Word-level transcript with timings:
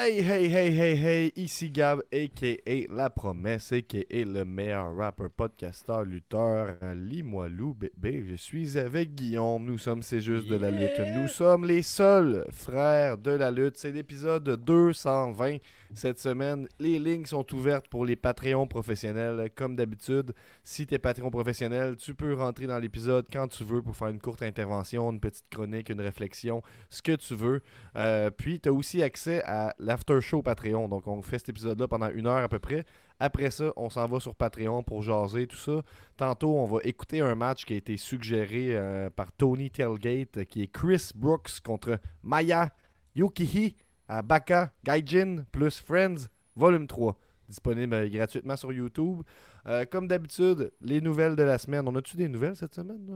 Hey, 0.00 0.22
hey, 0.22 0.48
hey, 0.48 0.70
hey, 0.70 0.94
hey, 0.94 1.32
ici 1.34 1.70
Gab, 1.72 2.02
a.k.a. 2.12 2.86
La 2.88 3.10
Promesse, 3.10 3.72
a.k.a. 3.72 4.24
le 4.24 4.44
meilleur 4.44 4.94
rappeur, 4.94 5.28
podcasteur, 5.28 6.04
lutteur, 6.04 6.76
lis-moi 6.94 7.48
loup, 7.48 7.74
bébé. 7.74 8.24
Je 8.30 8.36
suis 8.36 8.78
avec 8.78 9.16
Guillaume, 9.16 9.64
nous 9.64 9.76
sommes 9.76 10.04
C'est 10.04 10.20
juste 10.20 10.46
de 10.46 10.54
la 10.54 10.70
lutte. 10.70 11.00
Nous 11.16 11.26
sommes 11.26 11.64
les 11.64 11.82
seuls 11.82 12.46
frères 12.52 13.18
de 13.18 13.32
la 13.32 13.50
lutte. 13.50 13.76
C'est 13.76 13.90
l'épisode 13.90 14.44
220 14.64 15.56
cette 15.94 16.18
semaine. 16.18 16.68
Les 16.78 16.98
lignes 16.98 17.26
sont 17.26 17.54
ouvertes 17.54 17.88
pour 17.88 18.04
les 18.04 18.16
Patreons 18.16 18.66
professionnels. 18.66 19.50
Comme 19.54 19.76
d'habitude, 19.76 20.32
si 20.64 20.86
tu 20.86 20.94
es 20.94 20.98
Patreon 20.98 21.30
professionnel, 21.30 21.96
tu 21.96 22.14
peux 22.14 22.34
rentrer 22.34 22.66
dans 22.66 22.78
l'épisode 22.78 23.26
quand 23.32 23.48
tu 23.48 23.64
veux 23.64 23.82
pour 23.82 23.96
faire 23.96 24.08
une 24.08 24.20
courte 24.20 24.42
intervention, 24.42 25.10
une 25.10 25.20
petite 25.20 25.48
chronique, 25.50 25.88
une 25.90 26.00
réflexion, 26.00 26.62
ce 26.90 27.02
que 27.02 27.16
tu 27.16 27.34
veux. 27.34 27.62
Euh, 27.96 28.30
puis, 28.30 28.60
tu 28.60 28.68
as 28.68 28.72
aussi 28.72 29.02
accès 29.02 29.42
à 29.44 29.74
l'after 29.78 30.20
show 30.20 30.42
Patreon. 30.42 30.88
Donc, 30.88 31.06
on 31.06 31.22
fait 31.22 31.38
cet 31.38 31.50
épisode-là 31.50 31.88
pendant 31.88 32.10
une 32.10 32.26
heure 32.26 32.44
à 32.44 32.48
peu 32.48 32.58
près. 32.58 32.84
Après 33.20 33.50
ça, 33.50 33.72
on 33.76 33.90
s'en 33.90 34.06
va 34.06 34.20
sur 34.20 34.34
Patreon 34.34 34.84
pour 34.84 35.02
jaser 35.02 35.48
tout 35.48 35.56
ça. 35.56 35.82
Tantôt, 36.16 36.56
on 36.56 36.66
va 36.66 36.78
écouter 36.84 37.20
un 37.20 37.34
match 37.34 37.64
qui 37.64 37.74
a 37.74 37.76
été 37.76 37.96
suggéré 37.96 38.76
euh, 38.76 39.10
par 39.10 39.32
Tony 39.32 39.70
Tailgate, 39.70 40.44
qui 40.44 40.62
est 40.62 40.68
Chris 40.68 41.10
Brooks 41.16 41.60
contre 41.64 41.98
Maya 42.22 42.70
Yukihi 43.16 43.74
à 44.08 44.22
Baka 44.22 44.72
Gaijin 44.84 45.44
plus 45.52 45.78
Friends, 45.80 46.28
volume 46.56 46.86
3. 46.86 47.16
Disponible 47.48 47.94
euh, 47.94 48.08
gratuitement 48.08 48.56
sur 48.56 48.72
YouTube. 48.72 49.22
Euh, 49.66 49.84
comme 49.90 50.08
d'habitude, 50.08 50.70
les 50.80 51.00
nouvelles 51.00 51.36
de 51.36 51.42
la 51.42 51.58
semaine. 51.58 51.86
On 51.86 51.94
a-tu 51.96 52.16
des 52.16 52.28
nouvelles 52.28 52.56
cette 52.56 52.74
semaine? 52.74 53.06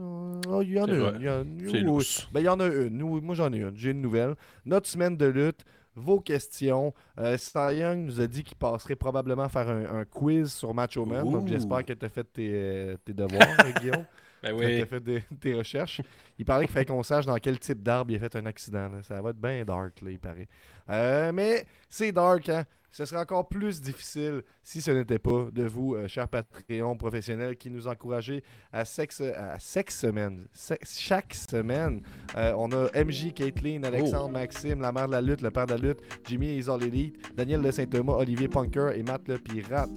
Oh, 0.47 0.61
il 0.61 0.73
y 0.73 0.79
en 0.79 0.85
a 0.85 0.91
une. 0.91 1.15
Il 1.19 1.25
y, 1.25 1.29
en, 1.29 1.43
ben, 2.31 2.41
y 2.41 2.47
en 2.47 2.59
a 2.59 2.67
une. 2.67 3.21
moi, 3.21 3.35
j'en 3.35 3.51
ai 3.53 3.57
une. 3.57 3.75
J'ai 3.75 3.91
une 3.91 4.01
nouvelle. 4.01 4.35
Notre 4.65 4.87
semaine 4.87 5.17
de 5.17 5.25
lutte 5.25 5.65
vos 5.95 6.19
questions. 6.19 6.93
Euh, 7.19 7.37
Young 7.55 8.05
nous 8.05 8.21
a 8.21 8.27
dit 8.27 8.43
qu'il 8.43 8.57
passerait 8.57 8.95
probablement 8.95 9.47
faire 9.49 9.69
un, 9.69 10.05
quiz 10.05 10.51
sur 10.51 10.73
Macho 10.73 11.05
Man. 11.05 11.29
Donc 11.29 11.47
j'espère 11.47 11.85
que 11.85 11.93
tu 11.93 12.05
as 12.05 12.09
fait 12.09 12.23
tes, 12.23 12.51
euh, 12.53 12.95
devoirs, 13.07 13.47
Guillaume. 13.79 14.05
Ben 14.43 14.53
oui. 14.53 14.81
As 14.81 14.85
fait 14.85 15.23
tes 15.39 15.53
recherches. 15.55 16.01
Il 16.37 16.45
paraît 16.45 16.65
qu'il 16.65 16.73
fallait 16.73 16.85
qu'on 16.85 17.03
sache 17.03 17.25
dans 17.25 17.37
quel 17.37 17.57
type 17.59 17.81
d'arbre 17.81 18.11
il 18.11 18.17
a 18.17 18.19
fait 18.19 18.35
un 18.35 18.45
accident. 18.45 18.91
Ça 19.03 19.21
va 19.21 19.29
être 19.29 19.41
bien 19.41 19.63
dark, 19.63 20.01
là, 20.01 20.11
il 20.11 20.19
paraît. 20.19 20.47
Euh, 20.89 21.31
mais 21.31 21.65
c'est 21.89 22.11
dark, 22.11 22.49
hein? 22.49 22.65
Ce 22.93 23.05
serait 23.05 23.21
encore 23.21 23.47
plus 23.47 23.81
difficile 23.81 24.43
si 24.61 24.79
ce 24.79 24.91
n'était 24.91 25.17
pas 25.17 25.47
de 25.51 25.63
vous, 25.63 25.95
euh, 25.95 26.07
chers 26.07 26.27
Patreons 26.27 26.95
professionnels, 26.95 27.57
qui 27.57 27.71
nous 27.71 27.87
encouragez 27.87 28.43
à 28.71 28.85
sexe, 28.85 29.19
à 29.21 29.57
sexe 29.57 29.99
semaine. 30.01 30.45
chaque 30.83 31.33
semaine, 31.33 32.03
euh, 32.37 32.53
on 32.55 32.71
a 32.71 32.91
MJ, 33.03 33.33
Caitlin, 33.33 33.81
Alexandre, 33.81 34.27
oh. 34.29 34.29
Maxime, 34.29 34.79
la 34.79 34.91
mère 34.91 35.07
de 35.07 35.13
la 35.13 35.21
lutte, 35.21 35.41
le 35.41 35.49
père 35.49 35.65
de 35.65 35.73
la 35.73 35.79
lutte, 35.79 36.01
Jimmy 36.27 36.55
les 36.55 36.69
All 36.69 36.83
Elite, 36.83 37.35
Daniel 37.35 37.63
de 37.63 37.71
Saint-Thomas, 37.71 38.13
Olivier 38.13 38.47
Punker 38.47 38.91
et 38.95 39.01
Matt 39.01 39.27
le 39.27 39.39
Pirate. 39.39 39.89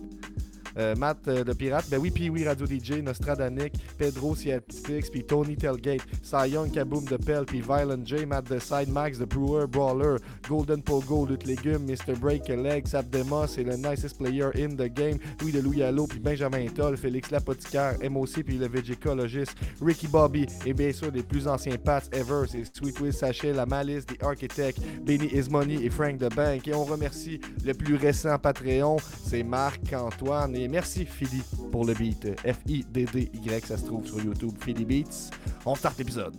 Euh, 0.78 0.94
Matt 0.96 1.26
euh, 1.28 1.44
de 1.44 1.52
Pirate, 1.52 1.86
ben 1.90 1.98
oui, 1.98 2.10
puis 2.10 2.28
oui, 2.28 2.46
Radio 2.46 2.66
DJ, 2.66 3.02
Nostradanic, 3.02 3.72
Pedro 3.96 4.34
Ciatix, 4.34 5.10
puis 5.10 5.24
Tony 5.24 5.56
Telgate, 5.56 6.02
Cy 6.22 6.50
Young, 6.50 6.70
Kaboom 6.70 7.04
de 7.04 7.16
Pell, 7.16 7.44
puis 7.46 7.60
Violent 7.60 8.04
J, 8.04 8.26
Matt 8.26 8.50
de 8.50 8.58
Side, 8.58 8.90
Max 8.90 9.18
de 9.18 9.24
Brewer, 9.24 9.66
Brawler, 9.66 10.16
Golden 10.48 10.82
Pogo, 10.82 11.26
Lutte 11.26 11.44
Légumes, 11.44 11.86
Mr. 11.86 12.14
Break, 12.18 12.48
Leg, 12.48 12.86
Sap 12.86 13.08
Demos, 13.10 13.46
et 13.58 13.64
le 13.64 13.76
nicest 13.76 14.18
player 14.18 14.50
in 14.56 14.74
the 14.76 14.92
game, 14.92 15.18
Louis 15.40 15.52
de 15.52 15.60
Louis 15.60 15.82
Allo, 15.82 16.06
puis 16.06 16.18
Benjamin 16.18 16.66
Toll, 16.68 16.96
Félix 16.96 17.30
Lapoticaire, 17.30 17.96
MOC, 18.10 18.42
puis 18.44 18.58
le 18.58 18.68
Vegicologist, 18.68 19.54
Ricky 19.80 20.08
Bobby, 20.08 20.46
et 20.64 20.72
bien 20.72 20.92
sûr, 20.92 21.10
les 21.10 21.22
plus 21.22 21.48
anciens 21.48 21.76
Pats 21.76 22.02
ever, 22.12 22.44
c'est 22.48 22.64
Sweet 22.76 23.00
Will 23.00 23.12
Sachet, 23.12 23.52
La 23.52 23.66
Malice, 23.66 24.06
The 24.06 24.22
Architect, 24.22 24.80
Benny 25.04 25.26
Ismoney 25.32 25.84
et 25.84 25.90
Frank 25.90 26.18
the 26.18 26.34
Bank. 26.34 26.66
Et 26.68 26.74
on 26.74 26.84
remercie 26.84 27.40
le 27.64 27.74
plus 27.74 27.96
récent 27.96 28.38
Patreon, 28.38 28.96
c'est 29.24 29.42
Marc-Antoine 29.42 30.54
et 30.56 30.65
merci 30.68 31.04
Philly 31.04 31.42
pour 31.70 31.84
le 31.84 31.94
beat. 31.94 32.26
F-I-D-D-Y, 32.40 33.66
ça 33.66 33.76
se 33.76 33.84
trouve 33.84 34.06
sur 34.06 34.22
YouTube, 34.22 34.52
Philly 34.60 34.84
Beats. 34.84 35.30
On 35.64 35.74
start 35.74 35.98
l'épisode. 35.98 36.34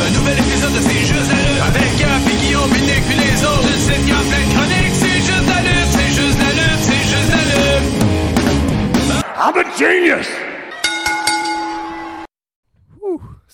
Un 0.00 0.10
nouvel 0.12 0.38
épisode 0.38 0.72
de 0.72 0.80
C'est 0.80 1.06
juste 1.06 1.30
la 1.30 1.36
lutte. 1.36 1.62
Avec 1.62 1.96
Gap 1.98 2.22
et 2.26 2.36
Guillaume, 2.44 2.70
Nick 2.70 3.02
puis 3.06 3.16
les 3.16 3.44
autres. 3.44 3.68
Une 3.68 3.80
sitcom 3.80 4.24
plein 4.28 4.44
de 4.44 4.50
chroniques. 4.54 4.94
C'est 4.94 5.20
juste 5.20 5.46
la 5.46 5.60
lutte, 5.62 5.90
c'est 5.90 6.12
juste 6.14 6.38
la 6.38 6.50
lutte, 6.52 6.82
c'est 6.82 7.04
juste 7.08 7.30
la 7.30 7.42
lutte. 7.44 7.60
I'm 9.36 9.56
a 9.56 9.64
genius! 9.78 10.49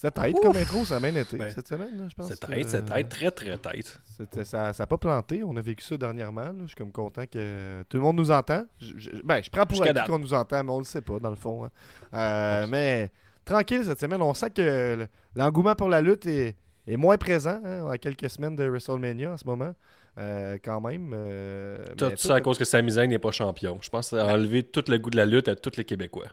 C'était 0.07 0.33
tête 0.33 0.37
comme 0.41 0.57
intro, 0.57 0.85
ça 0.85 0.97
a 0.97 1.01
bien 1.01 1.15
été 1.17 1.37
ben, 1.37 1.51
cette 1.51 1.67
semaine, 1.67 2.09
je 2.09 2.15
pense. 2.15 2.29
C'est 2.29 2.39
tête, 2.39 2.69
c'est 2.69 2.85
tête, 2.85 3.09
très 3.09 3.31
très 3.31 3.59
tête. 3.59 3.99
Ça 4.45 4.73
n'a 4.79 4.87
pas 4.87 4.99
planté, 4.99 5.43
on 5.43 5.57
a 5.57 5.61
vécu 5.61 5.85
ça 5.85 5.97
dernièrement. 5.97 6.53
Je 6.63 6.67
suis 6.69 6.77
comme 6.77 6.93
content 6.93 7.25
que 7.27 7.83
tout 7.89 7.97
le 7.97 8.03
monde 8.03 8.17
nous 8.17 8.31
entend. 8.31 8.65
Je, 8.79 9.11
ben, 9.25 9.43
je 9.43 9.51
prends 9.51 9.67
pour 9.67 9.83
acquis 9.83 10.07
qu'on 10.07 10.19
nous 10.19 10.35
entend, 10.35 10.63
mais 10.63 10.71
on 10.71 10.79
le 10.79 10.85
sait 10.85 11.01
pas, 11.01 11.19
dans 11.19 11.31
le 11.31 11.37
fond. 11.37 11.65
Hein. 11.65 11.71
Euh, 12.15 12.67
mais 12.69 13.11
tranquille 13.45 13.85
cette 13.85 14.01
semaine, 14.01 14.23
on 14.23 14.35
sent 14.35 14.51
que 14.51 15.07
l'engouement 15.35 15.75
pour 15.75 15.89
la 15.89 16.01
lutte 16.01 16.27
est, 16.27 16.55
moins 16.87 17.19
présent 17.19 17.61
hein, 17.65 17.91
à 17.91 17.99
quelques 17.99 18.31
semaines 18.31 18.55
de 18.55 18.65
WrestleMania 18.65 19.33
en 19.33 19.37
ce 19.37 19.45
moment. 19.45 19.75
Euh, 20.19 20.57
quand 20.65 20.81
même. 20.81 21.13
Euh, 21.15 21.77
tout 21.97 22.11
ça 22.17 22.37
à 22.37 22.41
cause 22.41 22.57
que 22.57 22.65
Sami 22.65 22.93
Zayn 22.93 23.09
n'est 23.09 23.19
pas 23.19 23.33
champion. 23.33 23.79
Je 23.83 23.91
pense 23.91 24.11
que 24.11 24.17
ça 24.17 24.27
a 24.27 24.33
enlevé 24.33 24.63
tout 24.63 24.85
le 24.89 24.97
goût 24.97 25.11
de 25.11 25.17
la 25.17 25.27
lutte 25.27 25.49
à 25.49 25.57
tous 25.57 25.77
les 25.77 25.85
Québécois. 25.85 26.29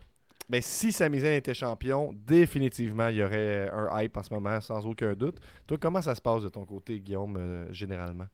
Mais 0.49 0.61
si 0.61 0.91
Sami 0.91 1.19
Zayn 1.19 1.33
était 1.33 1.53
champion, 1.53 2.13
définitivement, 2.13 3.07
il 3.07 3.17
y 3.17 3.23
aurait 3.23 3.69
un 3.71 4.01
hype 4.01 4.17
en 4.17 4.23
ce 4.23 4.33
moment, 4.33 4.59
sans 4.61 4.85
aucun 4.85 5.13
doute. 5.13 5.37
Toi, 5.67 5.77
comment 5.79 6.01
ça 6.01 6.15
se 6.15 6.21
passe 6.21 6.43
de 6.43 6.49
ton 6.49 6.65
côté, 6.65 6.99
Guillaume, 6.99 7.37
euh, 7.37 7.73
généralement? 7.73 8.27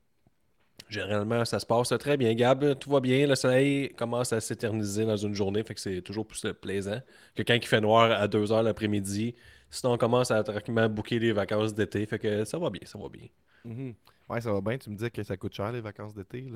Généralement, 0.90 1.46
ça 1.46 1.60
se 1.60 1.66
passe 1.66 1.90
très 2.00 2.18
bien, 2.18 2.34
Gab. 2.34 2.78
Tout 2.80 2.90
va 2.90 3.00
bien. 3.00 3.28
Le 3.28 3.36
soleil 3.36 3.90
commence 3.90 4.34
à 4.34 4.40
s'éterniser 4.40 5.06
dans 5.06 5.18
une 5.18 5.36
journée, 5.36 5.64
fait 5.64 5.76
que 5.76 5.82
c'est 5.82 6.02
toujours 6.02 6.26
plus 6.26 6.42
plaisant 6.60 7.00
que 7.36 7.44
quand 7.44 7.54
il 7.54 7.66
fait 7.66 7.82
noir 7.82 8.12
à 8.12 8.28
2 8.28 8.46
h 8.46 8.64
l'après-midi. 8.64 9.36
Sinon, 9.70 9.94
on 9.94 9.98
commence 9.98 10.32
à 10.32 10.42
tranquillement 10.44 10.90
booker 10.90 11.20
les 11.20 11.32
vacances 11.32 11.76
d'été, 11.76 12.06
fait 12.08 12.18
que 12.18 12.44
ça 12.44 12.58
va 12.58 12.72
bien, 12.72 12.82
ça 12.86 12.98
va 12.98 13.08
bien. 13.08 13.28
Mm-hmm. 13.68 13.94
Ouais, 14.30 14.42
ça 14.42 14.52
va 14.52 14.62
bien. 14.62 14.80
Tu 14.80 14.90
me 14.90 14.96
dis 14.96 15.12
que 15.12 15.22
ça 15.22 15.38
coûte 15.38 15.54
cher, 15.54 15.72
les 15.72 15.82
vacances 15.82 16.16
d'été. 16.16 16.52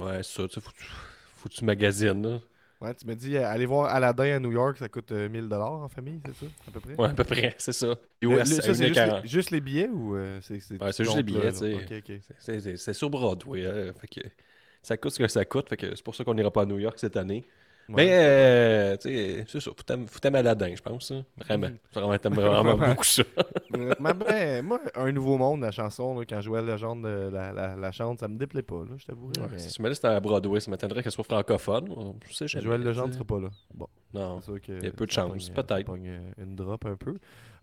Ouais, 0.00 0.22
c'est 0.24 0.50
ça. 0.50 0.60
Faut, 0.60 0.70
faut 1.36 1.48
que 1.48 1.54
tu 1.54 1.64
magasines. 1.64 2.22
Là. 2.22 2.40
Ouais, 2.80 2.94
tu 2.94 3.06
me 3.06 3.14
dis, 3.14 3.36
euh, 3.36 3.48
aller 3.48 3.64
voir 3.64 3.92
Aladdin 3.94 4.36
à 4.36 4.38
New 4.38 4.52
York, 4.52 4.76
ça 4.76 4.88
coûte 4.88 5.10
1000 5.10 5.44
euh, 5.44 5.48
dollars 5.48 5.72
en 5.72 5.88
famille, 5.88 6.20
c'est 6.26 6.34
ça, 6.34 6.46
à 6.68 6.70
peu 6.70 6.80
près? 6.80 6.94
Ouais, 6.96 7.08
à 7.08 7.14
peu 7.14 7.24
près, 7.24 7.54
c'est 7.58 7.72
ça. 7.72 7.94
c'est 8.44 9.26
juste, 9.26 9.50
les 9.50 9.60
billets 9.60 9.88
ou 9.88 10.14
euh, 10.14 10.40
c'est 10.42 10.56
Ouais, 10.78 10.92
c'est 10.92 11.04
juste 11.04 11.16
les 11.16 11.22
billets, 11.22 11.52
tu 11.52 12.20
sais. 12.38 12.76
C'est 12.76 12.92
sur 12.92 13.08
Broadway, 13.08 13.66
hein, 13.66 13.92
fait 13.98 14.08
que 14.08 14.28
ça 14.82 14.96
coûte 14.96 15.12
ce 15.12 15.18
que 15.18 15.28
ça 15.28 15.44
coûte, 15.44 15.68
fait 15.68 15.76
que 15.76 15.94
c'est 15.94 16.04
pour 16.04 16.14
ça 16.14 16.22
qu'on 16.24 16.34
n'ira 16.34 16.50
pas 16.50 16.62
à 16.62 16.66
New 16.66 16.78
York 16.78 16.98
cette 16.98 17.16
année. 17.16 17.46
Mais, 17.88 18.08
euh, 18.10 18.96
tu 18.96 19.08
sais, 19.08 19.44
c'est 19.48 19.60
ça. 19.60 19.70
Faut 19.70 20.18
t'aimer 20.18 20.38
Aladdin, 20.38 20.74
je 20.74 20.82
pense. 20.82 21.10
Hein. 21.10 21.24
Vraiment. 21.38 21.68
Mhm. 21.68 21.78
Vraiment, 21.92 22.18
t'aimes 22.18 22.34
vraiment 22.34 22.76
beaucoup 22.88 23.04
ça. 23.04 23.22
mais 23.70 24.12
ben, 24.14 24.64
moi, 24.64 24.80
Un 24.94 25.12
Nouveau 25.12 25.38
Monde, 25.38 25.60
la 25.60 25.70
chanson, 25.70 26.22
quand 26.28 26.40
je 26.40 26.46
jouais 26.46 26.62
la 26.62 26.72
légende 26.72 27.04
de 27.04 27.30
la, 27.32 27.52
la, 27.52 27.76
la 27.76 27.92
chante, 27.92 28.20
ça 28.20 28.28
me 28.28 28.36
déplaît 28.38 28.62
pas, 28.62 28.80
là, 28.80 28.96
je 28.96 29.06
t'avoue. 29.06 29.28
Ouais, 29.28 29.58
Si 29.58 29.72
tu 29.72 29.82
me 29.82 29.92
c'était 29.92 30.08
à 30.08 30.20
Broadway, 30.20 30.60
ça 30.60 30.70
m'étonnerait 30.70 31.02
qu'elle 31.02 31.12
soit 31.12 31.24
francophone. 31.24 32.14
Je 32.28 32.34
sais, 32.34 32.48
Joël 32.48 32.82
Legendre 32.82 33.14
serait 33.14 33.24
pas 33.24 33.40
là. 33.40 33.48
Bon. 33.74 33.86
Non. 34.14 34.40
Il 34.68 34.84
y 34.84 34.86
a 34.88 34.90
peu 34.90 35.06
de 35.06 35.10
chance, 35.12 35.50
peut-être. 35.50 35.94
une 36.38 36.56
drop 36.56 36.84
un 36.86 36.96
peu. 36.96 37.16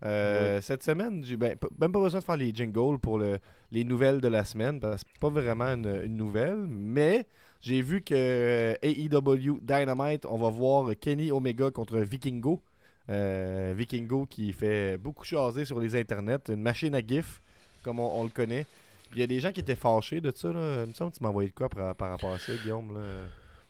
Euh, 0.04 0.60
cette 0.60 0.82
semaine, 0.82 1.24
j'ai 1.24 1.36
ben, 1.36 1.56
même 1.80 1.92
pas 1.92 2.00
besoin 2.00 2.20
de 2.20 2.24
faire 2.24 2.36
les 2.36 2.52
jingles 2.54 2.98
pour 2.98 3.18
le, 3.18 3.38
les 3.72 3.84
nouvelles 3.84 4.20
de 4.20 4.28
la 4.28 4.44
semaine, 4.44 4.78
parce 4.80 5.02
que 5.02 5.10
c'est 5.12 5.20
pas 5.20 5.30
vraiment 5.30 5.64
une, 5.64 6.02
une 6.04 6.16
nouvelle, 6.16 6.66
mais. 6.68 7.26
J'ai 7.64 7.80
vu 7.80 8.02
que 8.02 8.14
euh, 8.14 8.74
AEW 8.82 9.58
Dynamite, 9.62 10.26
on 10.26 10.36
va 10.36 10.50
voir 10.50 10.90
Kenny 11.00 11.32
Omega 11.32 11.70
contre 11.70 11.96
Vikingo. 11.96 12.60
Euh, 13.08 13.72
Vikingo 13.74 14.26
qui 14.26 14.52
fait 14.52 14.98
beaucoup 14.98 15.24
jaser 15.24 15.64
sur 15.64 15.80
les 15.80 15.98
internets, 15.98 16.50
une 16.50 16.60
machine 16.60 16.94
à 16.94 17.00
GIF, 17.00 17.40
comme 17.82 18.00
on, 18.00 18.22
le 18.22 18.28
connaît. 18.28 18.66
Il 19.14 19.20
y 19.20 19.22
a 19.22 19.26
des 19.26 19.40
gens 19.40 19.50
qui 19.50 19.60
étaient 19.60 19.76
fâchés 19.76 20.20
de 20.20 20.30
ça. 20.36 20.52
Là. 20.52 20.82
Il 20.82 20.88
me 20.88 20.92
semble 20.92 21.12
que 21.12 21.16
tu 21.16 21.22
m'as 21.22 21.30
envoyé 21.30 21.48
de 21.48 21.54
quoi 21.54 21.70
par, 21.70 22.10
rapport 22.10 22.34
à 22.34 22.38
ça, 22.38 22.52
Guillaume. 22.54 22.92
Là? 22.92 23.00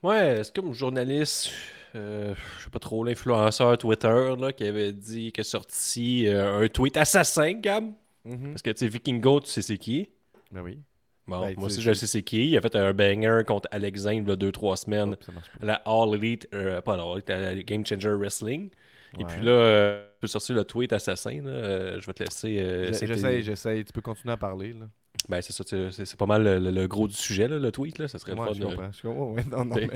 Ouais, 0.03 0.43
c'est 0.43 0.53
comme 0.53 0.75
journaliste, 0.75 1.53
euh, 1.95 2.35
je 2.59 2.65
sais 2.65 2.71
pas 2.71 2.81
trop, 2.81 3.05
l'influenceur 3.05 3.79
Twitter 3.79 4.35
là, 4.37 4.53
qui 4.53 4.65
avait 4.65 4.93
dit 4.93 5.31
qu'il 5.31 5.43
a 5.43 5.45
sorti 5.45 6.27
un 6.29 6.67
tweet 6.67 6.97
assassin, 6.97 7.53
Gab? 7.53 7.93
Mm-hmm. 8.27 8.51
Parce 8.51 8.63
que 8.63 8.71
tu 8.71 8.79
sais, 8.79 8.89
Vikingo, 8.89 9.39
tu 9.39 9.51
sais 9.51 9.63
c'est 9.63 9.79
qui? 9.79 10.09
Ben 10.51 10.63
oui. 10.63 10.81
Bon, 11.27 11.41
ben, 11.41 11.55
moi 11.57 11.67
aussi, 11.67 11.81
je 11.81 11.93
sais 11.93 12.07
c'est 12.07 12.23
qui. 12.23 12.51
Il 12.51 12.57
a 12.57 12.61
fait 12.61 12.77
un 12.77 12.93
banger 12.93 13.43
contre 13.47 13.69
Alexandre 13.71 14.23
il 14.27 14.29
y 14.29 14.33
a 14.33 14.37
2-3 14.37 14.77
semaines. 14.77 15.17
la 15.63 15.77
All 15.87 16.15
Elite, 16.15 16.49
euh, 16.53 16.81
pas 16.83 16.95
All 16.95 17.13
Elite, 17.15 17.29
la 17.29 17.55
Game 17.63 17.85
Changer 17.85 18.15
Wrestling. 18.15 18.71
Et 19.19 19.25
puis 19.25 19.43
là, 19.43 19.53
euh, 19.53 20.05
tu 20.15 20.21
peux 20.21 20.27
sortir 20.27 20.57
le 20.57 20.65
tweet 20.65 20.93
assassin. 20.93 21.41
Là. 21.43 21.51
Euh, 21.51 22.01
je 22.01 22.07
vais 22.07 22.13
te 22.13 22.25
laisser. 22.25 22.59
Euh, 22.59 22.93
j'essaie, 22.93 23.43
j'essaie. 23.43 23.85
Tu 23.85 23.93
peux 23.93 24.01
continuer 24.01 24.33
à 24.33 24.37
parler. 24.37 24.73
Là. 24.73 24.87
Ben, 25.29 25.41
c'est 25.41 25.53
ça. 25.53 25.65
C'est, 25.91 26.17
pas 26.17 26.27
mal 26.27 26.43
le, 26.43 26.87
gros 26.87 27.09
du 27.09 27.15
sujet, 27.15 27.49
là, 27.49 27.59
le 27.59 27.73
tweet. 27.73 27.99
Là. 27.99 28.09
Ça 28.09 28.19
serait 28.19 28.33
ouais, 28.33 28.49
le 28.49 28.55
fun. 28.55 28.61
Je 28.61 28.65
comprends. 28.65 28.93
Je 28.93 29.03
comprends. 29.03 29.33
Ouais, 29.33 29.45
non, 29.51 29.65
non, 29.65 29.77
mais... 29.77 29.89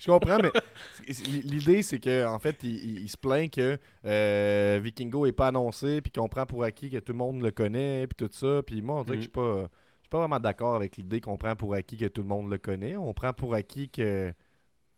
je 0.00 0.06
comprends, 0.06 0.38
mais 0.38 0.50
l'idée, 1.44 1.82
c'est 1.82 1.98
que 1.98 2.26
en 2.26 2.38
fait, 2.38 2.58
il, 2.62 3.02
il- 3.02 3.08
se 3.08 3.16
plaint 3.16 3.50
que 3.50 3.78
euh, 4.04 4.80
Vikingo 4.82 5.26
est 5.26 5.32
pas 5.32 5.48
annoncé, 5.48 6.00
puis 6.00 6.12
qu'on 6.12 6.28
prend 6.28 6.46
pour 6.46 6.64
acquis 6.64 6.90
que 6.90 6.98
tout 6.98 7.12
le 7.12 7.18
monde 7.18 7.42
le 7.42 7.50
connaît, 7.50 8.06
puis 8.06 8.26
tout 8.26 8.32
ça. 8.32 8.62
Puis 8.64 8.82
moi, 8.82 9.00
on 9.00 9.04
dirait 9.04 9.16
que 9.16 9.22
je 9.22 9.28
suis 9.28 9.30
pas, 9.30 9.62
je 9.62 9.66
suis 10.10 10.18
pas 10.18 10.18
vraiment 10.20 10.40
d'accord 10.40 10.74
avec 10.76 10.96
l'idée 10.96 11.20
qu'on 11.20 11.36
prend 11.38 11.56
pour 11.56 11.74
acquis 11.74 11.96
que 11.96 12.06
tout 12.06 12.22
le 12.22 12.28
monde 12.28 12.50
le 12.50 12.58
connaît. 12.58 12.96
On 12.96 13.14
prend 13.14 13.32
pour 13.32 13.54
acquis 13.54 13.88
que 13.90 14.32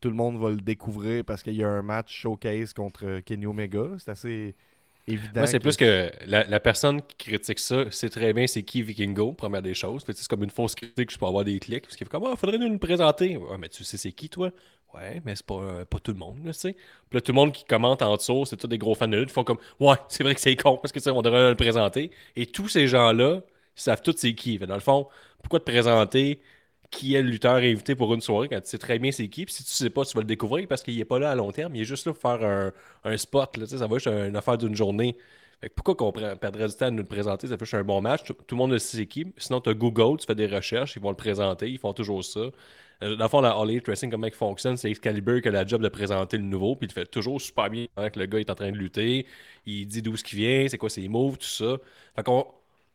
tout 0.00 0.10
le 0.10 0.16
monde 0.16 0.38
va 0.40 0.50
le 0.50 0.60
découvrir 0.60 1.24
parce 1.24 1.42
qu'il 1.42 1.54
y 1.56 1.64
a 1.64 1.68
un 1.70 1.82
match 1.82 2.14
showcase 2.14 2.72
contre 2.74 3.20
Kenny 3.20 3.46
Omega. 3.46 3.84
C'est 3.98 4.10
assez 4.12 4.56
évident. 5.06 5.42
Moi, 5.42 5.46
c'est 5.46 5.60
que- 5.60 5.60
plus 5.60 5.76
que 5.76 6.10
la, 6.26 6.44
la 6.44 6.60
personne 6.60 7.02
qui 7.02 7.16
critique 7.16 7.58
ça 7.58 7.90
sait 7.90 8.08
très 8.10 8.32
bien 8.32 8.46
c'est 8.46 8.62
qui 8.62 8.82
Vikingo, 8.82 9.32
première 9.32 9.62
des 9.62 9.74
choses. 9.74 10.04
C'est 10.06 10.28
comme 10.28 10.42
une 10.44 10.50
fausse 10.50 10.74
critique, 10.74 11.10
je 11.10 11.18
peux 11.18 11.26
avoir 11.26 11.44
des 11.44 11.58
clics. 11.58 11.82
Parce 11.84 11.96
qu'il 11.96 12.06
fait 12.06 12.10
comme, 12.10 12.24
ah, 12.30 12.36
faudrait 12.36 12.58
nous 12.58 12.68
le 12.68 12.78
présenter. 12.78 13.36
Ouais, 13.36 13.58
mais 13.58 13.68
tu 13.68 13.82
sais, 13.84 13.96
c'est 13.96 14.12
qui, 14.12 14.28
toi? 14.28 14.50
Ouais, 14.94 15.22
mais 15.24 15.34
c'est 15.34 15.46
pas, 15.46 15.54
euh, 15.54 15.84
pas 15.86 15.98
tout 16.00 16.12
le 16.12 16.18
monde, 16.18 16.44
là, 16.44 16.52
tu 16.52 16.60
sais. 16.60 16.72
Puis 16.74 17.16
là, 17.16 17.20
tout 17.22 17.32
le 17.32 17.36
monde 17.36 17.52
qui 17.52 17.64
commente 17.64 18.02
en 18.02 18.14
dessous, 18.16 18.44
c'est 18.44 18.56
tous 18.58 18.66
des 18.68 18.76
gros 18.78 18.94
fans 18.94 19.08
de 19.08 19.16
lutte, 19.16 19.30
ils 19.30 19.32
font 19.32 19.44
comme, 19.44 19.58
ouais, 19.80 19.96
c'est 20.08 20.22
vrai 20.22 20.34
que 20.34 20.40
c'est 20.40 20.54
con, 20.56 20.76
parce 20.76 20.92
que 20.92 21.00
sais, 21.00 21.10
on 21.10 21.22
devrait 21.22 21.48
le 21.50 21.56
présenter. 21.56 22.10
Et 22.36 22.44
tous 22.46 22.68
ces 22.68 22.86
gens-là, 22.88 23.40
savent 23.82 24.02
tous 24.02 24.14
c'est 24.17 24.34
qui. 24.34 24.58
Dans 24.58 24.75
le 24.75 24.81
fond, 24.81 25.08
pourquoi 25.43 25.61
te 25.61 25.64
présenter 25.64 26.40
qui 26.90 27.14
est 27.14 27.23
le 27.23 27.31
lutteur 27.31 27.56
invité 27.56 27.94
pour 27.94 28.12
une 28.14 28.20
soirée 28.20 28.49
quand 28.49 28.61
tu 28.61 28.69
sais 28.69 28.79
très 28.79 28.99
bien 28.99 29.12
c'est 29.12 29.29
qui? 29.29 29.44
Puis 29.46 29.55
si 29.55 29.64
tu 29.64 29.70
sais 29.70 29.90
pas, 29.90 30.05
tu 30.05 30.14
vas 30.14 30.20
le 30.20 30.26
découvrir 30.26 30.69
parce 30.69 30.82
qu'il 30.82 30.99
est 31.00 31.05
pas 31.05 31.19
là 31.19 31.31
à 31.31 31.34
long 31.34 31.52
terme, 31.52 31.75
il 31.75 31.82
est 31.82 31.84
juste 31.84 32.06
là 32.06 32.12
pour 32.12 32.23
faire 32.23 32.44
un, 32.46 32.73
un 33.05 33.17
spot, 33.17 33.56
là, 33.56 33.67
ça 33.67 33.87
va 33.87 33.99
juste 33.99 34.08
une 34.08 34.37
affaire 34.37 34.58
d'une 34.58 34.75
journée. 34.76 35.17
Fait 35.62 35.69
que 35.69 35.75
pourquoi 35.75 35.94
qu'on 35.94 36.11
perdrait 36.12 36.67
du 36.69 36.75
temps 36.75 36.87
à 36.87 36.90
nous 36.90 36.99
le 36.99 37.05
présenter? 37.05 37.46
Ça 37.46 37.56
fait 37.56 37.64
juste 37.64 37.75
un 37.75 37.84
bon 37.84 38.00
match. 38.00 38.25
Tout, 38.25 38.34
le 38.50 38.56
monde 38.56 38.73
le 38.73 38.79
sait 38.81 38.96
c'est 38.96 39.06
qui. 39.06 39.32
Sinon, 39.37 39.61
tu 39.61 39.70
as 39.70 39.75
Google, 39.75 40.19
tu 40.19 40.26
fais 40.26 40.34
des 40.34 40.49
recherches, 40.49 40.96
ils 40.96 41.02
vont 41.02 41.11
le 41.11 41.17
présenter, 41.17 41.70
ils 41.70 41.79
font 41.79 41.93
toujours 41.93 42.25
ça. 42.25 42.40
Euh, 43.02 43.17
Dans 43.17 43.25
le 43.25 43.29
fond, 43.29 43.40
la 43.40 43.50
All 43.52 43.81
Wrestling, 43.87 44.11
comment 44.11 44.26
il 44.26 44.32
fonctionne, 44.32 44.76
c'est 44.76 44.90
Excalibur 44.90 45.40
qui 45.40 45.49
a 45.49 45.52
la 45.52 45.64
job 45.64 45.81
de 45.82 45.88
présenter 45.88 46.37
le 46.37 46.43
nouveau, 46.44 46.75
puis 46.76 46.88
il 46.88 46.93
fait 46.93 47.06
toujours 47.06 47.40
super 47.40 47.70
bien 47.70 47.87
pendant 47.94 48.11
que 48.11 48.19
le 48.19 48.26
gars 48.26 48.40
est 48.40 48.50
en 48.50 48.55
train 48.56 48.73
de 48.73 48.76
lutter. 48.76 49.26
Il 49.64 49.87
dit 49.87 50.02
d'où 50.02 50.17
ce 50.17 50.25
qu'il 50.25 50.38
vient, 50.40 50.67
c'est 50.69 50.79
quoi 50.79 50.90
ses 50.90 51.06
moves, 51.08 51.38
tout 51.38 51.46
ça. 51.46 51.76
Fait 52.17 52.25
qu'on 52.25 52.46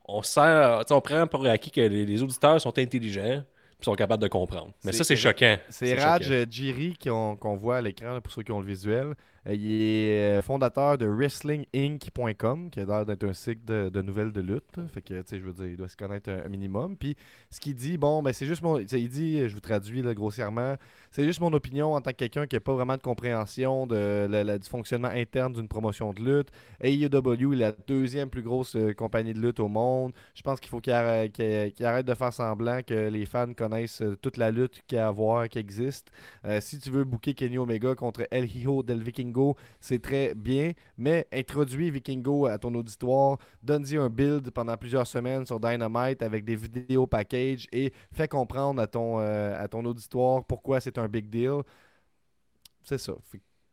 on 0.07 0.21
sert, 0.21 0.83
on 0.89 1.01
prend 1.01 1.27
pour 1.27 1.45
acquis 1.45 1.71
que 1.71 1.81
les, 1.81 2.05
les 2.05 2.23
auditeurs 2.23 2.59
sont 2.61 2.77
intelligents 2.77 3.43
puis 3.77 3.85
sont 3.85 3.95
capables 3.95 4.23
de 4.23 4.27
comprendre. 4.27 4.71
Mais 4.83 4.91
ça, 4.91 5.03
c'est 5.03 5.15
choquant. 5.15 5.57
C'est 5.69 5.93
Raj 5.95 6.31
euh, 6.31 6.45
Giri 6.49 6.97
qu'on 6.97 7.57
voit 7.57 7.77
à 7.77 7.81
l'écran 7.81 8.19
pour 8.21 8.33
ceux 8.33 8.41
qui 8.41 8.51
ont 8.51 8.59
le 8.59 8.65
visuel. 8.65 9.13
Euh, 9.47 9.55
il 9.55 9.71
est 9.71 10.41
fondateur 10.41 10.97
de 10.97 11.05
WrestlingInc.com, 11.05 12.69
qui 12.69 12.79
a 12.79 12.85
l'air 12.85 13.05
d'être 13.05 13.23
un 13.23 13.33
site 13.33 13.65
de, 13.65 14.01
nouvelles 14.01 14.31
de 14.31 14.41
lutte. 14.41 14.63
Fait 14.93 15.01
que, 15.01 15.21
tu 15.21 15.27
sais, 15.27 15.39
je 15.39 15.43
veux 15.45 15.53
dire, 15.53 15.67
il 15.67 15.77
doit 15.77 15.89
se 15.89 15.97
connaître 15.97 16.29
un, 16.29 16.47
minimum. 16.49 16.97
Puis, 16.97 17.15
ce 17.49 17.59
qu'il 17.59 17.75
dit, 17.75 17.97
bon, 17.97 18.21
ben, 18.21 18.33
c'est 18.33 18.45
juste 18.45 18.61
mon. 18.61 18.79
Il 18.79 19.09
dit, 19.09 19.47
je 19.47 19.53
vous 19.53 19.59
traduis 19.59 20.01
grossièrement, 20.01 20.75
c'est 21.11 21.23
juste 21.25 21.39
mon 21.39 21.53
opinion 21.53 21.93
en 21.93 22.01
tant 22.01 22.11
que 22.11 22.17
quelqu'un 22.17 22.47
qui 22.47 22.55
n'a 22.55 22.59
pas 22.59 22.73
vraiment 22.73 22.95
de 22.95 23.01
compréhension 23.01 23.87
de 23.87 24.27
la- 24.29 24.57
du 24.57 24.67
fonctionnement 24.67 25.09
interne 25.09 25.53
d'une 25.53 25.67
promotion 25.67 26.13
de 26.13 26.21
lutte. 26.21 26.49
AEW 26.81 27.53
est 27.53 27.57
la 27.57 27.71
deuxième 27.71 28.29
plus 28.29 28.41
grosse 28.41 28.75
euh, 28.75 28.93
compagnie 28.93 29.33
de 29.33 29.39
lutte 29.39 29.59
au 29.59 29.67
monde. 29.67 30.13
Je 30.35 30.41
pense 30.41 30.59
qu'il 30.59 30.69
faut 30.69 30.79
qu'il 30.79 30.93
arrête, 30.93 31.37
de 31.37 32.13
faire 32.13 32.33
semblant 32.33 32.81
que 32.83 33.09
les 33.09 33.25
fans 33.25 33.53
connaissent 33.53 34.01
euh, 34.01 34.17
toute 34.21 34.37
la 34.37 34.51
lutte 34.51 34.81
qu'il 34.87 34.97
y 34.97 35.01
a 35.01 35.07
à 35.07 35.11
voir, 35.11 35.49
qui 35.49 35.59
existe. 35.59 36.11
Si 36.59 36.79
tu 36.79 36.89
veux 36.89 37.03
booker 37.03 37.33
Kenny 37.33 37.57
Omega 37.57 37.95
contre 37.95 38.27
El 38.31 38.45
Hijo 38.45 38.83
del 38.83 39.01
Vikingo, 39.01 39.36
c'est 39.79 40.01
très 40.01 40.35
bien, 40.35 40.73
mais 40.97 41.27
introduis 41.33 41.91
Vikingo 41.91 42.45
à 42.47 42.57
ton 42.57 42.73
auditoire, 42.75 43.37
donne-y 43.63 43.97
un 43.97 44.09
build 44.09 44.51
pendant 44.51 44.77
plusieurs 44.77 45.07
semaines 45.07 45.45
sur 45.45 45.59
Dynamite 45.59 46.21
avec 46.21 46.45
des 46.45 46.55
vidéos 46.55 47.07
package 47.07 47.67
et 47.71 47.93
fais 48.13 48.27
comprendre 48.27 48.81
à 48.81 48.87
ton, 48.87 49.19
euh, 49.19 49.65
auditoire 49.73 50.43
pourquoi 50.45 50.79
c'est 50.79 50.97
un 50.97 51.07
big 51.07 51.29
deal. 51.29 51.61
C'est 52.83 52.97
ça. 52.97 53.13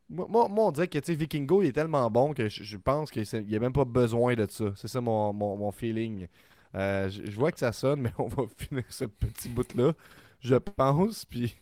Moi, 0.09 0.26
moi- 0.30 0.49
on 0.66 0.73
dirait 0.73 0.88
que 0.88 1.12
Vikingo 1.12 1.62
il 1.62 1.68
est 1.68 1.73
tellement 1.73 2.11
bon 2.11 2.35
que 2.35 2.49
je, 2.49 2.62
je 2.62 2.76
pense 2.76 3.11
qu'il 3.11 3.25
n'y 3.47 3.56
a 3.56 3.61
même 3.61 3.73
pas 3.73 3.85
besoin 3.85 4.35
de 4.35 4.47
ça. 4.50 4.73
C'est 4.76 4.88
ça 4.88 5.00
mon, 5.00 5.73
feeling. 5.73 6.26
Euh, 6.75 7.09
je, 7.09 7.25
je 7.30 7.37
vois 7.38 7.52
que 7.52 7.59
ça 7.59 7.73
sonne, 7.73 8.00
mais 8.02 8.12
on 8.18 8.26
va 8.28 8.44
finir 8.59 8.85
ce 8.88 9.04
petit 9.06 9.49
bout-là. 9.49 9.94
Je 10.40 10.56
pense, 10.56 11.25
puis 11.25 11.56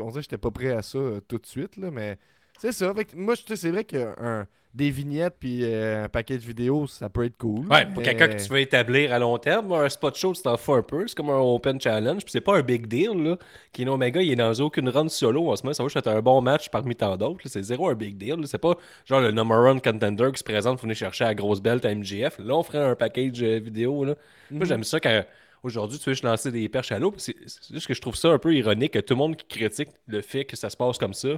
on 0.00 0.08
dirait 0.08 0.20
que 0.20 0.22
j'étais 0.22 0.38
pas 0.38 0.50
prêt 0.50 0.72
à 0.72 0.82
ça 0.82 0.98
euh, 0.98 1.20
tout 1.20 1.38
de 1.38 1.46
suite, 1.46 1.76
mais 1.78 2.18
c'est 2.60 2.72
ça. 2.72 2.92
Fait 2.94 3.04
que 3.04 3.16
moi, 3.16 3.34
je- 3.34 3.54
c'est 3.54 3.70
vrai 3.70 3.84
que 3.84 3.96
un- 4.20 4.46
des 4.72 4.92
vignettes 4.92 5.34
puis 5.40 5.64
euh, 5.64 6.04
un 6.04 6.08
paquet 6.08 6.38
de 6.38 6.44
vidéos, 6.44 6.86
ça 6.86 7.08
peut 7.08 7.24
être 7.24 7.36
cool. 7.38 7.66
Ouais, 7.66 7.86
pour 7.86 7.96
mais- 7.96 8.02
quelqu'un 8.04 8.28
que 8.28 8.40
tu 8.40 8.48
veux 8.48 8.60
établir 8.60 9.12
à 9.12 9.18
long 9.18 9.36
terme, 9.36 9.72
un 9.72 9.88
spot 9.88 10.14
show, 10.14 10.32
tu 10.32 10.42
t'en 10.42 10.56
fous 10.56 10.74
un 10.74 10.82
peu. 10.84 11.08
C'est 11.08 11.16
comme 11.16 11.30
un 11.30 11.40
open 11.40 11.80
challenge. 11.80 12.22
Puis 12.22 12.30
c'est 12.30 12.40
pas 12.40 12.56
un 12.56 12.62
big 12.62 12.86
deal. 12.86 13.10
Là. 13.20 13.36
Kino 13.72 13.94
Omega, 13.94 14.22
il 14.22 14.30
est 14.30 14.36
dans 14.36 14.52
aucune 14.60 14.88
run 14.88 15.08
solo 15.08 15.50
en 15.50 15.56
ce 15.56 15.64
moment. 15.64 15.74
Ça 15.74 15.82
va 15.82 15.88
juste 15.88 15.96
être 15.96 16.06
un 16.06 16.22
bon 16.22 16.40
match 16.40 16.68
parmi 16.68 16.94
tant 16.94 17.16
d'autres. 17.16 17.40
C'est 17.46 17.62
zéro 17.64 17.88
un 17.88 17.94
big 17.94 18.16
deal. 18.16 18.36
C'est 18.46 18.58
pas 18.58 18.76
genre 19.06 19.20
le 19.20 19.32
number 19.32 19.58
one 19.58 19.80
contender 19.80 20.28
qui 20.32 20.38
se 20.38 20.44
présente 20.44 20.76
pour 20.76 20.82
venir 20.82 20.96
chercher 20.96 21.24
la 21.24 21.34
grosse 21.34 21.60
belt 21.60 21.84
à 21.84 21.90
MGF. 21.92 22.38
Là, 22.38 22.54
on 22.54 22.62
ferait 22.62 22.78
un 22.78 22.94
package 22.94 23.42
euh, 23.42 23.58
vidéo. 23.58 24.04
Là. 24.04 24.14
Moi, 24.52 24.66
j'aime 24.66 24.84
ça 24.84 25.00
quand 25.00 25.24
aujourd'hui 25.64 25.98
tu 25.98 26.04
veux 26.10 26.12
juste 26.14 26.22
lancer 26.24 26.52
des 26.52 26.68
perches 26.68 26.92
à 26.92 27.00
l'eau. 27.00 27.12
C'est 27.16 27.34
c'est 27.48 27.74
juste 27.74 27.88
que 27.88 27.94
je 27.94 28.00
trouve 28.00 28.14
ça 28.14 28.28
un 28.28 28.38
peu 28.38 28.54
ironique 28.54 28.92
que 28.92 29.00
tout 29.00 29.14
le 29.14 29.18
monde 29.18 29.34
qui 29.36 29.46
critique 29.48 29.88
le 30.06 30.20
fait 30.20 30.44
que 30.44 30.54
ça 30.56 30.70
se 30.70 30.76
passe 30.76 30.96
comme 30.96 31.12
ça 31.14 31.30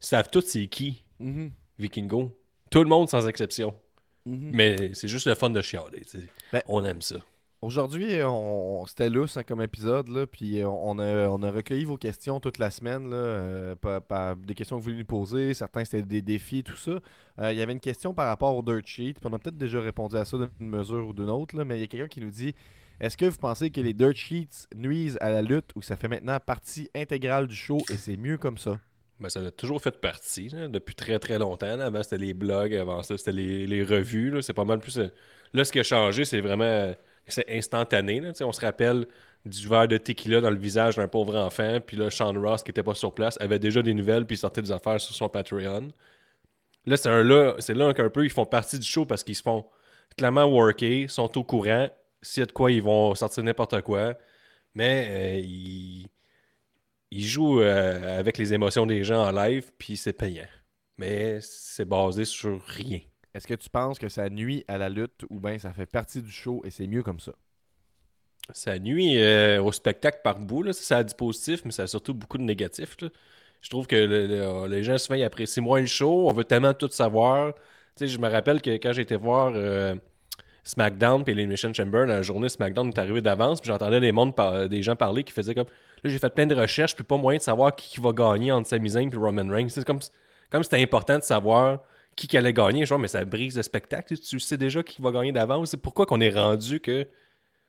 savent 0.00 0.30
tous 0.30 0.42
c'est 0.42 0.66
qui 0.66 1.04
Mhm, 1.20 1.50
Vikingo. 1.78 2.36
Tout 2.70 2.82
le 2.82 2.88
monde 2.88 3.08
sans 3.08 3.26
exception. 3.26 3.74
mhm. 4.26 4.50
Mais 4.52 4.94
c'est 4.94 5.08
juste 5.08 5.26
le 5.26 5.34
fun 5.34 5.50
de 5.50 5.60
chialer. 5.60 6.02
Ben, 6.52 6.62
on 6.68 6.84
aime 6.84 7.02
ça. 7.02 7.16
Aujourd'hui, 7.60 8.20
on, 8.22 8.86
c'était 8.86 9.10
lousse 9.10 9.36
hein, 9.36 9.42
comme 9.42 9.60
épisode, 9.60 10.06
là, 10.08 10.28
puis 10.28 10.64
on 10.64 10.90
on 10.90 10.98
a, 11.00 11.26
on 11.28 11.42
a 11.42 11.50
recueilli 11.50 11.84
vos 11.84 11.96
questions 11.96 12.38
toute 12.38 12.58
la 12.58 12.70
semaine, 12.70 13.10
là, 13.10 13.16
euh, 13.16 13.74
par, 13.74 14.00
par 14.00 14.36
des 14.36 14.54
questions 14.54 14.76
que 14.76 14.80
vous 14.82 14.90
voulez 14.90 14.98
nous 14.98 15.04
poser, 15.04 15.54
certains 15.54 15.84
c'était 15.84 16.02
des 16.02 16.22
défis, 16.22 16.62
tout 16.62 16.76
ça. 16.76 17.00
Euh, 17.40 17.52
il 17.52 17.58
y 17.58 17.62
avait 17.62 17.72
une 17.72 17.80
question 17.80 18.14
par 18.14 18.28
rapport 18.28 18.56
au 18.56 18.62
dirt 18.62 18.86
sheet, 18.86 19.14
puis 19.14 19.28
on 19.28 19.32
a 19.32 19.40
peut-être 19.40 19.58
déjà 19.58 19.80
répondu 19.80 20.14
à 20.16 20.24
ça 20.24 20.36
d'une 20.38 20.68
mesure 20.68 21.08
ou 21.08 21.12
d'une 21.12 21.30
autre, 21.30 21.56
là, 21.56 21.64
mais 21.64 21.78
il 21.78 21.80
y 21.80 21.84
a 21.84 21.88
quelqu'un 21.88 22.06
qui 22.06 22.20
nous 22.20 22.30
dit 22.30 22.54
est-ce 23.00 23.16
que 23.16 23.24
vous 23.26 23.38
pensez 23.38 23.70
que 23.70 23.80
les 23.80 23.92
dirt 23.92 24.14
sheets 24.14 24.68
nuisent 24.76 25.18
à 25.20 25.30
la 25.30 25.42
lutte 25.42 25.70
ou 25.74 25.82
ça 25.82 25.96
fait 25.96 26.08
maintenant 26.08 26.38
partie 26.38 26.88
intégrale 26.94 27.48
du 27.48 27.56
show 27.56 27.78
et 27.90 27.96
c'est 27.96 28.16
mieux 28.16 28.38
comme 28.38 28.58
ça? 28.58 28.78
Ben, 29.20 29.28
ça 29.28 29.40
a 29.40 29.50
toujours 29.50 29.82
fait 29.82 30.00
partie 30.00 30.48
depuis 30.48 30.94
très 30.94 31.18
très 31.18 31.38
longtemps. 31.38 31.80
Avant, 31.80 32.02
c'était 32.04 32.18
les 32.18 32.34
blogs, 32.34 32.74
avant 32.74 33.02
ça, 33.02 33.18
c'était 33.18 33.32
les, 33.32 33.66
les 33.66 33.82
revues. 33.82 34.40
C'est 34.42 34.52
pas 34.54 34.64
mal 34.64 34.78
plus. 34.78 34.98
euh, 34.98 35.08
Là, 35.54 35.64
ce 35.64 35.72
qui 35.72 35.80
a 35.80 35.82
changé, 35.82 36.24
c'est 36.24 36.40
vraiment. 36.40 36.64
euh, 36.64 36.94
C'est 37.26 37.48
instantané. 37.50 38.22
On 38.42 38.52
se 38.52 38.60
rappelle 38.60 39.06
du 39.44 39.66
verre 39.68 39.88
de 39.88 39.96
tequila 39.98 40.40
dans 40.40 40.50
le 40.50 40.56
visage 40.58 40.96
d'un 40.96 41.08
pauvre 41.08 41.36
enfant. 41.36 41.80
Puis 41.84 41.96
là, 41.96 42.10
Sean 42.10 42.32
Ross, 42.40 42.62
qui 42.62 42.70
était 42.70 42.82
pas 42.82 42.94
sur 42.94 43.12
place, 43.14 43.36
avait 43.40 43.58
déjà 43.58 43.82
des 43.82 43.94
nouvelles, 43.94 44.24
puis 44.26 44.36
sortait 44.36 44.62
des 44.62 44.72
affaires 44.72 45.00
sur 45.00 45.14
son 45.14 45.28
Patreon. 45.28 45.88
Là, 46.86 46.96
c'est 46.96 47.24
là, 47.24 47.54
c'est 47.58 47.74
là 47.74 47.92
qu'un 47.94 48.10
peu, 48.10 48.24
ils 48.24 48.30
font 48.30 48.46
partie 48.46 48.78
du 48.78 48.86
show 48.86 49.04
parce 49.06 49.24
qu'ils 49.24 49.36
se 49.36 49.42
font 49.42 49.66
clairement 50.16 50.44
worker, 50.46 51.10
sont 51.10 51.36
au 51.38 51.44
courant. 51.44 51.88
S'il 52.22 52.40
y 52.40 52.44
a 52.44 52.46
de 52.46 52.52
quoi, 52.52 52.72
ils 52.72 52.82
vont 52.82 53.14
sortir 53.14 53.44
n'importe 53.44 53.80
quoi. 53.82 54.14
Mais 54.74 55.08
euh, 55.10 55.40
ils, 55.44 56.08
ils 57.10 57.24
jouent 57.26 57.60
euh, 57.60 58.18
avec 58.18 58.38
les 58.38 58.52
émotions 58.54 58.86
des 58.86 59.04
gens 59.04 59.26
en 59.26 59.30
live, 59.32 59.70
puis 59.78 59.96
c'est 59.96 60.12
payant. 60.12 60.46
Mais 60.98 61.38
c'est 61.40 61.84
basé 61.84 62.24
sur 62.24 62.60
rien. 62.64 63.00
Est-ce 63.34 63.46
que 63.46 63.54
tu 63.54 63.70
penses 63.70 63.98
que 63.98 64.08
ça 64.08 64.28
nuit 64.28 64.64
à 64.68 64.78
la 64.78 64.88
lutte 64.88 65.24
ou 65.30 65.38
bien 65.38 65.58
ça 65.58 65.72
fait 65.72 65.86
partie 65.86 66.20
du 66.22 66.30
show 66.30 66.62
et 66.64 66.70
c'est 66.70 66.86
mieux 66.86 67.02
comme 67.02 67.20
ça? 67.20 67.32
Ça 68.52 68.78
nuit 68.78 69.18
euh, 69.22 69.62
au 69.62 69.72
spectacle 69.72 70.20
par 70.24 70.38
bout. 70.38 70.62
Là. 70.62 70.72
Ça, 70.72 70.98
a 70.98 71.04
du 71.04 71.14
positif, 71.14 71.62
mais 71.64 71.70
ça 71.70 71.82
a 71.84 71.86
surtout 71.86 72.14
beaucoup 72.14 72.38
de 72.38 72.42
négatif. 72.42 72.96
là. 73.00 73.08
Je 73.60 73.68
trouve 73.70 73.86
que 73.86 73.96
le- 73.96 74.26
le- 74.26 74.66
les 74.68 74.82
gens, 74.82 74.96
souvent, 74.98 75.16
ils 75.16 75.24
apprécient 75.24 75.62
moins 75.62 75.80
le 75.80 75.86
show. 75.86 76.28
On 76.28 76.32
veut 76.32 76.44
tellement 76.44 76.72
tout 76.74 76.88
savoir. 76.90 77.54
Tu 77.54 77.60
sais, 77.96 78.08
je 78.08 78.18
me 78.18 78.28
rappelle 78.28 78.62
que 78.62 78.70
quand 78.70 78.92
été 78.92 79.16
voir 79.16 79.52
euh, 79.54 79.94
SmackDown 80.64 81.24
puis 81.24 81.32
Elimination 81.32 81.72
Chamber, 81.74 82.06
la 82.06 82.22
journée 82.22 82.48
SmackDown 82.48 82.88
est 82.88 82.98
arrivé 82.98 83.20
d'avance, 83.20 83.60
puis 83.60 83.68
j'entendais 83.68 84.00
des, 84.00 84.12
mondes 84.12 84.34
par- 84.34 84.68
des 84.68 84.82
gens 84.82 84.96
parler 84.96 85.24
qui 85.24 85.32
faisaient 85.32 85.54
comme 85.54 85.66
Là, 86.02 86.10
j'ai 86.10 86.18
fait 86.18 86.34
plein 86.34 86.46
de 86.46 86.54
recherches, 86.54 86.94
puis 86.94 87.04
pas 87.04 87.16
moyen 87.16 87.38
de 87.38 87.42
savoir 87.42 87.74
qui, 87.74 87.88
qui 87.90 88.00
va 88.00 88.12
gagner 88.12 88.52
entre 88.52 88.68
Sami 88.68 88.90
Zayn 88.90 89.10
et 89.10 89.16
Roman 89.16 89.48
Reigns. 89.48 89.68
C'est 89.68 89.84
comme, 89.84 90.00
comme 90.50 90.62
c'était 90.62 90.82
important 90.82 91.18
de 91.18 91.22
savoir 91.22 91.80
qui, 92.16 92.26
qui 92.26 92.36
allait 92.36 92.52
gagner. 92.52 92.86
Genre, 92.86 92.98
mais 92.98 93.08
ça 93.08 93.24
brise 93.24 93.56
le 93.56 93.62
spectacle. 93.62 94.16
Tu 94.18 94.40
sais 94.40 94.56
déjà 94.56 94.82
qui 94.82 95.02
va 95.02 95.10
gagner 95.10 95.32
d'avance. 95.32 95.70
C'est 95.70 95.76
pourquoi 95.76 96.06
qu'on 96.06 96.20
est 96.20 96.30
rendu 96.30 96.80
que 96.80 97.06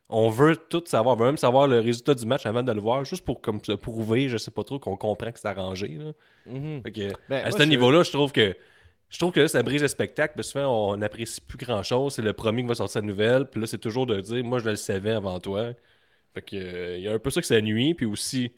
on 0.09 0.29
veut 0.29 0.55
tout 0.55 0.83
savoir. 0.85 1.15
On 1.15 1.19
veut 1.19 1.25
même 1.27 1.37
savoir 1.37 1.67
le 1.67 1.79
résultat 1.79 2.15
du 2.15 2.25
match 2.25 2.45
avant 2.47 2.63
de 2.63 2.71
le 2.71 2.81
voir, 2.81 3.05
juste 3.05 3.23
pour 3.23 3.41
comme, 3.41 3.61
prouver, 3.61 4.27
je 4.27 4.37
sais 4.37 4.49
pas 4.49 4.63
trop, 4.63 4.79
qu'on 4.79 4.97
comprend 4.97 5.31
que 5.31 5.39
c'est 5.39 5.47
arrangé. 5.47 5.87
là. 5.89 6.11
Fait 6.83 6.91
que, 6.91 7.13
Ben, 7.29 7.45
à 7.45 7.51
ce 7.51 7.61
niveau-là, 7.63 8.01
je 8.03 8.11
trouve 8.11 8.31
que 8.31 8.55
je 9.09 9.17
trouve 9.17 9.31
que 9.31 9.39
là, 9.39 9.47
ça 9.47 9.63
brise 9.63 9.81
le 9.81 9.87
spectacle. 9.87 10.33
Parce 10.35 10.47
que 10.47 10.59
souvent, 10.59 10.91
on 10.93 10.97
n'apprécie 10.97 11.41
plus 11.41 11.57
grand-chose. 11.57 12.13
C'est 12.13 12.21
le 12.21 12.33
premier 12.33 12.63
qui 12.63 12.67
va 12.67 12.75
sortir 12.75 13.01
la 13.01 13.07
nouvelle. 13.07 13.45
Puis 13.45 13.61
là, 13.61 13.67
c'est 13.67 13.77
toujours 13.77 14.05
de 14.05 14.19
dire, 14.21 14.43
moi, 14.43 14.59
je 14.59 14.69
le 14.69 14.75
savais 14.75 15.11
avant 15.11 15.39
toi. 15.39 15.73
Fait 16.33 16.41
que, 16.41 16.55
euh, 16.55 16.97
il 16.97 17.03
y 17.03 17.07
a 17.07 17.13
un 17.13 17.19
peu 17.19 17.29
ça 17.29 17.41
que 17.41 17.47
ça 17.47 17.59
nuit. 17.61 17.93
Puis 17.93 18.05
aussi, 18.05 18.51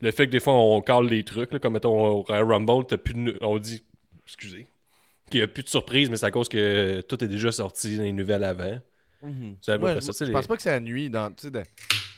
le 0.00 0.10
fait 0.10 0.26
que 0.26 0.32
des 0.32 0.40
fois, 0.40 0.54
on 0.54 0.80
cale 0.80 1.08
des 1.08 1.24
trucs. 1.24 1.52
là, 1.52 1.58
comme, 1.58 1.74
mettons, 1.74 1.98
au 2.18 2.22
Royal 2.22 2.44
Rumble, 2.44 2.86
t'as 2.86 2.96
plus 2.98 3.14
de 3.14 3.36
on 3.40 3.58
dit, 3.58 3.82
excusez, 4.24 4.66
qu'il 5.30 5.40
n'y 5.40 5.44
a 5.44 5.48
plus 5.48 5.62
de 5.62 5.68
surprise, 5.68 6.08
mais 6.10 6.16
c'est 6.16 6.26
à 6.26 6.30
cause 6.30 6.48
que 6.48 7.00
tout 7.02 7.22
est 7.24 7.28
déjà 7.28 7.50
sorti 7.52 7.96
dans 7.96 8.02
les 8.04 8.12
nouvelles 8.12 8.44
avant. 8.44 8.78
C'est 9.60 9.72
à 9.72 9.76
Ouais, 9.76 9.94
près 9.96 10.00
je 10.00 10.24
les- 10.24 10.32
pense 10.32 10.46
pas 10.46 10.56
que 10.56 10.62
ça 10.62 10.78
nuit 10.78 11.10
dans. 11.10 11.30
tu 11.30 11.42
sais, 11.46 11.50
de- 11.50 11.62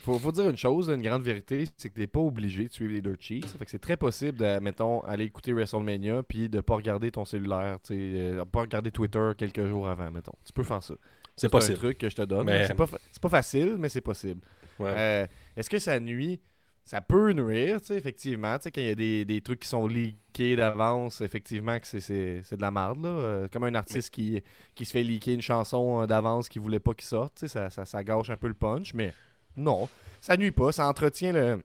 Faut, 0.03 0.17
faut 0.19 0.31
dire 0.31 0.49
une 0.49 0.57
chose, 0.57 0.89
une 0.89 1.01
grande 1.01 1.23
vérité, 1.23 1.65
c'est 1.75 1.89
que 1.89 1.95
t'es 1.95 2.07
pas 2.07 2.19
obligé 2.19 2.67
de 2.67 2.71
suivre 2.73 2.93
les 2.93 3.01
Dirt 3.01 3.19
Sheets. 3.19 3.47
Fait 3.57 3.65
que 3.65 3.71
c'est 3.71 3.79
très 3.79 3.97
possible 3.97 4.37
de, 4.37 4.59
mettons, 4.59 5.01
aller 5.01 5.25
écouter 5.25 5.51
WrestleMania 5.53 6.23
puis 6.23 6.49
de 6.49 6.61
pas 6.61 6.75
regarder 6.75 7.11
ton 7.11 7.25
cellulaire, 7.25 7.77
tu 7.83 7.93
sais, 7.93 7.99
euh, 8.19 8.45
pas 8.45 8.61
regarder 8.61 8.91
Twitter 8.91 9.31
quelques 9.37 9.65
jours 9.65 9.89
avant, 9.89 10.09
mettons. 10.11 10.31
Tu 10.45 10.53
peux 10.53 10.63
faire 10.63 10.81
ça. 10.83 10.93
C'est 11.35 11.47
un 11.47 11.49
possible. 11.49 11.77
truc 11.79 11.97
que 11.97 12.09
je 12.09 12.15
te 12.15 12.21
donne. 12.21 12.45
Mais- 12.45 12.65
C'est 12.67 12.75
pas, 12.75 12.87
fa- 12.87 12.97
c'est 13.11 13.21
pas 13.21 13.29
facile, 13.29 13.75
mais 13.77 13.89
c'est 13.89 14.01
possible. 14.01 14.41
Ouais. 14.79 14.93
Euh, 14.95 15.27
Est-ce 15.55 15.69
que 15.69 15.79
ça 15.79 15.99
nuit? 15.99 16.39
Ça 16.85 17.01
peut 17.01 17.33
nuire, 17.33 17.79
effectivement. 17.91 18.55
Quand 18.63 18.77
il 18.77 18.87
y 18.87 18.89
a 18.89 18.95
des, 18.95 19.23
des 19.25 19.41
trucs 19.41 19.59
qui 19.59 19.67
sont 19.67 19.85
leakés 19.85 20.55
d'avance, 20.55 21.21
effectivement, 21.21 21.79
que 21.79 21.85
c'est- 21.85 22.55
de 22.55 22.61
la 22.61 22.71
merde, 22.71 23.03
là. 23.03 23.09
Euh, 23.09 23.47
comme 23.51 23.63
un 23.65 23.75
artiste 23.75 24.09
qui, 24.09 24.41
qui 24.73 24.85
se 24.85 24.91
fait 24.91 25.03
leaker 25.03 25.35
une 25.35 25.41
chanson 25.41 26.01
euh, 26.01 26.07
d'avance 26.07 26.49
qu'il 26.49 26.63
voulait 26.63 26.79
pas 26.79 26.95
qu'il 26.95 27.05
sorte, 27.05 27.45
ça, 27.47 27.69
ça, 27.69 27.85
ça 27.85 28.03
gâche 28.03 28.31
un 28.31 28.37
peu 28.37 28.47
le 28.47 28.55
punch, 28.55 28.95
mais 28.95 29.13
non. 29.55 29.87
Ça 30.19 30.35
nuit 30.35 30.51
pas, 30.51 30.71
ça 30.71 30.87
entretient 30.87 31.31
le, 31.31 31.61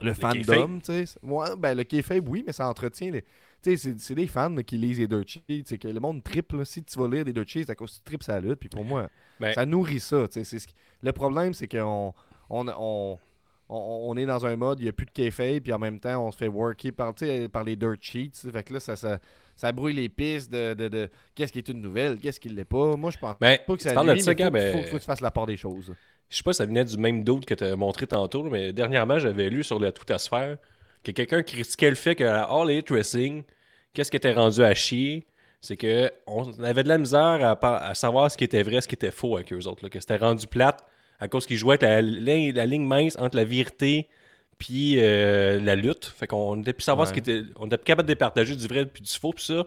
le 0.00 0.14
fandom, 0.14 0.78
tu 0.80 1.06
sais. 1.06 1.18
Ouais, 1.22 1.48
ben, 1.58 1.76
le 1.76 1.84
kayfabe, 1.84 2.26
oui, 2.28 2.44
mais 2.46 2.52
ça 2.52 2.68
entretient 2.68 3.10
les. 3.10 3.24
C'est- 3.64 3.98
c'est 3.98 4.14
des 4.14 4.26
fans 4.26 4.50
là, 4.50 4.62
qui 4.62 4.76
lisent 4.76 4.98
les 4.98 5.06
dirt 5.08 5.26
sheets. 5.26 5.64
C'est 5.66 5.78
que 5.78 5.88
le 5.88 6.00
monde 6.00 6.22
triple. 6.22 6.64
Si 6.66 6.82
tu 6.84 6.98
vas 6.98 7.08
lire 7.08 7.24
des 7.24 7.32
dirt 7.32 7.48
sheets, 7.48 7.64
c'est 7.66 7.70
à 7.72 7.74
cause 7.74 7.94
tu 7.94 8.00
tripes 8.02 8.22
sa 8.22 8.40
lutte. 8.40 8.60
Puis 8.60 8.68
pour 8.68 8.84
moi, 8.84 9.08
Ben- 9.40 9.52
ça 9.54 9.64
nourrit 9.66 10.00
ça. 10.00 10.26
tu 10.28 10.34
sais. 10.34 10.44
C'est 10.44 10.58
ce 10.58 10.66
qui- 10.66 10.74
Le 11.02 11.12
problème, 11.12 11.54
c'est 11.54 11.68
qu'on 11.68 12.12
on, 12.50 12.68
on, 12.68 13.18
on, 13.68 13.76
on 14.08 14.16
est 14.16 14.26
dans 14.26 14.44
un 14.46 14.56
mode, 14.56 14.80
il 14.80 14.84
n'y 14.84 14.88
a 14.88 14.92
plus 14.92 15.06
de 15.06 15.10
kayfabe, 15.10 15.60
puis 15.62 15.72
en 15.72 15.78
même 15.78 15.98
temps, 15.98 16.26
on 16.26 16.30
se 16.30 16.36
fait 16.36 16.48
worker 16.48 16.92
par, 16.92 17.14
les 17.64 17.76
dirt 17.76 17.96
sheets. 18.00 18.50
Fait 18.52 18.62
que 18.62 18.74
là, 18.74 18.80
ça, 18.80 18.96
ça, 18.96 19.18
ça 19.56 19.72
brouille 19.72 19.94
les 19.94 20.08
pistes 20.08 20.52
de, 20.52 20.74
de, 20.74 20.88
de 20.88 21.10
qu'est-ce 21.34 21.52
qui 21.52 21.58
est 21.58 21.68
une 21.68 21.80
nouvelle, 21.80 22.18
qu'est-ce 22.18 22.40
qui 22.40 22.48
ne 22.48 22.54
l'est 22.54 22.64
pas. 22.64 22.96
Moi, 22.96 23.10
je 23.10 23.18
pense 23.18 23.36
Ben, 23.40 23.58
pas 23.66 23.76
que 23.76 23.82
ça 23.82 23.90
nuit, 23.94 24.20
ça, 24.20 24.30
mais 24.32 24.32
faut, 24.32 24.34
Gab, 24.38 24.52
faut- 24.52 24.58
euh, 24.58 24.82
faut 24.84 24.96
que 24.96 25.00
tu 25.00 25.06
fasses 25.06 25.20
la 25.20 25.30
part 25.30 25.46
des 25.46 25.56
choses. 25.56 25.94
Je 26.28 26.36
sais 26.36 26.42
pas 26.42 26.52
si 26.52 26.58
ça 26.58 26.66
venait 26.66 26.84
du 26.84 26.96
même 26.98 27.22
doute 27.22 27.44
que 27.46 27.54
tu 27.54 27.64
as 27.64 27.76
montré 27.76 28.06
tantôt, 28.06 28.42
mais 28.44 28.72
dernièrement, 28.72 29.18
j'avais 29.18 29.48
lu 29.50 29.62
sur 29.62 29.78
le 29.78 29.92
Tout 29.92 30.10
à 30.12 30.18
sphère 30.18 30.56
que 31.04 31.12
quelqu'un 31.12 31.42
critiquait 31.42 31.90
le 31.90 31.96
fait 31.96 32.14
que 32.16 32.24
à 32.24 32.44
All 32.44 32.70
Elite 32.70 32.90
Wrestling, 32.90 33.42
qu'est-ce 33.92 34.10
qui 34.10 34.16
était 34.16 34.32
rendu 34.32 34.62
à 34.62 34.74
chier, 34.74 35.26
c'est 35.60 35.76
que 35.76 36.10
on 36.26 36.52
avait 36.62 36.82
de 36.82 36.88
la 36.88 36.98
misère 36.98 37.56
à, 37.62 37.94
savoir 37.94 38.30
ce 38.30 38.36
qui 38.36 38.44
était 38.44 38.62
vrai, 38.62 38.80
ce 38.80 38.88
qui 38.88 38.94
était 38.94 39.10
faux 39.10 39.36
avec 39.36 39.52
eux 39.52 39.66
autres. 39.66 39.82
là, 39.82 39.88
que 39.90 40.00
c'était 40.00 40.16
rendu 40.16 40.46
plate 40.46 40.84
à 41.20 41.28
cause 41.28 41.46
qu'ils 41.46 41.56
jouaient 41.56 41.82
avec 41.82 41.82
la, 41.82 42.02
ligne- 42.02 42.52
la 42.54 42.66
ligne 42.66 42.84
mince 42.84 43.16
entre 43.18 43.36
la 43.36 43.44
vérité 43.44 44.08
puis 44.58 44.94
euh, 44.98 45.60
la 45.60 45.74
lutte. 45.74 46.04
Fait 46.06 46.26
qu'on 46.26 46.60
était 46.60 46.72
plus 46.72 46.82
savoir 46.84 47.06
ce 47.08 47.12
qui 47.12 47.18
était. 47.20 47.42
On 47.56 47.66
était 47.66 47.76
plus 47.78 47.84
capable 47.84 48.08
de 48.08 48.12
départager 48.14 48.54
du 48.56 48.66
vrai 48.66 48.84
puis 48.86 49.02
du 49.02 49.12
faux, 49.12 49.32
puis 49.32 49.44
ça. 49.44 49.64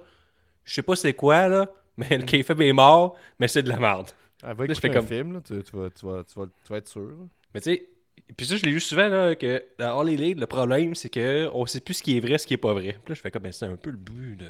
Je 0.66 0.74
sais 0.74 0.82
pas 0.82 0.96
c'est 0.96 1.14
quoi, 1.14 1.48
là, 1.48 1.68
mais 1.98 2.18
le 2.18 2.24
KFB 2.24 2.62
est 2.62 2.74
mort, 2.74 3.16
mais 3.40 3.48
c'est 3.48 3.64
de 3.64 3.70
la 3.70 3.78
merde. 3.78 4.10
Avec 4.44 4.68
Là, 4.68 4.74
je 4.76 4.80
fais 4.80 4.90
comme- 4.92 5.08
film, 5.08 5.34
là, 5.34 5.40
tu, 5.46 5.64
tu 5.64 5.76
vas, 5.76 5.90
tu, 5.90 6.06
vas, 6.06 6.24
tu, 6.24 6.40
vas, 6.40 6.46
tu 6.46 6.70
vas 6.72 6.78
être 6.78 6.88
sûr. 6.88 7.02
là. 7.02 7.26
Mais 7.54 7.62
tu 7.62 7.72
sais, 7.74 7.88
puis 8.36 8.46
ça, 8.46 8.58
je 8.58 8.64
l'ai 8.64 8.72
vu 8.72 8.80
souvent, 8.80 9.08
là, 9.08 9.36
que 9.36 9.64
dans 9.80 10.00
All 10.00 10.10
Elite, 10.10 10.40
le 10.40 10.48
problème, 10.48 10.96
c'est 10.96 11.10
que 11.10 11.50
on 11.54 11.66
sait 11.66 11.80
plus 11.80 11.96
ce 11.96 12.04
qui 12.04 12.18
est 12.18 12.20
vrai, 12.20 12.38
ce 12.38 12.46
qui 12.48 12.54
est 12.54 12.58
pas 12.58 12.74
vrai. 12.74 12.94
Puis 13.04 13.10
là, 13.10 13.16
je 13.16 13.22
fais 13.22 13.32
comme, 13.32 13.44
ben, 13.44 13.52
c'est 13.52 13.66
un 13.66 13.76
peu 13.78 13.90
le 13.92 13.98
but 13.98 14.36
de- 14.38 14.46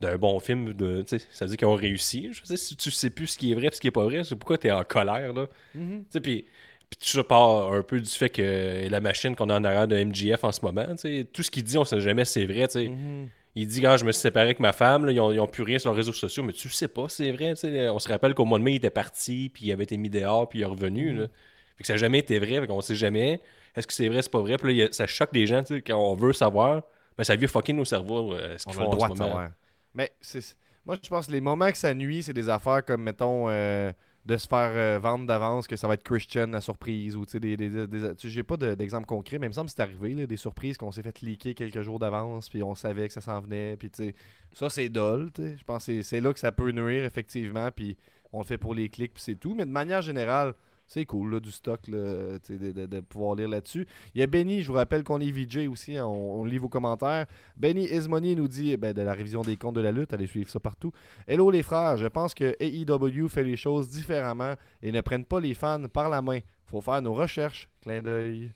d'un 0.00 0.16
bon 0.18 0.38
film. 0.40 0.72
De, 0.74 1.02
tu 1.02 1.18
ça 1.32 1.44
veut 1.44 1.48
dire 1.50 1.58
qu'ils 1.58 1.68
ont 1.68 1.74
réussi. 1.74 2.30
Je 2.32 2.44
sais, 2.44 2.56
si 2.56 2.76
tu 2.76 2.90
sais 2.90 3.10
plus 3.10 3.26
ce 3.28 3.38
qui 3.38 3.52
est 3.52 3.54
vrai 3.54 3.68
et 3.68 3.70
ce 3.72 3.80
qui 3.80 3.88
est 3.88 3.92
pas 3.92 4.04
vrai, 4.04 4.24
c'est 4.24 4.36
pourquoi 4.36 4.58
tu 4.58 4.68
es 4.68 4.70
en 4.72 4.84
colère, 4.84 5.32
là. 5.32 5.46
Tu 5.74 6.06
sais, 6.10 6.20
puis, 6.20 6.44
puis 6.90 6.98
tout 7.00 7.06
ça 7.08 7.24
part 7.24 7.72
un 7.72 7.82
peu 7.82 8.00
du 8.00 8.10
fait 8.10 8.30
que 8.30 8.88
la 8.88 9.00
machine 9.00 9.34
qu'on 9.36 9.48
a 9.50 9.58
en 9.58 9.64
arrière 9.64 9.88
de 9.88 9.96
MGF 9.96 10.44
en 10.44 10.52
ce 10.52 10.60
moment, 10.64 10.94
tu 10.96 11.24
tout 11.26 11.42
ce 11.42 11.50
qu'il 11.50 11.64
dit, 11.64 11.78
on 11.78 11.84
sait 11.84 12.00
jamais 12.00 12.24
si 12.24 12.32
c'est 12.34 12.46
vrai, 12.46 12.68
tu. 12.68 12.88
Mhm. 12.88 13.28
Il 13.54 13.66
dit, 13.66 13.82
quand 13.82 13.98
je 13.98 14.04
me 14.06 14.12
suis 14.12 14.22
séparé 14.22 14.46
avec 14.46 14.60
ma 14.60 14.72
femme, 14.72 15.04
là, 15.04 15.12
ils, 15.12 15.20
ont, 15.20 15.30
ils 15.30 15.38
ont 15.38 15.46
plus 15.46 15.62
rien 15.62 15.78
sur 15.78 15.90
les 15.90 15.96
réseaux 15.96 16.14
sociaux, 16.14 16.42
mais 16.42 16.54
tu 16.54 16.70
sais 16.70 16.88
pas, 16.88 17.08
c'est 17.10 17.30
vrai. 17.32 17.54
tu. 17.54 17.66
On 17.90 17.98
se 17.98 18.08
rappelle 18.08 18.32
qu'au 18.34 18.46
mois 18.46 18.58
de 18.58 18.64
mai, 18.64 18.72
il 18.72 18.76
était 18.76 18.88
parti, 18.90 19.50
puis 19.52 19.66
il 19.66 19.72
avait 19.72 19.84
été 19.84 19.96
mis 19.98 20.08
dehors, 20.08 20.48
puis 20.48 20.60
il 20.60 20.62
est 20.62 20.66
revenu. 20.66 21.12
là. 21.14 21.26
Fait 21.76 21.82
que 21.82 21.86
ça 21.86 21.94
n'a 21.94 21.98
jamais 21.98 22.18
été 22.20 22.38
vrai, 22.38 22.60
fait 22.60 22.66
qu'on 22.66 22.80
sait 22.80 22.94
jamais. 22.94 23.40
Est-ce 23.74 23.86
que 23.86 23.92
c'est 23.92 24.08
vrai, 24.08 24.22
c'est 24.22 24.30
pas 24.32 24.40
vrai? 24.40 24.56
Puis 24.58 24.76
là, 24.78 24.88
ça 24.92 25.06
choque 25.06 25.32
des 25.32 25.46
gens, 25.46 25.62
tu 25.62 25.74
sais, 25.76 25.82
quand 25.82 25.96
on 25.98 26.14
veut 26.14 26.32
savoir, 26.32 26.82
mais 27.18 27.24
ça 27.24 27.36
vient 27.36 27.48
fucking 27.48 27.76
nos 27.76 27.84
cerveaux, 27.84 28.32
euh, 28.34 28.56
ce 28.58 28.66
qu'ils 28.66 28.74
font 28.74 28.82
le 28.82 28.86
en 28.88 28.90
droit 28.96 29.08
de 29.08 29.16
savoir. 29.16 29.50
Mais 29.94 30.12
c'est, 30.20 30.56
moi, 30.84 30.96
je 31.02 31.08
pense 31.08 31.26
que 31.26 31.32
les 31.32 31.40
moments 31.40 31.70
que 31.70 31.78
ça 31.78 31.94
nuit, 31.94 32.22
c'est 32.22 32.32
des 32.32 32.48
affaires 32.48 32.84
comme, 32.84 33.02
mettons, 33.02 33.48
euh, 33.48 33.92
de 34.24 34.36
se 34.36 34.46
faire 34.46 34.70
euh, 34.74 34.98
vendre 35.00 35.26
d'avance 35.26 35.66
que 35.66 35.74
ça 35.76 35.88
va 35.88 35.94
être 35.94 36.02
Christian 36.04 36.46
la 36.46 36.60
surprise 36.60 37.16
ou 37.16 37.24
tu 37.24 37.32
sais, 37.32 37.40
des, 37.40 37.56
des, 37.56 38.14
tu 38.16 38.28
j'ai 38.28 38.42
pas 38.44 38.56
de- 38.56 38.74
d'exemple 38.74 39.06
concret, 39.06 39.38
mais 39.38 39.46
il 39.46 39.50
me 39.50 39.54
semble 39.54 39.68
que 39.68 39.74
c'est 39.76 39.82
arrivé, 39.82 40.14
là, 40.14 40.26
des 40.26 40.36
surprises 40.36 40.76
qu'on 40.76 40.92
s'est 40.92 41.02
fait 41.02 41.20
leaker 41.22 41.54
quelques 41.54 41.82
jours 41.82 41.98
d'avance, 41.98 42.48
puis 42.48 42.62
on 42.62 42.74
savait 42.76 43.08
que 43.08 43.14
ça 43.14 43.20
s'en 43.20 43.40
venait, 43.40 43.76
puis 43.76 43.90
tu 43.90 44.04
sais, 44.04 44.14
ça 44.52 44.70
c'est 44.70 44.88
dole, 44.88 45.32
tu 45.32 45.42
sais. 45.42 45.56
je 45.58 45.64
pense 45.64 45.84
que 45.86 45.92
c'est- 45.92 46.02
c'est 46.04 46.20
là 46.20 46.32
que 46.32 46.38
ça 46.38 46.52
peut 46.52 46.70
nuire 46.70 47.04
effectivement, 47.04 47.68
puis 47.72 47.96
on 48.32 48.38
le 48.40 48.44
fait 48.44 48.58
pour 48.58 48.74
les 48.74 48.88
clics, 48.88 49.12
puis 49.12 49.22
c'est 49.22 49.34
tout, 49.34 49.54
mais 49.56 49.66
de 49.66 49.70
manière 49.72 50.02
générale, 50.02 50.54
c'est 50.92 51.06
cool, 51.06 51.32
là, 51.32 51.40
du 51.40 51.50
stock, 51.50 51.80
là, 51.88 52.38
de, 52.48 53.00
pouvoir 53.00 53.34
lire 53.34 53.48
là-dessus. 53.48 53.86
Il 54.14 54.20
y 54.20 54.24
a 54.24 54.26
Benny, 54.26 54.62
je 54.62 54.68
vous 54.68 54.74
rappelle 54.74 55.02
qu'on 55.04 55.20
est 55.20 55.30
VJ 55.30 55.68
aussi, 55.68 55.96
hein, 55.96 56.06
on, 56.06 56.44
lit 56.44 56.58
vos 56.58 56.68
commentaires. 56.68 57.26
Benny 57.56 57.86
Ismoney 57.86 58.34
nous 58.34 58.46
dit 58.46 58.76
ben, 58.76 58.92
de 58.92 59.00
la 59.00 59.14
révision 59.14 59.40
des 59.40 59.56
comptes 59.56 59.74
de 59.74 59.80
la 59.80 59.90
lutte, 59.90 60.12
allez 60.12 60.26
suivre 60.26 60.50
ça 60.50 60.60
partout. 60.60 60.92
Hello 61.26 61.50
les 61.50 61.62
frères, 61.62 61.96
je 61.96 62.06
pense 62.06 62.34
que 62.34 62.54
AEW 62.60 63.28
fait 63.28 63.42
les 63.42 63.56
choses 63.56 63.88
différemment 63.88 64.54
et 64.82 64.92
ne 64.92 65.00
prennent 65.00 65.24
pas 65.24 65.40
les 65.40 65.54
fans 65.54 65.82
par 65.90 66.10
la 66.10 66.20
main. 66.20 66.40
Faut 66.66 66.82
faire 66.82 67.00
nos 67.00 67.14
recherches. 67.14 67.70
Clin 67.80 68.02
d'œil. 68.02 68.52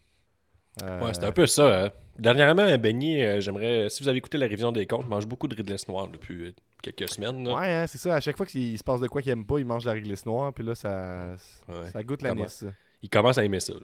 Euh, 0.83 1.13
c'est 1.13 1.25
un 1.25 1.33
peu 1.33 1.47
ça. 1.47 1.85
hein. 1.85 1.91
Dernièrement, 2.19 2.79
Benny, 2.79 3.23
euh, 3.23 3.41
j'aimerais, 3.41 3.89
si 3.91 4.03
vous 4.03 4.09
avez 4.09 4.19
écouté 4.19 4.39
la 4.39 4.47
révision 4.47 4.73
des 4.73 4.87
comptes, 4.87 5.05
je 5.05 5.09
mange 5.09 5.27
beaucoup 5.27 5.49
de 5.49 5.55
Ridless 5.55 5.87
Noir 5.89 6.09
depuis 6.09 6.47
euh, 6.47 6.53
quelques 6.83 7.09
semaines. 7.11 7.47
là. 7.47 7.55
Ouais, 7.57 7.75
hein, 7.75 7.87
c'est 7.87 7.99
ça. 7.99 8.15
À 8.15 8.21
chaque 8.21 8.37
fois 8.37 8.47
qu'il 8.47 8.77
se 8.79 8.85
passe 8.85 9.01
de 9.01 9.09
quoi 9.09 9.21
qu'il 9.23 9.33
aime 9.33 9.45
pas, 9.45 9.59
il 9.59 9.67
mange 9.67 9.85
de 9.85 9.89
la 9.89 9.95
réglisse 9.95 10.25
noire, 10.25 10.53
puis 10.53 10.65
là, 10.65 10.75
ça, 10.75 11.37
Ouais. 11.69 11.91
ça 11.93 12.03
goûte. 12.03 12.21
Il 13.03 13.11
commence 13.11 13.37
à 13.39 13.45
aimer 13.45 13.61
ça. 13.61 13.75
là. 13.75 13.81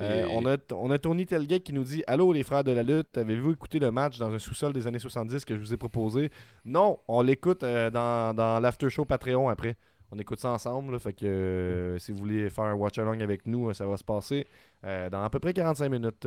Euh, 0.00 0.26
on, 0.30 0.46
a, 0.46 0.56
on 0.72 0.90
a 0.90 0.98
Tony 0.98 1.26
Telgate 1.26 1.64
qui 1.64 1.74
nous 1.74 1.84
dit 1.84 2.02
Allô 2.06 2.32
les 2.32 2.42
frères 2.44 2.64
de 2.64 2.72
la 2.72 2.82
lutte, 2.82 3.16
avez-vous 3.18 3.52
écouté 3.52 3.78
le 3.78 3.90
match 3.90 4.18
dans 4.18 4.32
un 4.32 4.38
sous-sol 4.38 4.72
des 4.72 4.86
années 4.86 4.98
70 4.98 5.44
que 5.44 5.54
je 5.54 5.60
vous 5.60 5.74
ai 5.74 5.76
proposé? 5.76 6.30
Non, 6.64 6.98
on 7.08 7.20
l'écoute 7.20 7.62
euh, 7.62 7.90
dans, 7.90 8.34
dans 8.34 8.58
l'after 8.58 8.88
show 8.88 9.04
Patreon 9.04 9.50
après. 9.50 9.76
On 10.10 10.18
écoute 10.18 10.40
ça 10.40 10.48
ensemble. 10.50 10.92
là, 10.94 10.98
fait 10.98 11.12
que 11.12 11.26
euh, 11.26 11.98
si 11.98 12.10
vous 12.10 12.18
voulez 12.18 12.48
faire 12.48 12.64
un 12.64 12.74
watch 12.74 12.98
along 12.98 13.20
avec 13.20 13.46
nous, 13.46 13.72
ça 13.74 13.86
va 13.86 13.96
se 13.98 14.04
passer 14.04 14.46
dans 14.82 15.22
à 15.22 15.28
peu 15.30 15.38
près 15.38 15.52
45 15.52 15.88
minutes 15.90 16.26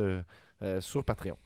sur 0.80 1.04
Patreon. 1.04 1.36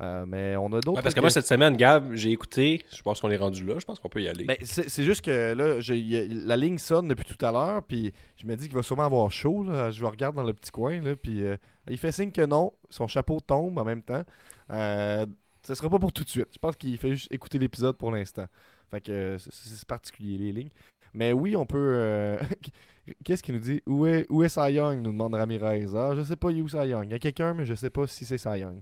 Euh, 0.00 0.24
mais 0.26 0.56
on 0.56 0.66
a 0.68 0.80
d'autres. 0.80 0.92
Ouais, 0.96 1.02
parce 1.02 1.14
que 1.14 1.20
moi, 1.20 1.28
cette 1.30 1.46
semaine, 1.46 1.76
Gab, 1.76 2.14
j'ai 2.14 2.30
écouté, 2.30 2.82
je 2.94 3.02
pense 3.02 3.20
qu'on 3.20 3.30
est 3.30 3.36
rendu 3.36 3.64
là, 3.64 3.74
je 3.78 3.84
pense 3.84 4.00
qu'on 4.00 4.08
peut 4.08 4.22
y 4.22 4.28
aller. 4.28 4.44
Ben, 4.44 4.56
c'est 4.62 5.04
juste 5.04 5.22
que 5.22 5.52
là, 5.52 5.76
a- 5.80 6.46
la 6.46 6.56
ligne 6.56 6.78
sonne 6.78 7.08
depuis 7.08 7.26
tout 7.26 7.44
à 7.44 7.52
l'heure, 7.52 7.82
puis 7.82 8.12
je 8.36 8.46
me 8.46 8.56
dis 8.56 8.66
qu'il 8.68 8.74
va 8.76 8.82
sûrement 8.82 9.04
avoir 9.04 9.30
chaud. 9.30 9.62
Là. 9.64 9.90
Je 9.90 10.00
le 10.00 10.06
regarde 10.08 10.34
dans 10.34 10.42
le 10.44 10.54
petit 10.54 10.70
coin, 10.70 11.00
là, 11.02 11.14
puis 11.14 11.44
euh, 11.44 11.56
il 11.90 11.98
fait 11.98 12.10
signe 12.10 12.32
que 12.32 12.44
non. 12.44 12.72
Son 12.88 13.06
chapeau 13.06 13.38
tombe 13.40 13.78
en 13.78 13.84
même 13.84 14.02
temps. 14.02 14.24
Euh, 14.70 15.26
ce 15.62 15.74
sera 15.74 15.90
pas 15.90 15.98
pour 15.98 16.12
tout 16.12 16.24
de 16.24 16.28
suite. 16.28 16.48
Je 16.52 16.58
pense 16.58 16.74
qu'il 16.76 16.96
fait 16.96 17.10
juste 17.10 17.28
écouter 17.30 17.58
l'épisode 17.58 17.96
pour 17.98 18.10
l'instant. 18.10 18.46
Fait 18.90 19.02
que 19.02 19.12
euh, 19.12 19.38
c'est 19.38 19.84
particulier, 19.86 20.38
les 20.38 20.52
lignes. 20.52 20.70
Mais 21.12 21.34
oui, 21.34 21.54
on 21.54 21.66
peut. 21.66 22.38
Qu'est-ce 23.24 23.42
qu'il 23.42 23.54
nous 23.54 23.60
dit? 23.60 23.82
Où 23.86 24.06
est, 24.06 24.26
où 24.30 24.42
est 24.44 24.48
Cy 24.48 24.72
Young? 24.74 25.00
Nous 25.02 25.10
demande 25.12 25.34
Ramirez. 25.34 25.86
Ah, 25.94 26.12
je 26.16 26.22
sais 26.22 26.36
pas, 26.36 26.48
où 26.48 26.68
Cy 26.68 26.76
Young? 26.88 27.04
Il 27.06 27.12
y 27.12 27.14
a 27.14 27.18
quelqu'un, 27.18 27.54
mais 27.54 27.64
je 27.64 27.74
sais 27.74 27.90
pas 27.90 28.06
si 28.06 28.24
c'est 28.24 28.38
Cy 28.38 28.58
Young. 28.60 28.80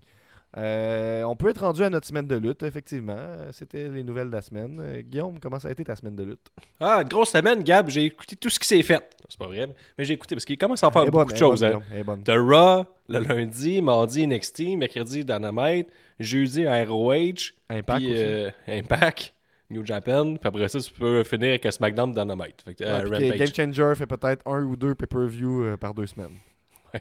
Euh, 0.56 1.22
on 1.22 1.36
peut 1.36 1.48
être 1.48 1.60
rendu 1.60 1.84
à 1.84 1.90
notre 1.90 2.08
semaine 2.08 2.26
de 2.26 2.34
lutte, 2.34 2.64
effectivement. 2.64 3.16
C'était 3.52 3.88
les 3.88 4.02
nouvelles 4.02 4.26
de 4.30 4.34
la 4.34 4.42
semaine. 4.42 4.78
Euh, 4.80 5.00
Guillaume, 5.00 5.38
comment 5.38 5.60
ça 5.60 5.68
a 5.68 5.70
été 5.70 5.84
ta 5.84 5.94
semaine 5.94 6.16
de 6.16 6.24
lutte? 6.24 6.48
Ah, 6.80 7.02
une 7.02 7.08
grosse 7.08 7.30
semaine, 7.30 7.62
Gab, 7.62 7.88
j'ai 7.88 8.04
écouté 8.06 8.34
tout 8.34 8.50
ce 8.50 8.58
qui 8.58 8.66
s'est 8.66 8.82
fait. 8.82 9.08
C'est 9.28 9.38
pas 9.38 9.46
vrai, 9.46 9.68
mais 9.96 10.04
j'ai 10.04 10.14
écouté 10.14 10.34
parce 10.34 10.44
qu'il 10.44 10.58
commence 10.58 10.82
à 10.82 10.88
en 10.88 10.90
faire 10.90 11.04
beaucoup 11.04 11.18
bonne, 11.18 11.26
de 11.28 11.32
bonne, 11.32 11.38
choses. 11.38 11.62
hein. 11.62 11.80
Bonne. 12.04 12.24
T'as 12.24 12.36
Raw 12.36 12.84
le 13.08 13.20
lundi, 13.20 13.80
mardi 13.80 14.26
NXT, 14.26 14.76
mercredi 14.76 15.24
Dynamite, 15.24 15.88
jeudi 16.18 16.66
ROH, 16.66 17.52
Impact 17.68 17.98
puis 18.00 18.12
euh, 18.16 18.50
Impact, 18.66 19.32
New 19.70 19.84
Japan, 19.86 20.34
puis 20.36 20.48
après 20.48 20.68
ça, 20.68 20.80
tu 20.80 20.92
peux 20.92 21.22
finir 21.24 21.48
avec 21.50 21.64
un 21.66 21.70
SmackDown 21.70 22.12
Dynamite. 22.12 22.62
Fait 22.64 22.74
que, 22.74 22.84
euh, 22.84 23.08
Ouais, 23.08 23.28
Rampage. 23.28 23.52
Game 23.52 23.72
Changer 23.72 23.92
fait 23.96 24.06
peut-être 24.06 24.42
un 24.46 24.62
ou 24.64 24.76
deux 24.76 24.94
pay-per-view 24.94 25.62
euh, 25.64 25.76
par 25.76 25.94
deux 25.94 26.06
semaines. 26.06 26.36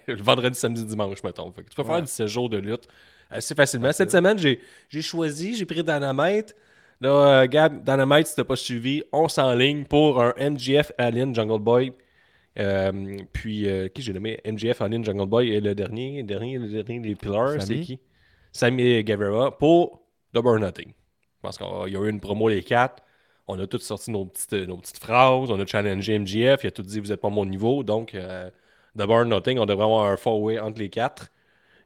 le 0.07 0.15
vendredi, 0.21 0.57
samedi, 0.57 0.85
dimanche, 0.85 1.23
mettons. 1.23 1.51
Fait 1.51 1.63
que 1.63 1.69
tu 1.69 1.75
peux 1.75 1.81
Ouais. 1.81 1.87
faire 1.95 2.01
17 2.03 2.27
jours 2.27 2.49
de 2.49 2.57
lutte 2.57 2.87
assez 3.29 3.55
facilement. 3.55 3.91
Cette 3.91 4.11
semaine, 4.11 4.37
j'ai 4.37 5.01
choisi, 5.01 5.55
j'ai 5.55 5.65
pris 5.65 5.83
Dynamite. 5.83 6.55
Là, 7.01 7.41
euh, 7.43 7.47
Gab, 7.47 7.83
Dynamite, 7.83 8.27
si 8.27 8.35
t'as 8.35 8.43
pas 8.43 8.55
suivi, 8.55 9.03
on 9.11 9.27
s'enligne 9.27 9.85
pour 9.85 10.21
un 10.21 10.33
MGF 10.37 10.91
Alien 10.97 11.33
Jungle 11.33 11.59
Boy. 11.59 11.93
Euh, 12.57 13.17
puis, 13.31 13.69
euh, 13.69 13.87
qui 13.87 14.01
j'ai 14.01 14.11
nommé? 14.11 14.39
MGF 14.45 14.81
Alien 14.81 15.03
Jungle 15.05 15.27
Boy 15.27 15.49
et 15.53 15.61
le 15.61 15.73
dernier, 15.73 16.17
le 16.17 16.23
dernier, 16.27 16.57
le 16.57 16.67
dernier 16.67 16.99
des 16.99 17.15
Pillars, 17.15 17.61
c'est 17.61 17.79
qui? 17.79 17.99
Sammy 18.51 19.03
Guevara 19.03 19.57
pour 19.57 20.01
Double 20.33 20.49
or 20.49 20.59
Nothing. 20.59 20.91
Je 21.39 21.47
pense 21.47 21.57
qu'il 21.57 21.93
y 21.93 21.97
a 21.97 21.99
eu 22.05 22.09
une 22.09 22.19
promo 22.19 22.49
les 22.49 22.63
quatre. 22.63 23.01
On 23.47 23.57
a 23.59 23.65
tous 23.65 23.79
sorti 23.79 24.11
nos 24.11 24.25
petites, 24.25 24.53
nos 24.53 24.77
petites 24.77 24.97
phrases. 24.99 25.49
On 25.49 25.59
a 25.59 25.65
challengé 25.65 26.19
MGF. 26.19 26.63
Il 26.63 26.67
a 26.67 26.71
tout 26.71 26.83
dit 26.83 26.99
Vous 26.99 27.07
n'êtes 27.07 27.21
pas 27.21 27.29
mon 27.29 27.45
niveau. 27.45 27.83
Donc, 27.83 28.13
euh, 28.13 28.49
or 28.99 29.25
Nothing, 29.25 29.57
on 29.59 29.65
devrait 29.65 29.85
avoir 29.85 30.05
un 30.05 30.17
four-way 30.17 30.59
entre 30.59 30.79
les 30.79 30.89
quatre. 30.89 31.29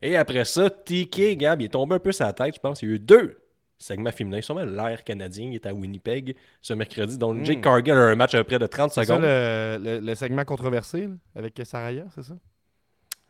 Et 0.02 0.18
après 0.18 0.44
ça, 0.44 0.70
TK, 0.70 1.38
Gab, 1.38 1.62
il 1.62 1.66
est 1.66 1.70
tombé 1.70 1.96
un 1.96 2.00
peu 2.00 2.12
sa 2.12 2.34
tête, 2.34 2.56
je 2.56 2.60
pense. 2.60 2.82
Il 2.82 2.90
y 2.90 2.92
a 2.92 2.96
eu 2.96 3.00
deux 3.00 3.40
segment 3.78 4.12
féminin, 4.12 4.40
sûrement 4.42 4.64
l'air 4.64 5.04
canadien, 5.04 5.48
il 5.50 5.56
est 5.56 5.66
à 5.66 5.74
Winnipeg 5.74 6.36
ce 6.62 6.74
mercredi. 6.74 7.18
Donc, 7.18 7.38
Mm. 7.40 7.46
Jake 7.46 7.62
Cargill 7.62 7.94
a 7.94 7.98
un 7.98 8.16
match 8.16 8.34
à 8.34 8.38
peu 8.40 8.44
près 8.46 8.60
de 8.60 8.66
30 8.68 8.92
C'est 8.92 9.02
ça 9.02 9.06
secondes. 9.06 9.24
le, 9.24 9.78
le- 9.82 10.00
le 10.00 10.16
segment 10.16 10.46
controversé 10.46 11.02
là, 11.08 11.14
avec 11.36 11.60
Saraya, 11.66 12.06
c'est 12.16 12.24
ça? 12.24 12.34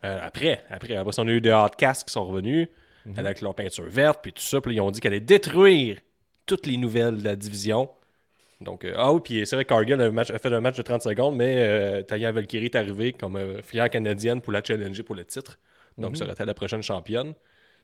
Euh, 0.04 0.18
après, 0.22 0.62
après, 0.70 0.94
après 0.96 1.18
on 1.18 1.26
a 1.26 1.30
eu 1.32 1.40
des 1.40 1.50
Hotcasts 1.52 2.06
qui 2.06 2.12
sont 2.12 2.24
revenus 2.26 2.68
Mhm. 3.06 3.18
avec 3.18 3.40
leur 3.40 3.54
peinture 3.54 3.84
verte, 3.88 4.20
puis 4.22 4.32
tout 4.32 4.42
ça. 4.42 4.60
Puis 4.60 4.74
ils 4.76 4.80
ont 4.80 4.90
dit 4.92 5.00
qu'elle 5.00 5.12
allait 5.12 5.20
détruire 5.20 5.98
toutes 6.46 6.66
les 6.66 6.76
nouvelles 6.76 7.18
de 7.18 7.24
la 7.24 7.36
division. 7.36 7.88
Donc, 8.60 8.84
euh, 8.84 8.94
ah 8.96 9.12
oui, 9.12 9.20
puis 9.22 9.46
c'est 9.46 9.56
vrai 9.56 9.64
que 9.64 9.68
Cargill 9.70 10.00
a, 10.00 10.04
un 10.04 10.10
match- 10.10 10.30
a 10.30 10.38
fait 10.38 10.52
un 10.52 10.60
match 10.60 10.76
de 10.76 10.82
30 10.82 11.02
secondes, 11.02 11.36
mais 11.36 11.56
euh, 11.58 12.02
Taya 12.02 12.32
Valkyrie 12.32 12.66
est 12.66 12.76
arrivée 12.76 13.12
comme 13.12 13.36
euh, 13.36 13.60
fière 13.62 13.90
canadienne 13.90 14.40
pour 14.40 14.52
la 14.52 14.62
challenger 14.62 15.02
pour 15.02 15.14
le 15.14 15.24
titre. 15.24 15.58
Donc, 15.98 16.16
ça 16.16 16.24
aurait 16.24 16.32
été 16.32 16.44
la 16.44 16.54
prochaine 16.54 16.82
championne. 16.82 17.34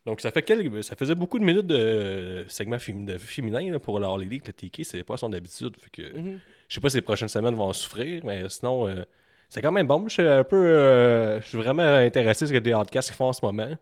Donc, 0.07 0.21
ça 0.21 0.31
fait 0.31 0.43
quelques, 0.43 0.83
ça 0.83 0.97
faisait 0.97 1.15
beaucoup 1.15 1.39
de 1.39 1.45
minutes 1.45 1.67
de 1.67 1.77
euh, 1.77 2.49
segment 2.49 2.77
de 2.77 3.19
féminin 3.19 3.71
là, 3.73 3.79
pour 3.79 4.01
la 4.01 4.09
All 4.09 4.23
Elite. 4.23 4.47
Le 4.47 4.53
TK, 4.55 4.85
c'est 4.85 5.03
pas 5.05 5.17
son 5.17 5.33
habitude. 5.33 5.77
Fait 5.79 5.91
que, 5.91 6.17
Mhm. 6.17 6.41
je 6.69 6.75
sais 6.75 6.81
pas 6.81 6.89
si 6.89 6.97
les 6.97 7.03
prochaines 7.03 7.29
semaines 7.29 7.55
vont 7.55 7.65
en 7.69 7.73
souffrir, 7.75 8.25
mais 8.25 8.49
sinon, 8.49 8.89
euh, 8.89 9.03
c'est 9.51 9.61
quand 9.61 9.73
même 9.73 9.87
bon. 9.87 10.09
Je 10.09 10.15
suis 10.15 10.23
un 10.23 10.43
peu. 10.45 10.57
euh, 10.57 11.41
je 11.43 11.47
suis 11.49 11.59
vraiment 11.59 11.83
intéressé 11.83 12.47
sur 12.47 12.55
les 12.59 12.73
podcasts 12.73 13.09
qu'ils 13.11 13.17
font 13.17 13.27
en 13.27 13.33
ce 13.35 13.45
moment. 13.45 13.73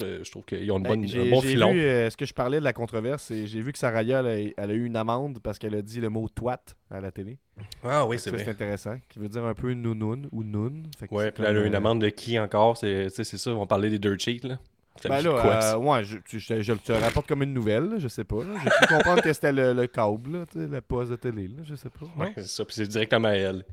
Je, 0.00 0.24
je 0.24 0.30
trouve 0.30 0.44
qu'ils 0.44 0.70
ont 0.72 0.78
une 0.78 0.82
Ben, 0.84 0.90
bonne, 0.90 1.04
un 1.04 1.30
bon 1.30 1.40
j'ai 1.40 1.48
filon. 1.48 1.72
vu, 1.72 1.80
euh, 1.80 2.08
ce 2.10 2.16
que 2.16 2.24
je 2.24 2.32
parlais 2.34 2.58
de 2.58 2.64
la 2.64 2.72
controverse, 2.72 3.30
et 3.30 3.46
j'ai 3.46 3.60
vu 3.60 3.72
que 3.72 3.78
Saraya, 3.78 4.20
elle 4.20 4.26
a, 4.26 4.52
elle 4.64 4.70
a 4.70 4.74
eu 4.74 4.84
une 4.84 4.96
amende 4.96 5.38
parce 5.42 5.58
qu'elle 5.58 5.74
a 5.74 5.82
dit 5.82 6.00
le 6.00 6.08
mot 6.08 6.28
twat 6.28 6.60
à 6.90 7.00
la 7.00 7.10
télé. 7.10 7.38
Ah 7.82 8.06
oui, 8.06 8.18
Ça, 8.18 8.24
c'est 8.24 8.30
c'est 8.38 8.42
vrai. 8.44 8.52
intéressant. 8.52 8.96
Qui 9.08 9.18
veut 9.18 9.28
dire 9.28 9.44
un 9.44 9.54
peu 9.54 9.72
nounoun 9.74 10.28
ou 10.32 10.42
noun. 10.42 10.84
Fait 10.98 11.08
que 11.08 11.14
Ouais, 11.14 11.24
c'est 11.26 11.32
puis 11.32 11.42
là, 11.42 11.50
elle 11.50 11.58
a 11.58 11.60
eu 11.62 11.66
une 11.66 11.74
euh, 11.74 11.78
amende 11.78 12.00
de 12.00 12.08
qui 12.08 12.38
encore? 12.38 12.76
C'est 12.76 13.06
tu 13.08 13.14
sais, 13.16 13.24
c'est 13.24 13.38
ça, 13.38 13.50
on 13.50 13.66
parlait 13.66 13.90
des 13.90 13.98
dirt 13.98 14.18
sheets. 14.18 14.46
Là. 14.46 14.58
Ben 15.02 15.08
quoi, 15.08 15.22
là, 15.22 15.74
euh, 15.74 15.76
ouais, 15.78 16.04
je, 16.04 16.18
je, 16.28 16.62
je 16.62 16.72
te 16.72 16.92
le 16.92 16.98
rapporte 16.98 17.26
comme 17.26 17.42
une 17.42 17.52
nouvelle, 17.52 17.94
je 17.98 18.06
sais 18.08 18.22
pas. 18.24 18.44
là. 18.44 18.54
J'ai 18.62 18.70
pu 18.86 18.94
comprendre 18.94 19.22
que 19.22 19.32
c'était 19.32 19.52
le, 19.52 19.72
le 19.72 19.86
câble, 19.88 20.32
là, 20.32 20.44
la 20.54 20.80
pause 20.80 21.10
de 21.10 21.16
télé, 21.16 21.48
là, 21.48 21.62
je 21.64 21.74
sais 21.74 21.90
pas. 21.90 22.06
Ouais, 22.16 22.32
c'est 22.36 22.46
ça, 22.46 22.64
puis 22.64 22.74
c'est 22.76 22.86
directement 22.86 23.28
à 23.28 23.32
elle. 23.32 23.64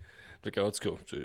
Fait 0.44 0.50
que, 0.50 0.60
en 0.60 0.72
tout 0.72 0.90
cas, 0.90 0.96
c'est 1.08 1.20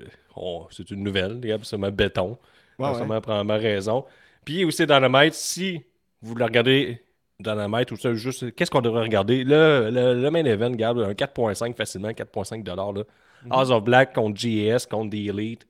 c'est 0.70 0.90
une 0.90 1.02
nouvelle, 1.02 1.40
les 1.40 1.48
gars, 1.48 1.58
c'est 1.62 1.78
ma 1.78 1.90
béton. 1.90 2.36
Ouais, 2.78 2.90
ouais. 2.90 3.44
ma 3.44 3.56
raison. 3.56 4.04
Puis 4.46 4.64
aussi 4.64 4.86
Dynamite, 4.86 5.34
si 5.34 5.82
vous 6.22 6.34
le 6.34 6.44
regardez 6.44 7.02
Dynamite 7.38 7.92
ou 7.92 7.96
ça, 7.96 8.14
juste 8.14 8.54
qu'est-ce 8.54 8.70
qu'on 8.70 8.80
devrait 8.80 9.02
regarder? 9.02 9.44
Le, 9.44 9.90
le, 9.90 10.14
le 10.14 10.30
main 10.30 10.44
event, 10.46 10.70
regarde 10.70 11.00
un 11.00 11.12
4.5 11.12 11.74
facilement, 11.74 12.08
4.5 12.08 12.62
dollars. 12.62 12.94
Mhm. 12.94 13.04
House 13.52 13.70
of 13.70 13.84
Black 13.84 14.14
contre 14.14 14.38
GS 14.40 14.86
contre 14.86 15.10
The 15.10 15.28
Elite, 15.28 15.66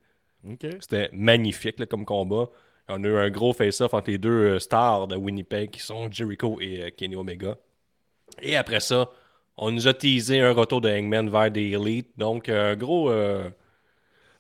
c'était 0.81 1.11
magnifique 1.13 1.81
là, 1.81 1.87
comme 1.87 2.05
combat. 2.05 2.49
On 2.89 3.03
a 3.03 3.09
eu 3.09 3.17
un 3.17 3.31
gros 3.31 3.53
face-off 3.53 3.95
entre 3.95 4.11
les 4.11 4.19
deux 4.19 4.31
euh, 4.55 4.59
stars 4.61 5.09
de 5.09 5.17
Winnipeg 5.17 5.71
qui 5.71 5.81
sont 5.81 6.09
Jericho 6.09 6.59
et 6.61 6.85
euh, 6.85 6.91
Kenny 6.97 7.17
Omega. 7.17 7.57
Et 8.41 8.57
après 8.57 8.79
ça, 8.79 9.11
on 9.57 9.73
nous 9.73 9.89
a 9.89 9.95
teasé 9.95 10.41
un 10.41 10.53
retour 10.53 10.81
de 10.81 10.89
Hangman 10.89 11.29
vers 11.29 11.53
The 11.53 11.57
Elite. 11.57 12.11
Donc, 12.17 12.49
euh, 12.49 12.73
un 12.73 12.77
gros, 12.77 13.11
euh, 13.11 13.51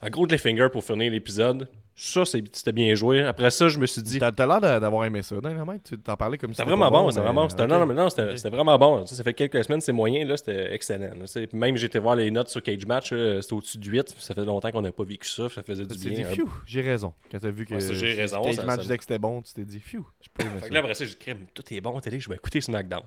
un 0.07 0.11
gros 0.11 0.27
cliffhanger 0.27 0.69
pour 0.71 0.85
finir 0.85 1.11
l'épisode. 1.11 1.69
Ça, 1.99 2.27
c'était 2.27 2.73
bien 2.73 2.95
joué. 2.95 3.23
Après 3.23 3.51
ça, 3.51 3.69
je 3.71 3.79
me 3.79 3.87
suis 3.87 4.03
dit, 4.03 4.19
T'as 4.19 4.31
t'as 4.31 4.47
l'air 4.47 4.61
d'a- 4.61 4.79
d'avoir 4.79 5.07
aimé 5.07 5.23
ça, 5.23 5.35
Dynamite. 5.37 5.83
Tu 5.88 5.99
t'en 5.99 6.14
parlais 6.14 6.37
comme 6.37 6.51
si 6.53 6.57
c'était 6.59 6.69
vraiment 6.69 6.90
bon, 6.90 7.09
c'était 7.11 7.23
vraiment 7.23 7.49
c'était- 7.49 7.62
ok. 7.62 7.69
Non, 7.71 7.79
non, 7.81 7.87
mais 7.87 7.95
non, 7.95 8.11
c'était 8.11 8.51
vraiment 8.51 8.79
bon. 8.79 9.05
Tu 9.05 9.14
Ça 9.14 9.25
fait 9.25 9.33
quelques 9.33 9.64
semaines, 9.64 9.81
c'est 9.81 9.92
moyen, 9.95 10.27
là, 10.27 10.37
c'était 10.37 10.75
excellent. 10.75 11.09
Tu 11.27 11.49
Même 11.57 11.75
été 11.77 11.99
voir 11.99 12.14
les 12.16 12.31
notes 12.31 12.49
sur 12.51 12.62
Cage 12.62 12.85
Match, 12.85 13.09
c'était 13.40 13.53
au-dessus 13.55 13.79
de 13.79 13.87
8. 13.90 14.14
Ça 14.19 14.35
fait 14.35 14.45
longtemps 14.45 14.71
qu'on 14.71 14.83
n'a 14.83 14.92
pas 14.92 15.05
vécu 15.05 15.27
ça, 15.27 15.49
ça 15.49 15.62
faisait 15.62 15.87
du 15.87 15.95
Tu 15.97 16.01
t'es 16.03 16.11
bien. 16.11 16.19
dit, 16.19 16.25
hein. 16.25 16.35
phew, 16.45 16.51
j'ai 16.66 16.83
raison. 16.83 17.14
Quand 17.33 17.38
t'as 17.38 17.49
vu 17.51 17.64
que 17.64 17.73
Ouais, 17.73 17.81
ça, 17.81 17.95
j'ai 17.95 18.12
raison, 18.12 18.42
Cage 18.42 18.57
ça- 18.57 18.64
match 18.64 18.77
ça- 18.77 18.83
disait 18.83 18.97
que 18.99 19.03
c'était 19.05 19.19
bon, 19.19 19.40
tu 19.40 19.55
t'es 19.55 19.64
dit, 19.64 19.81
phew, 19.81 20.05
je 20.21 20.29
peux 20.35 20.42
aimer 20.45 20.55
Fait 20.57 20.61
ça. 20.64 20.69
que 20.69 20.75
là, 20.75 20.81
après 20.81 20.95
ça, 20.95 21.05
j'ai 21.07 21.11
dit, 21.12 21.16
Crème, 21.16 21.47
tout 21.55 21.64
est 21.73 21.81
bon 21.81 21.99
télé, 22.01 22.21
je 22.21 22.29
vais 22.29 22.35
écouter 22.35 22.61
SmackDown. 22.61 23.05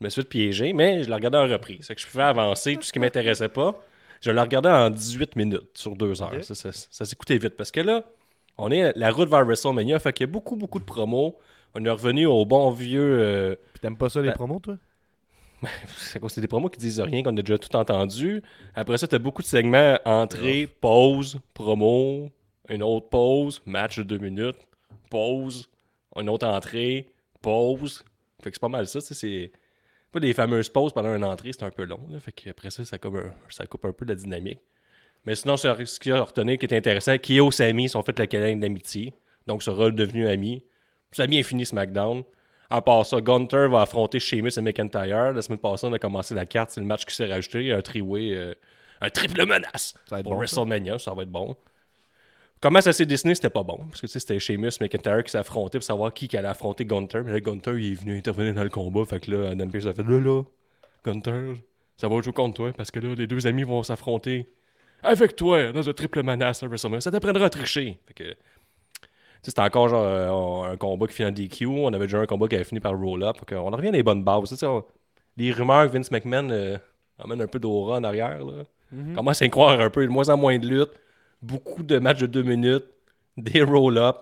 Je 0.00 0.04
me 0.04 0.10
suis 0.10 0.22
fait 0.22 0.28
piéger, 0.28 0.72
mais 0.72 1.02
je 1.02 1.08
l'ai 1.08 1.14
regardé 1.14 1.38
en 1.38 1.48
reprise. 1.48 1.88
Fait 1.88 1.96
que 1.96 2.00
je 2.00 2.06
pouvais 2.06 2.22
avancer 2.22 2.76
tout 2.76 2.82
ce 2.82 2.92
qui 2.92 3.00
m'intéressait 3.00 3.48
pas. 3.48 3.84
Je 4.22 4.30
l'ai 4.30 4.40
regardé 4.40 4.68
en 4.70 4.88
18 4.88 5.36
minutes 5.36 5.76
sur 5.76 5.94
deux 5.96 6.22
heures. 6.22 6.32
Ok. 6.32 6.44
Ça, 6.44 6.54
ça, 6.54 6.70
ça 6.72 7.04
s'écoutait 7.04 7.36
vite 7.38 7.56
parce 7.56 7.70
que 7.70 7.80
là, 7.80 8.04
on 8.56 8.70
est 8.70 8.96
la 8.96 9.10
route 9.10 9.28
vers 9.28 9.44
WrestleMania. 9.44 9.98
Fait 9.98 10.12
qu'il 10.12 10.26
y 10.26 10.30
a 10.30 10.32
beaucoup, 10.32 10.56
beaucoup 10.56 10.78
de 10.78 10.84
promos. 10.84 11.36
On 11.74 11.84
est 11.84 11.90
revenu 11.90 12.26
au 12.26 12.44
bon 12.46 12.70
vieux. 12.70 13.18
euh, 13.20 13.56
t'aimes 13.80 13.96
pas 13.98 14.08
ça, 14.08 14.20
les 14.20 14.28
Ben- 14.28 14.34
promos, 14.34 14.60
toi? 14.60 14.76
c'est 15.96 16.40
des 16.40 16.48
promos 16.48 16.68
qui 16.70 16.78
disent 16.80 17.00
rien, 17.00 17.22
qu'on 17.22 17.36
a 17.36 17.42
déjà 17.42 17.58
tout 17.58 17.74
entendu. 17.76 18.42
Après 18.74 18.98
ça, 18.98 19.06
tu 19.06 19.14
as 19.14 19.18
beaucoup 19.18 19.42
de 19.42 19.46
segments 19.46 19.96
entrée, 20.04 20.66
pause, 20.66 21.38
promo, 21.54 22.30
une 22.68 22.82
autre 22.82 23.08
pause, 23.08 23.62
match 23.66 23.98
de 23.98 24.02
deux 24.02 24.18
minutes, 24.18 24.56
pause, 25.10 25.68
une 26.16 26.28
autre 26.28 26.46
entrée, 26.46 27.08
pause. 27.40 28.04
Fait 28.42 28.50
que 28.50 28.56
c'est 28.56 28.60
pas 28.60 28.68
mal 28.68 28.86
ça, 28.88 29.00
c'est 29.00 29.52
pas 30.12 30.20
des 30.20 30.34
fameuses 30.34 30.68
pauses 30.68 30.92
pendant 30.92 31.14
une 31.14 31.24
entrée, 31.24 31.52
c'est 31.52 31.64
un 31.64 31.70
peu 31.70 31.84
long. 31.84 32.00
Là. 32.10 32.20
Fait 32.20 32.32
que 32.32 32.50
après 32.50 32.70
ça, 32.70 32.84
ça 32.84 32.98
coupe, 32.98 33.16
un, 33.16 33.32
ça 33.48 33.66
coupe 33.66 33.84
un 33.86 33.92
peu 33.92 34.04
la 34.04 34.14
dynamique. 34.14 34.60
Mais 35.24 35.34
sinon, 35.34 35.56
ce 35.56 35.98
qu'il 35.98 36.12
y 36.12 36.14
a 36.14 36.18
à 36.18 36.22
retenir 36.22 36.58
qui 36.58 36.66
est 36.66 36.76
intéressant, 36.76 37.16
Kyo 37.16 37.48
et 37.48 37.52
Sami 37.52 37.88
sont 37.88 38.02
fait 38.02 38.18
la 38.18 38.26
câlin 38.26 38.56
d'amitié, 38.56 39.14
donc 39.46 39.62
sera 39.62 39.90
devenu 39.90 40.28
amis. 40.28 40.64
Ça 41.12 41.24
a 41.24 41.26
bien 41.26 41.42
fini 41.42 41.64
SmackDown. 41.64 42.24
À 42.70 42.80
part 42.80 43.04
ça, 43.04 43.20
Gunter 43.20 43.68
va 43.70 43.82
affronter 43.82 44.18
Sheamus 44.18 44.52
et 44.56 44.62
McIntyre. 44.62 45.32
La 45.32 45.42
semaine 45.42 45.58
passée, 45.58 45.86
on 45.86 45.92
a 45.92 45.98
commencé 45.98 46.34
la 46.34 46.46
carte. 46.46 46.70
C'est 46.70 46.80
le 46.80 46.86
match 46.86 47.04
qui 47.04 47.14
s'est 47.14 47.26
rajouté. 47.26 47.70
Un 47.70 47.82
triway, 47.82 48.32
euh, 48.32 48.54
un 49.00 49.10
triple 49.10 49.44
menace 49.46 49.94
pour 50.08 50.22
bon, 50.22 50.30
ça. 50.30 50.36
WrestleMania. 50.36 50.98
Ça. 50.98 51.12
va 51.12 51.22
être 51.22 51.30
bon. 51.30 51.54
Comment 52.62 52.80
ça 52.80 52.92
s'est 52.92 53.04
dessiné, 53.06 53.34
c'était 53.34 53.50
pas 53.50 53.62
bon. 53.64 53.78
Parce 53.88 54.00
que 54.00 54.06
tu 54.06 54.12
sais, 54.12 54.20
c'était 54.20 54.38
Sheamus 54.38 54.70
McIntyre 54.80 55.22
qui 55.24 55.30
s'affrontaient 55.32 55.78
pour 55.78 55.84
savoir 55.84 56.14
qui 56.14 56.28
qui 56.28 56.36
allait 56.36 56.48
affronter 56.48 56.84
Gunter. 56.84 57.20
Mais 57.24 57.32
là, 57.32 57.40
Gunter, 57.40 57.72
il 57.76 57.92
est 57.92 57.94
venu 57.96 58.16
intervenir 58.16 58.54
dans 58.54 58.62
le 58.62 58.70
combat. 58.70 59.04
Fait 59.04 59.18
que 59.20 59.30
là, 59.32 59.50
Adam 59.50 59.68
Pearce 59.68 59.86
a 59.86 59.92
fait 59.92 60.04
là, 60.04 60.18
là, 60.20 60.42
Gunter, 61.04 61.54
ça 61.96 62.08
va 62.08 62.20
jouer 62.22 62.32
contre 62.32 62.54
toi. 62.54 62.72
Parce 62.72 62.90
que 62.90 63.00
là, 63.00 63.14
les 63.16 63.26
deux 63.26 63.46
amis 63.46 63.64
vont 63.64 63.82
s'affronter 63.82 64.48
avec 65.02 65.34
toi 65.34 65.72
dans 65.72 65.88
un 65.88 65.92
triple 65.92 66.22
menace 66.22 66.62
à 66.62 66.68
WrestleMania. 66.68 67.00
Ça 67.00 67.10
t'apprendra 67.10 67.46
à 67.46 67.50
tricher. 67.50 67.98
Fait 68.06 68.14
que. 68.14 68.22
tu 68.24 68.30
sais, 68.30 69.06
C'était 69.42 69.60
encore 69.62 69.88
genre 69.88 70.04
euh, 70.04 70.72
un 70.72 70.76
combat 70.76 71.08
qui 71.08 71.14
finit 71.14 71.28
en 71.28 71.32
DQ. 71.32 71.66
On 71.66 71.92
avait 71.92 72.06
déjà 72.06 72.18
un 72.20 72.26
combat 72.26 72.46
qui 72.46 72.54
avait 72.54 72.64
fini 72.64 72.78
par 72.80 72.96
roll-up. 72.96 73.38
On 73.50 73.72
en 73.72 73.76
revient 73.76 73.88
à 73.88 73.92
des 73.92 74.04
bonnes 74.04 74.22
bases. 74.22 74.50
Tu 74.50 74.56
sais, 74.56 74.66
on- 74.66 74.84
Les 75.36 75.50
rumeurs 75.50 75.88
que 75.90 75.96
Vince 75.96 76.12
McMahon 76.12 76.48
euh, 76.50 76.78
emmène 77.18 77.42
un 77.42 77.48
peu 77.48 77.58
d'aura 77.58 77.96
en 77.96 78.04
arrière. 78.04 78.38
Là. 78.44 78.62
Mhm. 78.92 79.16
Commence 79.16 79.42
à 79.42 79.46
y 79.46 79.50
croire 79.50 79.80
un 79.80 79.90
peu. 79.90 80.06
De 80.06 80.12
moins 80.12 80.28
en 80.28 80.36
moins 80.36 80.56
de 80.60 80.68
luttes. 80.68 80.92
Beaucoup 81.42 81.82
de 81.82 81.98
matchs 81.98 82.20
de 82.20 82.26
2 82.26 82.42
minutes. 82.42 82.84
Des 83.36 83.62
roll-up. 83.62 84.16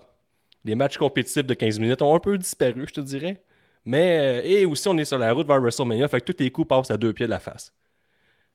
Les 0.63 0.75
matchs 0.75 0.97
compétitifs 0.97 1.45
de 1.45 1.53
15 1.53 1.79
minutes 1.79 2.01
ont 2.01 2.15
un 2.15 2.19
peu 2.19 2.37
disparu, 2.37 2.85
je 2.87 2.93
te 2.93 3.01
dirais. 3.01 3.41
Mais, 3.85 4.19
euh, 4.19 4.41
et 4.43 4.65
aussi, 4.65 4.87
on 4.87 4.97
est 4.97 5.05
sur 5.05 5.17
la 5.17 5.33
route 5.33 5.47
vers 5.47 5.59
WrestleMania. 5.59 6.07
Fait 6.07 6.21
que 6.21 6.31
tous 6.31 6.41
les 6.43 6.51
coups 6.51 6.67
passent 6.67 6.91
à 6.91 6.97
deux 6.97 7.13
pieds 7.13 7.25
de 7.25 7.31
la 7.31 7.39
face. 7.39 7.73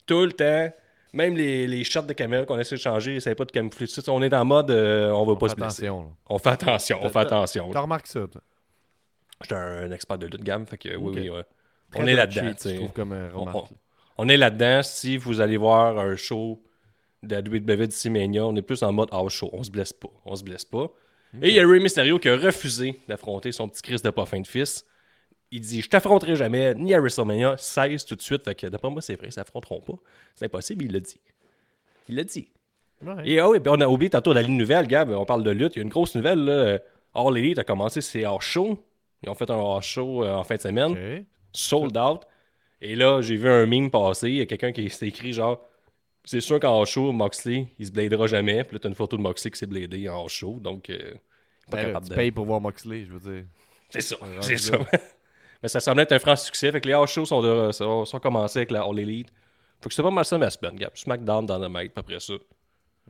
Tout 0.07 0.25
le 0.25 0.33
temps. 0.33 0.71
Même 1.13 1.35
les, 1.37 1.67
les 1.67 1.83
shots 1.85 2.03
de 2.03 2.13
caméra 2.13 2.45
qu'on 2.45 2.59
essaie 2.59 2.77
de 2.77 2.81
changer, 2.81 3.17
essaie 3.17 3.35
pas 3.35 3.45
de 3.45 3.51
camoufler 3.53 3.87
tout 3.89 4.01
ça. 4.01 4.13
On 4.13 4.21
est 4.23 4.35
en 4.35 4.45
mode, 4.45 4.71
euh, 4.71 5.11
on 5.11 5.25
va 5.25 5.33
On 5.33 5.37
pas 5.37 5.49
se 5.49 5.55
blesser. 5.55 5.89
On 5.91 6.39
fait 6.39 6.51
attention, 6.51 6.99
on 7.03 7.09
fait 7.09 7.19
attention. 7.21 7.71
T'as 7.73 7.81
remarqué 7.81 8.09
ça, 8.09 8.21
toi? 8.31 8.41
J'étais 9.43 9.55
un 9.55 9.91
expert 9.93 10.19
de 10.19 10.27
lutte 10.27 10.43
gamme, 10.45 10.67
fait 10.67 10.79
que 10.79 10.95
oui, 10.97 11.13
oui, 11.17 11.31
ouais. 11.31 11.45
On 11.95 12.07
est 12.07 12.15
là-dedans, 12.15 12.53
tu 12.61 12.69
euh, 12.69 13.29
On, 13.35 13.41
remarque. 13.41 13.57
on- 13.57 13.69
on 14.19 14.29
est 14.29 14.37
là-dedans. 14.37 14.83
Si 14.83 15.17
vous 15.17 15.41
allez 15.41 15.57
voir 15.57 15.99
un 15.99 16.17
show 16.17 16.63
de 17.23 17.35
la 17.35 17.41
WWE 17.41 18.11
Mania, 18.11 18.47
on 18.47 18.55
est 18.57 18.63
plus 18.63 18.83
en 18.83 18.93
mode 18.93 19.09
house 19.13 19.33
show. 19.33 19.51
On 19.53 19.63
se 19.63 19.71
blesse 19.71 19.93
pas. 19.93 20.11
On 20.25 20.37
se 20.37 20.45
blesse 20.45 20.65
pas. 20.65 20.91
Et 21.43 21.49
il 21.51 21.55
y 21.55 21.61
a 21.61 21.67
Rey 21.67 21.81
Mysterio 21.81 22.19
qui 22.19 22.29
a 22.29 22.37
refusé 22.37 23.01
d'affronter 23.09 23.53
son 23.53 23.69
petit 23.69 23.83
Christ 23.83 24.05
de 24.05 24.11
pas 24.11 24.27
fin 24.27 24.41
de 24.41 24.47
fils. 24.47 24.87
Il 25.51 25.61
dit 25.61 25.83
Je 25.83 25.89
t'affronterai 25.89 26.37
jamais, 26.37 26.75
ni 26.75 26.95
à 26.95 27.01
WrestleMania, 27.01 27.57
16 27.57 28.05
tout 28.05 28.17
de 28.17 28.23
suite. 28.23 28.45
Fait 28.45 28.55
que 28.55 28.67
d'après 28.67 28.91
moi, 28.91 29.03
c'est 29.03 29.17
vrai, 29.17 29.29
ils 29.29 29.33
s'affronteront 29.33 29.81
pas. 29.81 29.95
C'est 30.35 30.47
impossible, 30.47 30.85
il 30.85 30.93
l'a 30.93 31.01
dit. 31.01 31.21
Il 32.09 32.17
l'a 32.17 32.25
dit. 32.25 32.49
Ouais. 33.05 33.15
Et 33.25 33.39
ah 33.39 33.51
oui, 33.51 33.61
puis 33.61 33.71
on 33.75 33.81
a 33.81 33.87
oublié 33.87 34.11
tantôt 34.11 34.33
la 34.33 34.43
ligne 34.43 34.57
nouvelle, 34.57 34.87
Gab. 34.87 35.11
On 35.11 35.27
parle 35.27 35.43
de 35.43 35.51
lutte. 35.51 35.77
Il 35.77 35.79
y 35.79 35.81
a 35.81 35.83
une 35.83 35.91
grosse 35.91 36.15
nouvelle. 36.15 36.45
Là. 36.45 36.79
All 37.15 37.37
Elite 37.37 37.59
a 37.59 37.65
commencé 37.65 38.01
ses 38.01 38.25
hors 38.25 38.43
show. 38.43 38.79
Ils 39.23 39.29
ont 39.29 39.35
fait 39.35 39.51
un 39.51 39.57
hors 39.57 39.83
show 39.83 40.25
euh, 40.25 40.35
en 40.35 40.45
fin 40.45 40.57
de 40.57 40.61
semaine 40.61 41.25
sold 41.57 41.97
out. 41.97 42.23
Et 42.81 42.95
là, 42.95 43.21
j'ai 43.23 43.37
vu 43.37 43.49
un 43.49 43.67
meme 43.67 43.91
passer. 43.91 44.29
Il 44.29 44.37
y 44.37 44.41
a 44.41 44.47
quelqu'un 44.47 44.73
qui 44.73 44.89
s'est 44.91 45.09
écrit 45.09 45.33
genre 45.33 45.61
C'est 46.27 46.41
sûr 46.43 46.61
qu'en 46.61 46.85
show, 46.85 47.13
Moxley, 47.13 47.69
il 47.79 47.87
se 47.87 47.93
bladera 47.93 48.27
jamais. 48.27 48.65
Puis 48.65 48.75
là, 48.75 48.81
t'as 48.81 48.89
une 48.91 48.95
photo 48.95 49.17
de 49.17 49.23
Moxley 49.23 49.51
qui 49.51 49.59
s'est 49.59 49.67
bladé 49.67 50.09
en 50.11 50.29
show. 50.29 50.59
Donc, 50.61 50.91
euh, 50.91 51.15
pas 51.71 51.79
Ben 51.79 51.87
capable 51.87 52.05
tu 52.07 52.11
de. 52.11 52.15
payes 52.17 52.31
pour 52.33 52.45
voir 52.47 52.61
Moxley, 52.61 53.07
je 53.07 53.13
veux 53.13 53.33
dire. 53.35 53.45
C'est 53.89 54.01
ça. 54.03 54.17
C'est 54.43 54.59
ça. 54.59 54.79
Mais 55.63 55.69
ça 55.69 55.81
semblait 55.81 56.03
être 56.03 56.13
un 56.13 56.19
franc 56.19 56.37
succès. 56.37 56.71
Fait 56.73 56.81
que 56.83 56.89
les 56.89 56.95
hors 56.95 57.09
shows 57.09 57.25
sont, 57.25 57.41
de- 57.41 57.73
sont, 57.73 58.05
sont 58.05 58.19
commencés 58.21 58.59
avec 58.59 58.71
la 58.73 58.83
All 58.83 58.99
Elite. 58.99 59.29
Faut 59.81 59.89
que 59.89 59.95
c'était 59.95 60.03
pas 60.03 60.11
mal 60.11 60.25
ça 60.25 60.37
ma 60.37 60.51
semaine, 60.51 60.77
Gab. 60.77 60.91
SmackDown 60.95 61.47
dans 61.47 61.59
le 61.59 61.69
mec, 61.69 61.93
après 61.97 62.21
ça. 62.21 62.35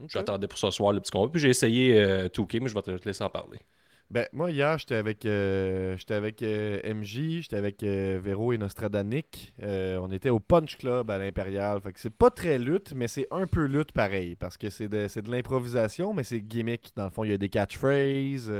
J'attendais 0.08 0.46
pour 0.46 0.58
ce 0.58 0.70
soir 0.70 0.92
le 0.92 1.00
petit 1.00 1.10
combat. 1.10 1.30
Puis 1.32 1.40
j'ai 1.40 1.48
essayé 1.48 1.98
euh, 1.98 2.28
2K, 2.28 2.60
mais 2.60 2.68
je 2.68 2.74
vais 2.74 2.82
te 2.82 2.90
laisser 3.08 3.24
en 3.24 3.30
parler. 3.30 3.58
Ben, 4.08 4.26
moi, 4.32 4.52
hier, 4.52 4.78
j'étais 4.78 4.94
avec, 4.94 5.26
euh, 5.26 5.96
j'étais 5.96 6.14
avec 6.14 6.40
euh, 6.42 6.80
MJ, 6.94 7.40
j'étais 7.42 7.56
avec 7.56 7.82
euh, 7.82 8.20
Véro 8.22 8.52
et 8.52 8.58
Nostradanic. 8.58 9.52
Euh, 9.64 9.98
on 10.00 10.12
était 10.12 10.30
au 10.30 10.38
Punch 10.38 10.78
Club 10.78 11.10
à 11.10 11.18
l'Impérial. 11.18 11.80
Fait 11.80 11.92
que 11.92 11.98
c'est 11.98 12.14
pas 12.14 12.30
très 12.30 12.56
lutte, 12.58 12.92
mais 12.94 13.08
c'est 13.08 13.26
un 13.32 13.48
peu 13.48 13.64
lutte 13.64 13.90
pareil. 13.90 14.36
Parce 14.36 14.56
que 14.56 14.70
c'est 14.70 14.86
de, 14.88 15.08
c'est 15.08 15.22
de 15.22 15.30
l'improvisation, 15.30 16.14
mais 16.14 16.22
c'est 16.22 16.40
gimmick. 16.40 16.92
Dans 16.94 17.04
le 17.04 17.10
fond, 17.10 17.24
il 17.24 17.30
y 17.30 17.34
a 17.34 17.38
des 17.38 17.48
catchphrases, 17.48 18.52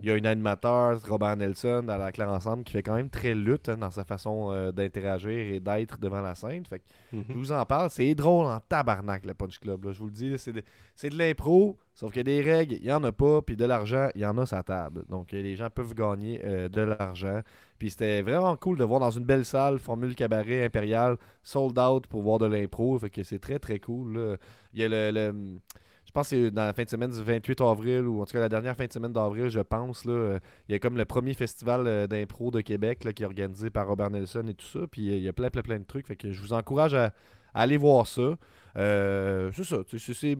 il 0.00 0.06
y 0.06 0.10
a 0.12 0.14
un 0.14 0.24
animateur, 0.24 1.00
Robert 1.08 1.36
Nelson, 1.36 1.86
à 1.88 1.98
la 1.98 2.12
Claire 2.12 2.28
Ensemble, 2.30 2.62
qui 2.62 2.72
fait 2.72 2.82
quand 2.84 2.94
même 2.94 3.10
très 3.10 3.34
lutte 3.34 3.68
hein, 3.68 3.76
dans 3.78 3.90
sa 3.90 4.04
façon 4.04 4.52
euh, 4.52 4.70
d'interagir 4.70 5.30
et 5.54 5.58
d'être 5.60 5.98
devant 5.98 6.20
la 6.20 6.34
scène. 6.36 6.64
Fait 6.66 6.78
que 6.78 6.84
Mhm. 7.16 7.24
je 7.30 7.34
vous 7.34 7.52
en 7.52 7.64
parle. 7.66 7.90
C'est 7.90 8.14
drôle 8.14 8.46
en 8.46 8.60
tabarnak, 8.60 9.24
le 9.26 9.34
Punch 9.34 9.58
Club. 9.58 9.84
là. 9.86 9.92
Je 9.92 9.98
vous 9.98 10.06
le 10.06 10.12
dis, 10.12 10.38
c'est 10.38 10.52
de, 10.52 10.60
de 10.62 11.16
l'impro, 11.18 11.76
sauf 11.94 12.12
qu'il 12.12 12.18
y 12.18 12.20
a 12.20 12.42
des 12.42 12.42
règles, 12.42 12.74
il 12.76 12.82
n'y 12.84 12.92
en 12.92 13.02
a 13.02 13.10
pas, 13.12 13.42
puis 13.42 13.56
de 13.56 13.64
l'argent, 13.64 14.08
il 14.14 14.20
y 14.20 14.26
en 14.26 14.38
a 14.38 14.46
sa 14.46 14.62
table. 14.62 15.04
Donc, 15.08 15.32
les 15.32 15.56
gens 15.56 15.68
peuvent 15.70 15.94
gagner 15.94 16.40
euh, 16.44 16.68
de 16.68 16.82
l'argent. 16.82 17.40
Puis 17.78 17.90
c'était 17.90 18.22
vraiment 18.22 18.56
cool 18.56 18.76
de 18.78 18.84
voir 18.84 19.00
dans 19.00 19.10
une 19.10 19.24
belle 19.24 19.44
salle, 19.44 19.78
Formule 19.78 20.14
Cabaret 20.14 20.64
Impérial, 20.64 21.16
sold 21.42 21.78
out 21.78 22.06
pour 22.06 22.22
voir 22.22 22.38
de 22.38 22.46
l'impro. 22.46 22.98
Fait 22.98 23.10
que 23.10 23.22
c'est 23.24 23.38
très, 23.40 23.58
très 23.58 23.78
cool. 23.80 24.16
là. 24.16 24.36
Il 24.74 24.80
y 24.80 24.84
a 24.84 24.88
le... 24.88 25.10
le- 25.10 25.58
je 26.08 26.12
pense 26.12 26.30
que 26.30 26.46
c'est 26.46 26.50
dans 26.50 26.64
la 26.64 26.72
fin 26.72 26.84
de 26.84 26.88
semaine 26.88 27.10
du 27.10 27.22
28 27.22 27.60
avril, 27.60 28.06
ou 28.06 28.22
en 28.22 28.24
tout 28.24 28.32
cas 28.32 28.40
la 28.40 28.48
dernière 28.48 28.74
fin 28.74 28.86
de 28.86 28.92
semaine 28.92 29.12
d'avril, 29.12 29.50
je 29.50 29.60
pense. 29.60 30.06
Là, 30.06 30.12
euh, 30.12 30.38
il 30.66 30.72
y 30.72 30.74
a 30.74 30.78
comme 30.78 30.96
le 30.96 31.04
premier 31.04 31.34
festival 31.34 31.86
euh, 31.86 32.06
d'impro 32.06 32.50
de 32.50 32.62
Québec 32.62 33.04
là, 33.04 33.12
qui 33.12 33.24
est 33.24 33.26
organisé 33.26 33.68
par 33.68 33.86
Robert 33.86 34.08
Nelson 34.08 34.46
et 34.48 34.54
tout 34.54 34.64
ça. 34.64 34.86
Puis 34.90 35.10
euh, 35.10 35.16
il 35.16 35.22
y 35.22 35.28
a 35.28 35.34
plein, 35.34 35.50
plein, 35.50 35.60
plein 35.60 35.78
de 35.78 35.84
trucs. 35.84 36.06
Fait 36.06 36.16
que 36.16 36.32
je 36.32 36.40
vous 36.40 36.54
encourage 36.54 36.94
à, 36.94 37.12
aller 37.52 37.76
voir 37.76 38.06
ça. 38.06 38.38
C'est 38.74 39.64
ça. 39.64 39.76
c'est 39.86 40.38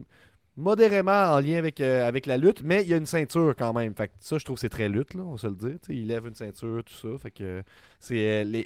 modérément 0.59 1.33
en 1.33 1.39
lien 1.39 1.57
avec, 1.57 1.79
euh, 1.79 2.07
avec 2.07 2.25
la 2.25 2.37
lutte, 2.37 2.61
mais 2.63 2.83
il 2.83 2.89
y 2.89 2.93
a 2.93 2.97
une 2.97 3.05
ceinture 3.05 3.55
quand 3.57 3.73
même. 3.73 3.95
Fait 3.95 4.11
ça, 4.19 4.37
je 4.37 4.43
trouve 4.43 4.55
que 4.57 4.61
c'est 4.61 4.69
très 4.69 4.89
lutte, 4.89 5.13
là, 5.13 5.23
on 5.23 5.37
se 5.37 5.47
le 5.47 5.55
dire. 5.55 5.77
Tu 5.81 5.87
sais, 5.87 5.95
il 5.95 6.07
lève 6.07 6.27
une 6.27 6.35
ceinture, 6.35 6.83
tout 6.83 6.93
ça. 6.93 7.17
Fait 7.17 7.31
que 7.31 7.63
c'est 7.99 8.43
euh, 8.43 8.63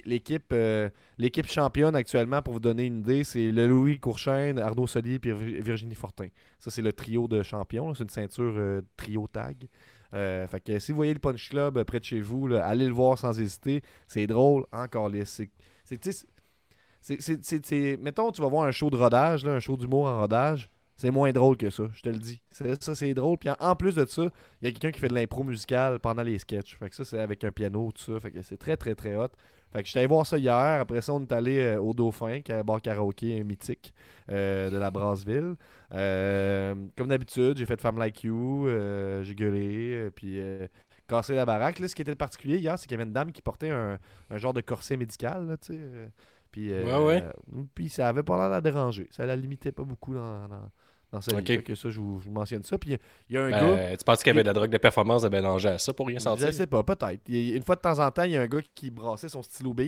euh, 0.52 0.90
l'équipe 1.18 1.46
championne 1.46 1.94
actuellement, 1.94 2.42
pour 2.42 2.54
vous 2.54 2.60
donner 2.60 2.86
une 2.86 2.98
idée, 2.98 3.24
c'est 3.24 3.52
le 3.52 3.66
Louis 3.66 3.98
Courchaine, 4.00 4.58
Arnaud 4.58 4.86
Soli 4.86 5.14
et 5.14 5.32
Virginie 5.62 5.94
Fortin. 5.94 6.28
Ça, 6.58 6.70
c'est 6.70 6.82
le 6.82 6.92
trio 6.92 7.28
de 7.28 7.42
champions. 7.42 7.94
C'est 7.94 8.04
une 8.04 8.10
ceinture 8.10 8.82
trio 8.96 9.28
tag. 9.32 9.56
Fait 10.12 10.62
que 10.64 10.78
si 10.78 10.92
vous 10.92 10.96
voyez 10.96 11.14
le 11.14 11.20
Punch 11.20 11.48
Club 11.50 11.82
près 11.84 12.00
de 12.00 12.04
chez 12.04 12.20
vous, 12.20 12.52
allez 12.54 12.86
le 12.86 12.92
voir 12.92 13.18
sans 13.18 13.38
hésiter. 13.40 13.82
C'est 14.06 14.26
drôle, 14.26 14.64
encore 14.72 15.08
les. 15.08 15.24
C'est- 15.24 15.50
mettons, 18.00 18.32
tu 18.32 18.40
vas 18.40 18.48
voir 18.48 18.66
un 18.66 18.70
show 18.70 18.90
de 18.90 18.96
rodage, 18.96 19.44
là, 19.44 19.52
un 19.52 19.60
show 19.60 19.76
d'humour 19.76 20.06
en 20.06 20.20
rodage. 20.20 20.70
C'est 20.96 21.10
moins 21.10 21.32
drôle 21.32 21.56
que 21.56 21.70
ça, 21.70 21.84
je 21.92 22.02
te 22.02 22.08
le 22.08 22.18
dis. 22.18 22.40
Ça, 22.52 22.94
c'est 22.94 23.14
drôle. 23.14 23.36
Puis 23.38 23.48
en, 23.58 23.76
plus 23.76 23.96
de 23.96 24.04
ça, 24.06 24.22
il 24.62 24.66
y 24.66 24.68
a 24.68 24.70
quelqu'un 24.70 24.92
qui 24.92 25.00
fait 25.00 25.08
de 25.08 25.14
l'impro 25.14 25.42
musicale 25.42 25.98
pendant 25.98 26.22
les 26.22 26.38
sketchs. 26.38 26.76
Fait 26.78 26.88
que 26.88 26.94
ça, 26.94 27.04
c'est 27.04 27.18
avec 27.18 27.42
un 27.42 27.50
piano, 27.50 27.90
tout 27.92 28.12
ça. 28.12 28.20
Fait 28.20 28.30
que 28.30 28.42
c'est 28.42 28.56
très, 28.56 28.76
très, 28.76 28.94
très 28.94 29.16
hot. 29.16 29.28
Fait 29.72 29.82
que 29.82 29.88
j'étais 29.88 29.98
allé 30.00 30.08
voir 30.08 30.24
ça 30.24 30.38
hier. 30.38 30.54
Après 30.80 31.02
ça, 31.02 31.12
on 31.12 31.22
est 31.22 31.32
allé 31.32 31.58
euh, 31.58 31.80
au 31.80 31.92
Dauphin, 31.94 32.40
qui 32.42 32.52
est 32.52 32.54
un 32.54 32.62
bar 32.62 32.80
karaoké 32.80 33.40
un 33.40 33.42
mythique 33.42 33.92
euh, 34.30 34.70
de 34.70 34.76
la 34.76 34.92
Brasseville. 34.92 35.56
Euh, 35.92 36.76
comme 36.96 37.08
d'habitude, 37.08 37.56
j'ai 37.58 37.66
fait 37.66 37.80
Femme 37.80 37.98
Like 37.98 38.22
You, 38.22 38.68
j'ai 39.22 39.34
gueulé, 39.34 40.10
puis 40.14 40.40
cassé 41.08 41.34
la 41.34 41.44
baraque. 41.44 41.80
Là, 41.80 41.88
ce 41.88 41.94
qui 41.96 42.02
était 42.02 42.14
particulier 42.14 42.58
hier, 42.58 42.78
c'est 42.78 42.86
qu'il 42.86 42.92
y 42.92 43.00
avait 43.00 43.08
une 43.08 43.12
dame 43.12 43.32
qui 43.32 43.42
portait 43.42 43.70
un, 43.70 43.98
un 44.30 44.38
genre 44.38 44.54
de 44.54 44.60
corset 44.60 44.96
médical, 44.96 45.48
là, 45.48 45.56
tu 45.56 45.74
sais. 45.74 45.80
puis, 46.52 46.72
Ouais, 46.72 47.04
ouais. 47.04 47.24
puis 47.74 47.88
ça 47.88 48.08
avait 48.08 48.22
pas 48.22 48.36
l'air 48.36 48.46
de 48.46 48.54
la 48.54 48.60
déranger. 48.60 49.08
Ça 49.10 49.26
la 49.26 49.34
limitait 49.34 49.72
pas 49.72 49.82
beaucoup 49.82 50.14
dans, 50.14 50.46
dans, 50.46 50.70
dans 51.14 51.20
sa 51.20 51.40
vie. 51.40 51.62
Que 51.62 51.74
ça, 51.74 51.90
je 51.90 51.98
vous, 52.00 52.20
je 52.20 52.26
vous 52.26 52.32
mentionne 52.32 52.62
ça. 52.64 52.76
Puis 52.78 52.96
il 53.30 53.34
y 53.34 53.38
a 53.38 53.44
un 53.44 53.50
gars... 53.50 53.74
Ben, 53.76 53.96
tu 53.96 54.04
penses 54.04 54.18
qu'il 54.18 54.28
y 54.28 54.30
avait 54.30 54.42
de 54.42 54.48
la 54.48 54.52
drogue 54.52 54.70
de 54.70 54.78
performance 54.78 55.22
de 55.22 55.28
mélanger 55.28 55.68
à 55.70 55.78
ça 55.78 55.92
pour 55.92 56.06
rien 56.08 56.18
Je 56.18 56.24
sentir? 56.24 56.52
sais 56.52 56.66
pas, 56.66 56.82
peut-être. 56.82 57.20
Une 57.28 57.62
fois 57.62 57.76
de 57.76 57.80
temps 57.80 57.98
en 57.98 58.10
temps, 58.10 58.24
il 58.24 58.32
y 58.32 58.36
a 58.36 58.42
un 58.42 58.46
gars 58.46 58.60
qui 58.74 58.90
brassait 58.90 59.28
son 59.28 59.42
stylo 59.42 59.72
B, 59.72 59.80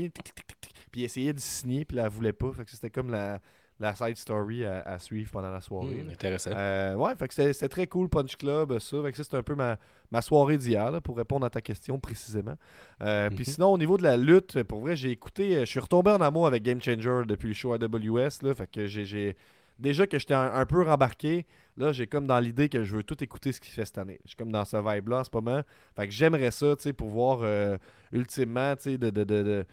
puis 0.90 1.02
il 1.02 1.04
essayait 1.04 1.32
de 1.32 1.40
signer, 1.40 1.84
puis 1.84 1.98
elle 1.98 2.08
voulait 2.08 2.32
pas. 2.32 2.52
Fait 2.52 2.64
que 2.64 2.70
c'était 2.70 2.90
comme 2.90 3.10
la, 3.10 3.40
la 3.80 3.94
side 3.94 4.16
story 4.16 4.64
à, 4.64 4.80
à 4.82 4.98
suivre 4.98 5.30
pendant 5.30 5.50
la 5.50 5.60
soirée. 5.60 6.02
Hmm, 6.04 6.10
intéressant. 6.10 6.50
Euh, 6.54 6.94
ouais, 6.94 7.14
fait 7.16 7.28
que 7.28 7.34
c'était 7.34 7.68
très 7.68 7.86
cool, 7.86 8.08
Punch 8.08 8.36
Club, 8.36 8.78
ça. 8.78 9.02
Fait 9.02 9.12
que 9.12 9.22
c'était 9.22 9.36
un 9.36 9.42
peu 9.42 9.54
ma, 9.54 9.76
ma 10.10 10.22
soirée 10.22 10.56
d'hier, 10.56 11.02
pour 11.02 11.16
répondre 11.16 11.44
à 11.44 11.50
ta 11.50 11.60
question 11.60 11.98
précisément. 11.98 12.54
Euh, 13.02 13.28
Puis 13.28 13.40
Mhm. 13.40 13.44
sinon, 13.54 13.72
au 13.72 13.78
niveau 13.78 13.98
de 13.98 14.02
la 14.04 14.16
lutte, 14.16 14.62
pour 14.62 14.80
vrai, 14.80 14.96
j'ai 14.96 15.10
écouté, 15.10 15.56
euh, 15.56 15.60
je 15.60 15.66
suis 15.66 15.80
retombé 15.80 16.10
en 16.12 16.20
amour 16.20 16.46
avec 16.46 16.62
Game 16.62 16.80
Changer 16.80 17.22
depuis 17.26 17.48
le 17.48 17.54
show 17.54 17.72
AWS, 17.74 18.42
là. 18.42 18.54
Fait 18.54 18.70
que 18.70 18.86
j'ai. 18.86 19.36
Déjà 19.78 20.06
que 20.06 20.18
j'étais 20.18 20.34
un, 20.34 20.64
peu 20.66 20.82
rembarqué, 20.82 21.46
là, 21.76 21.92
j'ai 21.92 22.06
comme 22.06 22.26
dans 22.26 22.40
l'idée 22.40 22.68
que 22.68 22.82
je 22.82 22.96
veux 22.96 23.02
tout 23.02 23.22
écouter 23.22 23.52
ce 23.52 23.60
qu'il 23.60 23.72
fait 23.72 23.84
cette 23.84 23.98
année. 23.98 24.18
Je 24.24 24.34
comme 24.34 24.50
dans 24.50 24.64
ce 24.64 24.76
vibe-là 24.76 25.20
en 25.20 25.24
ce 25.24 25.30
moment. 25.32 25.60
Fait 25.94 26.06
que 26.06 26.12
j'aimerais 26.12 26.50
ça, 26.50 26.74
tu 26.76 26.82
sais, 26.82 26.92
pour 26.92 27.08
voir 27.08 27.40
euh, 27.42 27.76
ultimement, 28.12 28.74
tu 28.76 28.82
sais, 28.82 28.98
de, 28.98 29.66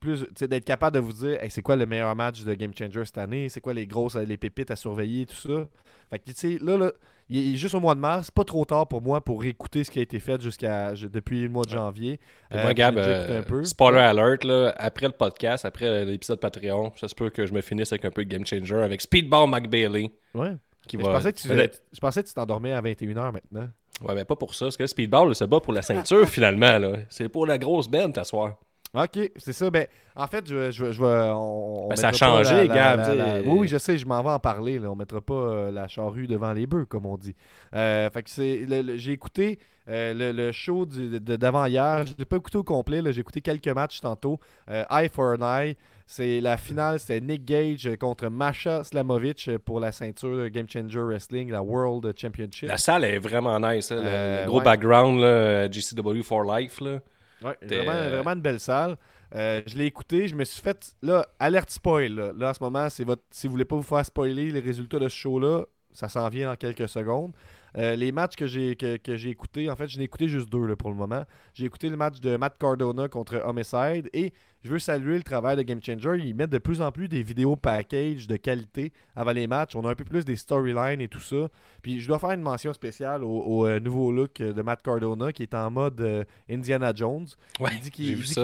plus, 0.00 0.26
d'être 0.40 0.64
capable 0.64 0.94
de 0.94 1.00
vous 1.00 1.12
dire, 1.12 1.38
c'est 1.50 1.60
quoi 1.60 1.76
le 1.76 1.84
meilleur 1.84 2.16
match 2.16 2.42
de 2.42 2.54
Game 2.54 2.72
Changer 2.76 3.04
cette 3.04 3.18
année, 3.18 3.50
c'est 3.50 3.60
quoi 3.60 3.74
les 3.74 3.86
grosses, 3.86 4.16
les 4.16 4.38
pépites 4.38 4.70
à 4.70 4.76
surveiller, 4.76 5.26
tout 5.26 5.34
ça? 5.34 5.68
Fait 6.08 6.18
que, 6.18 6.24
tu 6.24 6.32
sais, 6.34 6.58
là, 6.58 6.78
là, 6.78 6.92
il 7.30 7.54
est- 7.54 7.56
juste 7.56 7.74
au 7.74 7.80
mois 7.80 7.94
de 7.94 8.00
mars, 8.00 8.30
pas 8.30 8.44
trop 8.44 8.64
tard 8.64 8.86
pour 8.88 9.00
moi 9.00 9.20
pour 9.22 9.40
réécouter 9.40 9.84
ce 9.84 9.90
qui 9.90 9.98
a 9.98 10.02
été 10.02 10.18
fait 10.20 10.40
jusqu'à 10.42 10.92
depuis 10.94 11.42
le 11.42 11.48
mois 11.48 11.64
de 11.64 11.70
janvier. 11.70 12.14
Et 12.50 12.56
Euh, 12.56 12.60
moi, 12.62 12.68
j'ai 12.70 12.74
Gab, 12.74 12.98
euh, 12.98 13.38
un 13.40 13.42
peu. 13.42 13.64
spoiler 13.64 13.98
alert, 14.00 14.44
là, 14.44 14.74
après 14.76 15.06
le 15.06 15.12
podcast, 15.12 15.64
après 15.64 16.04
l'épisode 16.04 16.40
Patreon, 16.40 16.92
ça 16.96 17.08
se 17.08 17.14
peut 17.14 17.30
que 17.30 17.46
je 17.46 17.52
me 17.54 17.60
finisse 17.62 17.92
avec 17.92 18.04
un 18.04 18.10
peu 18.10 18.24
de 18.24 18.28
Game 18.30 18.44
Changer 18.44 18.82
avec 18.82 19.00
Speedball 19.00 19.48
McBailey. 19.48 20.12
Ouais. 20.34 20.52
Qui 20.86 20.96
Mais 20.96 21.04
va... 21.04 21.10
Je 21.10 21.16
pensais 21.16 21.32
que 21.32 21.38
tu 21.40 21.48
Peut-être- 21.48 21.82
je 21.92 22.00
pensais 22.00 22.22
que 22.22 22.28
tu 22.28 22.34
t'endormais 22.34 22.72
à 22.72 22.80
21h 22.80 23.32
maintenant. 23.32 23.68
Ouais, 24.02 24.14
mais 24.14 24.24
pas 24.24 24.34
pour 24.36 24.54
ça. 24.54 24.64
Parce 24.66 24.76
que 24.76 24.86
Speedball 24.86 25.34
se 25.34 25.44
bat 25.44 25.60
pour 25.60 25.72
la 25.72 25.82
ceinture 25.82 26.26
finalement. 26.28 26.78
là. 26.78 26.92
C'est 27.10 27.28
pour 27.28 27.46
la 27.46 27.58
grosse 27.58 27.88
benne 27.88 28.12
t'asseoir. 28.12 28.56
Ok, 28.92 29.18
c'est 29.36 29.52
ça. 29.52 29.70
Ben, 29.70 29.86
en 30.16 30.26
fait, 30.26 30.48
je, 30.48 30.70
je, 30.72 30.90
je 30.92 31.00
vais- 31.00 31.30
on, 31.32 31.84
on 31.84 31.88
Ben, 31.88 31.96
ça 31.96 32.08
a 32.08 32.12
changé, 32.12 32.66
la- 32.66 33.40
Oui, 33.46 33.68
je 33.68 33.78
sais, 33.78 33.96
je 33.98 34.04
m'en 34.06 34.20
vais 34.22 34.30
en 34.30 34.40
parler. 34.40 34.78
Là. 34.80 34.90
On 34.90 34.96
mettra 34.96 35.20
pas 35.20 35.34
euh, 35.34 35.70
la 35.70 35.86
charrue 35.86 36.26
devant 36.26 36.52
les 36.52 36.66
bœufs, 36.66 36.86
comme 36.86 37.06
on 37.06 37.16
dit. 37.16 37.36
Euh, 37.74 38.10
fait 38.10 38.22
que 38.24 38.30
c'est, 38.30 38.66
j'ai 38.98 39.12
écouté 39.12 39.60
euh, 39.88 40.12
le, 40.12 40.32
le 40.32 40.50
show 40.52 40.86
d'avant-hier. 40.86 42.04
Je 42.06 42.14
l'ai 42.18 42.24
pas 42.24 42.36
écouté 42.36 42.58
au 42.58 42.64
complet. 42.64 43.00
J'ai 43.12 43.20
écouté 43.20 43.40
quelques 43.40 43.68
matchs 43.68 44.00
tantôt. 44.00 44.38
Euh, 44.70 44.84
Eye 44.90 45.08
for 45.08 45.36
an 45.40 45.60
Eye. 45.60 45.76
C'est 46.06 46.40
la 46.40 46.56
finale, 46.56 46.98
c'était 46.98 47.20
Nick 47.20 47.44
Gage 47.44 47.88
contre 48.00 48.26
Masha 48.28 48.82
Slamovic 48.82 49.48
pour 49.64 49.78
la 49.78 49.92
ceinture 49.92 50.36
de 50.38 50.48
Game 50.48 50.66
Changer 50.68 50.98
Wrestling, 50.98 51.52
la 51.52 51.62
World 51.62 52.12
Championship. 52.18 52.68
La 52.68 52.78
salle 52.78 53.04
est 53.04 53.20
vraiment 53.20 53.60
nice. 53.60 53.92
hein, 53.92 54.02
le- 54.02 54.40
le 54.42 54.46
gros 54.48 54.58
ouais. 54.58 54.64
background, 54.64 55.20
là, 55.20 55.70
GCW 55.70 56.22
for 56.24 56.42
Life. 56.42 56.80
Là. 56.80 56.98
Ouais, 57.42 57.56
vraiment, 57.62 57.92
euh, 57.92 58.10
vraiment 58.10 58.32
une 58.32 58.40
belle 58.42 58.60
salle. 58.60 58.96
Euh, 59.34 59.62
je 59.66 59.76
l'ai 59.76 59.86
écouté, 59.86 60.28
je 60.28 60.34
me 60.34 60.44
suis 60.44 60.60
fait. 60.60 60.94
Là, 61.02 61.26
alerte 61.38 61.70
spoil. 61.70 62.12
Là, 62.12 62.32
Là, 62.36 62.50
en 62.50 62.54
ce 62.54 62.62
moment, 62.62 62.88
c'est 62.90 63.04
votre. 63.04 63.22
Si 63.30 63.46
vous 63.46 63.52
voulez 63.52 63.64
pas 63.64 63.76
vous 63.76 63.82
faire 63.82 64.04
spoiler 64.04 64.50
les 64.50 64.60
résultats 64.60 64.98
de 64.98 65.08
ce 65.08 65.16
show-là, 65.16 65.64
ça 65.92 66.08
s'en 66.08 66.28
vient 66.28 66.50
dans 66.50 66.56
quelques 66.56 66.88
secondes. 66.88 67.32
Euh, 67.78 67.94
les 67.96 68.12
matchs 68.12 68.36
que 68.36 68.46
j'ai 68.46 68.76
que, 68.76 68.96
que 68.96 69.16
j'ai 69.16 69.30
écoutés, 69.30 69.70
en 69.70 69.76
fait, 69.76 69.88
je 69.88 69.98
n'ai 69.98 70.04
écouté 70.04 70.28
juste 70.28 70.48
deux 70.50 70.66
là, 70.66 70.76
pour 70.76 70.90
le 70.90 70.96
moment. 70.96 71.24
J'ai 71.54 71.66
écouté 71.66 71.88
le 71.88 71.96
match 71.96 72.20
de 72.20 72.36
Matt 72.36 72.56
Cardona 72.58 73.08
contre 73.08 73.40
Homicide 73.44 74.08
et 74.12 74.32
je 74.62 74.68
veux 74.70 74.78
saluer 74.78 75.16
le 75.16 75.22
travail 75.22 75.56
de 75.56 75.62
Game 75.62 75.80
Changer. 75.82 76.18
Ils 76.22 76.34
mettent 76.34 76.50
de 76.50 76.58
plus 76.58 76.82
en 76.82 76.92
plus 76.92 77.08
des 77.08 77.22
vidéos 77.22 77.56
package 77.56 78.26
de 78.26 78.36
qualité 78.36 78.92
avant 79.16 79.32
les 79.32 79.46
matchs. 79.46 79.74
On 79.74 79.84
a 79.86 79.90
un 79.90 79.94
peu 79.94 80.04
plus 80.04 80.24
des 80.24 80.36
storylines 80.36 81.00
et 81.00 81.08
tout 81.08 81.20
ça. 81.20 81.48
Puis 81.80 82.00
je 82.00 82.08
dois 82.08 82.18
faire 82.18 82.32
une 82.32 82.42
mention 82.42 82.72
spéciale 82.74 83.24
au, 83.24 83.28
au, 83.40 83.66
euh, 83.66 83.80
nouveau 83.80 84.12
look 84.12 84.34
de 84.42 84.60
Matt 84.62 84.82
Cardona 84.82 85.32
qui 85.32 85.44
est 85.44 85.54
en 85.54 85.70
mode 85.70 86.00
euh, 86.02 86.24
Indiana 86.50 86.92
Jones. 86.94 87.26
Ouais, 87.58 87.70
Il 87.72 87.80
dit 87.80 87.90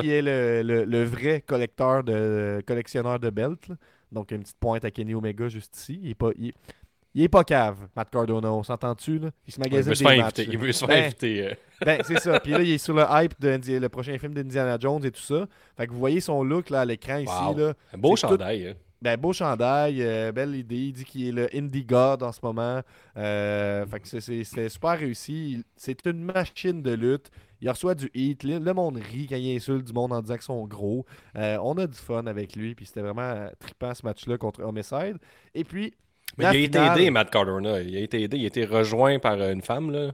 qu'il 0.01 0.11
est 0.11 0.23
le, 0.23 0.63
le- 0.63 0.85
le 0.85 1.05
vrai 1.05 1.43
collecteur 1.43 2.03
de 2.05 2.63
collectionneur 2.67 3.19
de 3.21 3.29
belts. 3.29 3.69
là. 3.69 3.75
Donc 4.13 4.31
une 4.31 4.41
petite 4.41 4.59
pointe 4.59 4.85
à 4.85 4.91
Kenny 4.91 5.15
Omega 5.15 5.49
juste 5.49 5.77
ici. 5.77 5.99
Il 6.03 6.11
est 6.11 6.15
pas, 6.15 6.31
il, 6.39 6.53
il 7.17 7.23
est 7.25 7.29
pas 7.29 7.43
cave, 7.43 7.89
Matt 7.97 8.11
Cardona. 8.11 8.53
On 8.53 8.63
s'entend-tu 8.63 9.19
là? 9.19 9.31
Il 9.47 9.53
se 9.53 9.59
Il 9.59 9.63
magasine 9.65 9.89
veut 9.89 9.95
se 9.97 10.05
des 10.05 10.17
matchs. 10.17 10.21
inviter. 10.39 10.47
Il 10.53 10.59
veut 10.59 10.73
se 10.73 10.85
Ben, 10.87 10.93
faire 10.95 11.05
inviter. 11.07 11.43
euh. 11.49 11.55
ben, 11.85 12.01
c'est 12.05 12.21
ça. 12.21 12.39
Puis 12.41 12.53
là, 12.53 12.61
il 12.63 12.71
est 12.71 12.79
sur 12.79 12.95
le 12.95 13.05
hype 13.09 13.41
de 13.41 13.79
le 13.79 13.89
prochain 13.89 14.17
film 14.19 14.35
d'Indiana 14.35 14.77
Jones 14.79 15.05
et 15.05 15.11
tout 15.11 15.21
ça. 15.23 15.47
Fait 15.77 15.87
que 15.87 15.93
vous 15.93 15.99
voyez 15.99 16.21
son 16.21 16.45
look 16.45 16.71
là 16.71 16.83
à 16.83 16.85
l'écran 16.85 17.17
ici 17.19 17.57
là. 17.57 17.73
Un 17.95 17.99
beau 17.99 18.11
tout- 18.11 18.17
chandail. 18.17 18.69
hein. 18.69 18.75
Ben, 19.03 19.17
beau 19.19 19.33
chandail, 19.35 20.03
euh, 20.03 20.33
belle 20.33 20.55
idée. 20.55 20.77
Il 20.77 20.93
dit 20.93 21.05
qu'il 21.05 21.29
est 21.29 21.33
le 21.33 21.49
Indie 21.55 21.85
God 21.85 22.23
en 22.23 22.33
ce 22.33 22.41
moment. 22.43 22.81
Euh, 23.17 23.87
fait 23.87 24.01
que 24.01 24.09
c'est- 24.09 24.21
c'est 24.21 24.43
c'est 24.45 24.69
super 24.69 24.99
réussi. 24.99 25.53
Il- 25.53 25.65
C'est 25.77 26.07
une 26.07 26.23
machine 26.25 26.83
de 26.83 26.93
lutte. 26.93 27.31
Il 27.61 27.71
reçoit 27.71 27.95
du 27.95 28.11
hit. 28.15 28.43
Le, 28.45 28.59
monde 28.75 28.97
rit 28.97 29.27
quand 29.29 29.37
il 29.37 29.57
insulte 29.57 29.87
du 29.87 29.93
monde 29.93 30.13
en 30.13 30.21
disant 30.21 30.35
qu'ils 30.35 30.43
sont 30.43 30.67
gros. 30.67 31.07
Euh, 31.37 31.57
on 31.63 31.75
a 31.79 31.87
du 31.87 31.97
fun 31.97 32.27
avec 32.27 32.55
lui. 32.57 32.75
Puis 32.75 32.87
c'était 32.87 33.01
vraiment 33.03 33.49
trippant 33.59 33.95
ce 33.95 34.05
match-là 34.05 34.37
contre 34.39 34.63
Homicide. 34.63 35.17
Et 35.55 35.65
puis. 35.65 35.95
Mais 36.39 36.45
la 36.45 36.55
il 36.55 36.57
a 36.57 36.65
été 36.67 36.79
aidé, 36.79 37.11
Matt 37.11 37.31
Cardona. 37.31 37.81
Il 37.81 37.97
a 37.97 38.01
été 38.01 38.23
aidé. 38.23 38.37
Il 38.39 38.45
a 38.45 38.49
été 38.49 38.65
rejoint 38.65 39.19
par 39.19 39.41
une 39.41 39.63
femme. 39.63 39.91
Là. 39.91 40.13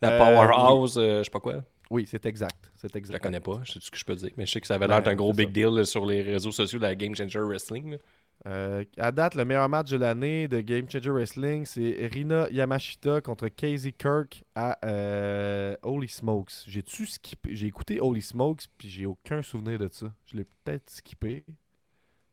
La 0.00 0.12
Euh, 0.12 0.18
Powerhouse, 0.18 0.96
euh, 0.98 1.18
je 1.18 1.24
sais 1.24 1.30
pas 1.30 1.40
quoi. 1.40 1.62
Oui, 1.90 2.06
c'est 2.10 2.24
exact. 2.26 2.70
C'est 2.76 2.88
Je 2.88 2.94
la 2.94 2.98
exact. 2.98 3.22
connais 3.22 3.40
pas, 3.40 3.60
je 3.64 3.72
sais 3.72 3.78
ce 3.80 3.90
que 3.90 3.98
je 3.98 4.04
peux 4.04 4.14
dire. 4.14 4.30
Mais 4.36 4.46
je 4.46 4.52
sais 4.52 4.60
que 4.60 4.66
ça 4.66 4.74
avait 4.76 4.86
Ben, 4.88 4.94
l'air 4.94 5.02
d'un 5.02 5.14
gros 5.14 5.32
big 5.32 5.50
deal 5.52 5.68
là, 5.68 5.84
sur 5.84 6.06
les 6.06 6.22
réseaux 6.22 6.50
sociaux 6.52 6.78
de 6.78 6.84
la 6.84 6.94
Game 6.94 7.14
Changer 7.14 7.40
Wrestling. 7.40 7.98
Euh, 8.46 8.84
à 8.98 9.12
date, 9.12 9.36
le 9.36 9.44
meilleur 9.44 9.68
match 9.68 9.90
de 9.90 9.96
l'année 9.96 10.48
de 10.48 10.60
Game 10.60 10.90
Changer 10.90 11.10
Wrestling, 11.10 11.64
c'est 11.66 12.08
Rina 12.12 12.48
Yamashita 12.50 13.20
contre 13.20 13.48
Casey 13.48 13.92
Kirk 13.92 14.42
à 14.54 14.78
euh, 14.84 15.76
Holy 15.82 16.08
Smokes. 16.08 16.64
J'ai-tu 16.66 17.06
skippé? 17.06 17.54
J'ai 17.54 17.66
écouté 17.68 18.00
Holy 18.00 18.22
Smokes, 18.22 18.64
puis 18.76 18.88
j'ai 18.90 19.06
aucun 19.06 19.42
souvenir 19.42 19.78
de 19.78 19.88
ça. 19.92 20.12
Je 20.26 20.36
l'ai 20.38 20.44
peut-être 20.64 20.90
skippé. 20.90 21.44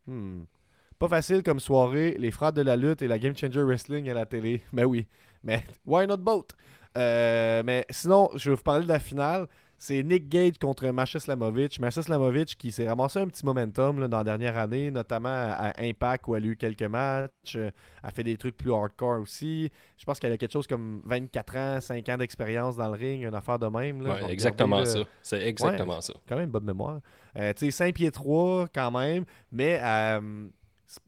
Hmm. 0.08 0.44
Pas 1.02 1.08
facile 1.08 1.42
comme 1.42 1.60
soirée, 1.60 2.16
les 2.20 2.30
frères 2.30 2.54
de 2.54 2.62
la 2.62 2.76
lutte 2.78 3.02
et 3.02 3.08
la 3.08 3.18
Game 3.18 3.36
Changer 3.36 3.64
Wrestling 3.64 4.08
à 4.08 4.14
la 4.14 4.28
télé. 4.28 4.62
Mais 4.72 4.84
oui, 4.86 5.08
mais 5.44 5.66
why 5.84 6.06
not 6.06 6.18
both? 6.18 6.52
Euh, 6.96 7.64
mais 7.66 7.88
sinon, 7.90 8.30
je 8.36 8.52
vais 8.52 8.56
vous 8.56 8.62
parler 8.62 8.84
de 8.84 8.90
la 8.90 9.00
finale. 9.00 9.48
C'est 9.80 10.04
Nick 10.04 10.30
Gage 10.30 10.60
contre 10.62 10.88
Masha 10.90 11.20
Slamovic. 11.20 11.80
Masha 11.80 12.04
Slamovic 12.04 12.56
qui 12.56 12.72
s'est 12.72 12.88
ramassé 12.88 13.18
un 13.18 13.26
petit 13.26 13.44
momentum 13.44 14.00
là, 14.00 14.08
dans 14.08 14.20
la 14.20 14.24
dernière 14.24 14.56
année, 14.60 14.92
notamment 14.92 15.30
à 15.30 15.74
Impact 15.80 16.28
où 16.28 16.36
elle 16.36 16.44
a 16.44 16.48
eu 16.50 16.56
quelques 16.56 16.84
matchs. 16.84 17.56
Euh, 17.56 17.72
Elle 18.04 18.10
a 18.10 18.12
fait 18.12 18.24
des 18.24 18.38
trucs 18.38 18.56
plus 18.56 18.72
hardcore 18.72 19.22
aussi. 19.22 19.72
Je 19.98 20.06
pense 20.06 20.20
qu'elle 20.20 20.34
a 20.34 20.38
quelque 20.38 20.54
chose 20.54 20.68
comme 20.68 21.02
24 21.06 21.58
ans, 21.58 21.82
5 21.82 22.10
ans 22.10 22.18
d'expérience 22.18 22.76
dans 22.76 22.90
le 22.90 22.96
ring, 22.96 23.24
une 23.24 23.34
affaire 23.34 23.58
de 23.58 23.66
même. 23.66 24.04
Là. 24.04 24.24
Ouais, 24.24 24.32
exactement 24.32 24.76
regarder, 24.78 25.00
ça. 25.00 25.10
C'est 25.24 25.48
exactement 25.48 26.00
ça. 26.00 26.14
Quand 26.30 26.38
même 26.38 26.52
bonne 26.52 26.66
mémoire. 26.66 27.00
Euh, 27.38 27.54
tu 27.54 27.66
sais, 27.66 27.72
5 27.72 27.96
pieds 27.96 28.12
3 28.12 28.68
quand 28.72 28.92
même, 28.92 29.26
mais 29.52 29.80
euh, 29.82 30.48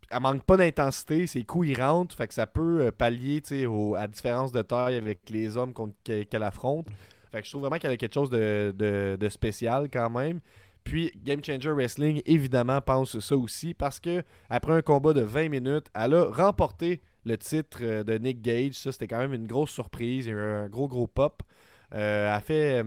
elle 0.10 0.20
manque 0.22 0.44
pas 0.44 0.58
d'intensité. 0.58 1.28
Ses 1.28 1.44
coups, 1.44 1.70
ils 1.70 1.82
rentrent. 1.82 2.16
Fait 2.16 2.28
que 2.28 2.34
ça 2.34 2.48
peut 2.48 2.82
euh, 2.82 2.92
pallier 2.92 3.42
au- 3.66 3.96
à 3.96 4.08
différence 4.08 4.52
de 4.52 4.62
taille 4.62 4.96
avec 4.96 5.30
les 5.30 5.58
hommes 5.58 5.74
qu'elle 6.04 6.44
affronte. 6.44 6.88
Fait 7.32 7.40
que 7.42 7.46
je 7.46 7.52
trouve 7.52 7.62
vraiment 7.62 7.78
qu'elle 7.80 7.92
a 7.92 7.98
quelque 7.98 8.14
chose 8.14 8.30
de, 8.30 9.28
spécial 9.30 9.90
quand 9.92 10.10
même. 10.10 10.40
Puis 10.84 11.12
Game 11.24 11.44
Changer 11.44 11.72
Wrestling, 11.72 12.22
évidemment, 12.26 12.82
pense 12.82 13.18
ça 13.20 13.38
aussi 13.38 13.74
parce 13.74 14.00
que 14.00 14.22
après 14.50 14.74
un 14.74 14.82
combat 14.82 15.14
de 15.14 15.22
20 15.22 15.48
minutes, 15.50 15.86
elle 15.96 16.14
a 16.14 16.26
remporté 16.26 17.02
le 17.26 17.38
titre 17.38 17.80
euh, 17.82 18.04
de 18.04 18.18
Nick 18.18 18.42
Gage. 18.42 18.74
Ça, 18.74 18.92
c'était 18.92 19.08
quand 19.08 19.20
même 19.20 19.34
une 19.34 19.48
grosse 19.48 19.72
surprise. 19.72 20.26
Il 20.26 20.30
y 20.30 20.34
a 20.34 20.36
eu 20.36 20.42
un 20.42 20.68
gros, 20.70 20.88
gros 20.88 21.08
pop. 21.08 21.42
Euh, 21.94 22.36
elle 22.36 22.42
fait. 22.42 22.84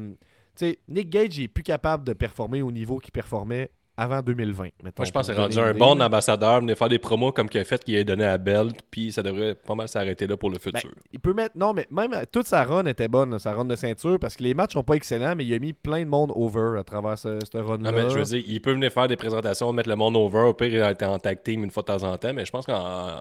Nick 0.88 1.10
Gage 1.10 1.38
est 1.40 1.48
plus 1.48 1.62
capable 1.62 2.04
de 2.04 2.12
performer 2.12 2.62
au 2.62 2.70
niveau 2.70 2.98
qu'il 2.98 3.12
performait 3.12 3.70
avant 3.96 4.20
2020. 4.22 4.64
mettons, 4.82 4.92
Moi, 4.98 5.04
je 5.06 5.10
pense 5.10 5.26
que 5.26 5.32
c'est 5.34 5.40
rendu 5.40 5.58
un 5.58 5.72
bon 5.74 6.00
ambassadeur, 6.00 6.60
venir 6.60 6.76
faire 6.76 6.88
des 6.88 6.98
promos 6.98 7.32
comme 7.32 7.48
qu'il 7.48 7.60
a 7.60 7.64
fait, 7.64 7.82
qu'il 7.82 7.96
a 7.96 8.04
donné 8.04 8.24
à 8.24 8.36
Belt, 8.38 8.76
puis 8.90 9.10
ça 9.12 9.22
devrait 9.22 9.54
pas 9.54 9.74
mal 9.74 9.88
s'arrêter 9.88 10.26
là 10.26 10.36
pour 10.36 10.50
le 10.50 10.58
Ben, 10.58 10.78
futur. 10.80 10.90
il 11.12 11.20
peut 11.20 11.32
mettre. 11.32 11.56
Non, 11.56 11.72
mais 11.72 11.86
même 11.90 12.14
toute 12.30 12.46
sa 12.46 12.64
run 12.64 12.84
était 12.86 13.08
bonne, 13.08 13.38
sa 13.38 13.52
run 13.54 13.64
de 13.64 13.76
ceinture, 13.76 14.18
parce 14.18 14.36
que 14.36 14.42
les 14.42 14.54
matchs 14.54 14.74
sont 14.74 14.82
pas 14.84 14.94
excellents, 14.94 15.34
mais 15.36 15.44
il 15.44 15.54
a 15.54 15.58
mis 15.58 15.72
plein 15.72 16.00
de 16.04 16.08
monde 16.10 16.32
over 16.34 16.78
à 16.78 16.84
travers 16.84 17.16
ce, 17.18 17.38
cette 17.44 17.54
run-là. 17.64 17.92
Mais 17.92 18.10
je 18.10 18.18
veux 18.18 18.24
dire, 18.24 18.42
il 18.46 18.60
peut 18.60 18.72
venir 18.72 18.92
faire 18.92 19.08
des 19.08 19.16
présentations, 19.16 19.72
mettre 19.72 19.88
le 19.88 19.96
monde 19.96 20.16
over. 20.16 20.40
Au 20.40 20.54
pire, 20.54 20.68
il 20.68 20.82
a 20.82 20.90
été 20.90 21.04
en 21.04 21.18
tag 21.18 21.42
team 21.42 21.64
une 21.64 21.70
fois 21.70 21.82
de 21.82 21.86
temps 21.86 22.02
en 22.02 22.16
temps, 22.18 22.32
mais 22.34 22.44
je 22.44 22.50
pense 22.50 22.66
qu'en 22.66 23.20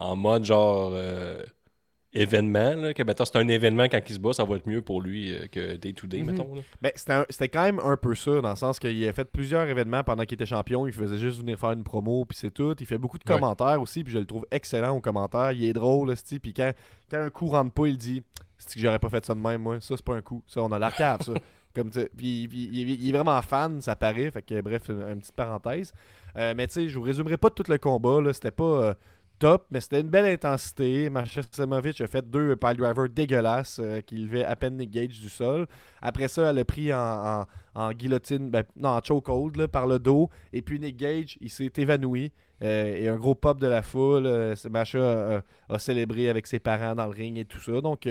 en 0.00 0.14
mode 0.16 0.44
genre 0.44 0.90
euh, 0.94 1.42
événement, 2.12 2.74
là, 2.74 2.94
que 2.94 3.02
mettons, 3.02 3.24
c'est 3.24 3.36
un 3.36 3.48
événement 3.48 3.84
quand 3.84 4.00
il 4.08 4.14
se 4.14 4.18
bat, 4.18 4.32
ça 4.32 4.44
va 4.44 4.56
être 4.56 4.66
mieux 4.66 4.82
pour 4.82 5.00
lui 5.02 5.32
euh, 5.34 5.46
que 5.50 5.76
day 5.76 5.92
to 5.92 6.06
day, 6.06 6.22
Mhm. 6.22 6.26
mettons. 6.32 6.48
Ben, 6.80 6.90
c'était 6.94 7.48
quand 7.48 7.62
même 7.64 7.80
un 7.84 7.96
peu 7.96 8.14
ça, 8.14 8.40
dans 8.40 8.50
le 8.50 8.56
sens 8.56 8.78
qu'il 8.78 9.06
a 9.06 9.12
fait 9.12 9.24
plusieurs 9.30 9.68
événements 9.68 10.02
pendant 10.04 10.24
qu'il 10.24 10.34
était 10.34 10.46
champion. 10.46 10.86
Il 10.86 10.92
faisait 10.92 11.18
juste 11.18 11.40
venir 11.40 11.58
faire 11.58 11.72
une 11.72 11.84
promo, 11.84 12.24
puis 12.24 12.36
c'est 12.38 12.50
tout. 12.50 12.74
Il 12.80 12.86
fait 12.86 12.98
beaucoup 12.98 13.18
de 13.18 13.24
Ouais. 13.30 13.34
commentaires 13.38 13.80
aussi, 13.80 14.02
puis 14.04 14.12
je 14.12 14.18
le 14.18 14.24
trouve 14.26 14.46
excellent 14.50 14.96
aux 14.96 15.00
commentaires. 15.00 15.52
Il 15.52 15.64
est 15.64 15.72
drôle, 15.72 16.16
sti, 16.16 16.38
puis 16.38 16.54
quand, 16.54 16.72
quand 17.10 17.18
un 17.18 17.30
coup 17.30 17.46
rentre 17.48 17.72
pas, 17.72 17.86
il 17.86 17.96
dit 17.98 18.22
C'est 18.60 18.74
que 18.74 18.80
j'aurais 18.80 18.98
pas 18.98 19.08
fait 19.08 19.24
ça 19.24 19.34
de 19.36 19.40
même, 19.40 19.62
moi. 19.62 19.80
Ça, 19.80 19.94
c'est 19.96 20.04
pas 20.04 20.16
un 20.16 20.20
coup. 20.22 20.42
Ça, 20.48 20.60
on 20.62 20.72
a 20.72 20.78
la 20.80 20.90
cave, 20.90 21.22
ça. 21.22 21.32
Comme 21.76 21.90
puis, 21.90 22.48
puis 22.48 22.68
il, 22.72 23.08
est- 23.08 23.12
vraiment 23.12 23.40
fan, 23.42 23.80
ça 23.80 23.94
paraît. 23.94 24.30
Fait 24.32 24.42
que, 24.42 24.60
bref, 24.62 24.88
une, 24.88 25.00
une 25.02 25.20
petite 25.20 25.36
parenthèse. 25.36 25.92
Euh, 26.36 26.54
mais 26.56 26.66
tu 26.66 26.74
sais, 26.74 26.88
je 26.88 26.98
vous 26.98 27.04
résumerai 27.04 27.36
pas 27.36 27.50
tout 27.50 27.62
le 27.68 27.78
combat. 27.78 28.20
là. 28.20 28.32
C'était 28.32 28.50
pas 28.50 28.64
euh, 28.64 28.94
top, 29.38 29.66
mais 29.70 29.80
c'était 29.80 30.00
une 30.00 30.08
belle 30.08 30.26
intensité. 30.26 31.10
Masha 31.10 31.42
Semovic 31.50 32.00
a 32.00 32.06
fait 32.06 32.28
deux 32.28 32.56
pile 32.56 32.76
drivers 32.76 33.08
dégueulasses 33.08 33.78
euh, 33.82 34.00
qui 34.00 34.16
levaient 34.16 34.44
à 34.44 34.56
peine 34.56 34.76
Nick 34.76 34.90
Gage 34.90 35.20
du 35.20 35.28
sol. 35.28 35.66
Après 36.02 36.28
ça, 36.28 36.50
elle 36.50 36.58
a 36.58 36.64
pris 36.64 36.92
en, 36.92 37.46
guillotine, 37.92 38.50
ben, 38.50 38.64
non, 38.76 38.90
en 38.90 39.00
chokehold 39.02 39.66
par 39.68 39.86
le 39.86 39.98
dos. 39.98 40.28
Et 40.52 40.62
puis 40.62 40.78
Nick 40.80 40.96
Gage, 40.96 41.38
il 41.40 41.50
s'est 41.50 41.72
évanoui. 41.76 42.32
Euh, 42.62 42.96
et 42.96 43.08
un 43.08 43.16
gros 43.16 43.36
pop 43.36 43.60
de 43.60 43.68
la 43.68 43.82
foule. 43.82 44.54
Masha 44.68 44.98
euh, 44.98 45.40
a 45.68 45.78
célébré 45.78 46.28
avec 46.28 46.46
ses 46.46 46.58
parents 46.58 46.94
dans 46.94 47.06
le 47.06 47.12
ring 47.12 47.38
et 47.38 47.44
tout 47.44 47.60
ça. 47.60 47.80
Donc, 47.80 48.08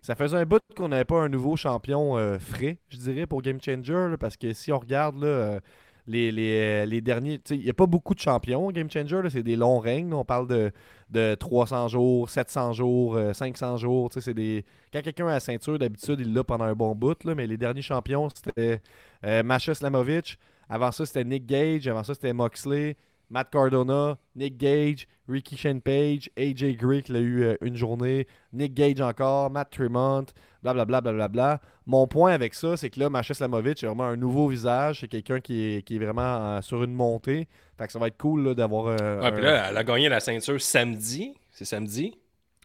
ça 0.00 0.14
faisait 0.14 0.36
un 0.36 0.44
bout 0.44 0.62
qu'on 0.76 0.88
n'avait 0.88 1.04
pas 1.04 1.20
un 1.20 1.28
nouveau 1.28 1.56
champion 1.56 2.38
frais, 2.38 2.78
je 2.88 2.98
dirais, 2.98 3.26
pour 3.26 3.42
Game 3.42 3.60
Changer. 3.60 4.14
parce 4.20 4.36
que 4.36 4.52
si 4.52 4.70
on 4.70 4.78
regarde 4.78 5.20
là, 5.22 5.60
euh, 6.08 6.86
les 6.86 7.00
derniers, 7.00 7.40
il 7.50 7.60
n'y 7.60 7.70
a 7.70 7.74
pas 7.74 7.86
beaucoup 7.86 8.14
de 8.14 8.20
champions 8.20 8.70
Game 8.70 8.90
Changer. 8.90 9.22
C'est 9.30 9.42
des 9.42 9.56
longs 9.56 9.78
règnes. 9.78 10.12
On 10.12 10.24
parle 10.24 10.46
de, 10.46 10.72
de 11.10 11.34
300 11.34 11.88
jours, 11.88 12.30
700 12.30 12.72
jours, 12.72 13.16
euh, 13.16 13.32
500 13.32 13.76
jours. 13.78 14.10
tu 14.10 14.14
sais, 14.14 14.20
c'est 14.20 14.34
des... 14.34 14.64
Quand 14.92 15.02
quelqu'un 15.02 15.26
a 15.26 15.32
la 15.32 15.40
ceinture, 15.40 15.78
d'habitude, 15.78 16.20
il 16.20 16.32
l'a 16.32 16.44
pendant 16.44 16.64
un 16.64 16.74
bon 16.74 16.94
bout. 16.94 17.22
là, 17.24 17.34
mais 17.34 17.46
les 17.46 17.56
derniers 17.56 17.82
champions, 17.82 18.28
c'était 18.30 18.80
euh, 19.24 19.42
Masha 19.42 19.74
Slamovic. 19.74 20.38
Avant 20.68 20.92
ça, 20.92 21.06
c'était 21.06 21.24
Nick 21.24 21.46
Gage. 21.46 21.86
Avant 21.88 22.02
ça, 22.02 22.14
c'était 22.14 22.32
Moxley. 22.32 22.96
Matt 23.30 23.50
Cardona, 23.50 24.18
Nick 24.36 24.56
Gage, 24.56 25.08
Ricky 25.28 25.56
Shane 25.56 25.80
Page, 25.80 26.30
AJ 26.36 26.76
Gray 26.76 27.02
qui 27.02 27.12
l'a 27.12 27.20
eu 27.20 27.42
euh, 27.42 27.56
une 27.60 27.76
journée, 27.76 28.26
Nick 28.52 28.74
Gage 28.74 29.00
encore, 29.00 29.50
Matt 29.50 29.70
Tremont, 29.70 30.26
blablabla. 30.74 31.00
Bla, 31.12 31.12
bla, 31.12 31.28
bla. 31.28 31.60
Mon 31.86 32.06
point 32.06 32.32
avec 32.32 32.54
ça, 32.54 32.76
c'est 32.76 32.90
que 32.90 32.98
là, 33.00 33.08
Masha 33.10 33.34
Slamovic 33.34 33.82
a 33.84 33.88
vraiment 33.88 34.04
un 34.04 34.16
nouveau 34.16 34.48
visage. 34.48 35.00
C'est 35.00 35.08
quelqu'un 35.08 35.40
qui 35.40 35.76
est, 35.76 35.82
qui 35.82 35.96
est 35.96 35.98
vraiment 35.98 36.22
euh, 36.56 36.60
sur 36.62 36.82
une 36.82 36.94
montée. 36.94 37.46
Fait 37.78 37.86
que 37.86 37.92
ça 37.92 37.98
va 37.98 38.08
être 38.08 38.16
cool 38.18 38.54
d'avoir 38.54 38.86
euh, 38.86 39.20
Ouais, 39.20 39.26
un- 39.26 39.32
puis 39.32 39.42
là, 39.42 39.66
elle 39.70 39.76
a 39.76 39.84
gagné 39.84 40.08
la 40.08 40.20
ceinture 40.20 40.60
samedi. 40.60 41.34
C'est 41.52 41.64
samedi? 41.64 42.18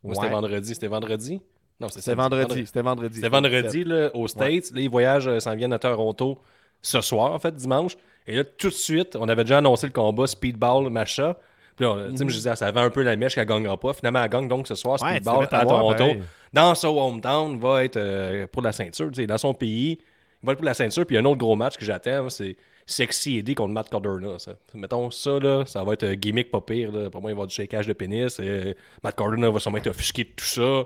Ou 0.03 0.13
c'était 0.13 0.27
Ouais. 0.27 0.31
vendredi? 0.31 0.73
C'était 0.73 0.87
vendredi? 0.87 1.41
Non, 1.79 1.87
C'était 1.89 2.01
samedi. 2.01 2.21
vendredi. 2.21 2.65
C'était 2.65 2.81
vendredi. 2.81 3.15
C'était 3.15 3.29
vendredi 3.29 3.83
là, 3.83 4.09
aux 4.15 4.27
States. 4.27 4.71
Là, 4.73 4.81
ils 4.81 4.89
voyagent, 4.89 5.27
euh, 5.27 5.39
s'en 5.39 5.55
viennent 5.55 5.73
à 5.73 5.79
Toronto 5.79 6.39
ce 6.81 7.01
soir, 7.01 7.31
en 7.33 7.39
fait, 7.39 7.55
dimanche. 7.55 7.95
Et 8.27 8.35
là, 8.37 8.43
tout 8.43 8.69
de 8.69 8.73
suite, 8.73 9.15
on 9.15 9.27
avait 9.29 9.43
déjà 9.43 9.57
annoncé 9.59 9.87
le 9.87 9.93
combat 9.93 10.27
Speedball 10.27 10.89
Macha. 10.89 11.37
Puis 11.75 11.85
là, 11.85 12.07
je 12.15 12.23
disais, 12.23 12.55
ça 12.55 12.67
avait 12.67 12.79
un 12.79 12.89
peu 12.89 13.01
la 13.01 13.15
mèche 13.15 13.35
qu'elle 13.35 13.45
gagnera 13.47 13.77
pas. 13.77 13.93
Finalement, 13.93 14.23
elle 14.23 14.29
gagne 14.29 14.47
donc 14.47 14.67
ce 14.67 14.75
soir, 14.75 15.01
Ouais, 15.01 15.11
Speedball 15.15 15.43
à 15.43 15.47
t'avoir, 15.47 15.79
Toronto. 15.79 15.97
pareil. 15.97 16.21
Dans 16.53 16.75
son 16.75 16.97
hometown, 16.97 17.57
va 17.59 17.83
être 17.85 17.97
euh, 17.97 18.45
pour 18.47 18.61
la 18.61 18.71
ceinture. 18.71 19.09
Dans 19.11 19.37
son 19.37 19.53
pays, 19.53 19.97
il 20.43 20.45
va 20.45 20.51
être 20.53 20.57
pour 20.59 20.65
la 20.65 20.73
ceinture. 20.73 21.05
Puis 21.05 21.15
il 21.15 21.19
y 21.19 21.21
a 21.21 21.21
un 21.21 21.29
autre 21.31 21.39
gros 21.39 21.55
match 21.55 21.77
que 21.77 21.85
j'attends, 21.85 22.29
c'est 22.29 22.55
Sexy 22.85 23.37
Eddie 23.37 23.55
contre 23.55 23.71
Matt 23.73 23.89
Cardona. 23.89 24.37
Ça. 24.37 24.53
Mettons 24.73 25.09
ça, 25.11 25.39
là, 25.39 25.63
ça 25.65 25.83
va 25.83 25.93
être 25.93 26.03
un 26.03 26.15
gimmick 26.15 26.51
pas 26.51 26.59
pire. 26.61 26.91
Là. 26.91 27.09
Pour 27.09 27.21
moi, 27.21 27.31
il 27.31 27.33
va 27.33 27.37
y 27.37 27.37
avoir 27.37 27.47
du 27.47 27.55
shakeage 27.55 27.87
de 27.87 27.93
pénis. 27.93 28.37
et 28.39 28.75
Matt 29.03 29.15
Cardona 29.15 29.49
va 29.49 29.59
sûrement 29.59 29.77
être 29.77 29.87
offusqué 29.87 30.23
de 30.25 30.29
tout 30.35 30.43
ça. 30.45 30.83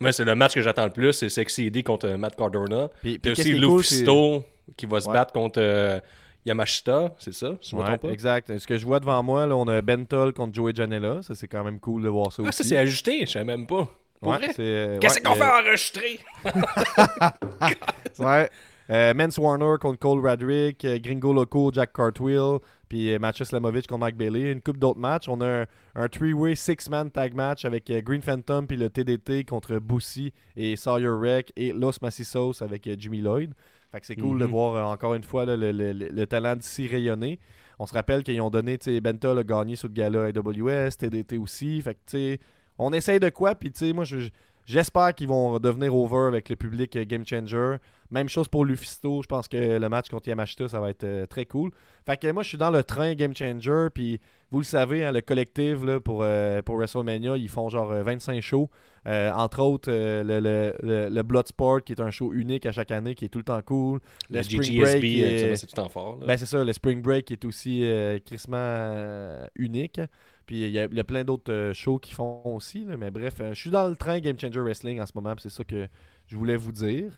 Mais 0.00 0.12
c'est 0.12 0.24
le 0.24 0.34
match 0.34 0.52
que 0.54 0.60
j'attends 0.60 0.84
le 0.84 0.90
plus, 0.92 1.14
c'est 1.14 1.30
Sexy 1.30 1.66
Eddie 1.66 1.82
contre 1.82 2.06
euh, 2.08 2.18
Matt 2.18 2.36
Cardona. 2.36 2.88
Puis- 3.00 3.18
Puis 3.18 3.18
puis 3.18 3.30
aussi 3.32 3.50
est 3.52 3.60
cool, 3.60 3.76
Lufisto 3.78 4.44
qui 4.76 4.84
va 4.84 5.00
se 5.00 5.06
Ouais. 5.08 5.14
battre 5.14 5.32
contre 5.32 5.58
euh, 5.62 5.98
Yamashita, 6.46 7.14
c'est 7.18 7.34
ça? 7.34 7.56
Si 7.60 7.72
je 7.72 7.76
me 7.76 7.82
Ouais, 7.82 7.98
pas? 7.98 8.08
exact. 8.08 8.56
Ce 8.58 8.66
que 8.66 8.78
je 8.78 8.86
vois 8.86 9.00
devant 9.00 9.22
moi, 9.22 9.46
là, 9.46 9.56
on 9.56 9.66
a 9.68 9.82
Bentol 9.82 10.32
contre 10.32 10.54
Joey 10.54 10.72
Janela. 10.74 11.22
Ça, 11.22 11.34
c'est 11.34 11.48
quand 11.48 11.64
même 11.64 11.80
cool 11.80 12.02
de 12.04 12.08
voir 12.08 12.32
ça 12.32 12.42
Ah, 12.44 12.48
aussi. 12.48 12.62
ça, 12.62 12.64
c'est 12.68 12.76
ajusté, 12.78 13.26
je 13.26 13.32
savais 13.32 13.44
même 13.44 13.66
pas. 13.66 13.88
Ouais, 14.22 14.36
euh, 14.60 14.98
Qu'est-ce 14.98 15.16
ouais, 15.16 15.20
qu'on 15.20 15.32
euh, 15.32 15.34
fait 15.34 15.44
enregistrer? 15.66 16.20
Ouais. 18.18 18.48
Euh, 18.88 19.14
Mance 19.14 19.36
Warner 19.38 19.74
contre 19.80 19.98
Cole 19.98 20.24
Radrick, 20.24 20.84
euh, 20.84 20.98
Gringo 21.00 21.32
Loco, 21.32 21.70
Jack 21.74 21.92
Cartwheel, 21.92 22.58
puis 22.88 23.12
euh, 23.12 23.18
Matcha 23.18 23.44
Slamovic 23.44 23.88
contre 23.88 24.00
Mike 24.00 24.16
Bailey. 24.16 24.52
Une 24.52 24.62
coupe 24.62 24.78
d'autres 24.78 25.00
matchs. 25.00 25.28
On 25.28 25.40
a 25.40 25.62
un, 25.62 25.66
un 25.96 26.08
three-way 26.08 26.54
six-man 26.54 27.10
tag 27.10 27.34
match 27.34 27.64
avec 27.64 27.90
Green 28.04 28.22
Phantom 28.22 28.64
puis 28.66 28.76
le 28.76 28.88
TDT 28.88 29.42
contre 29.44 29.78
Boussy 29.80 30.32
et 30.56 30.76
Sawyer 30.76 31.08
Wreck 31.08 31.52
et 31.56 31.72
Los 31.72 31.98
Macisos 32.00 32.62
avec 32.62 32.88
Jimmy 32.96 33.20
Lloyd. 33.20 33.52
Fait 33.92 34.00
que 34.00 34.06
c'est 34.06 34.16
cool 34.16 34.38
de 34.38 34.44
Mhm. 34.44 34.50
voir 34.50 34.74
euh, 34.74 34.82
encore 34.92 35.14
une 35.14 35.22
fois 35.22 35.44
là, 35.46 35.56
le, 35.56 35.72
le- 35.72 35.92
le- 35.92 36.08
le 36.08 36.26
talent 36.26 36.56
d'ici 36.56 36.86
rayonner. 36.88 37.38
On 37.78 37.86
se 37.86 37.92
rappelle 37.94 38.22
qu'ils 38.22 38.40
ont 38.40 38.50
donné, 38.50 38.78
tu 38.78 38.84
sais, 38.94 39.00
Benta 39.00 39.32
a 39.32 39.42
gagné 39.42 39.76
sur 39.76 39.88
le 39.88 39.94
gala 39.94 40.24
AWS, 40.26 40.96
TDT 40.98 41.36
aussi. 41.38 41.80
Fait 41.82 41.94
que, 41.94 42.00
tu 42.06 42.16
sais, 42.18 42.40
on 42.78 42.92
essaye 42.92 43.20
de 43.20 43.28
quoi, 43.28 43.54
puis 43.54 43.70
tu 43.70 43.78
sais, 43.86 43.92
moi, 43.92 44.04
je- 44.04 44.28
j'espère 44.64 45.14
qu'ils 45.14 45.28
vont 45.28 45.58
devenir 45.58 45.94
over 45.94 46.26
avec 46.28 46.48
le 46.48 46.56
public 46.56 46.96
euh, 46.96 47.04
Game 47.04 47.24
Changer. 47.26 47.76
Même 48.10 48.28
chose 48.28 48.48
pour 48.48 48.64
Lufisto. 48.64 49.20
Je 49.22 49.26
pense 49.26 49.48
que 49.48 49.78
le 49.78 49.88
match 49.88 50.08
contre 50.08 50.28
Yamashita, 50.28 50.68
ça 50.68 50.80
va 50.80 50.90
être 50.90 51.04
euh, 51.04 51.26
très 51.26 51.44
cool. 51.44 51.70
Fait 52.06 52.16
que 52.16 52.30
moi, 52.30 52.42
je 52.42 52.48
suis 52.50 52.58
dans 52.58 52.70
le 52.70 52.82
train 52.84 53.14
Game 53.14 53.34
Changer. 53.34 53.88
Puis 53.92 54.20
vous 54.50 54.58
le 54.58 54.64
savez, 54.64 55.04
hein, 55.04 55.12
le 55.12 55.20
collectif 55.20 55.82
là, 55.84 55.98
pour, 56.00 56.20
euh, 56.22 56.62
pour 56.62 56.76
WrestleMania, 56.76 57.36
ils 57.36 57.48
font 57.48 57.68
genre 57.68 57.90
euh, 57.90 58.02
25 58.04 58.40
shows. 58.40 58.70
Euh, 59.06 59.30
entre 59.32 59.60
autres, 59.62 59.88
euh, 59.90 60.24
le, 60.24 60.40
le, 60.40 60.74
le, 60.82 61.08
le 61.08 61.22
Bloodsport, 61.22 61.84
qui 61.84 61.92
est 61.92 62.00
un 62.00 62.10
show 62.10 62.32
unique 62.32 62.66
à 62.66 62.72
chaque 62.72 62.90
année, 62.90 63.14
qui 63.14 63.24
est 63.24 63.28
tout 63.28 63.38
le 63.38 63.44
temps 63.44 63.62
cool. 63.62 64.00
Le, 64.30 64.38
Le 64.38 64.42
Spring 64.42 64.80
Break, 64.80 65.00
GGSB, 65.02 65.22
euh, 65.22 65.52
est- 65.52 65.56
c'est 65.56 65.66
tout 65.68 65.78
en 65.80 65.88
fort. 65.88 66.18
là. 66.20 66.26
ben, 66.26 66.36
c'est 66.36 66.46
ça, 66.46 66.64
le 66.64 66.72
Spring 66.72 67.00
Break 67.02 67.26
qui 67.26 67.32
est 67.34 67.44
aussi 67.44 67.84
euh, 67.84 68.18
crissement 68.18 69.46
unique. 69.54 70.00
Puis 70.46 70.62
il 70.62 70.70
y, 70.70 70.78
a- 70.78 71.04
plein 71.04 71.24
d'autres 71.24 71.72
shows 71.74 71.98
qui 71.98 72.14
font 72.14 72.42
aussi. 72.44 72.84
là, 72.84 72.96
mais 72.96 73.10
bref, 73.10 73.34
je 73.52 73.54
suis 73.54 73.70
dans 73.70 73.88
le 73.88 73.96
train 73.96 74.18
Game 74.20 74.38
Changer 74.38 74.60
Wrestling 74.60 75.00
en 75.00 75.06
ce 75.06 75.12
moment. 75.14 75.34
C'est 75.40 75.50
ça 75.50 75.64
que 75.64 75.86
je 76.26 76.36
voulais 76.36 76.56
vous 76.56 76.72
dire. 76.72 77.12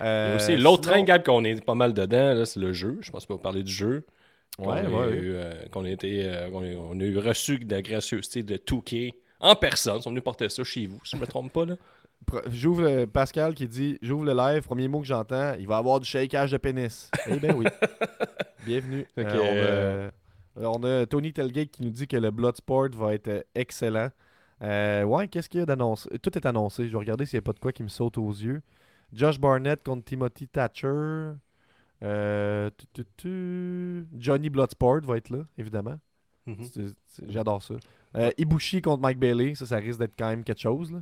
Aussi 0.00 0.56
l'autre 0.56 0.84
sinon- 0.92 1.04
train, 1.04 1.18
qu'on 1.18 1.44
est 1.44 1.64
pas 1.64 1.74
mal 1.74 1.92
dedans, 1.92 2.44
c'est 2.44 2.60
le 2.60 2.72
jeu. 2.72 2.98
Je 3.00 3.10
pense 3.10 3.26
pas 3.26 3.34
vous 3.34 3.40
parler 3.40 3.62
du 3.64 3.72
jeu. 3.72 4.04
qu'on 4.56 4.72
Ouais, 4.72 4.80
a, 4.80 4.90
ouais, 4.90 5.16
eu, 5.16 5.32
euh, 5.34 5.50
a 5.52 5.54
euh, 5.54 5.68
qu'on 5.70 5.84
a, 5.84 6.66
on 6.76 7.00
a 7.00 7.04
eu 7.04 7.18
reçu 7.18 7.58
de 7.58 7.72
la 7.74 7.82
gracieuseté 7.82 8.42
de 8.42 8.56
Touquet 8.56 9.14
en 9.40 9.54
personne. 9.54 9.96
Ils 9.98 10.02
sont 10.02 10.10
venus 10.10 10.24
porter 10.24 10.48
ça 10.48 10.64
chez 10.64 10.86
vous, 10.86 11.00
si 11.04 11.10
je 11.12 11.16
ne 11.16 11.20
me 11.22 11.26
trompe 11.26 11.52
pas. 11.52 11.64
Là. 11.64 11.76
J'ouvre 12.50 12.82
le- 12.82 13.06
Pascal 13.06 13.54
qui 13.54 13.68
dit 13.68 13.98
J'ouvre 14.02 14.24
le 14.24 14.34
live, 14.34 14.62
premier 14.62 14.88
mot 14.88 15.00
que 15.00 15.06
j'entends, 15.06 15.54
il 15.58 15.66
va 15.66 15.76
avoir 15.78 16.00
du 16.00 16.06
shakeage 16.08 16.50
de 16.52 16.56
pénis. 16.56 17.10
Eh 17.26 17.38
bien 17.38 17.54
oui. 17.54 17.66
Bienvenue. 18.66 19.06
Que, 19.16 19.22
Euh, 19.24 20.10
on, 20.56 20.62
a, 20.64 20.66
on 20.78 20.82
a 21.02 21.06
Tony 21.06 21.32
Telgate 21.32 21.70
qui 21.70 21.82
nous 21.82 21.90
dit 21.90 22.06
que 22.08 22.16
le 22.16 22.30
Bloodsport 22.30 22.88
va 22.94 23.14
être 23.14 23.28
euh, 23.28 23.42
excellent. 23.54 24.10
Euh, 24.62 25.04
ouais, 25.04 25.28
qu'est-ce 25.28 25.48
qu'il 25.48 25.60
y 25.60 25.62
a 25.62 25.66
d'annoncé 25.66 26.08
Tout 26.18 26.36
est 26.36 26.44
annoncé. 26.44 26.86
Je 26.86 26.92
vais 26.92 26.98
regarder 26.98 27.24
s'il 27.24 27.36
n'y 27.36 27.42
a 27.42 27.46
pas 27.46 27.52
de 27.52 27.60
quoi 27.60 27.72
qui 27.72 27.84
me 27.84 27.88
saute 27.88 28.18
aux 28.18 28.30
yeux. 28.32 28.60
Josh 29.12 29.38
Barnett 29.38 29.82
contre 29.84 30.04
Timothy 30.04 30.48
Thatcher. 30.48 31.30
Euh, 32.02 32.70
tu, 32.76 32.86
tu, 32.92 33.04
tu. 33.16 34.06
Johnny 34.18 34.50
Bloodsport 34.50 35.00
va 35.02 35.16
être 35.16 35.30
là, 35.30 35.44
évidemment. 35.56 35.98
Mhm. 36.46 36.64
C'est- 36.64 37.24
J'adore 37.28 37.62
ça. 37.62 37.74
Euh, 38.16 38.30
Ibushi 38.38 38.80
contre 38.82 39.02
Mike 39.02 39.18
Bailey, 39.18 39.54
ça, 39.54 39.66
ça 39.66 39.76
risque 39.76 39.98
d'être 39.98 40.14
quand 40.18 40.28
même 40.28 40.44
quelque 40.44 40.60
chose. 40.60 40.90
Là. 40.92 40.98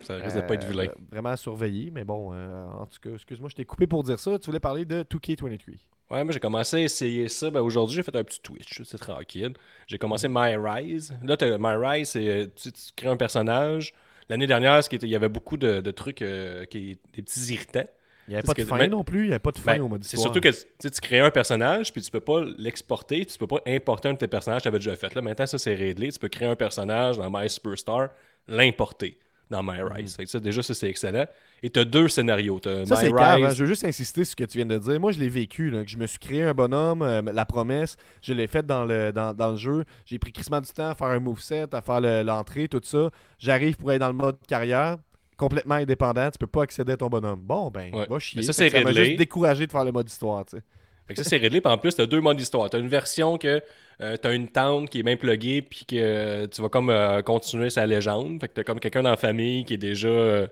Ça 0.00 0.14
risque 0.16 0.36
de 0.36 0.42
pas 0.42 0.54
être 0.54 0.64
Euh, 0.66 0.70
vilain. 0.70 0.88
Vraiment 1.10 1.30
à 1.30 1.36
surveiller, 1.36 1.90
mais 1.90 2.04
bon, 2.04 2.30
euh, 2.32 2.66
en 2.66 2.86
tout 2.86 2.98
cas, 3.02 3.10
excuse-moi, 3.14 3.48
je 3.48 3.56
t'ai 3.56 3.64
coupé 3.64 3.86
pour 3.86 4.04
dire 4.04 4.18
ça. 4.20 4.38
Tu 4.38 4.46
voulais 4.46 4.60
parler 4.60 4.84
de 4.84 5.02
2K23. 5.02 5.74
Ouais, 6.10 6.24
moi 6.24 6.32
j'ai 6.32 6.40
commencé 6.40 6.76
à 6.76 6.80
essayer 6.80 7.28
ça. 7.28 7.50
Ben, 7.50 7.60
aujourd'hui, 7.60 7.96
j'ai 7.96 8.02
fait 8.02 8.14
un 8.16 8.24
petit 8.24 8.40
Twitch, 8.40 8.82
c'est 8.84 8.98
tranquille. 8.98 9.52
J'ai 9.86 9.98
commencé 9.98 10.28
My 10.28 10.56
Rise. 10.56 11.12
Là, 11.22 11.36
t'as- 11.36 11.58
My 11.58 11.74
Rise, 11.76 12.10
c'est 12.10 12.28
euh, 12.28 12.46
tu, 12.54 12.72
tu 12.72 12.80
crées 12.96 13.08
un 13.08 13.16
personnage. 13.16 13.92
L'année 14.30 14.46
dernière, 14.46 14.80
il 14.92 15.08
y 15.08 15.16
avait 15.16 15.28
beaucoup 15.28 15.56
de, 15.56 15.80
de 15.80 15.90
trucs, 15.90 16.22
euh, 16.22 16.64
qui, 16.66 16.98
des 17.14 17.22
petits 17.22 17.52
irritants. 17.52 17.88
Il 18.28 18.32
n'y 18.32 18.34
avait 18.36 18.42
Parce 18.42 18.56
pas 18.56 18.62
de 18.62 18.68
fin 18.68 18.86
non 18.88 19.04
plus, 19.04 19.20
il 19.20 19.26
n'y 19.28 19.30
avait 19.32 19.38
pas 19.38 19.52
de 19.52 19.58
fin 19.58 19.76
Ben, 19.76 19.82
au 19.82 19.88
mode 19.88 20.04
c'est 20.04 20.18
surtout 20.18 20.40
que 20.40 20.50
tu, 20.50 20.90
crées 21.00 21.20
un 21.20 21.30
personnage, 21.30 21.92
puis 21.94 22.02
tu 22.02 22.10
peux 22.10 22.20
pas 22.20 22.44
l'exporter, 22.58 23.24
tu 23.24 23.38
peux 23.38 23.46
pas 23.46 23.60
importer 23.66 24.10
un 24.10 24.12
de 24.12 24.18
tes 24.18 24.28
personnages 24.28 24.58
que 24.58 24.64
tu 24.64 24.68
avais 24.68 24.78
déjà 24.78 24.94
fait. 24.96 25.14
Là, 25.14 25.22
maintenant, 25.22 25.46
ça, 25.46 25.56
c'est 25.58 25.74
réglé. 25.74 26.12
Tu 26.12 26.18
peux 26.18 26.28
créer 26.28 26.46
un 26.46 26.54
personnage 26.56 27.16
dans 27.16 27.30
My 27.30 27.48
Superstar, 27.48 28.10
l'importer 28.46 29.18
dans 29.50 29.62
My 29.62 29.80
Rise. 29.80 30.16
Que 30.16 30.26
ça, 30.26 30.40
déjà, 30.40 30.62
ça, 30.62 30.74
c'est 30.74 30.90
excellent. 30.90 31.24
Et 31.62 31.70
tu 31.70 31.80
as 31.80 31.84
deux 31.86 32.08
scénarios. 32.08 32.60
Mhm. 32.64 32.84
Ça, 32.84 32.96
My 32.96 33.00
c'est 33.00 33.10
grave. 33.12 33.42
hein. 33.42 33.46
Rise. 33.48 33.56
Je 33.56 33.64
veux 33.64 33.68
juste 33.68 33.84
insister 33.84 34.24
sur 34.24 34.32
ce 34.32 34.36
que 34.36 34.44
tu 34.44 34.58
viens 34.58 34.66
de 34.66 34.76
dire. 34.76 35.00
Moi, 35.00 35.12
je 35.12 35.18
l'ai 35.18 35.30
vécu. 35.30 35.70
là, 35.70 35.84
que 35.84 35.90
je 35.90 35.96
me 35.96 36.06
suis 36.06 36.18
créé 36.18 36.42
un 36.42 36.52
bonhomme, 36.52 37.00
euh, 37.02 37.22
la 37.22 37.46
promesse, 37.46 37.96
je 38.20 38.34
l'ai 38.34 38.46
fait 38.46 38.66
dans 38.66 38.84
le, 38.84 39.10
dans, 39.10 39.32
dans 39.34 39.52
le 39.52 39.56
jeu. 39.56 39.84
J'ai 40.04 40.18
pris 40.18 40.32
crissement 40.32 40.60
du 40.60 40.68
temps 40.70 40.90
à 40.90 40.94
faire 40.94 41.08
un 41.08 41.18
moveset, 41.20 41.74
à 41.74 41.80
faire 41.80 42.00
le- 42.02 42.22
l'entrée, 42.22 42.68
tout 42.68 42.80
ça. 42.84 43.10
J'arrive 43.38 43.76
pour 43.76 43.88
aller 43.90 43.98
dans 43.98 44.08
le 44.08 44.12
mode 44.14 44.36
carrière, 44.46 44.98
complètement 45.38 45.76
indépendant. 45.76 46.30
Tu 46.30 46.38
peux 46.38 46.46
pas 46.46 46.64
accéder 46.64 46.92
à 46.92 46.96
ton 46.98 47.06
bonhomme. 47.08 47.40
Bon, 47.40 47.70
ben, 47.70 47.94
Ouais. 47.94 48.06
va 48.08 48.18
chier. 48.18 48.36
Mais 48.40 48.42
ça, 48.42 48.52
c'est 48.52 48.68
juste 48.68 49.16
découragé 49.16 49.66
de 49.66 49.72
faire 49.72 49.84
le 49.84 49.92
mode 49.92 50.08
histoire. 50.10 50.44
tu 50.44 50.56
sais. 50.58 50.62
Fait 51.06 51.14
que 51.14 51.22
ça, 51.22 51.30
c'est 51.30 51.38
réglé. 51.38 51.62
Puis 51.62 51.72
en 51.72 51.78
plus, 51.78 51.94
tu 51.94 52.02
as 52.02 52.06
deux 52.06 52.20
modes 52.20 52.36
d'histoire. 52.36 52.68
Tu 52.68 52.76
as 52.76 52.80
une 52.80 52.88
version 52.88 53.38
que 53.38 53.62
tu 53.98 54.04
as 54.28 54.32
une 54.34 54.48
tante 54.48 54.90
qui 54.90 54.98
est 55.00 55.02
bien 55.02 55.16
pluggée, 55.16 55.62
puis 55.62 55.86
que 55.86 55.96
euh, 55.96 56.46
tu 56.46 56.60
vas 56.60 56.68
comme 56.68 56.90
euh, 56.90 57.22
continuer 57.22 57.70
sa 57.70 57.86
légende. 57.86 58.38
Fait 58.40 58.48
que 58.48 58.52
tu 58.54 58.60
as 58.60 58.64
comme 58.64 58.78
quelqu'un 58.78 59.02
dans 59.02 59.10
la 59.10 59.16
famille 59.16 59.64
qui 59.64 59.72
est 59.74 59.78
déjà 59.78 60.46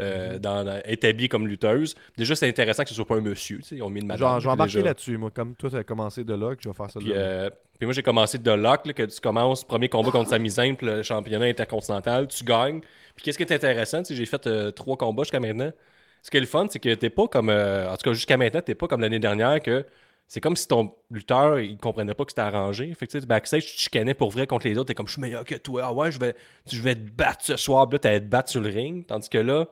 euh, 0.00 0.38
dans, 0.38 0.64
dans- 0.64 0.80
établi 0.84 1.28
comme 1.28 1.46
lutteuse. 1.48 1.94
Déjà, 2.16 2.34
c'est 2.36 2.48
intéressant 2.48 2.82
que 2.84 2.88
ce 2.90 2.94
soit 2.94 3.06
pas 3.06 3.16
un 3.16 3.20
monsieur. 3.20 3.60
Ils 3.72 3.82
ont 3.82 3.90
mis 3.90 4.00
une 4.00 4.06
Je 4.06 4.08
madame. 4.08 4.34
vais- 4.34 4.40
je 4.40 4.44
vais 4.46 4.52
embarquer 4.52 4.82
là-dessus. 4.82 5.16
Moi, 5.18 5.30
comme 5.30 5.54
toi, 5.54 5.70
tu 5.70 5.76
as 5.76 5.84
commencé 5.84 6.24
de 6.24 6.34
là, 6.34 6.54
que 6.56 6.62
je 6.62 6.68
vais 6.68 6.74
faire 6.74 6.90
ça 6.90 6.98
de 6.98 7.04
Puis, 7.04 7.12
là. 7.14 7.18
euh, 7.20 7.50
puis 7.78 7.86
moi, 7.86 7.92
j'ai 7.92 8.02
commencé 8.02 8.38
de 8.38 8.50
Lock, 8.50 8.86
là, 8.86 8.92
que 8.92 9.02
tu 9.04 9.20
commences, 9.20 9.64
premier 9.64 9.88
combat 9.88 10.10
contre 10.10 10.30
Sami 10.30 10.50
Zayn, 10.50 10.76
le 10.82 11.02
championnat 11.02 11.46
intercontinental, 11.46 12.28
tu 12.28 12.44
gagnes. 12.44 12.80
Puis 13.16 13.24
qu'est-ce 13.24 13.36
qui 13.38 13.44
est 13.44 13.52
intéressant, 13.52 14.02
j'ai 14.08 14.26
fait 14.26 14.46
euh, 14.46 14.70
trois 14.70 14.96
combats 14.96 15.22
jusqu'à 15.24 15.40
maintenant. 15.40 15.72
Ce 16.22 16.30
qui 16.30 16.36
est 16.36 16.40
le 16.40 16.46
fun, 16.46 16.66
c'est 16.68 16.78
que 16.80 16.94
t'es 16.94 17.10
pas 17.10 17.26
comme, 17.28 17.48
en 17.48 17.96
tout 17.96 18.02
cas 18.10 18.12
jusqu'à 18.12 18.36
maintenant, 18.36 18.60
t'es 18.60 18.74
pas 18.74 18.88
comme 18.88 19.00
l'année 19.00 19.20
dernière 19.20 19.60
que 19.62 19.84
c'est 20.30 20.40
comme 20.42 20.56
si 20.56 20.68
ton 20.68 20.92
lutteur, 21.10 21.58
il 21.58 21.78
comprenait 21.78 22.12
pas 22.12 22.24
que 22.26 22.32
c'était 22.32 22.42
arrangé. 22.42 22.92
Fait 22.94 23.06
que 23.06 23.12
tu 23.12 23.20
sais, 23.20 23.24
backstage, 23.26 23.64
tu 23.64 23.76
te 23.76 23.80
chicanais 23.80 24.12
pour 24.14 24.30
vrai 24.30 24.46
contre 24.46 24.66
les 24.66 24.76
autres, 24.76 24.88
t'es 24.88 24.94
comme, 24.94 25.06
je 25.06 25.12
suis 25.12 25.22
meilleur 25.22 25.44
que 25.44 25.54
toi, 25.54 25.82
ah 25.86 25.92
ouais, 25.92 26.12
je 26.12 26.18
vais, 26.18 26.34
je 26.70 26.82
vais 26.82 26.94
te 26.96 27.00
battre 27.10 27.44
ce 27.44 27.56
soir, 27.56 27.88
Puis 27.88 27.94
là, 27.94 27.98
t'allais 28.00 28.20
te 28.20 28.26
battre 28.26 28.50
sur 28.50 28.60
le 28.60 28.68
ring. 28.68 29.06
Tandis 29.06 29.28
que 29.30 29.38
là, 29.38 29.66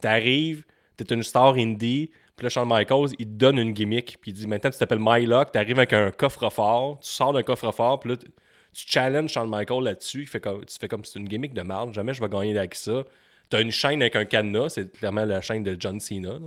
t'arrives, 0.00 0.64
t'es 0.96 1.04
une 1.14 1.22
star 1.22 1.54
indie, 1.54 2.10
puis 2.36 2.44
là, 2.44 2.50
Shawn 2.50 2.68
Michaels, 2.68 3.14
il 3.18 3.26
te 3.26 3.32
donne 3.32 3.58
une 3.58 3.72
gimmick, 3.72 4.18
puis 4.20 4.30
il 4.30 4.34
dit 4.34 4.46
maintenant, 4.46 4.70
tu 4.70 4.78
t'appelles 4.78 5.00
Mylock, 5.00 5.52
t'arrives 5.52 5.78
avec 5.78 5.92
un 5.94 6.10
coffre-fort, 6.10 6.98
tu 7.00 7.08
sors 7.08 7.32
d'un 7.32 7.42
coffre-fort, 7.42 8.00
puis 8.00 8.10
là, 8.10 8.16
tu 8.16 8.84
challenges 8.86 9.30
Shawn 9.30 9.48
Michaels 9.48 9.84
là-dessus, 9.84 10.24
tu 10.24 10.30
fais 10.30 10.40
comme 10.88 11.04
c'est 11.04 11.18
une 11.18 11.28
gimmick 11.28 11.54
de 11.54 11.62
merde, 11.62 11.94
jamais 11.94 12.12
je 12.12 12.20
vais 12.20 12.28
gagner 12.28 12.56
avec 12.58 12.74
ça. 12.74 13.04
T'as 13.48 13.62
une 13.62 13.70
chaîne 13.70 14.02
avec 14.02 14.16
un 14.16 14.26
cadenas, 14.26 14.70
c'est 14.70 14.92
clairement 14.92 15.24
la 15.24 15.40
chaîne 15.40 15.62
de 15.62 15.76
John 15.78 15.98
Cena. 15.98 16.38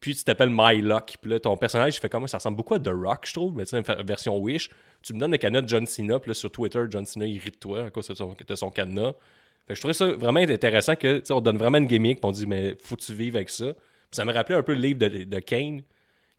Puis 0.00 0.14
tu 0.14 0.24
t'appelles 0.24 0.50
Mylock, 0.52 1.16
puis 1.18 1.30
là, 1.30 1.40
ton 1.40 1.56
personnage, 1.56 1.96
il 1.96 2.00
fait 2.00 2.10
comme 2.10 2.28
ça 2.28 2.36
ressemble 2.36 2.58
beaucoup 2.58 2.74
à 2.74 2.80
The 2.80 2.90
Rock, 2.92 3.20
je 3.24 3.32
trouve, 3.32 3.56
mais 3.56 3.64
tu 3.64 3.70
sais, 3.70 3.82
version 4.04 4.36
Wish. 4.36 4.68
Tu 5.00 5.14
me 5.14 5.20
donnes 5.20 5.30
le 5.30 5.38
cadenas 5.38 5.62
de 5.62 5.68
John 5.68 5.86
Cena, 5.86 6.18
puis 6.18 6.30
là, 6.30 6.34
sur 6.34 6.50
Twitter, 6.50 6.84
John 6.90 7.06
Cena, 7.06 7.24
il 7.24 7.38
rit 7.38 7.50
de 7.50 7.56
toi 7.56 7.84
à 7.86 7.90
cause 7.90 8.08
de 8.08 8.14
son, 8.14 8.36
de 8.46 8.54
son 8.54 8.70
cadenas. 8.70 9.12
Fait 9.66 9.72
que 9.72 9.74
je 9.74 9.80
trouvais 9.80 9.94
ça 9.94 10.06
vraiment 10.12 10.40
intéressant 10.40 10.94
que, 10.94 11.22
on 11.32 11.40
donne 11.40 11.56
vraiment 11.56 11.78
une 11.78 11.86
gimmick, 11.86 12.20
puis 12.20 12.28
on 12.28 12.32
dit, 12.32 12.46
mais 12.46 12.76
faut 12.82 12.96
que 12.96 13.02
tu 13.02 13.14
vives 13.14 13.36
avec 13.36 13.48
ça. 13.48 13.72
Puis 13.72 14.16
ça 14.16 14.24
me 14.24 14.32
rappelait 14.32 14.56
un 14.56 14.62
peu 14.62 14.74
le 14.74 14.80
livre 14.80 14.98
de, 14.98 15.38
Kane, 15.40 15.82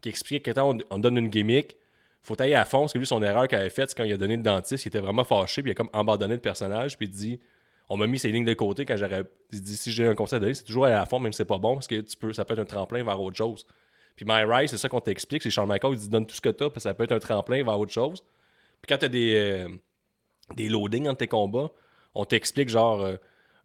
qui 0.00 0.08
expliquait 0.08 0.40
que 0.40 0.58
quand 0.58 0.74
on, 0.74 0.78
on 0.90 0.98
donne 0.98 1.16
une 1.16 1.28
gimmick, 1.28 1.76
faut 2.22 2.40
aller 2.40 2.54
à 2.54 2.64
fond, 2.64 2.80
parce 2.80 2.92
que 2.92 2.98
lui, 2.98 3.06
son 3.06 3.22
erreur 3.22 3.46
qu'il 3.46 3.56
avait 3.56 3.70
faite, 3.70 3.90
c'est 3.90 3.96
quand 3.96 4.04
il 4.04 4.12
a 4.12 4.16
donné 4.16 4.36
le 4.36 4.42
dentiste, 4.42 4.84
il 4.84 4.88
était 4.88 4.98
vraiment 4.98 5.24
fâché, 5.24 5.62
puis 5.62 5.70
il 5.70 5.72
a 5.72 5.74
comme 5.74 5.90
abandonné 5.92 6.34
le 6.34 6.40
personnage, 6.40 6.96
puis 6.96 7.06
il 7.06 7.12
dit, 7.12 7.40
on 7.88 7.96
m'a 7.96 8.06
mis 8.06 8.18
ses 8.18 8.32
lignes 8.32 8.44
de 8.44 8.54
côté 8.54 8.84
quand 8.84 8.96
j'aurais. 8.96 9.22
Il 9.52 9.62
dit, 9.62 9.76
si 9.76 9.92
j'ai 9.92 10.06
un 10.06 10.14
conseil 10.14 10.38
à 10.38 10.40
donner, 10.40 10.54
c'est 10.54 10.64
toujours 10.64 10.86
aller 10.86 10.94
à 10.94 11.06
fond, 11.06 11.20
même 11.20 11.32
si 11.32 11.38
c'est 11.38 11.44
pas 11.44 11.58
bon, 11.58 11.74
parce 11.74 11.86
que 11.86 12.00
tu 12.00 12.16
peux, 12.16 12.32
ça 12.32 12.44
peut 12.44 12.54
être 12.54 12.60
un 12.60 12.64
tremplin 12.64 13.04
vers 13.04 13.20
autre 13.20 13.36
chose. 13.36 13.64
Puis 14.16 14.24
My 14.26 14.42
Rise, 14.44 14.70
c'est 14.70 14.78
ça 14.78 14.88
qu'on 14.88 15.00
t'explique, 15.00 15.42
c'est 15.42 15.50
Charles 15.50 15.68
Michael, 15.68 15.92
il 15.92 15.98
dit, 15.98 16.08
donne 16.08 16.26
tout 16.26 16.34
ce 16.34 16.40
que 16.40 16.48
t'as, 16.48 16.68
puis 16.68 16.80
ça 16.80 16.94
peut 16.94 17.04
être 17.04 17.12
un 17.12 17.20
tremplin 17.20 17.62
vers 17.62 17.78
autre 17.78 17.92
chose. 17.92 18.22
Puis 18.82 18.88
quand 18.88 18.98
t'as 18.98 19.08
des, 19.08 19.34
euh, 19.36 19.68
des 20.56 20.68
loadings 20.68 21.06
entre 21.06 21.18
tes 21.18 21.28
combats, 21.28 21.70
on 22.20 22.24
t'explique 22.24 22.68
genre. 22.68 23.00
euh, 23.02 23.16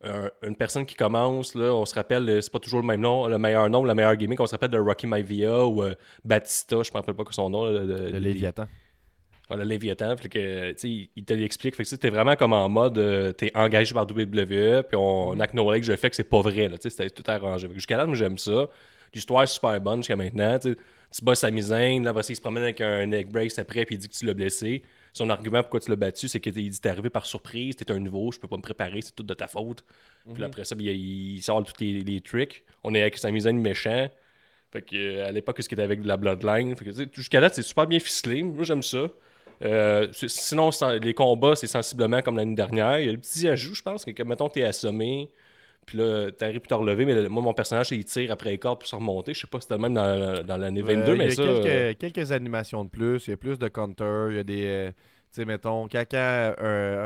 un- 0.04 0.32
une 0.48 0.56
personne 0.56 0.84
qui 0.88 0.96
commence, 0.96 1.54
là, 1.54 1.76
on 1.76 1.86
se 1.86 1.94
rappelle, 1.94 2.28
euh, 2.28 2.42
c'est 2.42 2.52
pas 2.52 2.58
toujours 2.58 2.80
le 2.82 2.88
même 2.88 3.02
nom, 3.02 3.28
le 3.28 3.38
meilleur 3.38 3.70
nom, 3.70 3.84
le 3.84 3.94
meilleur 3.94 4.16
gimmick, 4.16 4.40
on 4.40 4.48
se 4.48 4.52
rappelle 4.54 4.72
de 4.72 4.80
Rocky 4.80 5.06
Maivia 5.06 5.64
ou 5.68 5.84
euh, 5.84 5.94
Batista, 6.26 6.78
je 6.82 6.90
me 6.90 6.96
rappelle 6.98 7.14
pas 7.14 7.24
son 7.30 7.52
nom. 7.52 7.66
là, 7.66 7.84
Le 7.84 8.18
Léviathan. 8.18 8.66
Ouais, 9.52 9.58
le 9.58 9.64
Léviathan, 9.64 10.18
fait 10.18 10.30
que, 10.30 10.88
il- 10.88 11.24
te 11.26 11.34
l'explique. 11.34 11.76
Fait 11.76 11.84
que 11.84 11.96
t'es 11.96 12.10
vraiment 12.10 12.36
comme 12.36 12.54
en 12.54 12.68
mode, 12.68 12.98
euh, 12.98 13.32
t'es 13.32 13.52
engagé 13.54 13.94
par 13.94 14.08
WWE, 14.08 14.82
puis 14.82 14.96
on 14.98 15.40
acknowledge 15.40 15.88
le 15.88 15.98
fait 15.98 16.10
que 16.10 16.16
c'est 16.16 16.24
pas 16.24 16.42
vrai, 16.42 16.68
là, 16.68 16.78
tu 16.80 16.90
sais, 16.90 16.90
c'était 16.90 17.10
tout 17.12 17.24
arrangé. 17.30 17.70
Jusqu'à 17.74 17.98
là, 17.98 18.08
j'aime 18.14 18.40
ça. 18.40 18.70
L'histoire 19.14 19.44
est 19.44 19.48
super 19.48 19.80
bonne 19.82 19.98
jusqu'à 20.00 20.16
maintenant, 20.16 20.58
tu 20.58 20.76
bats 21.22 21.36
sa 21.36 21.52
misaine, 21.52 22.06
là, 22.06 22.14
il 22.28 22.36
se 22.36 22.42
promène 22.42 22.64
avec 22.64 22.82
un 22.82 23.06
neck 23.06 23.30
brace 23.30 23.60
après, 23.60 23.86
puis 23.86 23.96
il 23.96 23.98
dit 24.00 24.08
que 24.10 24.16
tu 24.16 24.26
l'as 24.26 24.34
blessé. 24.34 24.82
Son 25.14 25.30
argument 25.30 25.62
pourquoi 25.62 25.80
tu 25.82 25.90
l'as 25.90 25.98
battu, 25.98 26.28
c'est 26.28 26.40
qu'il 26.40 26.54
dit 26.54 26.80
t'es 26.80 26.90
arrivé 26.90 27.10
par 27.10 27.26
surprise, 27.26 27.76
t'es 27.76 27.92
un 27.92 28.00
nouveau, 28.00 28.32
je 28.32 28.40
peux 28.40 28.48
pas 28.48 28.58
me 28.58 28.62
préparer, 28.62 29.02
c'est 29.02 29.14
tout 29.14 29.24
de 29.24 29.34
ta 29.34 29.48
faute. 29.48 29.84
Puis 30.32 30.42
là, 30.42 30.48
après 30.48 30.64
ça, 30.64 30.76
ben, 30.76 30.86
il, 30.86 31.36
il 31.36 31.42
sort 31.42 31.64
tous 31.64 31.74
les, 31.80 32.02
les 32.02 32.22
tricks. 32.22 32.64
On 32.84 32.94
est 32.96 33.02
avec 33.02 33.18
sa 33.18 33.32
misaine 33.32 33.60
méchant. 33.60 34.10
Fait 34.72 34.82
que, 34.82 34.96
euh, 34.96 35.28
à 35.28 35.32
l'époque, 35.32 35.62
ce 35.62 35.68
qui 35.68 35.76
était 35.76 35.84
avec 35.84 36.02
de 36.02 36.08
la 36.08 36.18
bloodline? 36.18 36.76
Jusqu'à 37.14 37.42
là, 37.42 37.50
c'est 37.50 37.62
super 37.62 37.88
bien 37.88 38.00
ficelé. 38.00 38.42
Moi, 38.44 38.64
j'aime 38.64 38.84
ça. 38.84 39.08
Euh, 39.64 40.08
sinon, 40.14 40.70
les 41.02 41.14
combats, 41.14 41.56
c'est 41.56 41.68
sensiblement 41.68 42.22
comme 42.22 42.38
l'année 42.38 42.56
dernière. 42.56 43.00
Il 43.00 43.06
y 43.06 43.10
a 43.10 43.12
le 43.12 43.18
petit 43.18 43.48
ajout, 43.48 43.76
je 43.76 43.82
pense, 43.82 44.06
que, 44.06 44.12
que 44.12 44.24
mettons, 44.24 44.50
t'es 44.50 44.64
assommé. 44.64 45.30
Puis 45.92 45.98
là, 46.00 46.32
t'arrives 46.32 46.62
pour 46.62 46.70
te 46.70 46.74
relever, 46.74 47.06
mais 47.06 47.28
moi, 47.28 47.44
mon 47.44 47.54
personnage, 47.54 47.92
il 47.92 48.06
tire 48.06 48.32
après 48.32 48.52
les 48.52 48.58
cordes 48.58 48.80
pour 48.80 48.88
se 48.88 48.96
remonter. 48.96 49.34
Je 49.34 49.42
sais 49.42 49.48
pas 49.48 49.60
si 49.60 49.64
c'était 49.64 49.76
le 49.76 49.82
même 49.82 49.94
dans, 49.94 50.42
dans 50.46 50.58
l'année 50.58 50.82
22, 50.82 51.16
Euh, 51.16 51.18
mais 51.18 51.26
il 51.26 51.30
y 51.30 51.34
a 51.34 51.36
ça. 51.36 51.42
quelques, 51.42 51.66
euh, 51.66 51.94
quelques 52.00 52.32
animations 52.32 52.86
de 52.86 52.90
plus, 52.90 53.28
il 53.28 53.32
y 53.32 53.34
a 53.34 53.38
plus 53.38 53.60
de 53.60 53.68
counter, 53.68 54.28
il 54.32 54.36
y 54.38 54.40
a 54.40 54.44
des. 54.44 54.66
euh, 54.66 54.92
tu 54.92 55.36
sais, 55.42 55.46
mettons, 55.46 55.88
quand, 55.90 56.04
quand 56.10 56.18
un, 56.18 56.56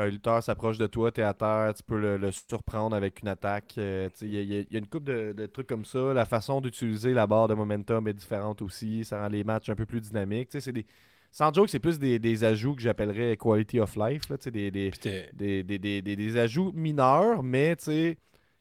un 0.02 0.06
lutteur 0.06 0.42
s'approche 0.42 0.78
de 0.78 0.86
toi, 0.86 1.10
tu 1.12 1.20
es 1.20 1.24
à 1.24 1.34
terre, 1.34 1.72
tu 1.76 1.82
peux 1.82 1.98
le, 2.00 2.16
le 2.16 2.30
surprendre 2.32 2.94
avec 2.96 3.20
une 3.22 3.28
attaque. 3.28 3.74
euh, 3.78 4.08
il 4.22 4.28
y, 4.34 4.38
a- 4.58 4.60
y 4.62 4.78
une 4.78 4.86
couple 4.86 5.04
de, 5.06 5.32
de 5.32 5.46
trucs 5.46 5.66
comme 5.68 5.84
ça. 5.84 6.12
La 6.14 6.24
façon 6.24 6.60
d'utiliser 6.60 7.12
la 7.12 7.26
barre 7.26 7.48
de 7.48 7.54
momentum 7.54 8.06
est 8.08 8.12
différente 8.14 8.62
aussi. 8.62 9.04
Ça 9.04 9.20
rend 9.22 9.28
les 9.28 9.44
matchs 9.44 9.68
un 9.68 9.74
peu 9.76 9.86
plus 9.86 10.00
dynamiques. 10.00 10.48
Tu 10.50 10.58
sais, 10.58 10.60
c'est 10.64 10.72
des. 10.72 10.86
Sans 11.32 11.52
joke, 11.52 11.68
c'est 11.68 11.78
plus 11.80 11.98
des, 11.98 12.18
des 12.18 12.44
ajouts 12.44 12.74
que 12.74 12.80
j'appellerais 12.82 13.36
quality 13.36 13.78
of 13.80 13.94
life. 13.96 14.28
Là, 14.30 14.36
des, 14.50 14.70
des, 14.70 14.90
puis 14.90 14.98
t'es- 14.98 15.32
des, 15.32 15.62
des, 15.62 15.78
des, 15.78 16.02
des- 16.02 16.16
des 16.16 16.36
ajouts 16.38 16.72
mineurs, 16.74 17.42
mais 17.42 17.76
tu 17.76 17.84
sais, 17.84 18.18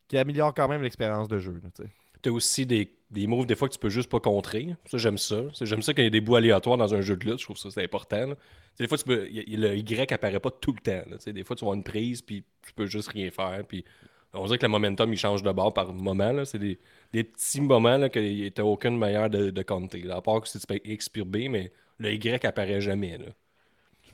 qui 0.07 0.17
améliorent 0.17 0.53
quand 0.53 0.67
même 0.67 0.81
l'expérience 0.81 1.27
de 1.27 1.39
jeu. 1.39 1.61
tu. 1.75 1.83
T'as 2.21 2.31
aussi 2.31 2.65
des, 2.65 2.91
des 3.11 3.27
moves, 3.27 3.45
des 3.45 3.55
fois, 3.55 3.67
que 3.67 3.73
tu 3.73 3.79
peux 3.79 3.89
juste 3.89 4.09
pas 4.09 4.19
contrer. 4.19 4.75
Ça, 4.85 4.97
j'aime 4.97 5.17
ça. 5.17 5.41
C'est- 5.53 5.65
J'aime 5.65 5.81
ça 5.81 5.93
quand 5.93 6.01
il 6.01 6.05
y 6.05 6.07
a 6.07 6.11
des 6.11 6.21
bouts 6.21 6.35
aléatoires 6.35 6.77
dans 6.77 6.93
un 6.93 7.01
jeu 7.01 7.15
de 7.15 7.25
lutte. 7.25 7.39
Je 7.39 7.45
trouve 7.45 7.57
ça, 7.57 7.69
c'est 7.69 7.83
important. 7.83 8.33
Des 8.79 8.87
fois, 8.87 8.97
tu 8.97 9.03
peux, 9.03 9.27
y- 9.29 9.55
le 9.55 9.77
Y 9.77 10.11
apparaît 10.11 10.39
pas 10.39 10.51
tout 10.51 10.73
le 10.73 10.79
temps. 10.81 11.31
Des 11.31 11.43
fois, 11.43 11.55
tu 11.55 11.65
vois 11.65 11.75
une 11.75 11.83
prise, 11.83 12.21
puis 12.21 12.43
tu 12.65 12.73
peux 12.73 12.87
juste 12.87 13.09
rien 13.09 13.29
faire. 13.29 13.63
Puis 13.67 13.85
on 14.33 14.45
dirait 14.45 14.57
que 14.57 14.65
le 14.65 14.71
momentum, 14.71 15.11
il 15.13 15.17
change 15.17 15.43
de 15.43 15.51
bord 15.51 15.73
par 15.73 15.93
moment. 15.93 16.43
C'est 16.45 16.59
des, 16.59 16.79
des 17.13 17.23
petits 17.23 17.61
moments 17.61 17.97
là, 17.97 18.09
que 18.09 18.49
t'as 18.49 18.63
aucune 18.63 18.97
manière 18.97 19.29
de, 19.29 19.61
compter. 19.63 20.09
À 20.09 20.21
part 20.21 20.41
que 20.41 20.47
si 20.47 20.59
tu 20.59 20.65
fais 20.67 20.81
X 20.83 21.09
puis 21.09 21.23
B, 21.23 21.47
mais 21.49 21.71
le 21.99 22.13
Y 22.13 22.43
apparaît 22.45 22.81
jamais. 22.81 23.19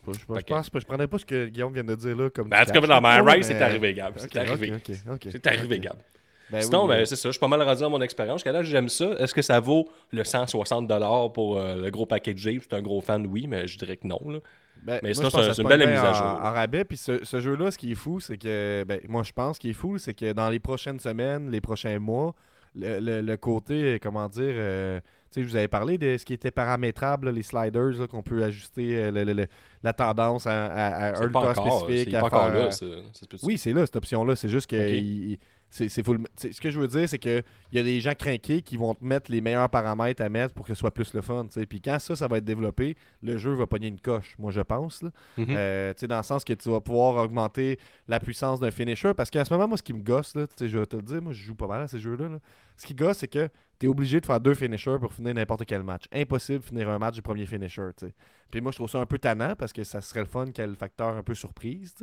Je, 0.08 0.12
sais 0.12 0.12
pas, 0.12 0.12
je, 0.14 0.20
sais 0.20 0.26
pas, 0.26 0.34
Ok. 0.36 0.39
je 0.47 0.54
pense 0.54 0.70
pas, 0.70 0.80
je 0.80 0.86
prenais 0.86 1.08
pas 1.08 1.18
ce 1.20 1.26
que 1.26 1.47
Guillaume 1.47 1.74
vient 1.74 1.84
de 1.84 1.95
dire 1.95 2.16
là 2.18 2.30
comme 2.30 2.49
Ben, 2.49 2.62
en 2.62 2.66
tout 2.66 2.72
cas, 2.72 2.82
My 2.99 3.24
mais- 3.24 3.32
Rise, 3.34 3.47
c'est 3.47 3.62
arrivé, 3.62 3.93
Gab. 3.93 4.14
C'est 4.18 4.36
arrivé. 4.38 4.74
C'est 5.32 5.47
arrivé. 5.47 5.80
Gab. 5.80 5.95
Ben 6.52 6.62
Sinon, 6.62 6.82
oui, 6.84 6.89
ben, 6.89 7.06
c'est 7.06 7.16
ça. 7.16 7.30
Je 7.30 7.32
suis 7.32 7.39
pas 7.39 7.47
mal 7.47 7.62
rendu 7.62 7.80
dans 7.80 7.89
mon 7.89 8.02
expérience. 8.02 8.39
Jusqu'à 8.39 8.52
là, 8.52 8.62
j'aime 8.62 8.89
ça? 8.89 9.06
Est-ce 9.20 9.34
que 9.34 9.41
ça 9.41 9.60
vaut 9.62 9.88
le 10.12 10.24
160$ 10.24 11.32
pour 11.32 11.58
euh, 11.58 11.76
le 11.76 11.89
gros 11.89 12.06
packaging? 12.06 12.56
Je 12.60 12.66
suis 12.68 12.76
un 12.76 12.82
gros 12.82 12.99
fan, 12.99 13.26
oui, 13.26 13.47
mais 13.47 13.68
je 13.68 13.78
dirais 13.78 13.95
que 13.95 14.06
non. 14.06 14.20
là. 14.28 14.39
Ben, 14.84 14.99
Mais 15.04 15.14
sinon, 15.14 15.30
c'est 15.30 15.62
une 15.62 15.68
belle 15.68 15.88
mise 15.88 15.99
à 15.99 16.10
en- 16.12 16.14
jour. 16.14 16.26
En 16.26 16.52
rabais, 16.52 16.84
puis 16.84 16.97
ce, 16.97 17.24
ce 17.24 17.39
jeu-là, 17.39 17.72
ce 17.72 17.78
qui 17.78 17.91
est 17.91 17.95
fou, 17.95 18.20
c'est 18.20 18.38
que, 18.38 18.84
ben, 18.86 18.99
moi, 19.08 19.24
je 19.24 19.32
pense 19.32 19.60
qu'il 19.60 19.70
est 19.70 19.74
fou, 19.74 19.97
c'est 19.97 20.14
que 20.14 20.34
dans 20.34 20.49
les 20.49 20.60
prochaines 20.60 20.99
semaines, 20.99 21.49
les 21.52 21.62
prochains 21.62 21.99
mois, 21.99 22.34
le, 22.76 22.99
le- 22.99 23.22
le 23.22 23.38
côté, 23.38 23.99
comment 24.02 24.28
dire, 24.28 24.43
euh, 24.58 24.99
je 25.36 25.42
vous 25.42 25.56
avais 25.56 25.68
parlé 25.68 25.98
de 25.98 26.18
ce 26.18 26.26
qui 26.26 26.34
était 26.34 26.52
paramétrable, 26.52 27.28
là, 27.28 27.32
les 27.32 27.44
sliders, 27.44 28.08
qu'on 28.10 28.22
peut 28.24 28.44
ajuster 28.44 28.98
euh, 28.98 29.12
le- 29.12 29.24
le- 29.24 29.34
le- 29.34 29.48
la 29.84 29.94
tendance 29.94 30.46
à, 30.48 30.66
à- 30.66 30.88
à 31.14 31.24
un 31.24 31.30
pas 31.30 31.54
cas 31.54 31.60
encore, 31.62 31.82
spécifique. 31.84 32.10
c'est 32.12 32.18
à 32.18 32.20
pas 32.22 32.28
encore 32.28 32.50
là. 32.50 32.70
oui, 33.44 33.58
c'est 33.58 33.74
là, 33.74 33.86
cette 33.86 33.96
option-là. 33.96 34.36
C'est 34.36 34.50
juste 34.50 34.70
que. 34.70 34.76
Ok. 34.76 34.90
il- 34.98 35.32
il- 35.32 35.40
c'est, 35.74 35.88
c'est 35.89 36.03
full- 36.03 36.28
c'est- 36.36 36.51
ce 36.51 36.59
que 36.61 36.69
je 36.69 36.80
veux 36.80 36.88
dire, 36.88 37.07
c'est 37.09 37.17
qu'il 37.17 37.43
y 37.72 37.80
a 37.80 37.84
des 37.84 37.99
gens 38.01 38.13
craqués 38.13 38.61
qui 38.61 38.76
vont 38.78 38.93
te 38.93 39.03
mettre 39.03 39.32
les 39.32 39.39
meilleurs 39.41 39.69
paramètres 39.69 40.22
à 40.22 40.28
mettre 40.30 40.53
pour 40.53 40.65
que 40.67 40.74
ce 40.74 40.80
soit 40.80 40.91
plus 40.91 41.13
le 41.13 41.22
fun. 41.22 41.45
tu 41.45 41.53
sais. 41.53 41.65
Puis 41.65 41.82
quand 41.82 41.97
ça, 41.97 42.15
ça 42.15 42.28
va 42.28 42.38
être 42.38 42.43
développé, 42.45 42.95
le 43.24 43.38
jeu 43.38 43.53
va 43.53 43.65
pogner 43.65 43.88
une 43.88 43.99
coche, 43.99 44.36
moi 44.38 44.51
je 44.51 44.61
pense. 44.61 45.01
là. 45.01 45.09
Mhm. 45.38 45.45
Euh, 45.49 45.93
dans 46.03 46.17
le 46.17 46.24
sens 46.24 46.43
que 46.43 46.53
tu 46.53 46.69
vas 46.69 46.82
pouvoir 46.82 47.15
augmenter 47.24 47.80
la 48.07 48.19
puissance 48.19 48.59
d'un 48.59 48.69
finisher. 48.72 49.13
Parce 49.15 49.30
qu'à 49.30 49.45
ce 49.45 49.53
moment, 49.53 49.67
moi, 49.69 49.78
ce 49.78 49.84
qui 49.84 49.93
me 49.93 50.03
gosse, 50.03 50.36
là, 50.36 50.45
je 50.59 50.78
vais 50.78 50.86
te 50.86 50.97
le 50.97 51.01
dire, 51.01 51.22
moi 51.22 51.32
je 51.34 51.41
joue 51.41 51.55
pas 51.55 51.67
mal 51.67 51.82
à 51.82 51.88
ces 51.88 51.99
jeux-là. 51.99 52.28
là. 52.30 52.39
Ce 52.76 52.86
qui 52.86 52.93
gosse, 52.93 53.19
c'est 53.19 53.28
que 53.28 53.47
tu 53.80 53.86
es 53.86 53.89
obligé 53.89 54.19
de 54.19 54.26
faire 54.26 54.39
deux 54.39 54.53
finishers 54.55 54.97
pour 54.99 55.13
finir 55.13 55.34
n'importe 55.34 55.65
quel 55.65 55.84
match. 55.84 56.03
Impossible 56.11 56.59
de 56.59 56.65
finir 56.65 56.89
un 56.89 56.99
match 56.99 57.15
du 57.15 57.22
premier 57.22 57.45
finisher. 57.45 57.89
Puis 58.51 58.59
moi, 58.59 58.72
je 58.72 58.78
trouve 58.78 58.89
ça 58.89 58.99
un 58.99 59.05
peu 59.05 59.17
tannant 59.19 59.55
parce 59.55 59.72
que 59.72 59.84
ça 59.86 60.01
serait 60.01 60.19
le 60.22 60.26
fun 60.26 60.45
qu'il 60.47 60.61
y 60.61 60.65
ait 60.65 60.67
le 60.67 60.76
facteur 60.76 61.15
un 61.15 61.24
peu 61.24 61.34
surprise. 61.34 61.95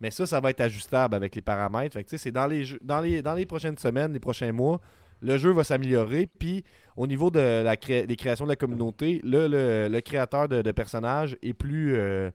Mais 0.00 0.10
ça, 0.10 0.26
ça 0.26 0.40
va 0.40 0.50
être 0.50 0.60
ajustable 0.60 1.14
avec 1.14 1.34
les 1.34 1.42
paramètres. 1.42 1.94
Fait 1.94 2.16
c'est 2.16 2.30
dans 2.30 2.46
les, 2.46 3.46
prochaines 3.46 3.78
semaines, 3.78 4.12
les 4.12 4.20
prochains 4.20 4.52
mois, 4.52 4.80
le 5.20 5.36
jeu 5.38 5.50
va 5.50 5.64
s'améliorer. 5.64 6.28
Puis 6.38 6.64
au 6.96 7.06
niveau 7.06 7.30
de 7.30 7.62
la 7.62 7.76
cré- 7.76 8.06
des 8.06 8.16
créations 8.16 8.44
de 8.44 8.50
la 8.50 8.56
communauté, 8.56 9.20
là, 9.24 9.48
le, 9.48 10.00
créateur 10.00 10.48
de, 10.48 10.72
personnages 10.72 11.36
est 11.42 11.54
plus, 11.54 11.96
euh, 11.96 12.30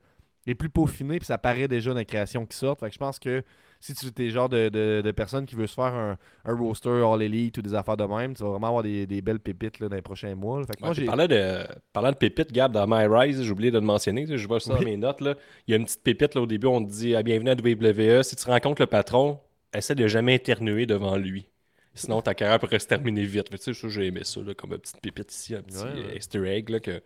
plus 0.45 0.69
peaufiné. 0.69 1.19
Puis 1.19 1.27
ça 1.27 1.37
paraît 1.37 1.67
déjà 1.67 1.91
dans 1.91 1.99
les 1.99 2.05
créations 2.05 2.45
qui 2.45 2.57
sortent. 2.57 2.81
Fait 2.81 2.87
que 2.87 2.93
je 2.93 2.99
pense 2.99 3.19
que 3.19 3.43
si 3.83 3.93
tu 3.93 4.07
es 4.21 4.25
le 4.27 4.31
genre 4.31 4.47
de, 4.49 4.69
de, 4.69 5.01
de 5.03 5.11
personne 5.11 5.45
qui 5.45 5.55
veut 5.55 5.67
se 5.67 5.73
faire 5.73 5.93
un, 5.93 6.17
un 6.45 6.55
roster 6.55 6.89
All 7.05 7.21
Elite 7.21 7.57
ou 7.57 7.61
des 7.61 7.73
affaires 7.73 7.97
de 7.97 8.05
même, 8.05 8.33
tu 8.35 8.43
vas 8.43 8.49
vraiment 8.51 8.67
avoir 8.67 8.83
des, 8.83 9.05
des 9.05 9.21
belles 9.21 9.39
pépites 9.39 9.79
là, 9.79 9.89
dans 9.89 9.95
les 9.95 10.01
prochains 10.01 10.35
mois. 10.35 10.65
Fait 10.65 10.73
que 10.75 10.81
Ouais, 10.81 10.87
moi, 10.87 10.93
puis 10.93 11.01
j'ai. 11.01 11.05
parlant, 11.05 11.27
de, 11.27 11.65
parlant 11.91 12.11
de 12.11 12.15
pépites, 12.17 12.51
Gab, 12.53 12.71
dans 12.71 12.87
My 12.87 13.05
Rise, 13.07 13.41
j'ai 13.43 13.51
oublié 13.51 13.71
de 13.71 13.79
le 13.79 13.85
mentionner, 13.85 14.25
je 14.25 14.47
vois 14.47 14.59
ça 14.59 14.73
dans 14.75 14.81
mes 14.81 14.95
notes. 14.97 15.21
Là. 15.21 15.35
Il 15.67 15.71
y 15.71 15.73
a 15.73 15.77
une 15.77 15.85
petite 15.85 16.03
pépite 16.03 16.35
là, 16.35 16.41
au 16.41 16.45
début, 16.47 16.67
on 16.67 16.83
te 16.85 16.89
dit 16.91 17.15
ah, 17.15 17.23
Bienvenue 17.23 17.49
à 17.49 17.55
WWE. 17.55 18.23
Si 18.23 18.35
tu 18.35 18.45
rencontres 18.49 18.81
le 18.81 18.87
patron, 18.87 19.39
essaie 19.73 19.95
de 19.95 20.07
jamais 20.07 20.35
éternuer 20.35 20.85
devant 20.85 21.17
lui. 21.17 21.47
Sinon, 21.95 22.21
ta 22.21 22.33
carrière 22.33 22.59
pourrait 22.59 22.79
se 22.79 22.87
terminer 22.87 23.23
vite. 23.25 23.49
Tu 23.51 23.73
sais, 23.73 23.89
j'ai 23.89 24.05
aimé 24.07 24.21
ça, 24.23 24.41
là, 24.41 24.53
comme 24.55 24.71
une 24.71 24.79
petite 24.79 24.99
pépite 25.01 25.31
ici, 25.31 25.53
un 25.55 25.61
petit 25.61 25.83
Ouais, 25.83 25.93
ouais. 25.93 26.17
easter 26.17 26.43
egg, 26.47 26.69
là, 26.69 26.79
que 26.79 27.01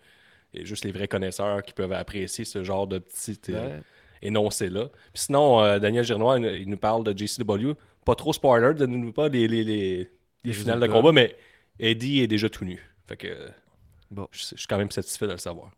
et 0.54 0.64
juste 0.64 0.86
les 0.86 0.94
vrais 0.94 1.10
connaisseurs 1.10 1.62
qui 1.62 1.74
peuvent 1.74 1.92
apprécier 1.92 2.46
ce 2.46 2.64
genre 2.64 2.88
de 2.88 3.00
petit 3.00 3.38
euh, 3.50 3.80
Énoncé-là. 4.22 4.90
Puis 5.14 5.24
sinon, 5.24 5.62
euh, 5.62 5.80
Daniel 5.80 6.04
Girnois, 6.04 6.40
il, 6.40 6.70
nous 6.70 6.78
parle 6.78 7.04
de 7.04 7.18
JCW. 7.18 7.72
Pas 8.06 8.16
trop 8.16 8.34
spoiler, 8.34 8.74
donne-nous 8.74 9.12
pas 9.14 9.30
les, 9.30 9.48
les, 9.48 9.64
les, 9.64 9.98
les 9.98 10.10
Les 10.44 10.54
finales 10.54 10.80
de 10.80 10.88
combat, 10.88 11.12
mais 11.12 11.36
Eddie 11.80 12.22
est 12.22 12.28
déjà 12.28 12.50
tout 12.50 12.66
nu. 12.66 12.80
Fait 13.08 13.18
que 13.18 13.50
Bon. 14.10 14.28
je, 14.32 14.40
je 14.40 14.56
suis 14.58 14.68
quand 14.68 14.78
même 14.78 14.92
satisfait 14.92 15.28
de 15.28 15.34
le 15.34 15.38
savoir. 15.38 15.72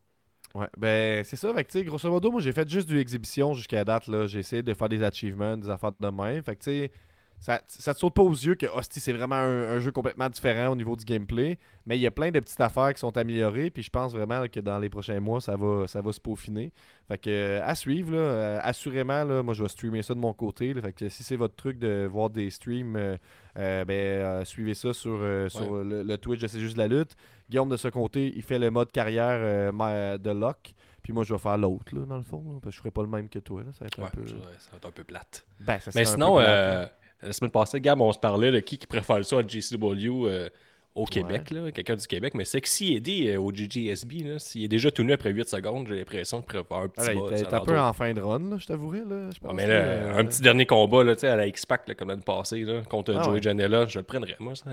Ouais, 0.55 0.67
ben 0.77 1.23
c'est 1.23 1.35
ça. 1.35 1.53
Fait 1.53 1.63
que, 1.63 1.79
grosso 1.81 2.09
modo, 2.09 2.31
moi, 2.31 2.41
j'ai 2.41 2.51
fait 2.51 2.67
juste 2.67 2.87
du 2.87 2.99
exhibition 2.99 3.53
jusqu'à 3.53 3.83
date. 3.85 4.07
là. 4.07 4.25
J'ai 4.27 4.39
essayé 4.39 4.63
de 4.63 4.73
faire 4.73 4.89
des 4.89 5.03
achievements, 5.03 5.55
des 5.57 5.69
affaires 5.69 5.91
de 5.99 6.09
même. 6.09 6.41
Fait 6.43 6.55
que, 6.55 6.63
tu 6.63 6.71
sais, 6.71 6.91
ça, 7.39 7.61
ça 7.67 7.93
te 7.93 7.99
saute 7.99 8.13
pas 8.13 8.21
aux 8.21 8.33
yeux 8.33 8.55
que 8.55 8.65
hostie, 8.65 8.99
c'est 8.99 9.13
vraiment 9.13 9.35
un, 9.35 9.75
un 9.75 9.79
jeu 9.79 9.91
complètement 9.91 10.29
différent 10.29 10.71
au 10.71 10.75
niveau 10.75 10.95
du 10.95 11.05
gameplay. 11.05 11.57
Mais 11.85 11.97
il 11.97 12.01
y 12.01 12.07
a 12.07 12.11
plein 12.11 12.31
de 12.31 12.39
petites 12.39 12.59
affaires 12.61 12.93
qui 12.93 12.99
sont 12.99 13.15
améliorées. 13.17 13.69
Puis 13.71 13.83
je 13.83 13.89
pense 13.89 14.11
vraiment 14.13 14.45
que 14.47 14.59
dans 14.59 14.77
les 14.77 14.89
prochains 14.89 15.19
mois, 15.19 15.41
ça 15.41 15.55
va, 15.55 15.87
ça 15.87 16.01
va 16.01 16.11
se 16.11 16.19
peaufiner. 16.19 16.71
Fait 17.07 17.17
que, 17.17 17.29
euh, 17.29 17.61
à 17.63 17.73
suivre, 17.75 18.11
là, 18.11 18.17
euh, 18.19 18.59
assurément, 18.61 19.23
là, 19.23 19.41
moi, 19.41 19.53
je 19.53 19.63
vais 19.63 19.69
streamer 19.69 20.03
ça 20.03 20.13
de 20.13 20.19
mon 20.19 20.33
côté. 20.33 20.73
là. 20.73 20.81
fait 20.81 20.93
que 20.93 21.09
si 21.09 21.23
c'est 21.23 21.37
votre 21.37 21.55
truc 21.55 21.79
de 21.79 22.07
voir 22.11 22.29
des 22.29 22.49
streams, 22.49 22.95
euh, 22.95 23.17
euh, 23.57 23.85
ben, 23.85 23.93
euh, 23.95 24.45
suivez 24.45 24.73
ça 24.73 24.93
sur, 24.93 25.19
sur 25.49 25.83
le, 25.83 26.03
le 26.03 26.17
Twitch 26.17 26.41
de 26.41 26.47
C'est 26.47 26.59
juste 26.59 26.77
la 26.77 26.87
lutte. 26.87 27.15
Guillaume, 27.49 27.69
de 27.69 27.77
ce 27.77 27.87
côté, 27.87 28.31
il 28.35 28.43
fait 28.43 28.59
le 28.59 28.69
mode 28.69 28.91
carrière 28.91 29.71
de 30.19 30.29
Locke. 30.29 30.75
Puis 31.01 31.13
moi, 31.13 31.23
je 31.23 31.33
vais 31.33 31.39
faire 31.39 31.57
l'autre, 31.57 31.85
dans 31.95 32.17
le 32.17 32.23
fond. 32.23 32.43
parce 32.61 32.65
que 32.65 32.71
je 32.71 32.77
ferai 32.77 32.91
pas 32.91 33.01
le 33.01 33.07
même 33.07 33.29
que 33.29 33.39
toi. 33.39 33.63
Là. 33.63 33.71
Ça 33.71 33.79
va 33.79 33.87
être 33.87 33.99
un 33.99 34.09
peu... 34.09 34.27
ça, 34.27 34.35
va 34.71 34.77
être 34.77 34.85
un 34.85 34.91
peu 34.91 35.03
plate. 35.03 35.45
Ben, 35.59 35.79
ça 35.79 35.89
Mais 35.95 36.01
un 36.01 36.05
sinon, 36.05 36.35
peu 36.35 36.43
plate, 36.43 36.47
là. 36.49 36.91
La 37.21 37.33
semaine 37.33 37.51
passée, 37.51 37.79
Gab, 37.81 37.99
on 38.01 38.11
se 38.11 38.19
parlait 38.19 38.51
de 38.51 38.59
qui 38.59 38.77
qui 38.77 38.87
préfère 38.87 39.23
ça 39.25 39.39
à 39.39 39.41
JCW 39.47 40.27
euh, 40.27 40.49
au 40.95 41.05
Québec, 41.05 41.53
quelqu'un 41.73 41.95
du 41.95 42.07
Québec. 42.07 42.33
Mais 42.33 42.45
Sexy 42.45 42.95
Eddie 42.95 43.29
euh, 43.29 43.39
au 43.39 43.51
GGSB, 43.53 44.23
là, 44.25 44.39
s'il 44.39 44.63
est 44.63 44.67
déjà 44.67 44.89
tout 44.91 45.03
nu 45.03 45.13
après 45.13 45.31
8 45.31 45.47
secondes, 45.47 45.87
j'ai 45.87 45.97
l'impression 45.97 46.41
qu'il 46.41 46.63
préfère 46.63 46.77
un 46.83 46.87
petit 46.87 47.05
Ah, 47.09 47.13
là, 47.13 47.19
bas, 47.21 47.29
t'es- 47.29 47.53
un 47.53 47.59
peu 47.61 47.79
en 47.79 47.93
fin 47.93 48.13
de 48.13 48.21
run, 48.21 48.39
là, 48.49 48.57
je. 48.57 48.71
Là, 48.73 49.29
je 49.31 49.39
Ah, 49.47 49.53
mais 49.53 49.67
là, 49.67 49.73
euh, 49.75 50.17
un 50.17 50.25
petit 50.25 50.41
dernier 50.41 50.65
combat 50.65 51.03
là, 51.03 51.13
à 51.21 51.35
la 51.35 51.47
X-Pac 51.47 51.95
comme 51.97 52.09
l'année 52.09 52.21
passée 52.25 52.63
là, 52.63 52.81
contre 52.89 53.13
Ah 53.15 53.23
Joey 53.23 53.35
ouais. 53.35 53.41
Janela, 53.41 53.85
je 53.85 53.99
le 53.99 54.03
prendrais, 54.03 54.35
moi. 54.39 54.55
ça. 54.55 54.71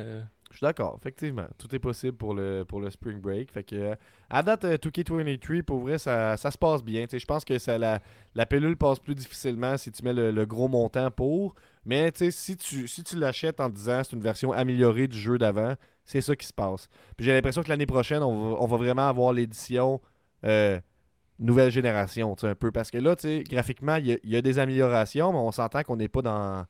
Je 0.53 0.59
suis 0.61 0.65
d'accord, 0.65 0.97
effectivement. 0.99 1.45
Tout 1.59 1.75
est 1.75 1.79
possible 1.79 2.17
pour 2.17 2.33
le, 2.33 2.65
pour 2.67 2.81
le 2.81 2.89
Spring 2.89 3.21
Break. 3.21 3.53
Fait 3.53 3.63
que, 3.63 3.77
euh, 3.77 3.95
à 4.31 4.43
date, 4.43 4.65
euh, 4.65 4.79
2K23, 4.79 5.63
pour 5.63 5.81
vrai, 5.81 5.99
ça, 5.99 6.39
ça 6.39 6.51
se 6.51 6.57
passe 6.57 6.83
bien. 6.83 7.05
Je 7.13 7.25
pense 7.27 7.45
que 7.45 7.59
ça, 7.59 7.77
la, 7.77 8.01
la 8.35 8.47
pilule 8.47 8.77
passe 8.77 8.99
plus 8.99 9.15
difficilement 9.15 9.77
si 9.77 9.93
tu 9.93 10.03
mets 10.03 10.15
le, 10.15 10.31
le 10.31 10.47
gros 10.47 10.69
montant 10.69 11.11
pour. 11.11 11.55
Mais 11.87 12.13
si 12.31 12.57
tu, 12.57 12.89
si 12.89 13.05
tu 13.05 13.17
l'achètes 13.17 13.61
en 13.61 13.69
disant 13.69 14.03
c'est 14.05 14.15
une 14.15 14.23
version 14.23 14.53
améliorée 14.53 15.07
du 15.07 15.19
jeu 15.19 15.39
d'avant, 15.39 15.75
c'est 16.05 16.21
ça 16.21 16.35
qui 16.35 16.47
se 16.47 16.53
passe. 16.53 16.89
Puis 17.17 17.25
j'ai 17.25 17.33
l'impression 17.33 17.63
que 17.63 17.69
l'année 17.69 17.87
prochaine, 17.87 18.23
on 18.23 18.67
va, 18.67 18.77
vraiment 18.77 19.09
avoir 19.09 19.33
l'édition 19.33 20.01
euh, 20.45 20.81
nouvelle 21.39 21.71
génération, 21.71 22.35
un 22.43 22.55
peu. 22.57 22.73
Parce 22.73 22.91
que 22.91 22.99
là, 22.99 23.15
graphiquement, 23.49 23.97
il 23.97 24.09
y, 24.09 24.21
y 24.25 24.37
a 24.37 24.43
des 24.43 24.59
améliorations, 24.59 25.33
mais 25.33 25.39
on 25.39 25.53
s'entend 25.53 25.83
qu'on 25.85 25.97
n'est 25.97 26.09
pas 26.09 26.23
dans. 26.23 26.67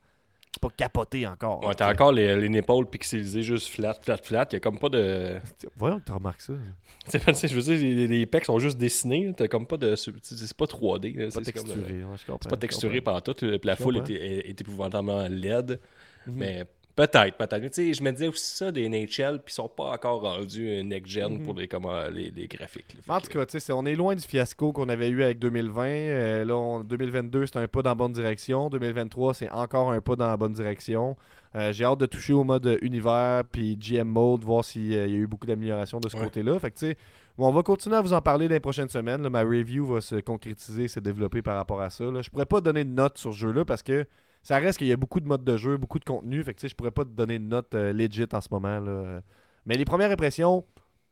C'est 0.57 0.61
pas 0.69 0.73
capoté 0.75 1.27
encore. 1.27 1.63
Ouais, 1.63 1.75
t'as 1.75 1.91
encore 1.91 2.11
les, 2.11 2.35
les 2.49 2.57
épaules 2.57 2.87
pixelisées, 2.89 3.43
juste 3.43 3.67
flat, 3.67 3.93
flat, 4.01 4.17
flat. 4.17 4.47
Il 4.51 4.53
y 4.53 4.55
a 4.55 4.59
comme 4.59 4.79
pas 4.79 4.89
de. 4.89 5.35
Voyons 5.75 5.99
que 5.99 6.05
tu 6.05 6.11
remarques 6.11 6.41
ça. 6.41 6.53
Je 7.13 7.53
veux 7.55 7.61
dire, 7.61 7.77
les, 7.79 8.07
les 8.07 8.25
pecs 8.25 8.45
sont 8.45 8.57
juste 8.59 8.77
dessinés. 8.77 9.31
T'as 9.37 9.47
comme 9.47 9.67
pas 9.67 9.77
de. 9.77 9.95
C'est 9.95 10.11
pas 10.57 10.65
3D. 10.65 11.15
là, 11.15 11.25
Pas 11.25 11.31
c'est- 11.31 11.39
euh, 11.39 11.43
texturé. 11.43 11.79
ouais, 11.79 12.01
comprends, 12.25 12.39
C'est 12.41 12.49
pas 12.49 12.57
texturé 12.57 13.01
par 13.01 13.21
tout. 13.21 13.33
Puis 13.35 13.59
la 13.63 13.75
foule 13.75 13.95
comprends. 13.99 14.09
est, 14.13 14.15
est, 14.17 14.49
est 14.49 14.61
épouvantablement 14.61 15.27
laide. 15.29 15.79
Mhm. 16.25 16.33
Mais 16.35 16.65
peut-être, 16.97 17.37
peut-être. 17.37 17.61
Mais 17.61 17.69
tu 17.69 17.75
sais, 17.87 17.93
je 17.93 18.03
me 18.03 18.11
disais 18.11 18.27
aussi 18.27 18.57
ça 18.57 18.71
des 18.73 18.89
NHL, 18.89 19.39
puis 19.45 19.51
ils 19.51 19.53
sont 19.53 19.69
pas 19.69 19.91
encore 19.91 20.19
rendus 20.21 20.67
euh, 20.67 20.83
next-gen 20.83 21.37
Mhm. 21.37 21.43
pour 21.45 21.53
les, 21.53 21.67
comment, 21.69 22.07
les, 22.11 22.29
les 22.31 22.47
graphiques. 22.47 22.93
là. 23.07 23.15
En 23.15 23.19
que- 23.21 23.27
tout 23.27 23.37
cas, 23.39 23.45
tu 23.45 23.51
sais, 23.53 23.59
c'est- 23.61 23.71
on 23.71 23.85
est 23.85 23.95
loin 23.95 24.15
du 24.15 24.21
fiasco 24.23 24.73
qu'on 24.73 24.89
avait 24.89 25.07
eu 25.07 25.23
avec 25.23 25.39
2020. 25.39 25.85
Euh, 25.87 26.43
là, 26.43 26.55
on- 26.57 26.83
2022, 26.83 27.45
c'est 27.45 27.57
un 27.57 27.67
pas 27.69 27.81
dans 27.81 27.91
la 27.91 27.95
bonne 27.95 28.11
direction. 28.11 28.69
2023, 28.69 29.33
c'est 29.33 29.49
encore 29.51 29.91
un 29.91 30.01
pas 30.01 30.15
dans 30.17 30.27
la 30.27 30.35
bonne 30.35 30.53
direction. 30.53 31.15
Euh, 31.55 31.71
J'ai 31.71 31.85
hâte 31.85 31.99
de 31.99 32.05
toucher 32.05 32.33
au 32.33 32.43
mode 32.43 32.77
univers 32.81 33.43
puis 33.49 33.77
GM 33.79 34.07
mode, 34.09 34.43
voir 34.43 34.65
s'il 34.65 34.87
y 34.91 34.97
a 34.97 35.07
eu 35.07 35.25
beaucoup 35.27 35.47
d'améliorations 35.47 35.99
de 36.01 36.09
ce 36.09 36.17
Ouais. 36.17 36.23
côté-là. 36.25 36.59
Fait 36.59 36.71
que, 36.71 36.77
tu 36.77 36.87
sais, 36.87 36.97
bon, 37.37 37.47
on 37.47 37.51
va 37.53 37.63
continuer 37.63 37.95
à 37.95 38.01
vous 38.01 38.13
en 38.13 38.21
parler 38.21 38.47
dans 38.49 38.53
les 38.53 38.59
prochaines 38.59 38.89
semaines. 38.89 39.21
là. 39.23 39.29
ma 39.29 39.43
review 39.43 39.85
va 39.85 40.01
se 40.01 40.15
concrétiser, 40.17 40.87
se 40.89 40.99
développer 40.99 41.41
par 41.41 41.55
rapport 41.55 41.81
à 41.81 41.89
ça. 41.89 42.03
Là. 42.03 42.21
Je 42.21 42.29
pourrais 42.29 42.45
pas 42.45 42.59
donner 42.59 42.83
de 42.83 42.89
note 42.89 43.17
sur 43.17 43.31
ce 43.33 43.37
jeu-là 43.37 43.63
parce 43.65 43.81
que 43.81 44.05
ça 44.47 44.59
reste 44.59 44.77
qu'il 44.77 44.87
y 44.87 44.93
a 44.93 44.95
beaucoup 44.95 45.19
de 45.19 45.27
modes 45.27 45.43
de 45.43 45.57
jeu, 45.57 45.75
beaucoup 45.75 45.99
de 45.99 46.05
contenu. 46.05 46.41
Fait 46.41 46.53
que, 46.53 46.65
je 46.65 46.73
pourrais 46.73 46.91
pas 46.91 47.03
te 47.03 47.09
donner 47.09 47.35
une 47.35 47.49
note 47.49 47.75
euh, 47.75 47.91
legit 47.91 48.23
en 48.31 48.39
ce 48.39 48.47
moment. 48.49 48.79
Là. 48.79 49.19
Mais 49.65 49.75
les 49.75 49.83
premières 49.83 50.09
impressions 50.09 50.63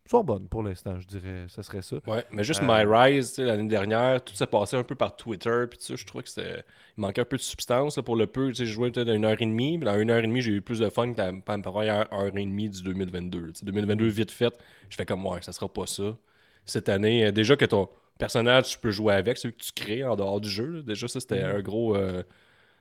sont 0.10 0.24
bonnes 0.24 0.48
pour 0.48 0.64
l'instant, 0.64 0.98
je 1.02 1.06
dirais. 1.06 1.44
Ce 1.50 1.62
serait 1.62 1.82
ça. 1.82 1.98
Ouais, 2.08 2.24
mais 2.32 2.46
juste 2.46 2.62
Euh, 2.64 2.66
My 2.66 2.86
Rise, 2.90 3.38
l'année 3.38 3.68
dernière, 3.68 4.24
tout 4.24 4.34
s'est 4.36 4.48
passé 4.48 4.78
un 4.78 4.86
peu 4.86 4.96
par 4.96 5.18
Twitter, 5.18 5.66
puis 5.70 5.78
je 5.98 6.06
trouvais 6.06 6.24
que 6.24 6.30
c'était... 6.30 6.64
Il 6.98 7.02
manquait 7.02 7.20
un 7.20 7.26
peu 7.26 7.36
de 7.36 7.42
substance 7.42 7.98
là, 7.98 8.04
pour 8.04 8.16
le 8.16 8.26
peu. 8.26 8.54
Je 8.54 8.64
jouais 8.64 8.90
peut-être 8.90 9.14
une 9.14 9.26
heure 9.26 9.42
et 9.42 9.46
demie, 9.46 9.80
dans 9.80 10.00
une 10.00 10.12
heure 10.12 10.20
et 10.20 10.28
demie, 10.28 10.42
j'ai 10.42 10.54
eu 10.54 10.62
plus 10.62 10.80
de 10.80 10.88
fun 10.88 11.12
que 11.14 11.20
la 11.20 11.34
première 11.58 12.08
heure 12.14 12.28
et 12.28 12.32
demie 12.32 12.70
du 12.70 12.84
2022. 12.84 13.48
Tu 13.48 13.60
sais, 13.60 13.66
2022, 13.66 14.08
vite 14.08 14.32
fait, 14.32 14.58
je 14.90 14.96
fais 14.96 15.06
comme, 15.06 15.26
ouais, 15.26 15.42
ça 15.42 15.52
sera 15.52 15.68
pas 15.68 15.88
ça. 15.88 16.16
Cette 16.64 16.88
année, 16.88 17.26
euh, 17.26 17.32
déjà 17.34 17.58
que 17.58 17.66
ton 17.66 17.90
personnage, 18.18 18.70
tu 18.70 18.80
peux 18.80 18.92
jouer 18.92 19.14
avec, 19.16 19.38
celui 19.38 19.56
que 19.56 19.62
tu 19.62 19.74
crées 19.74 20.06
en 20.06 20.16
dehors 20.16 20.40
du 20.40 20.48
jeu, 20.48 20.68
là, 20.68 20.82
déjà, 20.84 21.10
ça, 21.10 21.20
c'était 21.20 21.42
un 21.42 21.60
gros... 21.60 21.98
euh, 21.98 22.24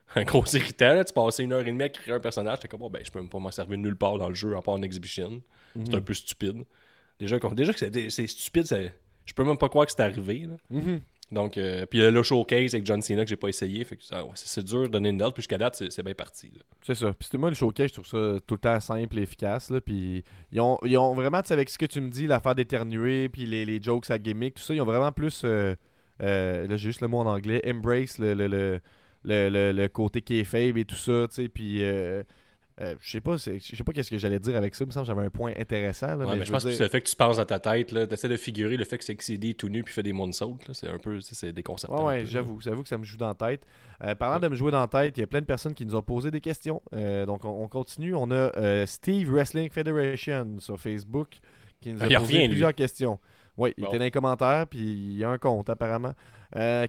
un 0.15 0.23
gros 0.23 0.45
irritant, 0.53 0.93
là. 0.93 1.03
tu 1.03 1.13
passais 1.13 1.43
une 1.43 1.53
heure 1.53 1.61
et 1.61 1.71
demie 1.71 1.83
à 1.83 1.89
créer 1.89 2.13
un 2.13 2.19
personnage, 2.19 2.59
t'es 2.59 2.67
comme, 2.67 2.81
bon, 2.81 2.89
ben, 2.89 3.01
je 3.03 3.11
peux 3.11 3.19
même 3.19 3.29
pas 3.29 3.39
m'en 3.39 3.51
servir 3.51 3.77
nulle 3.77 3.97
part 3.97 4.17
dans 4.17 4.29
le 4.29 4.35
jeu, 4.35 4.55
à 4.55 4.61
part 4.61 4.75
en 4.75 4.81
exhibition. 4.81 5.41
C'est 5.83 5.95
un 5.95 6.01
peu 6.01 6.13
stupide. 6.13 6.63
Déjà, 7.19 7.37
déjà 7.39 7.73
que 7.73 8.09
c'est 8.09 8.27
stupide, 8.27 8.65
je 9.25 9.33
peux 9.33 9.43
même 9.43 9.57
pas 9.57 9.69
croire 9.69 9.85
que 9.85 9.91
c'est 9.91 10.01
arrivé. 10.01 10.45
là. 10.47 10.55
Mhm. 10.69 11.01
Donc, 11.31 11.57
euh, 11.57 11.87
puis 11.87 11.99
le 11.99 12.23
showcase 12.23 12.75
avec 12.75 12.85
John 12.85 13.01
Cena 13.01 13.23
que 13.23 13.29
j'ai 13.29 13.35
pas 13.35 13.47
essayé. 13.47 13.83
Fait 13.83 13.97
que 13.97 14.03
ça, 14.03 14.23
ouais, 14.23 14.31
c'est 14.35 14.63
dur 14.63 14.83
de 14.83 14.87
donner 14.87 15.09
une 15.09 15.17
note. 15.17 15.33
Puis 15.33 15.41
jusqu'à 15.41 15.57
date, 15.57 15.83
c'est 15.89 16.03
bien 16.03 16.13
parti. 16.13 16.51
C'est 16.83 16.93
ça. 16.93 17.13
Puis 17.13 17.37
moi 17.37 17.49
le 17.49 17.55
showcase, 17.55 17.89
je 17.89 17.93
trouve 17.93 18.05
ça 18.05 18.39
tout 18.45 18.53
le 18.55 18.59
temps 18.59 18.79
simple 18.79 19.17
et 19.17 19.23
efficace. 19.23 19.71
Là. 19.71 19.81
Puis 19.81 20.23
ils 20.51 20.61
ont, 20.61 20.77
ils 20.83 20.97
ont 20.99 21.15
vraiment, 21.15 21.41
tu 21.41 21.47
sais, 21.47 21.53
avec 21.55 21.69
ce 21.71 21.79
que 21.79 21.87
tu 21.87 21.99
me 21.99 22.09
dis, 22.09 22.27
l'affaire 22.27 22.53
d'éternuer, 22.53 23.27
puis 23.27 23.47
les, 23.47 23.65
les 23.65 23.81
jokes 23.81 24.11
à 24.11 24.19
gimmick, 24.19 24.53
tout 24.53 24.61
ça, 24.63 24.75
ils 24.75 24.81
ont 24.81 24.85
vraiment 24.85 25.11
plus. 25.11 25.41
euh, 25.45 25.75
euh, 26.21 26.67
là, 26.67 26.77
j'ai 26.77 26.89
juste 26.89 27.01
le 27.01 27.07
mot 27.07 27.17
en 27.17 27.25
anglais. 27.25 27.59
Embrace 27.67 28.19
le, 28.19 28.35
le, 28.35 28.47
le, 28.47 28.79
le, 29.25 29.49
le- 29.49 29.71
le 29.71 29.87
côté 29.89 30.21
kayfabe 30.21 30.77
et 30.77 30.85
tout 30.85 30.95
ça, 30.95 31.27
tu 31.29 31.35
sais. 31.43 31.49
Puis. 31.49 31.83
euh, 31.83 32.23
Euh, 32.81 32.93
je 32.99 33.09
sais 33.09 33.21
pas, 33.21 33.37
je 33.37 33.57
sais 33.57 33.83
pas 33.85 33.93
qu'est-ce 33.93 34.09
que 34.09 34.17
j'allais 34.17 34.37
dire 34.37 34.57
avec 34.57 34.75
ça. 34.75 34.83
Il 34.83 34.87
me 34.87 34.91
semble 34.91 35.05
que 35.07 35.13
j'avais 35.13 35.25
un 35.25 35.29
point 35.29 35.53
intéressant. 35.57 36.07
là, 36.07 36.17
Ouais, 36.17 36.25
mais 36.33 36.39
mais 36.39 36.45
je 36.45 36.51
pense 36.51 36.65
que 36.65 36.71
c'est 36.73 36.83
le 36.83 36.89
fait 36.89 36.99
que 36.99 37.07
tu 37.09 37.15
penses 37.15 37.37
dans 37.37 37.45
ta 37.45 37.57
tête, 37.57 37.93
là, 37.93 38.05
t'essaies 38.05 38.27
de 38.27 38.35
figurer 38.35 38.75
le 38.75 38.83
fait 38.83 38.97
que 38.97 39.05
c'est 39.05 39.15
XCD 39.15 39.53
tout 39.53 39.69
nu 39.69 39.81
puis 39.81 39.93
fait 39.93 40.03
des 40.03 40.11
moonsaults, 40.11 40.59
c'est 40.73 40.89
un 40.89 40.97
peu, 40.97 41.21
c'est 41.21 41.35
c'est 41.35 41.53
déconcertant. 41.53 42.05
Ouais, 42.05 42.25
j'avoue, 42.25 42.59
j'avoue 42.59 42.83
que 42.83 42.89
ça 42.89 42.97
me 42.97 43.05
joue 43.05 43.15
dans 43.15 43.29
la 43.29 43.33
tête. 43.33 43.65
Euh, 44.03 44.13
parlant 44.13 44.41
de 44.41 44.49
me 44.49 44.55
jouer 44.57 44.71
dans 44.71 44.81
la 44.81 44.89
tête, 44.89 45.17
il 45.17 45.21
y 45.21 45.23
a 45.23 45.27
plein 45.27 45.39
de 45.39 45.45
personnes 45.45 45.73
qui 45.73 45.85
nous 45.85 45.95
ont 45.95 46.01
posé 46.01 46.31
des 46.31 46.41
questions. 46.41 46.81
Euh, 46.93 47.25
donc, 47.25 47.45
on, 47.45 47.63
on 47.63 47.69
continue. 47.69 48.13
On 48.13 48.29
a 48.29 48.85
Steve 48.87 49.31
Wrestling 49.31 49.69
Federation 49.69 50.59
sur 50.59 50.77
Facebook 50.77 51.29
qui 51.79 51.93
nous 51.93 52.01
a 52.01 52.03
Ah, 52.03 52.07
il 52.09 52.15
posé 52.17 52.25
revient, 52.25 52.39
lui. 52.41 52.47
plusieurs 52.49 52.75
questions. 52.75 53.19
Oui, 53.55 53.73
il 53.77 53.85
était 53.85 53.99
dans 53.99 54.03
les 54.03 54.11
commentaires, 54.11 54.67
puis 54.67 54.79
il 54.81 55.13
y 55.17 55.23
a 55.23 55.29
un 55.29 55.37
compte 55.37 55.69
apparemment, 55.69 56.11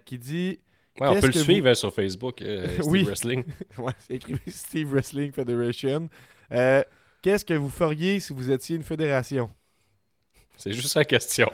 qui 0.04 0.18
dit 0.18 0.58
Ouais, 1.00 1.08
on 1.08 1.20
peut 1.20 1.26
le 1.26 1.32
vous- 1.32 1.38
suivre 1.44 1.68
hein, 1.68 1.74
sur 1.74 1.92
Facebook, 1.92 2.40
euh, 2.42 2.66
Steve 2.74 2.86
Oui. 2.86 3.02
Wrestling. 3.04 3.44
Ouais, 3.78 3.92
c'est 3.98 4.14
écrit 4.14 4.36
Steve 4.48 4.88
Wrestling 4.92 5.32
Federation. 5.32 6.08
Euh, 6.52 6.82
Qu'est-ce 7.22 7.44
que 7.44 7.54
vous 7.54 7.70
feriez 7.70 8.20
si 8.20 8.32
vous 8.32 8.50
étiez 8.50 8.76
une 8.76 8.82
fédération? 8.84 9.50
C'est 10.56 10.72
juste 10.72 10.94
la 10.94 11.04
question. 11.04 11.50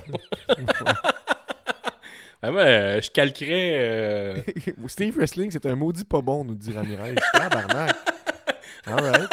Moi, 2.43 2.61
euh, 2.61 3.01
je 3.01 3.11
calquerais. 3.11 4.45
Steve 4.89 5.17
Wrestling, 5.17 5.51
c'est 5.51 5.65
un 5.67 5.77
maudit 5.77 6.05
pas 6.05 6.21
bon, 6.21 6.45
nous 6.45 6.55
dit 6.57 6.73
Ramirez. 6.73 7.15
Tabarnak. 7.33 7.97
Alright. 8.85 9.31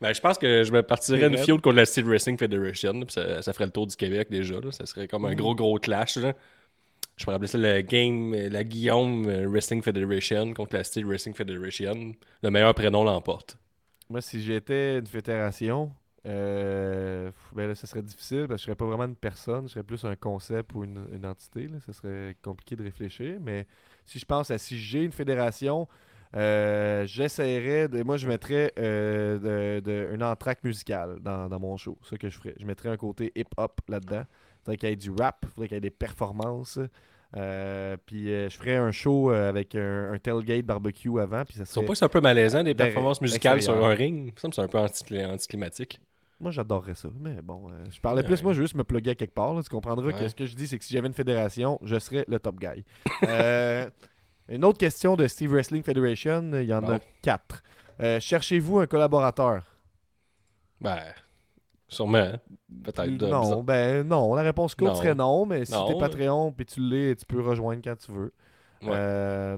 ben, 0.00 0.12
je 0.12 0.20
pense 0.20 0.38
que 0.38 0.64
je 0.64 0.72
me 0.72 0.82
partirais 0.82 1.28
une 1.28 1.38
feud 1.38 1.60
contre 1.60 1.76
la 1.76 1.86
Steel 1.86 2.04
Wrestling 2.04 2.36
Federation. 2.36 3.00
ça, 3.08 3.42
ça 3.42 3.52
ferait 3.52 3.66
le 3.66 3.70
tour 3.70 3.86
du 3.86 3.94
Québec 3.94 4.28
déjà. 4.30 4.56
là. 4.60 4.72
Ça 4.72 4.86
serait 4.86 5.06
comme 5.06 5.24
un 5.24 5.32
Mm. 5.32 5.36
gros, 5.36 5.54
gros 5.54 5.78
clash. 5.78 6.16
là. 6.16 6.34
Je 7.18 7.24
pourrais 7.24 7.34
appeler 7.34 7.48
ça 7.48 7.58
le 7.58 7.80
game, 7.80 8.32
la 8.32 8.62
Guillaume 8.62 9.28
euh, 9.28 9.48
Wrestling 9.48 9.82
Federation 9.82 10.54
contre 10.54 10.76
la 10.76 10.84
Steel 10.84 11.04
Wrestling 11.04 11.34
Federation. 11.34 12.14
Le 12.42 12.50
meilleur 12.50 12.72
prénom 12.74 13.02
l'emporte. 13.02 13.58
Moi, 14.08 14.20
si 14.20 14.40
j'étais 14.40 15.00
une 15.00 15.06
fédération, 15.06 15.90
euh, 16.26 17.32
ben 17.52 17.66
là, 17.66 17.74
serait 17.74 18.02
difficile 18.02 18.46
parce 18.46 18.50
que 18.50 18.58
je 18.58 18.64
serais 18.66 18.76
pas 18.76 18.86
vraiment 18.86 19.06
une 19.06 19.16
personne, 19.16 19.66
je 19.66 19.72
serais 19.72 19.82
plus 19.82 20.04
un 20.04 20.14
concept 20.14 20.72
ou 20.74 20.84
une, 20.84 21.26
entité. 21.26 21.66
Là. 21.66 21.78
Serait 21.92 22.36
compliqué 22.40 22.76
de 22.76 22.84
réfléchir. 22.84 23.38
Mais 23.40 23.66
si 24.06 24.20
je 24.20 24.24
pense 24.24 24.52
à 24.52 24.58
si 24.58 24.78
j'ai 24.78 25.02
une 25.02 25.12
fédération, 25.12 25.88
euh, 26.36 27.06
j'essaierais 27.06 27.88
de. 27.88 28.02
Moi, 28.02 28.16
je 28.16 28.28
mettrais 28.28 28.72
euh, 28.78 29.80
de, 29.80 29.80
de- 29.80 30.14
une 30.14 30.22
entraque 30.22 30.62
musicale 30.62 31.18
dans, 31.20 31.48
mon 31.58 31.76
show. 31.76 31.98
Ça 32.08 32.16
que 32.16 32.28
je 32.28 32.38
ferais. 32.38 32.54
Je 32.58 32.66
mettrais 32.66 32.90
un 32.90 32.96
côté 32.96 33.32
hip-hop 33.34 33.80
là-dedans. 33.88 34.24
Il 34.68 34.72
faudrait 34.72 34.76
qu'il 34.76 34.88
y 34.90 34.92
ait 34.92 34.96
du 34.96 35.10
rap, 35.10 35.38
il 35.44 35.48
faudrait 35.48 35.68
qu'il 35.68 35.74
y 35.76 35.78
ait 35.78 35.80
des 35.80 35.90
performances. 35.90 36.78
Euh, 37.36 37.96
puis 38.06 38.32
euh, 38.32 38.48
je 38.48 38.56
ferais 38.56 38.76
un 38.76 38.90
show 38.90 39.30
euh, 39.30 39.48
avec 39.48 39.74
un, 39.74 40.12
un 40.12 40.18
tailgate 40.18 40.64
barbecue 40.64 41.20
avant. 41.20 41.44
Puis 41.44 41.54
ça 41.56 41.64
serait... 41.64 41.84
pas 41.86 41.94
c'est 41.94 42.04
un 42.04 42.08
peu 42.08 42.20
malaisant 42.20 42.62
des 42.62 42.74
Ben, 42.74 42.84
performances 42.86 43.20
musicales 43.20 43.60
sur 43.62 43.84
un 43.84 43.94
ring? 43.94 44.32
Ça 44.38 44.48
me 44.48 44.52
semble 44.52 44.68
c'est 44.70 44.76
un 44.76 44.80
peu 44.80 44.86
anti- 44.86 45.24
anticlimatique. 45.24 46.00
Moi, 46.40 46.50
j'adorerais 46.52 46.94
ça. 46.94 47.08
Mais 47.20 47.42
bon, 47.42 47.68
euh, 47.70 47.84
je 47.90 48.00
parlais 48.00 48.22
plus, 48.22 48.36
Ouais. 48.36 48.42
moi, 48.44 48.52
je 48.52 48.58
veux 48.58 48.64
juste 48.64 48.76
me 48.76 48.84
plugger 48.84 49.10
à 49.10 49.14
quelque 49.14 49.34
part. 49.34 49.54
là. 49.54 49.62
Tu 49.62 49.68
comprendras 49.70 50.12
que 50.12 50.28
ce 50.28 50.34
que 50.34 50.46
je 50.46 50.54
dis, 50.54 50.68
c'est 50.68 50.78
que 50.78 50.84
si 50.84 50.92
j'avais 50.94 51.08
une 51.08 51.14
fédération, 51.14 51.78
je 51.82 51.98
serais 51.98 52.24
le 52.28 52.38
top 52.38 52.56
guy. 52.60 52.84
Une 54.50 54.64
autre 54.64 54.78
question 54.78 55.14
de 55.14 55.26
Steve 55.26 55.50
Wrestling 55.52 55.82
Federation, 55.82 56.50
il 56.54 56.64
y 56.64 56.72
en 56.72 56.88
a 56.90 57.00
quatre. 57.22 57.62
Cherchez-vous 58.20 58.78
un 58.78 58.86
collaborateur? 58.86 59.62
Ben, 60.80 61.00
sûrement. 61.88 62.18
hein. 62.18 62.36
Peut-être. 62.84 63.06
Non, 63.08 63.40
bizarre. 63.40 63.62
ben 63.62 64.06
non. 64.06 64.34
La 64.34 64.42
réponse 64.42 64.74
courte 64.74 64.90
Non. 64.92 64.96
serait 64.96 65.14
non, 65.14 65.46
mais 65.46 65.64
si 65.64 65.72
t'es 65.72 65.98
Patreon 65.98 66.52
puis 66.52 66.66
tu 66.66 66.80
l'es, 66.80 67.16
tu 67.16 67.24
peux 67.26 67.40
rejoindre 67.40 67.80
quand 67.82 67.96
tu 67.96 68.12
veux. 68.12 68.32
Ouais. 68.82 68.90
Euh, 68.92 69.56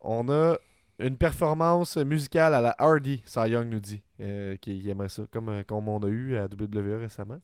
on 0.00 0.28
a 0.28 0.56
une 0.98 1.16
performance 1.16 1.96
musicale 1.98 2.54
à 2.54 2.60
la 2.60 2.74
Hardy, 2.78 3.22
Cy 3.26 3.50
Young 3.50 3.68
nous 3.68 3.80
dit, 3.80 4.02
euh, 4.20 4.56
qui, 4.56 4.80
qui 4.80 4.88
aimerait 4.90 5.08
ça, 5.10 5.22
comme, 5.30 5.48
euh, 5.50 5.62
comme 5.64 5.88
on 5.88 5.98
a 6.02 6.08
eu 6.08 6.36
à 6.36 6.44
WWE 6.46 6.98
récemment. 7.00 7.38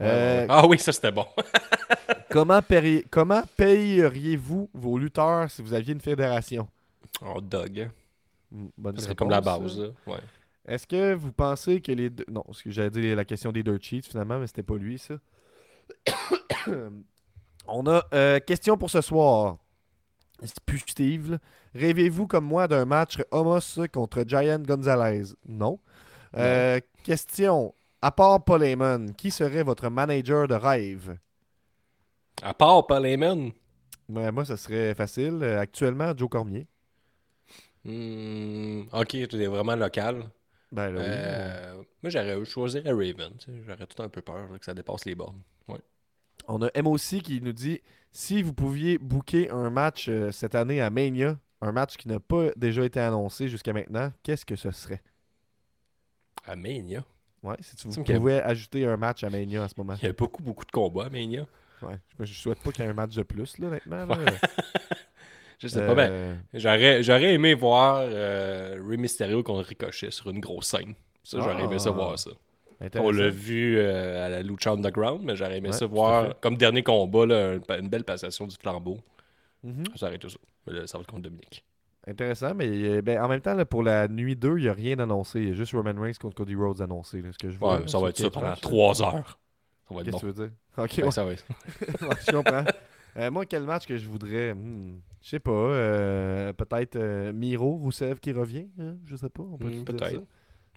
Euh, 0.00 0.46
Ah 0.48 0.66
oui, 0.66 0.78
ça 0.78 0.92
c'était 0.92 1.12
bon. 1.12 1.26
Comment, 2.30 2.60
paieri- 2.62 3.04
comment 3.10 3.42
payeriez-vous 3.58 4.70
vos 4.72 4.96
lutteurs 4.98 5.50
si 5.50 5.60
vous 5.60 5.74
aviez 5.74 5.92
une 5.92 6.00
fédération? 6.00 6.66
Oh, 7.22 7.40
Dog. 7.42 7.90
Hmm, 8.50 8.66
Bonne 8.78 8.96
Ça 8.96 9.02
serait 9.04 9.14
comme 9.14 9.28
la 9.28 9.40
base. 9.42 9.78
là. 9.78 9.88
Ouais. 10.06 10.18
Est-ce 10.66 10.86
que 10.86 11.14
vous 11.14 11.32
pensez 11.32 11.80
que 11.80 11.92
les 11.92 12.10
deux... 12.10 12.24
Non, 12.28 12.44
j'allais 12.66 12.90
dire 12.90 13.16
la 13.16 13.24
question 13.24 13.50
des 13.52 13.62
dirt 13.62 13.82
sheets 13.82 14.02
finalement, 14.02 14.38
mais 14.38 14.46
c'était 14.46 14.62
pas 14.62 14.76
lui 14.76 14.98
ça. 14.98 15.14
On 17.66 17.86
a 17.86 18.04
euh, 18.14 18.40
question 18.40 18.76
pour 18.76 18.90
ce 18.90 19.00
soir. 19.00 19.58
C'est 20.42 20.60
plus 20.60 20.80
Steve. 20.86 21.38
Rêvez-vous 21.74 22.26
comme 22.26 22.44
moi 22.44 22.68
d'un 22.68 22.84
match 22.84 23.18
Homos 23.30 23.86
contre 23.92 24.24
Giant 24.26 24.58
Gonzalez? 24.60 25.34
Non. 25.46 25.78
Euh, 26.36 26.80
question. 27.04 27.74
À 28.00 28.10
part 28.10 28.44
Paul 28.44 28.64
Heyman, 28.64 29.14
qui 29.14 29.30
serait 29.30 29.62
votre 29.62 29.88
manager 29.88 30.48
de 30.48 30.54
rêve? 30.54 31.16
À 32.42 32.54
part 32.54 32.86
Paul 32.86 33.06
Heyman? 33.06 33.52
Ouais, 34.08 34.32
moi, 34.32 34.44
ça 34.44 34.56
serait 34.56 34.94
facile. 34.94 35.38
Euh, 35.42 35.60
actuellement, 35.60 36.12
Joe 36.16 36.28
Cormier. 36.28 36.66
Hmm, 37.84 38.82
ok, 38.92 39.08
tu 39.08 39.42
es 39.42 39.46
vraiment 39.46 39.76
local. 39.76 40.28
Ben 40.72 40.90
là, 40.90 41.00
oui. 41.00 41.06
Euh, 41.08 41.74
moi, 42.02 42.10
j'aurais 42.10 42.38
je 42.38 42.44
choisirais 42.44 42.90
Raven. 42.90 43.32
J'aurais 43.66 43.86
tout 43.86 44.02
un 44.02 44.08
peu 44.08 44.22
peur 44.22 44.50
là, 44.50 44.58
que 44.58 44.64
ça 44.64 44.74
dépasse 44.74 45.04
les 45.04 45.14
bornes. 45.14 45.40
Ouais. 45.68 45.78
On 46.48 46.60
a 46.62 46.70
MOC 46.82 46.98
qui 47.22 47.40
nous 47.42 47.52
dit 47.52 47.80
si 48.10 48.42
vous 48.42 48.52
pouviez 48.54 48.98
booker 48.98 49.50
un 49.50 49.70
match 49.70 50.08
euh, 50.08 50.32
cette 50.32 50.54
année 50.54 50.80
à 50.80 50.90
Mania, 50.90 51.38
un 51.60 51.72
match 51.72 51.96
qui 51.96 52.08
n'a 52.08 52.18
pas 52.20 52.48
déjà 52.56 52.84
été 52.84 52.98
annoncé 53.00 53.48
jusqu'à 53.48 53.72
maintenant, 53.72 54.12
qu'est-ce 54.22 54.44
que 54.46 54.56
ce 54.56 54.70
serait? 54.70 55.02
À 56.44 56.56
Mania? 56.56 57.04
Ouais, 57.42 57.56
si 57.60 57.76
tu 57.76 57.88
vous 57.88 58.00
a- 58.00 58.04
pouvais 58.04 58.40
ajouter 58.42 58.86
un 58.86 58.96
match 58.96 59.22
à 59.24 59.30
Mania 59.30 59.62
en 59.62 59.68
ce 59.68 59.74
moment. 59.76 59.94
Il 60.00 60.06
y 60.06 60.08
a 60.08 60.12
beaucoup, 60.12 60.42
beaucoup 60.42 60.64
de 60.64 60.70
combats 60.70 61.06
à 61.06 61.10
Mania. 61.10 61.46
Ouais. 61.82 61.98
Je, 62.20 62.24
je 62.24 62.34
souhaite 62.40 62.60
pas 62.60 62.70
qu'il 62.72 62.84
y 62.84 62.86
ait 62.86 62.90
un 62.90 62.94
match 62.94 63.14
de 63.14 63.22
plus, 63.24 63.58
là, 63.58 63.66
honnêtement. 63.68 64.04
là. 64.06 64.16
Je 65.62 65.68
sais 65.68 65.86
pas, 65.86 65.94
ben, 65.94 66.10
Euh, 66.10 66.34
j'aurais, 66.54 67.02
j'aurais 67.02 67.34
aimé 67.34 67.54
voir 67.54 68.00
euh, 68.02 68.82
Rey 68.86 68.96
Mysterio 68.96 69.42
contre 69.42 69.68
Ricochet 69.68 70.10
sur 70.10 70.28
une 70.30 70.40
grosse 70.40 70.66
scène. 70.66 70.94
Ça, 71.22 71.38
j'aurais 71.40 71.62
aimé 71.64 71.78
ça 71.78 71.90
Ah. 71.90 71.92
voir 71.92 72.18
ça. 72.18 72.30
On 72.96 73.12
l'a 73.12 73.28
vu 73.28 73.76
euh, 73.78 74.26
à 74.26 74.28
la 74.28 74.42
Lucha 74.42 74.72
Underground, 74.72 75.22
mais 75.22 75.36
j'aurais 75.36 75.58
aimé 75.58 75.68
Ouais, 75.68 75.72
ça 75.74 75.86
voir 75.86 76.34
comme 76.40 76.56
dernier 76.56 76.82
combat, 76.82 77.26
là, 77.26 77.52
un- 77.68 77.78
une 77.78 77.88
belle 77.88 78.02
passation 78.02 78.46
du 78.46 78.56
flambeau. 78.56 78.98
Mhm. 79.62 79.84
Ça 79.94 80.06
aurait 80.06 80.16
été 80.16 80.28
ça. 80.28 80.36
Mais 80.66 80.72
là, 80.72 80.86
ça 80.88 80.98
va 80.98 81.02
être 81.02 81.08
contre 81.10 81.22
Dominique. 81.22 81.64
Intéressant, 82.08 82.52
mais 82.56 83.00
ben, 83.00 83.20
en 83.22 83.28
même 83.28 83.40
temps, 83.40 83.54
là, 83.54 83.64
pour 83.64 83.84
la 83.84 84.08
nuit 84.08 84.34
2, 84.34 84.58
il 84.58 84.62
n'y 84.64 84.68
a 84.68 84.72
rien 84.72 84.98
annoncé. 84.98 85.38
Il 85.40 85.48
y 85.50 85.52
a 85.52 85.54
juste 85.54 85.72
Roman 85.72 85.94
Reigns 86.00 86.14
contre 86.20 86.34
Cody 86.34 86.56
Rhodes 86.56 86.80
annoncé. 86.82 87.22
là, 87.22 87.28
ce 87.30 87.38
que 87.38 87.48
je 87.50 87.56
vois, 87.56 87.76
Ouais, 87.78 87.86
ça 87.86 88.00
va 88.00 88.08
être 88.08 88.18
ça 88.18 88.28
pendant 88.30 88.48
Match, 88.48 88.62
là. 88.64 88.68
trois 88.68 89.00
heures. 89.02 89.38
Ça 89.88 89.94
va 89.94 90.00
être 90.00 90.06
Qu'est-ce 90.06 90.10
bon. 90.10 90.18
que 90.18 90.18
tu 90.18 90.26
veux 90.26 90.46
dire? 90.48 90.50
Ok, 90.76 90.90
Ouais, 90.98 91.04
ouais. 91.04 91.10
ça 91.12 91.24
va 91.24 91.32
être- 91.34 91.46
je 92.26 92.32
comprends. 92.32 92.64
Euh, 93.16 93.30
moi, 93.30 93.44
quel 93.46 93.64
match 93.64 93.86
que 93.86 93.96
je 93.96 94.08
voudrais? 94.08 94.54
Hmm, 94.54 95.00
Je 95.22 95.28
sais 95.28 95.40
pas. 95.40 95.50
euh, 95.52 96.52
peut-être 96.52 96.96
euh, 96.96 97.32
Miro, 97.32 97.76
Rousseff 97.76 98.20
qui 98.20 98.32
revient. 98.32 98.68
hein, 98.80 98.96
Je 99.06 99.16
sais 99.16 99.28
pas. 99.28 99.42
On 99.42 99.58
peut 99.58 99.68
Hmm, 99.68 99.84
peut-être. 99.84 100.22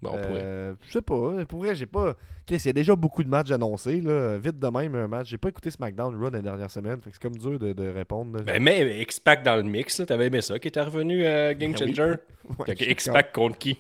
Bon, 0.02 0.12
on 0.14 0.18
pourrait. 0.22 0.74
Je 0.88 0.92
sais 0.92 1.02
pas. 1.02 1.46
Pour 1.46 1.60
vrai, 1.60 1.74
j'ai 1.76 1.86
pas. 1.86 2.16
Chris, 2.46 2.58
il 2.58 2.66
y 2.66 2.70
a 2.70 2.74
déjà 2.74 2.96
beaucoup 2.96 3.24
de 3.24 3.30
matchs 3.30 3.52
annoncés. 3.52 4.02
Là. 4.02 4.38
Vite 4.38 4.60
de 4.60 4.68
même, 4.68 4.94
un 4.96 5.08
match. 5.08 5.30
J'ai 5.30 5.38
pas 5.38 5.48
écouté 5.50 5.72
SmackDown 5.72 6.14
Raw 6.22 6.30
la 6.30 6.42
dernière 6.42 6.70
semaine. 6.70 7.00
Fait 7.02 7.10
que 7.10 7.16
c'est 7.16 7.22
comme 7.22 7.38
dur 7.38 7.58
de, 7.58 7.72
de 7.72 7.88
répondre. 7.88 8.38
là. 8.38 8.44
Ben, 8.44 8.62
mais 8.62 9.02
X-Pac 9.04 9.42
dans 9.44 9.56
le 9.56 9.64
mix, 9.64 9.98
là, 10.00 10.06
t'avais 10.06 10.28
aimé 10.28 10.42
ça, 10.42 10.60
qui 10.60 10.68
était 10.68 10.82
revenu 10.82 11.24
Game 11.24 11.58
Ben 11.58 11.76
oui. 11.86 11.96
Changer? 11.96 12.16
Ouais, 12.60 12.66
Fait 12.66 12.72
je 12.74 12.78
que 12.78 12.84
suis 12.84 12.92
X-Pac 12.92 13.32
contre 13.34 13.58
qui? 13.58 13.80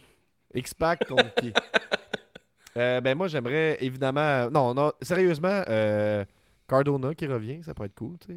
X-Pac 0.56 1.06
contre 1.08 1.36
qui? 1.36 1.52
Euh, 2.78 3.00
Ben, 3.02 3.18
moi, 3.18 3.28
j'aimerais 3.28 3.78
évidemment. 3.82 4.50
Non, 4.50 4.74
non, 4.74 4.92
sérieusement, 5.02 5.64
euh, 5.70 6.26
Cardona 6.68 7.14
qui 7.14 7.28
revient, 7.28 7.62
ça 7.64 7.74
peut 7.74 7.84
être 7.86 7.96
cool. 7.96 8.18
tu 8.20 8.28
sais. 8.28 8.34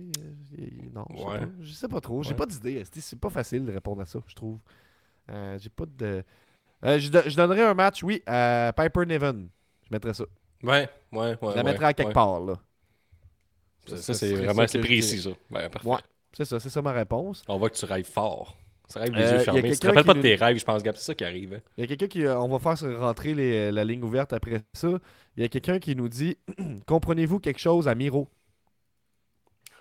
Euh, 0.59 0.67
Non, 0.95 1.05
je 1.11 1.17
sais 1.19 1.25
Ouais. 1.25 1.39
pas. 1.39 1.47
Je 1.61 1.73
sais 1.73 1.89
pas 1.89 2.01
trop. 2.01 2.23
J'ai 2.23 2.31
Ouais. 2.31 2.37
pas 2.37 2.47
d'idée. 2.47 2.83
C'est 2.93 3.19
pas 3.19 3.31
facile 3.31 3.65
de 3.65 3.73
répondre 3.73 4.03
à 4.03 4.07
ça, 4.07 4.21
je 4.27 4.35
trouve. 4.35 4.59
Euh, 5.31 5.59
J'ai 5.59 5.71
pas 5.71 5.85
de. 5.87 6.23
Euh, 6.85 6.99
je, 6.99 7.11
do- 7.11 7.23
je 7.27 7.37
donnerais 7.37 7.63
un 7.65 7.75
match, 7.75 8.03
oui, 8.03 8.23
à 8.27 8.73
Piper 8.77 9.05
Niven. 9.07 9.49
Je 9.85 9.89
mettrais 9.91 10.15
ça. 10.15 10.25
Ouais, 10.63 10.89
ouais, 11.13 11.19
ouais. 11.19 11.37
je 11.43 11.47
la 11.47 11.55
ouais, 11.57 11.63
mettrais 11.65 11.87
à 11.87 11.93
quelque 11.95 12.09
ouais. 12.09 12.13
part, 12.15 12.41
là. 12.41 12.55
Ça, 13.87 13.97
Ça 13.97 14.03
ça, 14.03 14.15
c'est 14.15 14.35
vraiment 14.35 14.67
je 14.67 14.79
précis, 14.79 15.23
ça. 15.23 15.31
Ben, 15.51 15.69
parfait. 15.71 15.89
Ouais. 15.89 15.99
C'est 16.33 16.45
ça, 16.45 16.61
c'est 16.61 16.69
ça 16.71 16.83
ma 16.83 16.93
réponse. 16.93 17.43
On 17.49 17.59
voit 17.59 17.71
que 17.71 17.77
tu 17.77 17.85
rêves 17.87 18.05
fort. 18.05 18.57
Tu 18.93 18.99
rêves 18.99 19.13
les 19.15 19.23
Euh, 19.23 19.33
yeux 19.33 19.39
fermés. 19.41 19.63
Tu 19.73 19.79
te 19.79 19.87
rappelles 19.87 20.05
pas 20.05 20.15
de 20.15 20.21
tes 20.23 20.35
rêves, 20.35 20.59
je 20.59 20.65
pense, 20.65 20.83
Gab. 20.83 20.95
C'est 20.97 21.05
ça 21.05 21.15
qui 21.15 21.25
arrive. 21.25 21.55
hein. 21.55 21.61
Il 21.77 21.81
y 21.83 21.85
a 21.85 21.87
quelqu'un 21.87 22.07
qui. 22.07 22.25
euh, 22.25 22.39
On 22.39 22.49
va 22.49 22.59
faire 22.77 23.01
rentrer 23.01 23.35
les- 23.35 23.71
la 23.73 23.85
ligne 23.85 24.03
ouverte 24.03 24.33
après 24.33 24.63
ça. 24.75 24.89
Il 25.39 25.43
y 25.43 25.45
a 25.45 25.49
quelqu'un 25.49 25.79
qui 25.79 25.95
nous 25.95 26.09
dit 26.09 26.37
Comprenez-vous 26.87 27.39
quelque 27.39 27.61
chose 27.61 27.87
à 27.87 27.95
Miro 27.95 28.29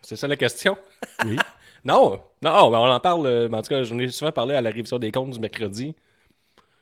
C'est 0.01 0.15
ça 0.15 0.27
la 0.27 0.35
question? 0.35 0.77
Oui. 1.25 1.35
non, 1.83 2.21
non, 2.41 2.69
mais 2.71 2.77
on 2.77 2.91
en 2.91 2.99
parle. 2.99 3.25
euh, 3.25 3.49
en 3.49 3.61
tout 3.61 3.69
cas, 3.69 3.83
j'en 3.83 3.97
ai 3.99 4.07
souvent 4.09 4.31
parlé 4.31 4.53
à 4.55 4.61
la 4.61 4.69
révision 4.69 4.99
des 4.99 5.11
comptes 5.11 5.31
du 5.31 5.39
mercredi. 5.39 5.95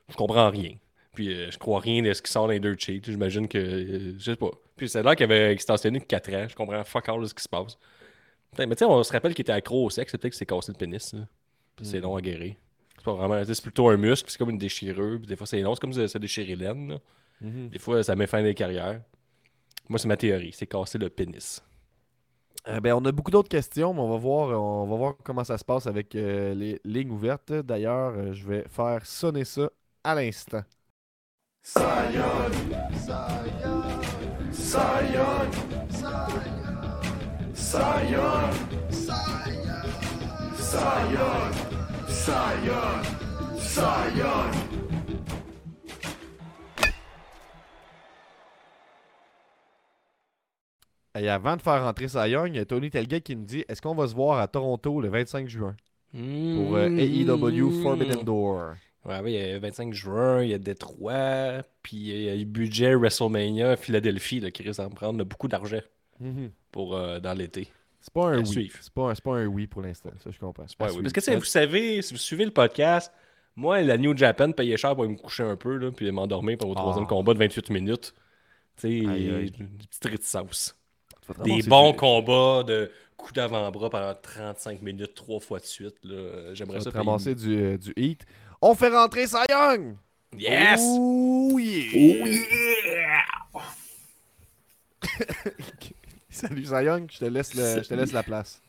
Je 0.10 0.16
comprends 0.16 0.50
rien. 0.50 0.74
Puis 1.14 1.34
euh, 1.34 1.50
je 1.52 1.58
crois 1.58 1.80
rien 1.80 2.02
de 2.04 2.12
ce 2.14 2.22
qui 2.22 2.30
sort 2.32 2.48
dans 2.48 2.52
les 2.52 2.60
deux 2.60 2.76
cheats. 2.78 3.00
J'imagine 3.04 3.48
que. 3.48 3.58
euh, 3.58 4.16
je 4.18 4.24
sais 4.32 4.36
pas. 4.36 4.52
Puis 4.76 4.90
c'est 4.90 5.04
là 5.04 5.16
qu'il 5.16 5.24
avait 5.24 5.54
extensionné 5.54 6.02
que 6.02 6.06
4 6.06 6.34
ans. 6.34 6.48
Je 6.50 6.56
comprends 6.56 6.84
fuck 6.84 7.08
all 7.08 7.22
de 7.22 7.26
ce 7.28 7.34
qui 7.34 7.44
se 7.44 7.50
passe. 7.50 7.78
Putain, 8.52 8.66
Mais 8.68 8.76
tu 8.76 8.80
sais, 8.80 8.86
on 8.86 9.02
se 9.04 9.12
rappelle 9.14 9.34
qu'il 9.34 9.44
était 9.44 9.54
accro 9.54 9.86
au 9.86 9.90
sexe. 9.90 10.12
C'est 10.12 10.18
peut-être 10.18 10.34
qu'il 10.34 10.40
s'est 10.40 10.46
cassé 10.46 10.72
le 10.74 10.78
pénis. 10.78 11.14
là. 11.14 11.22
Puis 11.78 11.86
c'est 11.86 11.98
Mhm. 11.98 12.04
long 12.04 12.16
à 12.18 12.22
guérir. 12.22 12.56
pas 13.06 13.14
vraiment. 13.14 13.42
C'est 13.46 13.62
plutôt 13.62 13.88
un 13.90 13.98
muscle, 13.98 14.30
c'est 14.32 14.38
comme 14.38 14.50
une 14.50 14.58
déchirure. 14.58 15.20
Puis 15.20 15.28
des 15.28 15.36
fois, 15.38 15.46
c'est 15.48 15.62
long, 15.62 15.76
c'est 15.76 15.82
comme 15.82 15.94
ça, 15.94 16.08
ça 16.08 16.20
déchire 16.20 16.58
Mhm. 17.42 17.70
Des 17.70 17.80
fois, 17.80 18.04
ça 18.04 18.16
met 18.16 18.28
fin 18.28 18.40
à 18.40 18.44
des 18.44 18.54
carrières. 18.54 19.02
Moi, 19.90 20.00
c'est 20.00 20.08
ma 20.08 20.18
théorie, 20.18 20.52
c'est 20.54 20.68
casser 20.68 20.98
le 20.98 21.10
pénis. 21.10 21.62
Euh, 22.68 22.80
ben, 22.80 22.94
on 22.94 23.06
a 23.06 23.12
beaucoup 23.12 23.30
d'autres 23.32 23.50
questions, 23.50 23.94
mais 23.94 24.00
on 24.00 24.10
va 24.10 24.18
voir, 24.18 24.60
on 24.60 24.88
va 24.88 24.96
voir 24.96 25.16
comment 25.24 25.44
ça 25.44 25.58
se 25.58 25.64
passe 25.64 25.86
avec 25.86 26.16
euh, 26.16 26.56
les 26.56 26.80
lignes 26.84 27.12
ouvertes. 27.12 27.54
D'ailleurs, 27.54 28.14
euh, 28.18 28.34
je 28.34 28.48
vais 28.48 28.66
faire 28.68 29.06
sonner 29.06 29.46
ça 29.46 29.70
à 30.04 30.16
l'instant. 30.16 30.64
Et 51.18 51.30
avant 51.30 51.56
de 51.56 51.62
faire 51.62 51.84
rentrer 51.84 52.08
Cy 52.08 52.30
Young, 52.30 52.50
il 52.54 52.58
y 52.58 52.60
a 52.60 52.66
Tony 52.66 52.90
Telgate 52.90 53.24
qui 53.24 53.36
nous 53.36 53.46
dit 53.46 53.64
Est-ce 53.70 53.82
qu'on 53.82 53.96
va 53.96 54.08
se 54.08 54.14
voir 54.16 54.40
à 54.40 54.48
Toronto 54.48 55.00
le 55.02 55.10
25 55.10 55.48
juin? 55.48 55.76
Pour 56.12 56.76
euh, 56.76 56.90
AEW 56.90 57.82
Forbidden 57.84 58.24
Door 58.24 58.74
Ouais, 59.06 59.20
oui, 59.24 59.34
il 59.34 59.40
y 59.50 59.52
a 59.52 59.60
25 59.60 59.94
juin, 59.94 60.42
il 60.42 60.50
y 60.50 60.54
a 60.54 60.58
Détroit, 60.58 61.62
puis 61.84 61.96
il 61.98 62.22
y 62.24 62.30
a 62.30 62.36
le 62.36 62.44
budget 62.46 62.96
WrestleMania 62.96 63.76
Philadelphie 63.78 64.40
là, 64.40 64.50
qui 64.50 64.64
risque 64.64 64.80
d'en 64.82 64.90
prendre 64.90 65.24
beaucoup 65.24 65.48
d'argent 65.48 65.82
Mhm. 66.20 66.50
pour 66.72 66.96
euh, 66.96 67.20
dans 67.20 67.34
l'été. 67.34 67.68
C'est 68.02 68.14
pas 68.14 68.28
un 68.30 68.40
À 68.40 68.42
oui. 68.42 68.72
C'est 68.82 68.94
pas, 68.94 69.14
pas 69.14 69.32
un 69.36 69.46
oui 69.48 69.68
pour 69.68 69.82
l'instant, 69.82 70.10
ça 70.24 70.32
je 70.32 70.40
comprends. 70.40 70.64
Pas 70.78 70.92
oui. 70.94 71.02
Parce 71.02 71.14
que 71.14 71.36
vous 71.36 71.44
savez, 71.44 72.02
si 72.02 72.14
vous 72.14 72.20
suivez 72.20 72.46
le 72.46 72.52
podcast, 72.52 73.12
moi, 73.56 73.82
la 73.82 73.98
New 73.98 74.16
Japan 74.18 74.52
payait 74.52 74.78
cher 74.78 74.96
pour 74.96 75.08
me 75.08 75.16
coucher 75.16 75.44
un 75.44 75.56
peu, 75.58 75.76
là, 75.78 75.92
puis 75.92 76.10
m'endormir 76.12 76.58
pour 76.58 76.74
troisième 76.76 77.06
Ah. 77.06 77.10
combat 77.10 77.34
de 77.34 77.40
28 77.40 77.70
minutes. 77.70 78.14
Tu 78.78 78.82
sais, 78.82 78.98
une 79.00 79.50
petite 79.78 80.06
réticence. 80.06 80.76
Des 81.44 81.64
bons 81.64 81.94
combats 81.94 82.64
de 82.64 82.92
coups 83.18 83.34
d'avant-bras 83.34 83.90
pendant 83.90 84.14
35 84.22 84.82
minutes, 84.82 85.14
trois 85.16 85.40
fois 85.40 85.60
de 85.60 85.66
suite. 85.66 85.96
J'aimerais 86.54 86.82
ça 86.82 86.92
ramasser 86.92 87.34
du, 87.36 87.56
euh, 87.58 87.78
du 87.78 87.94
heat. 87.98 88.26
On 88.62 88.76
fait 88.76 88.90
rentrer 88.90 89.26
Cy 89.28 89.38
Young 89.50 89.96
Yes! 90.38 90.82
Oh 90.84 91.58
yeah! 91.60 93.24
Salut 96.30 96.66
Cy 96.66 96.84
Young, 96.84 97.10
je 97.12 97.20
te 97.20 97.26
laisse, 97.26 97.54
le- 97.54 97.82
je 97.84 97.88
te 97.88 97.94
laisse 97.94 98.12
la 98.12 98.24
place. 98.24 98.62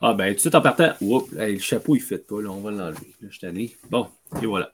Ah 0.00 0.12
ben 0.14 0.28
tout 0.30 0.34
de 0.34 0.40
suite 0.40 0.54
en 0.54 0.60
partant, 0.60 0.92
Oups, 1.00 1.32
hey, 1.34 1.54
le 1.54 1.60
chapeau 1.60 1.96
il 1.96 2.00
fait 2.00 2.18
pas, 2.18 2.40
là, 2.42 2.50
on 2.50 2.60
va 2.60 2.70
l'enlever. 2.70 3.14
Je 3.22 3.28
suis 3.28 3.38
tanné. 3.40 3.76
Bon, 3.90 4.08
et 4.42 4.46
voilà. 4.46 4.70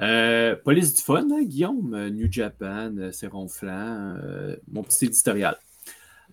Euh, 0.00 0.54
police 0.56 0.94
du 0.94 1.02
fun, 1.02 1.26
hein, 1.32 1.42
Guillaume, 1.42 1.92
euh, 1.94 2.10
New 2.10 2.30
Japan, 2.30 2.92
c'est 3.12 3.26
ronflant, 3.26 4.16
euh, 4.22 4.56
mon 4.70 4.82
petit 4.84 5.06
éditorial. 5.06 5.56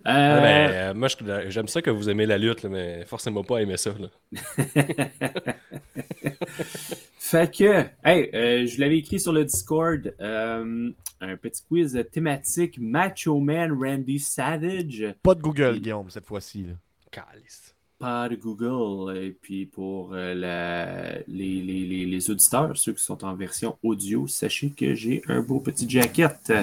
Euh, 0.00 0.08
Ah, 0.08 0.40
ben, 0.40 0.70
euh, 0.70 0.94
moi, 0.94 1.08
je- 1.08 1.50
j'aime 1.50 1.66
ça 1.68 1.82
que 1.82 1.90
vous 1.90 2.08
aimez 2.08 2.26
la 2.26 2.38
lutte, 2.38 2.62
là, 2.62 2.68
mais 2.68 3.04
forcément 3.06 3.42
pas 3.42 3.58
à 3.58 3.62
aimer 3.62 3.76
ça. 3.76 3.92
là. 3.98 4.08
Fait 7.18 7.52
que, 7.52 7.84
hey, 8.04 8.30
euh, 8.34 8.66
je 8.66 8.80
l'avais 8.80 8.98
écrit 8.98 9.18
sur 9.18 9.32
le 9.32 9.44
Discord, 9.44 10.14
euh, 10.20 10.90
un 11.20 11.36
petit 11.36 11.62
quiz 11.68 12.00
thématique 12.12 12.78
Macho 12.78 13.40
Man 13.40 13.72
Randy 13.72 14.18
Savage. 14.20 15.04
Pas 15.22 15.34
de 15.34 15.40
Google, 15.42 15.80
Guillaume, 15.80 16.08
cette 16.10 16.26
fois-ci. 16.26 16.66
Calice. 17.10 17.74
pas 17.98 18.28
de 18.28 18.36
Google. 18.36 19.16
Et 19.16 19.30
puis 19.30 19.64
pour 19.66 20.12
euh, 20.12 20.34
la- 20.34 21.18
les, 21.26 21.62
les- 21.62 21.86
les- 21.86 22.04
les 22.06 22.30
auditeurs, 22.30 22.76
ceux 22.76 22.92
qui 22.92 23.02
sont 23.02 23.24
en 23.24 23.34
version 23.34 23.76
audio, 23.82 24.26
sachez 24.28 24.70
que 24.70 24.94
j'ai 24.94 25.22
un 25.28 25.40
beau 25.40 25.60
petit 25.60 25.88
jacket 25.88 26.36
euh, 26.50 26.62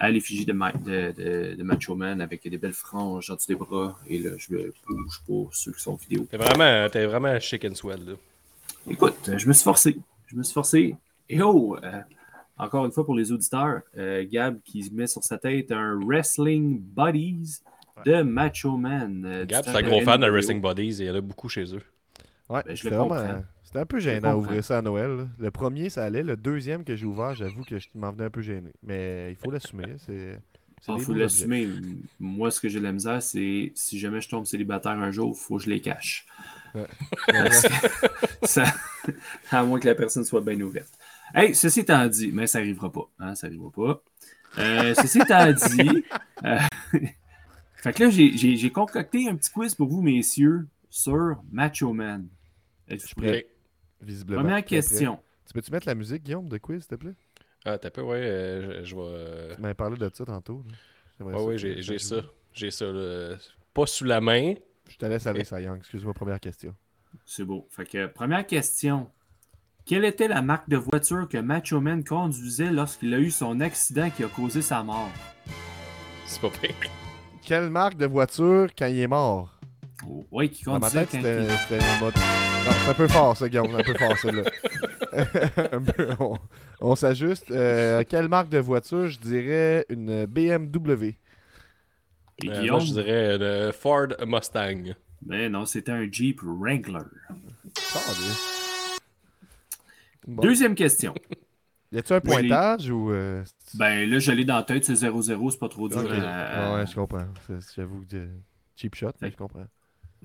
à 0.00 0.10
l'effigie 0.10 0.44
de, 0.46 0.52
de, 0.52 1.12
de- 1.12 1.54
de 1.56 1.62
Macho 1.62 1.94
Man 1.94 2.20
avec 2.20 2.42
des 2.48 2.58
belles 2.58 2.72
franges 2.72 3.30
en 3.30 3.34
dessous 3.36 3.46
des 3.48 3.54
bras. 3.54 3.96
Et 4.08 4.18
là, 4.18 4.30
je 4.38 4.52
me 4.54 4.72
bouge 4.88 5.20
pour 5.26 5.54
ceux 5.54 5.72
qui 5.72 5.80
sont 5.80 5.94
vidéo. 5.94 6.26
T'es 6.30 6.38
vraiment, 6.38 6.88
t'es 6.90 7.04
vraiment 7.06 7.38
chic 7.38 7.64
and 7.66 7.74
swell. 7.74 8.00
Là. 8.04 8.12
Écoute, 8.88 9.30
je 9.36 9.46
me 9.46 9.52
suis 9.52 9.62
forcé. 9.62 9.98
Je 10.26 10.34
me 10.36 10.42
suis 10.42 10.54
forcé. 10.54 10.96
Et 11.28 11.40
oh, 11.42 11.76
euh, 11.84 12.00
encore 12.58 12.86
une 12.86 12.92
fois 12.92 13.04
pour 13.04 13.14
les 13.14 13.30
auditeurs, 13.30 13.82
euh, 13.98 14.24
Gab 14.28 14.58
qui 14.64 14.90
met 14.92 15.06
sur 15.06 15.22
sa 15.22 15.36
tête 15.38 15.70
un 15.70 16.00
Wrestling 16.02 16.80
Buddies 16.80 17.60
de 18.06 18.22
Macho 18.22 18.76
Man. 18.78 19.22
euh, 19.26 19.44
Gab, 19.46 19.64
c'est 19.66 19.76
un 19.76 19.82
gros 19.82 20.00
fan 20.00 20.20
de. 20.22 20.30
Wrestling 20.30 20.60
Bodies 20.62 21.02
et 21.02 21.04
il 21.04 21.06
y 21.06 21.10
en 21.10 21.14
a 21.16 21.20
beaucoup 21.20 21.48
chez 21.50 21.64
eux. 21.74 21.82
Ouais, 22.48 22.62
Ben, 22.66 22.74
je 22.74 22.84
le 22.88 22.96
vraiment- 22.96 23.08
comprends. 23.08 23.44
C'était 23.70 23.78
un 23.80 23.86
peu 23.86 24.00
gênant 24.00 24.34
d'ouvrir 24.34 24.64
ça 24.64 24.78
à 24.78 24.82
Noël. 24.82 25.10
là. 25.16 25.28
Le 25.38 25.50
premier, 25.52 25.90
ça 25.90 26.04
allait. 26.04 26.24
Le 26.24 26.36
deuxième 26.36 26.82
que 26.82 26.96
j'ai 26.96 27.06
ouvert, 27.06 27.34
j'avoue 27.36 27.62
que 27.62 27.78
je 27.78 27.86
m'en 27.94 28.10
venais 28.10 28.24
un 28.24 28.30
peu 28.30 28.42
gêné. 28.42 28.72
Mais 28.82 29.30
il 29.30 29.36
faut 29.36 29.50
l'assumer. 29.52 29.94
C'est. 29.98 30.40
c'est 30.82 30.92
Il 30.92 30.98
des 30.98 31.04
faut 31.04 31.12
beaux 31.12 31.18
l'assumer. 31.20 31.68
Moi, 32.18 32.50
ce 32.50 32.60
que 32.60 32.68
j'ai 32.68 32.80
de 32.80 32.84
la 32.84 32.90
misère, 32.92 33.22
c'est 33.22 33.70
si 33.76 33.98
jamais 34.00 34.20
je 34.20 34.28
tombe 34.28 34.44
célibataire 34.44 34.92
un 34.92 35.12
jour, 35.12 35.36
il 35.36 35.40
faut 35.40 35.58
que 35.58 35.62
je 35.64 35.70
les 35.70 35.80
cache. 35.80 36.26
Ça- 38.42 38.72
à 39.50 39.62
moins 39.64 39.78
que 39.80 39.86
la 39.88 39.94
personne 39.94 40.24
soit 40.24 40.40
bien 40.40 40.60
ouverte. 40.60 40.92
Hey, 41.34 41.54
ceci 41.54 41.80
étant 41.80 42.06
dit, 42.08 42.30
mais 42.32 42.46
ça 42.48 42.58
n'arrivera 42.58 42.90
pas. 42.90 43.08
Hein, 43.20 43.34
ça 43.36 43.46
n'arrivera 43.46 43.70
pas. 43.70 44.02
Euh, 44.58 44.94
ceci 44.94 45.20
étant 45.20 45.52
dit, 45.52 46.04
euh, 46.44 46.58
fait 47.76 47.92
que 47.92 48.02
là, 48.04 48.10
j'ai- 48.10 48.36
j'ai 48.36 48.56
j'ai 48.56 48.70
concocté 48.70 49.28
un 49.28 49.36
petit 49.36 49.50
quiz 49.50 49.74
pour 49.76 49.88
vous, 49.88 50.02
messieurs, 50.02 50.66
sur 50.88 51.40
Macho 51.52 51.92
Man. 51.92 52.26
Êtes-vous 52.88 53.14
prêts? 53.16 53.38
Ok. 53.44 53.46
Visiblement. 54.00 54.42
Première 54.42 54.56
près. 54.64 54.76
question. 54.76 55.18
Tu 55.46 55.52
peux-tu 55.52 55.70
mettre 55.72 55.86
la 55.86 55.94
musique, 55.94 56.22
Guillaume, 56.22 56.48
de 56.48 56.58
quiz, 56.58 56.80
s'il 56.80 56.88
te 56.88 56.94
plaît? 56.94 57.14
Ah, 57.64 57.76
t'as 57.78 57.90
peu, 57.90 58.00
ouais, 58.02 58.16
euh, 58.22 58.84
je, 58.84 58.90
je 58.90 58.96
vais. 58.96 59.54
Tu 59.56 59.60
m'avais 59.60 59.74
parlé 59.74 59.96
de 59.98 60.10
ça 60.14 60.24
tantôt. 60.24 60.64
ça 61.18 61.24
ouais, 61.24 61.56
que- 61.56 61.80
j'ai 61.82 61.98
ça. 61.98 62.16
J'ai 62.52 62.70
ça. 62.70 62.86
là. 62.86 63.36
Pas 63.74 63.86
sous 63.86 64.04
la 64.04 64.20
main. 64.20 64.54
Je 64.88 64.96
te 64.96 65.06
laisse 65.06 65.26
aller, 65.26 65.44
Young. 65.62 65.78
Excuse-moi, 65.78 66.14
première 66.14 66.40
question. 66.40 66.74
C'est 67.24 67.44
beau. 67.44 67.66
Fait 67.70 67.84
que, 67.84 68.06
première 68.06 68.46
question. 68.46 69.10
Quelle 69.84 70.04
était 70.04 70.28
la 70.28 70.42
marque 70.42 70.68
de 70.68 70.76
voiture 70.76 71.28
que 71.28 71.38
Macho 71.38 71.80
Man 71.80 72.04
conduisait 72.04 72.70
lorsqu'il 72.70 73.12
a 73.14 73.18
eu 73.18 73.30
son 73.30 73.60
accident 73.60 74.08
qui 74.10 74.22
a 74.24 74.28
causé 74.28 74.62
sa 74.62 74.82
mort? 74.82 75.10
C'est 76.26 76.40
pas 76.40 76.50
pire. 76.50 76.74
Quelle 77.42 77.70
marque 77.70 77.96
de 77.96 78.06
voiture 78.06 78.68
quand 78.76 78.86
il 78.86 78.98
est 79.00 79.08
mort? 79.08 79.52
Oui, 80.30 80.50
qui 80.50 80.64
Dans 80.64 80.72
ma 80.78 80.80
conduisait 80.90 81.00
tête, 81.06 81.10
quand 81.12 81.18
c'était 81.18 81.44
il- 81.44 81.58
c'était 81.58 81.78
une 81.94 82.00
moto. 82.00 82.18
Non, 82.20 82.70
c'est 82.84 82.90
un 82.90 82.94
peu 82.94 83.08
fort, 83.08 83.36
ça, 83.36 83.48
Guillaume. 83.48 83.74
Un 83.74 83.82
peu 83.82 83.94
fort. 83.94 84.16
Un 85.72 85.80
peu, 85.82 86.08
on 86.20 86.38
on 86.80 86.94
s'ajuste. 86.94 87.50
Euh, 87.50 88.04
quelle 88.08 88.28
marque 88.28 88.48
de 88.48 88.58
voiture 88.58 89.08
Je 89.08 89.18
dirais 89.18 89.84
une 89.88 90.24
BMW. 90.26 91.16
Et 92.42 92.48
Euh, 92.48 92.66
moi, 92.70 92.78
je 92.78 92.92
dirais 92.92 93.36
le 93.38 93.72
Ford 93.72 94.06
Mustang. 94.24 94.94
Ben 95.20 95.50
non, 95.50 95.64
c'était 95.66 95.90
un 95.92 96.06
Jeep 96.10 96.40
Wrangler. 96.42 97.04
Bon. 100.26 100.42
Deuxième 100.42 100.74
question. 100.74 101.14
Y 101.92 101.98
a-tu 101.98 102.12
un 102.12 102.20
pointage 102.20 102.90
ou. 102.90 103.10
euh, 103.10 103.42
Ben 103.74 104.08
là, 104.08 104.18
je 104.20 104.30
l'ai 104.32 104.44
dans 104.44 104.56
la 104.56 104.62
tête, 104.62 104.84
c'est 104.84 104.94
0-0, 104.94 105.50
c'est 105.50 105.58
pas 105.58 105.68
trop 105.68 105.88
dur. 105.88 105.98
Ok. 105.98 106.10
à- 106.10 106.74
Ouais, 106.74 106.86
je 106.86 106.94
comprends. 106.94 107.26
C'est- 107.46 107.74
J'avoue 107.74 108.04
que. 108.08 108.28
Cheap 108.76 108.94
shot, 108.94 109.10
mais 109.20 109.30
je 109.30 109.36
comprends. 109.36 109.66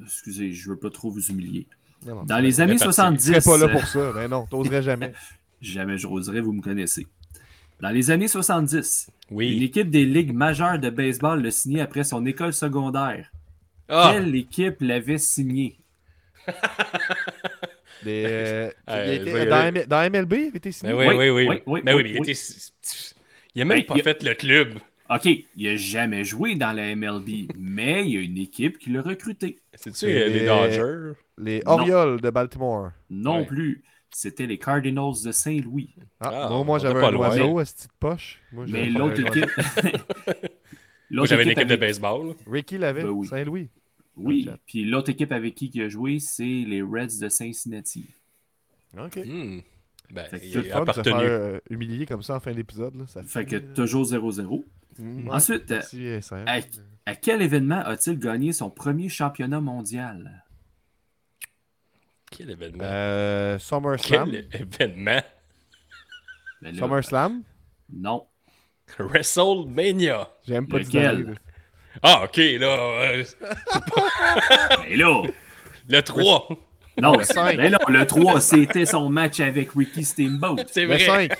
Excusez, 0.03 0.51
je 0.51 0.69
veux 0.69 0.77
pas 0.77 0.89
trop 0.89 1.09
vous 1.11 1.27
humilier. 1.27 1.67
Non, 2.05 2.15
non, 2.15 2.23
Dans 2.23 2.39
les 2.39 2.61
années 2.61 2.73
parti. 2.77 2.85
Je 2.85 2.91
70... 2.91 3.23
serais 3.25 3.41
pas 3.41 3.57
là 3.57 3.65
euh, 3.65 3.71
pour 3.71 3.87
ça. 3.87 4.11
Mais 4.15 4.27
non, 4.27 4.45
t'oserais 4.45 4.81
jamais. 4.83 5.13
Jamais 5.61 5.97
je 5.97 6.05
roserais, 6.07 6.41
vous 6.41 6.51
me 6.53 6.61
connaissez. 6.61 7.07
Dans 7.81 7.89
les 7.89 8.11
années 8.11 8.27
70, 8.27 9.07
une 9.31 9.37
Oui. 9.37 9.63
équipe 9.63 9.89
des 9.89 10.05
ligues 10.05 10.33
majeures 10.33 10.79
de 10.79 10.89
baseball 10.89 11.41
l'a 11.41 11.51
signé 11.51 11.81
après 11.81 12.03
son 12.03 12.25
école 12.25 12.53
secondaire. 12.53 13.31
Ah! 13.89 14.11
Quelle 14.13 14.35
équipe 14.35 14.77
l'avait 14.81 15.17
signé? 15.17 15.77
Des, 18.03 18.23
euh, 18.27 18.69
Euh, 18.89 19.13
était- 19.13 19.31
je 19.43 19.49
dans, 19.49 19.55
aller. 19.55 19.79
M- 19.81 19.85
dans 19.87 20.09
MLB, 20.11 20.33
il 20.51 20.55
était 20.57 20.71
signé? 20.71 20.93
Ben 20.93 20.99
oui, 20.99 21.07
Oui, 21.07 21.15
oui, 21.15 21.29
oui. 21.29 21.47
oui, 21.49 21.61
oui, 21.65 21.81
Ben 21.83 21.95
oui, 21.95 22.03
oui, 22.03 22.03
mais 22.03 22.09
il 22.11 22.19
oui. 22.21 22.29
était. 22.31 22.39
Il 23.55 23.61
a 23.61 23.65
même 23.65 23.77
Ben, 23.79 23.85
pas 23.85 23.93
il 23.95 24.01
a- 24.01 24.03
fait 24.03 24.23
le 24.23 24.33
club. 24.35 24.73
OK, 25.09 25.25
il 25.25 25.63
n'a 25.67 25.75
jamais 25.75 26.23
joué 26.23 26.55
dans 26.55 26.71
la 26.71 26.95
MLB, 26.95 27.51
mais 27.57 28.05
il 28.05 28.11
y 28.13 28.17
a 28.17 28.21
une 28.21 28.37
équipe 28.37 28.77
qui 28.79 28.89
l'a 28.89 29.01
recruté. 29.01 29.59
C'est-tu 29.73 29.95
C'est 29.97 30.23
euh, 30.23 30.27
les 30.29 30.39
les- 30.39 30.45
Dodgers? 30.45 31.11
Les 31.37 31.59
Non. 31.65 31.71
Orioles 31.73 32.21
de 32.21 32.29
Baltimore. 32.29 32.91
Non 33.09 33.39
Ouais. 33.39 33.45
plus. 33.45 33.83
C'était 34.09 34.47
les 34.47 34.57
Cardinals 34.57 35.13
de 35.25 35.31
Saint-Louis. 35.31 35.89
Ah, 36.21 36.29
Ah, 36.45 36.49
moi, 36.49 36.59
on 36.59 36.63
moi 36.63 36.79
j'avais 36.79 36.99
pas 37.01 37.09
un 37.09 37.11
loin. 37.11 37.27
oiseau 37.29 37.59
à 37.59 37.65
cette 37.65 37.77
petite 37.77 37.91
poche. 37.99 38.41
Moi, 38.53 38.65
Mais 38.69 38.85
j'avais 38.85 38.89
l'autre 38.91 39.19
équipe. 39.19 39.49
Moi, 41.11 41.17
L'autre 41.21 41.29
j'avais 41.29 41.43
une 41.43 41.49
équipe 41.51 41.67
de 41.67 41.75
baseball. 41.75 42.33
Ricky 42.47 42.77
l'avait, 42.79 43.03
Ben 43.03 43.09
oui. 43.09 43.27
Saint-Louis. 43.27 43.69
Oui, 44.17 44.49
puis 44.65 44.85
l'autre 44.85 45.09
équipe 45.11 45.31
avec 45.31 45.53
qui 45.53 45.69
il 45.73 45.81
a 45.83 45.89
joué, 45.89 46.19
c'est 46.19 46.43
les 46.43 46.81
Reds 46.81 47.19
de 47.21 47.29
Cincinnati. 47.29 48.05
Ok. 48.97 49.17
Hmm. 49.17 49.59
Ben, 50.11 50.23
Fait 50.25 50.39
C'est 50.39 50.55
le 50.55 50.85
de 50.85 50.91
se 50.93 51.01
faire 51.03 51.17
euh, 51.19 51.59
humilier 51.69 52.05
comme 52.05 52.23
ça 52.23 52.35
en 52.35 52.39
fin 52.39 52.53
d'épisode. 52.53 52.93
Ça 53.07 53.21
Fait 53.23 53.43
que 53.45 53.59
fait, 53.59 53.73
toujours 53.73 54.03
0-0. 54.05 54.63
Mm, 54.97 55.29
Ensuite, 55.29 55.71
euh, 55.71 56.21
à, 56.47 56.59
à 57.05 57.15
quel 57.15 57.41
événement 57.41 57.79
a-t-il 57.79 58.17
gagné 58.17 58.53
son 58.53 58.69
premier 58.69 59.09
championnat 59.09 59.59
mondial? 59.59 60.43
Quel 62.31 62.49
événement? 62.51 62.83
Euh, 62.83 63.59
SummerSlam. 63.59 64.31
Quel 64.31 64.47
événement? 64.61 65.21
Ben 66.61 66.73
là, 66.75 66.79
SummerSlam? 66.81 67.43
Non. 67.91 68.25
WrestleMania. 68.99 70.29
J'aime 70.47 70.67
pas 70.67 70.79
Lequel? 70.79 71.25
dire. 71.25 71.35
Ah, 72.01 72.23
ok, 72.25 72.37
là. 72.37 72.67
euh, 72.67 73.23
Mais 74.89 74.95
là, 74.97 75.21
le 75.87 76.01
3. 76.01 76.47
non, 77.01 77.19
cinq. 77.23 77.57
mais 77.57 77.69
non, 77.69 77.77
le 77.87 78.05
3, 78.05 78.41
c'était 78.41 78.85
son 78.85 79.09
match 79.09 79.39
avec 79.39 79.71
Ricky 79.73 80.03
Steamboat. 80.03 80.55
C'est 80.71 80.81
Le 80.85 80.95
vrai. 80.95 80.99
5. 81.29 81.31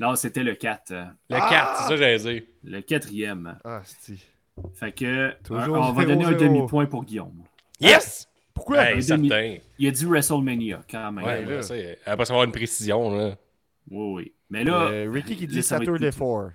Non, 0.00 0.14
c'était 0.16 0.42
le 0.42 0.54
4. 0.54 0.90
euh, 0.90 1.04
Le 1.30 1.36
4, 1.38 1.76
c'est 1.76 1.82
ça 1.84 1.88
que 1.90 1.96
j'allais 1.96 2.18
dire. 2.18 2.42
Le 2.64 2.80
quatrième. 2.80 3.58
Ah, 3.64 3.82
c'est. 3.84 4.16
Fait 4.74 4.92
que, 4.92 5.32
Toujours 5.42 5.76
euh, 5.76 5.80
on 5.80 5.92
va 5.92 6.04
donner 6.04 6.24
un 6.24 6.32
demi-point 6.32 6.86
pour 6.86 7.04
Guillaume. 7.04 7.42
Yes! 7.80 8.28
Pourquoi? 8.52 8.84
Hey, 8.84 8.94
un 9.12 9.16
demi- 9.16 9.28
certain. 9.28 9.56
Il 9.78 9.88
a 9.88 9.90
dit 9.90 10.04
WrestleMania, 10.04 10.82
quand 10.88 11.10
même. 11.12 11.24
Ouais, 11.24 11.44
là. 11.44 11.56
là, 11.56 11.62
c'est- 11.62 11.98
après 12.06 12.24
savoir 12.24 12.44
une 12.44 12.52
précision, 12.52 13.10
là. 13.16 13.36
Oui, 13.90 14.12
oui. 14.14 14.32
Mais 14.50 14.62
là, 14.64 14.88
Euh, 14.90 15.10
Ricky 15.12 15.36
qui 15.36 15.46
dit 15.48 15.62
ça 15.62 15.76
va 15.78 15.84
Saturday 15.84 16.10
plus- 16.10 16.18
4. 16.18 16.52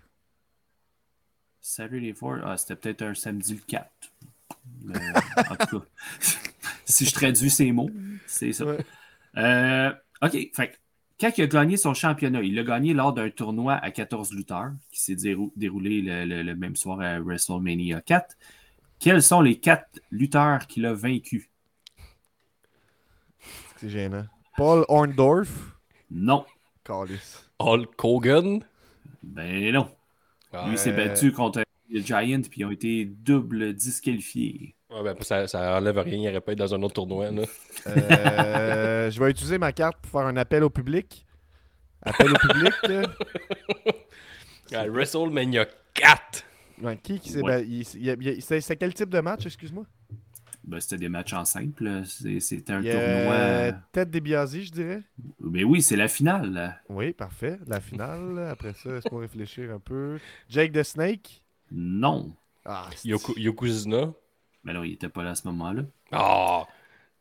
Saturday 1.62 2.14
4, 2.14 2.42
ah, 2.46 2.58
c'était 2.58 2.76
peut-être 2.76 3.02
un 3.04 3.14
samedi 3.14 3.54
le 3.56 3.62
4. 3.68 3.90
Mais, 4.84 4.96
en 5.50 5.56
tout 5.66 5.80
cas, 5.82 5.86
si 6.86 7.06
je 7.06 7.14
traduis 7.14 7.50
ces 7.50 7.72
mots, 7.72 7.92
c'est 8.26 8.54
ça. 8.54 8.66
Ouais. 8.66 8.78
Euh, 9.38 9.92
OK, 10.22 10.32
fait 10.54 10.70
que 10.70 10.76
quand 11.20 11.38
il 11.38 11.44
a 11.44 11.48
gagné 11.48 11.78
son 11.78 11.94
championnat, 11.94 12.42
il 12.42 12.56
l'a 12.56 12.64
gagné 12.64 12.94
lors 12.94 13.14
d'un 13.14 13.30
tournoi 13.30 13.74
à 13.76 13.92
14 13.92 14.34
lutteurs 14.34 14.72
qui 14.92 15.02
s'est 15.02 15.16
dérou- 15.16 15.52
déroulé 15.56 16.02
le, 16.02 16.26
le- 16.26 16.44
le 16.44 16.56
même 16.56 16.76
soir 16.76 17.00
à 17.02 17.20
WrestleMania 17.20 18.02
4. 18.02 18.36
Quels 19.00 19.22
sont 19.24 19.42
les 19.42 19.60
quatre 19.60 20.00
lutteurs 20.12 20.68
qu'il 20.68 20.86
a 20.86 20.94
vaincus? 20.94 21.50
C'est 23.78 23.90
gênant. 23.90 24.26
Paul 24.58 24.86
Orndorff? 24.90 25.74
Non. 26.12 26.46
Callis. 26.84 27.38
Hulk 27.60 28.04
Hogan? 28.04 28.64
Ben 29.24 29.74
non. 29.74 29.90
Lui 30.70 30.78
s'est 30.78 30.92
battu 30.94 31.32
contre 31.32 31.64
les 31.90 32.02
Giants 32.02 32.42
puis 32.50 32.62
ils 32.62 32.66
ont 32.66 32.72
été 32.72 33.06
double 33.06 33.74
disqualifiés. 33.74 34.76
Ouais, 34.92 35.04
ben, 35.04 35.16
ça, 35.22 35.48
ça 35.48 35.78
enlève 35.78 35.98
rien, 36.00 36.18
il 36.18 36.28
aurait 36.30 36.42
pas 36.42 36.52
été 36.54 36.60
dans 36.60 36.74
un 36.74 36.82
autre 36.82 36.96
tournoi. 36.96 37.30
Là. 37.32 37.44
Euh, 37.88 39.12
je 39.12 39.20
vais 39.24 39.30
utiliser 39.32 39.58
ma 39.58 39.72
carte 39.72 39.98
pour 40.02 40.12
faire 40.12 40.28
un 40.28 40.38
appel 40.38 40.64
au 40.64 40.70
public. 40.70 41.26
Appel 42.02 42.32
au 42.32 42.36
public. 42.36 42.74
là. 42.88 43.02
À 44.72 44.86
WrestleMania 44.88 45.66
4. 45.96 46.44
Ouais, 46.84 46.96
qui 46.98 47.20
qui 47.20 47.30
s'est 47.32 47.42
Ouais. 47.42 47.58
ba- 47.58 47.60
il- 47.62 47.82
il 47.96 48.04
y 48.06 48.10
a- 48.12 48.14
il 48.14 48.24
y 48.24 48.30
a- 48.30 48.42
C'est 48.42 48.62
c'est 48.62 48.78
quel 48.78 48.94
type 48.94 49.10
de 49.10 49.20
match, 49.20 49.46
excuse-moi? 49.48 49.84
Ben, 50.64 50.80
c'était 50.80 50.98
des 50.98 51.10
matchs 51.10 51.34
en 51.34 51.44
simple. 51.44 52.04
C'était 52.06 52.74
un 52.74 52.84
tournoi. 52.84 53.72
Tête 53.92 54.12
DiBiase, 54.12 54.60
je 54.62 54.72
dirais. 54.72 55.02
Mais 55.40 55.64
oui, 55.64 55.82
c'est 55.82 55.96
la 55.96 56.08
finale. 56.08 56.54
là. 56.54 56.76
Oui, 56.88 57.14
parfait. 57.14 57.58
La 57.66 57.80
finale. 57.80 58.48
Après 58.52 58.74
ça, 58.74 58.92
laisse-moi 58.92 59.22
réfléchir 59.22 59.72
un 59.74 59.80
peu? 59.80 60.20
Jake 60.48 60.72
the 60.72 60.84
Snake? 60.84 61.42
Non. 61.72 62.32
Ah, 62.64 62.90
Yokozuna? 63.04 64.14
Mais 64.64 64.74
non, 64.74 64.84
il 64.84 64.94
était 64.94 65.10
pas 65.10 65.24
là 65.24 65.32
à 65.32 65.36
ce 65.36 65.48
moment-là. 65.48 65.84
Ah! 66.12 66.68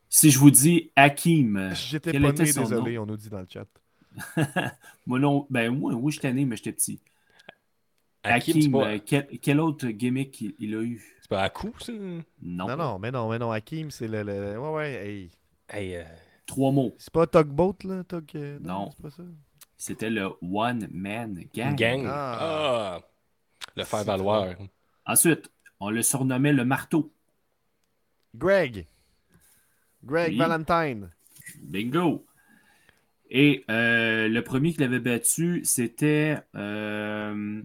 Si 0.08 0.30
je 0.30 0.38
vous 0.38 0.50
dis 0.50 0.90
Hakim, 0.96 1.70
J'étais 1.74 2.12
quel 2.12 2.22
pas 2.22 2.30
était 2.30 2.44
né, 2.44 2.52
son 2.52 2.62
désolé, 2.62 2.98
on 2.98 3.06
nous 3.06 3.16
dit 3.16 3.28
dans 3.28 3.40
le 3.40 3.46
chat. 3.48 3.66
moi 5.06 5.18
non, 5.18 5.46
ben 5.50 5.70
moi, 5.70 5.92
oui, 5.94 6.12
j'étais 6.12 6.32
né, 6.32 6.44
mais 6.44 6.56
j'étais 6.56 6.72
petit. 6.72 7.00
Hakim, 8.24 8.56
Hakim, 8.56 8.62
c'est 8.62 8.70
pas, 8.70 8.88
euh, 8.88 8.98
quel, 9.04 9.38
quel 9.40 9.60
autre 9.60 9.88
gimmick 9.88 10.40
il, 10.40 10.54
il 10.58 10.74
a 10.74 10.82
eu? 10.82 11.16
c'est 11.20 11.28
pas 11.28 11.42
à 11.42 11.50
coup, 11.50 11.72
ça? 11.78 11.92
Non. 11.92 12.22
Non, 12.42 12.76
non, 12.76 12.98
mais 12.98 13.10
non, 13.10 13.28
mais 13.28 13.38
non. 13.38 13.52
Hakim, 13.52 13.90
c'est 13.90 14.08
le, 14.08 14.22
le- 14.22 14.58
Ouais, 14.58 14.70
ouais, 14.70 14.92
hey. 15.06 15.30
Hey, 15.68 15.96
euh, 15.96 16.04
Trois 16.46 16.72
mots. 16.72 16.94
C'est 16.98 17.12
pas 17.12 17.26
Tugboat, 17.26 17.76
là? 17.84 18.02
Tug... 18.04 18.24
euh, 18.34 18.58
Non. 18.60 18.90
C'est 18.90 19.02
pas 19.02 19.10
ça? 19.10 19.22
C'était 19.76 20.10
le 20.10 20.30
One 20.42 20.88
Man 20.90 21.44
Gang. 21.54 21.76
gang. 21.76 22.02
Ah. 22.06 22.38
Ah. 22.40 23.00
Le 23.76 23.84
faire 23.84 24.04
valoir. 24.04 24.56
Ensuite, 25.06 25.50
on 25.78 25.90
le 25.90 26.02
surnommait 26.02 26.52
le 26.52 26.64
marteau. 26.64 27.12
Greg. 28.34 28.86
Greg 30.04 30.32
Oui. 30.32 30.38
Valentine. 30.38 31.10
Bingo. 31.60 32.24
Et 33.30 33.64
euh, 33.70 34.28
le 34.28 34.42
premier 34.42 34.72
qu'il 34.72 34.82
avait 34.84 35.00
battu, 35.00 35.60
c'était. 35.64 36.38
euh, 36.54 37.62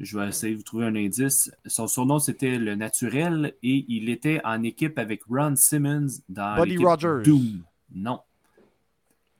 je 0.00 0.18
vais 0.18 0.28
essayer 0.28 0.52
de 0.52 0.58
vous 0.58 0.64
trouver 0.64 0.86
un 0.86 0.96
indice. 0.96 1.50
Son 1.66 1.86
surnom, 1.86 2.18
c'était 2.18 2.58
le 2.58 2.74
naturel 2.74 3.54
et 3.62 3.84
il 3.88 4.08
était 4.08 4.40
en 4.44 4.62
équipe 4.62 4.98
avec 4.98 5.22
Ron 5.24 5.54
Simmons 5.56 6.08
dans 6.28 6.56
Buddy 6.56 6.70
l'équipe 6.72 6.86
Rogers. 6.86 7.22
Doom. 7.24 7.62
Non. 7.94 8.20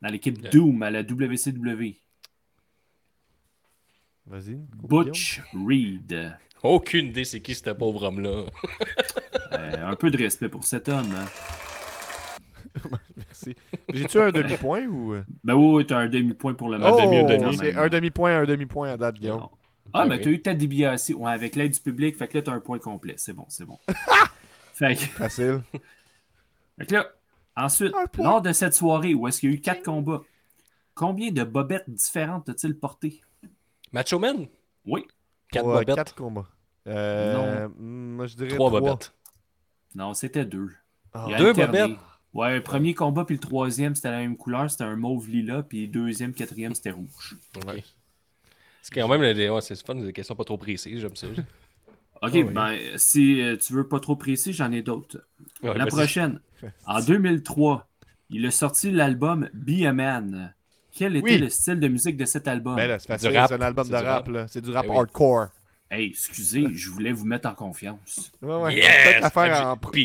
Dans 0.03 0.09
l'équipe 0.09 0.41
Doom 0.51 0.83
à 0.83 0.91
la 0.91 1.03
WCW. 1.03 1.97
Vas-y. 4.27 4.59
Butch 4.83 5.41
Reed. 5.53 6.37
Aucune 6.63 7.07
idée 7.07 7.25
c'est 7.25 7.41
qui 7.41 7.55
ce 7.55 7.71
pauvre 7.71 8.05
homme-là. 8.05 8.45
Euh, 9.53 9.87
un 9.87 9.97
peu 9.97 10.11
de 10.11 10.17
respect 10.17 10.49
pour 10.49 10.65
cet 10.65 10.89
homme. 10.89 11.13
hein. 11.15 11.27
Merci. 13.17 13.55
J'ai-tu 13.93 14.19
un 14.19 14.33
demi-point 14.33 14.87
ou. 14.87 15.15
Ben 15.45 15.55
oui, 15.55 15.75
oui, 15.77 15.87
t'as 15.87 15.99
un 15.99 16.09
demi-point 16.09 16.55
pour 16.55 16.71
le 16.71 16.83
Un 16.83 16.91
Oh, 16.91 16.99
demi, 17.01 17.19
un 17.19 17.27
quand 17.27 17.45
demi. 17.45 17.57
c'est 17.59 17.75
un 17.75 17.89
demi-point, 17.89 18.39
un 18.39 18.45
demi-point 18.47 18.93
à 18.93 18.97
date, 18.97 19.17
Guillaume. 19.17 19.41
Non. 19.41 19.51
Ah, 19.93 20.07
mais 20.07 20.15
Ok. 20.17 20.23
t'as 20.23 20.31
eu 20.31 20.41
ta 20.43 20.55
DBAC 20.55 21.01
ouais, 21.17 21.31
avec 21.31 21.55
l'aide 21.55 21.73
du 21.73 21.81
public, 21.81 22.17
fait 22.17 22.29
que 22.29 22.39
là, 22.39 22.43
t'as 22.45 22.53
un 22.53 22.61
point 22.61 22.79
complet. 22.79 23.13
C'est 23.19 23.35
bon, 23.35 23.45
c'est 23.51 23.67
bon. 23.67 23.79
fait, 24.73 24.95
que, 24.95 25.01
Facile. 25.01 25.61
fait 26.79 26.87
que 26.87 26.95
là, 26.95 27.09
ensuite, 27.57 27.93
lors 28.19 28.41
de 28.41 28.53
cette 28.55 28.73
soirée 28.73 29.13
où 29.13 29.29
est-ce 29.29 29.41
qu'il 29.41 29.51
y 29.51 29.53
a 29.53 29.57
eu 29.57 29.61
quatre 29.61 29.83
combats, 29.83 30.23
combien 30.95 31.31
de 31.31 31.45
bobettes 31.45 31.91
différentes 31.91 32.49
a-t-il 32.49 32.75
porté? 32.75 33.21
Macho 33.93 34.19
Man? 34.19 34.47
Oui. 34.87 35.05
Quatre 35.53 35.63
Pour, 35.65 35.75
euh, 35.77 35.79
bobettes. 35.81 35.97
quatre 35.97 36.15
combats. 36.17 36.49
Euh, 36.89 37.69
hmm, 37.69 38.17
Moi, 38.17 38.27
je 38.27 38.37
dirais 38.37 38.49
Trois 38.49 38.71
trois. 38.71 38.81
bobettes. 38.81 39.15
Non, 39.95 40.15
c'était 40.15 40.45
deux. 40.45 40.71
Ah. 41.13 41.27
Il 41.29 41.35
a 41.35 41.39
Deux 41.39 41.49
alterné. 41.51 41.83
bobettes? 41.83 41.99
Ouais, 42.35 42.55
le 42.57 42.63
premier 42.63 42.95
combat 42.95 43.25
puis 43.27 43.37
le 43.37 43.41
troisième, 43.41 43.95
c'était 43.95 44.11
la 44.11 44.19
même 44.21 44.37
couleur, 44.39 44.71
c'était 44.71 44.85
un 44.85 44.97
mauve 44.97 45.29
lilas, 45.29 45.65
puis 45.65 45.83
le 45.83 45.93
deuxième, 45.93 46.33
quatrième, 46.33 46.75
c'était 46.75 46.91
rouge. 46.91 47.37
Ouais. 47.67 47.85
C'est 48.83 48.95
quand 48.95 49.07
même 49.09 49.21
ouais, 49.21 49.61
c'est 49.61 49.81
fun, 49.87 49.95
des 49.95 50.13
questions 50.13 50.35
pas 50.35 50.45
trop 50.45 50.57
précises, 50.59 50.99
j'aime 51.01 51.15
ça. 51.15 51.27
OK, 51.29 51.45
Ah 52.23 52.29
oui. 52.33 52.45
ben, 52.45 52.79
si 52.97 53.41
euh, 53.43 53.57
tu 53.57 53.73
veux 53.75 53.87
pas 53.89 54.01
trop 54.01 54.17
précis, 54.17 54.53
j'en 54.53 54.73
ai 54.73 54.83
d'autres. 54.83 55.19
Ouais, 55.63 55.77
La 55.77 55.87
prochaine. 55.87 56.41
En 56.87 57.01
2003, 57.03 57.89
il 58.31 58.47
a 58.47 58.51
sorti 58.51 58.91
l'album 58.91 59.49
Be 59.53 59.83
a 59.85 59.93
Man. 59.93 60.55
Quel 60.95 61.17
était 61.17 61.25
Oui. 61.25 61.39
le 61.39 61.49
style 61.49 61.81
de 61.81 61.89
musique 61.89 62.17
de 62.17 62.25
cet 62.25 62.47
album? 62.49 62.77
Ben 62.77 62.99
c'est 62.99 63.07
facile, 63.09 63.37
rap. 63.37 63.49
c'est 63.49 63.55
un 63.55 63.61
album 63.63 63.85
de 63.85 63.91
du 63.91 63.95
rap, 63.97 64.05
rap. 64.05 64.29
là. 64.29 64.47
C'est 64.49 64.61
du 64.61 64.71
rap 64.71 64.85
Eh 64.87 64.91
oui. 64.91 64.97
hardcore. 64.97 65.47
Hey, 65.91 66.07
excusez, 66.09 66.67
je 66.73 66.89
voulais 66.91 67.13
vous 67.13 67.27
mettre 67.27 67.49
en 67.49 67.55
confiance. 67.55 68.33
Ouais, 68.41 68.55
ouais. 68.57 68.75
Yes! 68.77 69.23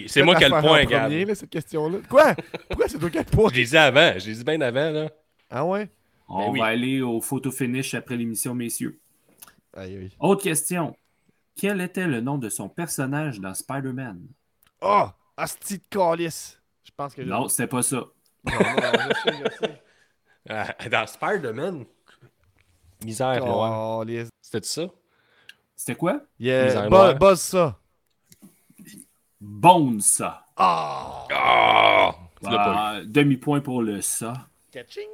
C'est 0.07 0.21
moi 0.23 0.35
qui 0.35 0.43
ai 0.43 0.49
le 0.49 0.59
point, 0.61 0.83
là, 0.83 1.35
cette 1.35 1.49
question-là. 1.49 1.99
Quoi? 2.09 2.35
Pourquoi 2.69 2.87
c'est 2.89 2.99
toi 2.99 3.09
qui 3.09 3.17
as 3.17 3.21
le 3.21 3.25
point? 3.29 3.49
Je 3.51 3.55
l'ai 3.55 3.65
dit 3.65 3.77
avant, 3.77 4.13
je 4.19 4.27
l'ai 4.27 4.35
dit 4.35 4.43
bien 4.43 4.59
avant, 4.61 4.89
là. 4.91 5.09
Ah 5.49 5.65
ouais? 5.65 5.89
On 6.27 6.47
Ben 6.47 6.51
oui. 6.51 6.59
va 6.59 6.65
aller 6.65 7.01
au 7.01 7.21
photo 7.21 7.51
finish 7.51 7.93
après 7.93 8.17
l'émission, 8.17 8.53
messieurs. 8.53 8.99
Aïe, 9.73 9.95
aïe. 9.95 10.11
Autre 10.19 10.43
question. 10.43 10.95
Quel 11.55 11.79
était 11.79 12.07
le 12.07 12.19
nom 12.19 12.37
de 12.37 12.49
son 12.49 12.67
personnage 12.67 13.39
dans 13.39 13.53
Spider-Man? 13.53 14.19
Oh! 14.81 15.05
Asti 15.37 15.79
de! 15.89 16.57
Je 16.83 16.91
pense 16.97 17.13
que. 17.13 17.21
Non, 17.21 17.47
c'était 17.47 17.67
pas 17.67 17.81
ça. 17.81 17.95
Non, 17.95 18.51
non, 18.51 18.59
je 19.25 19.31
sais, 19.31 19.37
je 19.61 19.65
sais. 19.67 19.81
Ah, 20.49 20.73
dans 20.89 21.07
Spider-Man. 21.07 21.85
Misère, 23.03 23.45
là. 23.45 23.99
Calice. 24.05 24.29
C'était 24.41 24.67
ça? 24.67 24.87
C'était 25.75 25.95
quoi? 25.95 26.21
Yeah. 26.39 27.13
Buzz 27.13 27.39
ça. 27.39 27.79
Bone, 29.39 30.01
ça. 30.01 30.45
Ah! 30.55 31.27
Ah! 31.31 32.15
Ah, 32.45 33.01
Demi-point 33.05 33.61
pour 33.61 33.81
le 33.81 34.01
ça. 34.01 34.47
Catching! 34.71 35.07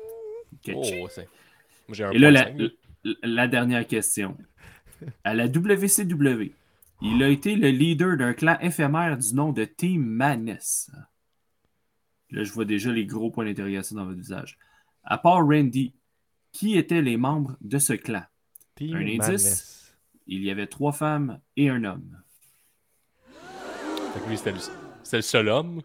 Catchy. 0.61 1.01
Oh, 1.01 1.93
Et 2.13 2.19
là, 2.19 2.31
la, 3.23 3.47
dernière 3.47 3.85
question. 3.85 4.37
À 5.23 5.33
la 5.33 5.47
WCW, 5.47 6.53
il 7.01 7.23
a 7.23 7.27
été 7.27 7.55
le 7.55 7.69
leader 7.69 8.17
d'un 8.17 8.33
clan 8.33 8.57
éphémère 8.61 9.17
du 9.17 9.33
nom 9.35 9.51
de 9.51 9.65
Team 9.65 10.03
Madness. 10.05 10.91
Là, 12.29 12.43
je 12.43 12.51
vois 12.51 12.65
déjà 12.65 12.91
les 12.91 13.05
gros 13.05 13.29
points 13.29 13.45
d'interrogation 13.45 13.97
dans 13.97 14.05
votre 14.05 14.17
visage. 14.17 14.57
À 15.03 15.17
part 15.17 15.45
Randy, 15.45 15.93
qui 16.51 16.77
étaient 16.77 17.01
les 17.01 17.17
membres 17.17 17.57
de 17.61 17.77
ce 17.79 17.93
clan? 17.93 18.23
Team 18.75 18.95
Un 18.95 19.01
indice? 19.01 19.17
Madness. 19.19 19.95
Il 20.27 20.43
y 20.43 20.49
avait 20.51 20.67
trois 20.67 20.93
femmes 20.93 21.39
et 21.57 21.69
un 21.69 21.83
homme. 21.83 22.21
Fait 24.13 24.19
que 24.23 24.29
lui, 24.29 24.37
c'était 24.37 24.51
le, 24.53 24.59
c'était 25.03 25.17
le 25.17 25.21
seul 25.21 25.49
homme? 25.49 25.81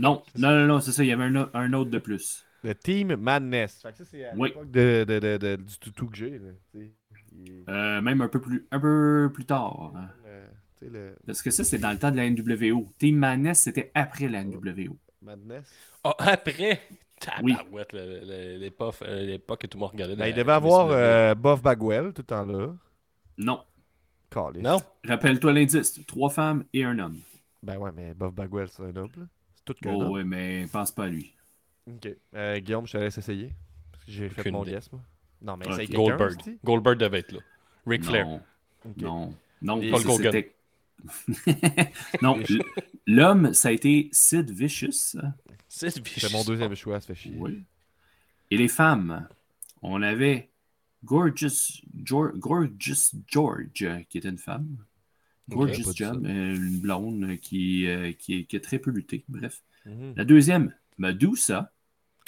Non, 0.00 0.22
non, 0.36 0.50
non, 0.52 0.66
non, 0.66 0.80
c'est 0.80 0.92
ça, 0.92 1.04
il 1.04 1.08
y 1.08 1.12
avait 1.12 1.24
un, 1.24 1.72
autre 1.74 1.90
de 1.90 1.98
plus. 1.98 2.46
Le 2.62 2.74
Team 2.74 3.16
Madness. 3.16 3.82
Fait 3.82 3.92
que 3.92 3.98
ça, 3.98 4.04
c'est 4.06 4.24
à 4.24 4.32
Oui. 4.34 4.48
l'époque 4.48 4.70
de, 4.70 5.04
de, 5.06 5.18
de, 5.18 5.36
de- 5.36 5.56
du 5.56 5.78
toutou 5.78 6.06
que 6.08 6.16
j'ai. 6.16 6.40
Euh, 7.68 8.00
même 8.00 8.22
un 8.22 8.28
peu 8.28 8.40
plus, 8.40 8.66
un 8.70 8.80
peu 8.80 9.30
plus 9.32 9.44
tard. 9.44 9.92
hein. 9.94 10.08
le 10.80 11.14
Parce 11.26 11.42
que 11.42 11.50
ça, 11.50 11.64
c'est 11.64 11.78
dans 11.78 11.92
le 11.92 11.98
temps 11.98 12.10
de 12.10 12.16
la 12.16 12.24
NWO. 12.30 12.90
Team 12.98 13.16
Madness, 13.16 13.60
c'était 13.60 13.90
après 13.94 14.28
la 14.28 14.42
NWO. 14.42 14.96
Madness. 15.20 15.64
Ah, 16.02 16.14
après? 16.18 16.80
Oui. 17.42 17.56
L'époque 17.92 18.96
euh, 19.02 19.38
que 19.58 19.66
tout 19.66 19.78
le 19.78 19.80
monde 19.80 19.90
regardait. 19.92 20.16
Ben, 20.16 20.26
il 20.26 20.34
devait 20.34 20.52
avoir 20.52 20.88
euh, 20.90 21.34
Buff 21.34 21.62
Bagwell 21.62 22.12
tout 22.12 22.22
le 22.22 22.26
temps 22.26 22.44
là. 22.44 22.74
Non. 23.38 23.62
Non? 24.56 24.78
Rappelle-toi 25.04 25.52
l'indice. 25.52 26.00
Trois 26.06 26.28
femmes 26.30 26.64
et 26.72 26.84
un 26.84 26.98
homme. 26.98 27.18
Ben 27.62 27.78
ouais, 27.78 27.90
mais 27.94 28.12
Buff 28.14 28.32
Bagwell, 28.34 28.68
c'est 28.68 28.82
un 28.82 28.94
homme. 28.96 29.10
C'est 29.54 29.64
tout 29.64 29.74
qu'un 29.74 29.94
Oh, 29.94 30.02
homme. 30.02 30.10
ouais, 30.10 30.24
mais 30.24 30.66
pense 30.70 30.92
pas 30.92 31.04
à 31.04 31.08
lui. 31.08 31.32
Ok. 31.88 32.08
Euh, 32.34 32.58
Guillaume, 32.58 32.86
je 32.86 32.92
te 32.92 32.98
laisse 32.98 33.16
essayer. 33.16 33.52
Parce 33.92 34.04
que 34.04 34.10
j'ai 34.12 34.28
fait 34.28 34.50
mon 34.50 34.62
idée. 34.62 34.72
guess, 34.72 34.92
moi. 34.92 35.00
Non, 35.40 35.56
mais 35.56 35.66
Ok. 35.66 35.72
c'est 35.76 35.86
quelqu'un. 35.86 36.16
Goldberg. 36.16 36.58
Goldberg 36.64 36.98
devait 36.98 37.18
être 37.20 37.32
là. 37.32 37.40
Ric 37.86 38.04
Flair. 38.04 38.26
Non. 38.26 38.40
Non. 38.96 39.34
Non, 39.62 39.80
non, 42.22 42.38
l'homme, 43.06 43.52
ça 43.54 43.68
a 43.68 43.72
été 43.72 44.08
Sid 44.12 44.50
Vicious. 44.50 45.16
C'est 45.68 45.90
C'est 45.90 46.32
mon 46.32 46.44
deuxième 46.44 46.74
choix, 46.74 47.00
ça 47.00 47.06
fait 47.08 47.14
chier. 47.14 47.36
Oui. 47.38 47.62
Et 48.50 48.56
les 48.56 48.68
femmes, 48.68 49.28
on 49.82 50.02
avait 50.02 50.50
Gorgeous 51.04 51.82
George, 52.02 52.32
Gorgeous 52.38 53.12
George 53.26 53.68
qui 54.08 54.18
était 54.18 54.28
une 54.28 54.38
femme. 54.38 54.78
Gorgeous 55.48 55.92
ça. 55.92 56.12
euh, 56.12 56.56
une 56.56 56.80
blonde 56.80 57.36
qui, 57.40 57.86
euh, 57.86 58.12
qui, 58.12 58.46
qui 58.46 58.56
a 58.56 58.60
très 58.60 58.78
peu 58.78 58.90
lutté. 58.90 59.24
Bref. 59.28 59.62
Mhm. 59.84 60.14
La 60.16 60.24
deuxième, 60.24 60.74
Medusa. 60.98 61.72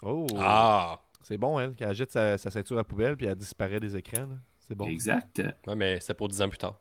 Oh, 0.02 0.26
Ah 0.38 1.00
c'est 1.22 1.36
bon, 1.36 1.58
elle, 1.58 1.74
qui 1.74 1.84
agite 1.84 2.10
sa, 2.10 2.38
sa 2.38 2.50
ceinture 2.50 2.76
à 2.76 2.80
la 2.80 2.84
poubelle 2.84 3.16
puis 3.16 3.26
elle 3.26 3.34
disparaît 3.36 3.80
des 3.80 3.96
écrans. 3.96 4.28
C'est 4.66 4.74
bon. 4.74 4.86
Exact. 4.86 5.42
Ouais, 5.66 5.74
mais 5.74 5.98
c'est 6.00 6.14
pour 6.14 6.28
10 6.28 6.40
ans 6.42 6.48
plus 6.48 6.58
tard. 6.58 6.80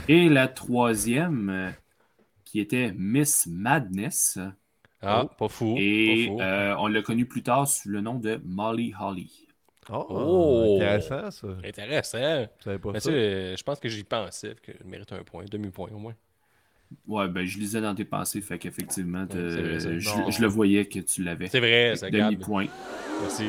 Et 0.08 0.28
la 0.28 0.48
troisième, 0.48 1.50
euh, 1.50 1.70
qui 2.44 2.60
était 2.60 2.92
Miss 2.96 3.46
Madness. 3.46 4.38
Ah, 5.02 5.24
Oh. 5.24 5.30
pas 5.38 5.48
fou. 5.48 5.74
Et 5.78 6.26
pas 6.28 6.32
fou. 6.32 6.40
euh, 6.40 6.74
on 6.78 6.86
l'a 6.86 7.02
connue 7.02 7.26
plus 7.26 7.42
tard 7.42 7.68
sous 7.68 7.88
le 7.90 8.00
nom 8.00 8.14
de 8.14 8.40
Molly 8.44 8.94
Holly. 8.98 9.30
Oh, 9.90 10.06
Oh. 10.08 10.74
intéressant, 10.76 11.30
ça. 11.30 11.46
Intéressant. 11.62 12.46
Je 12.64 12.76
pas 12.78 12.92
ça. 12.94 13.00
sais, 13.00 13.54
je 13.56 13.62
pense 13.62 13.78
que 13.80 13.88
j'y 13.90 14.02
pensais, 14.04 14.54
que 14.62 14.72
je 14.80 14.88
mérite 14.88 15.12
un 15.12 15.22
point, 15.22 15.44
demi-point 15.44 15.90
au 15.92 15.98
moins. 15.98 16.14
Ouais, 17.06 17.28
ben 17.28 17.44
je 17.44 17.58
lisais 17.58 17.80
dans 17.82 17.94
tes 17.94 18.04
pensées, 18.04 18.40
fait 18.40 18.58
qu'effectivement, 18.58 19.22
Ouais, 19.24 19.28
je, 19.80 20.40
le 20.40 20.46
voyais 20.46 20.86
que 20.86 21.00
tu 21.00 21.22
l'avais. 21.22 21.48
C'est 21.48 21.58
vrai, 21.60 21.96
ça. 21.96 22.08
Demi-point. 22.08 22.66
Merci. 23.20 23.48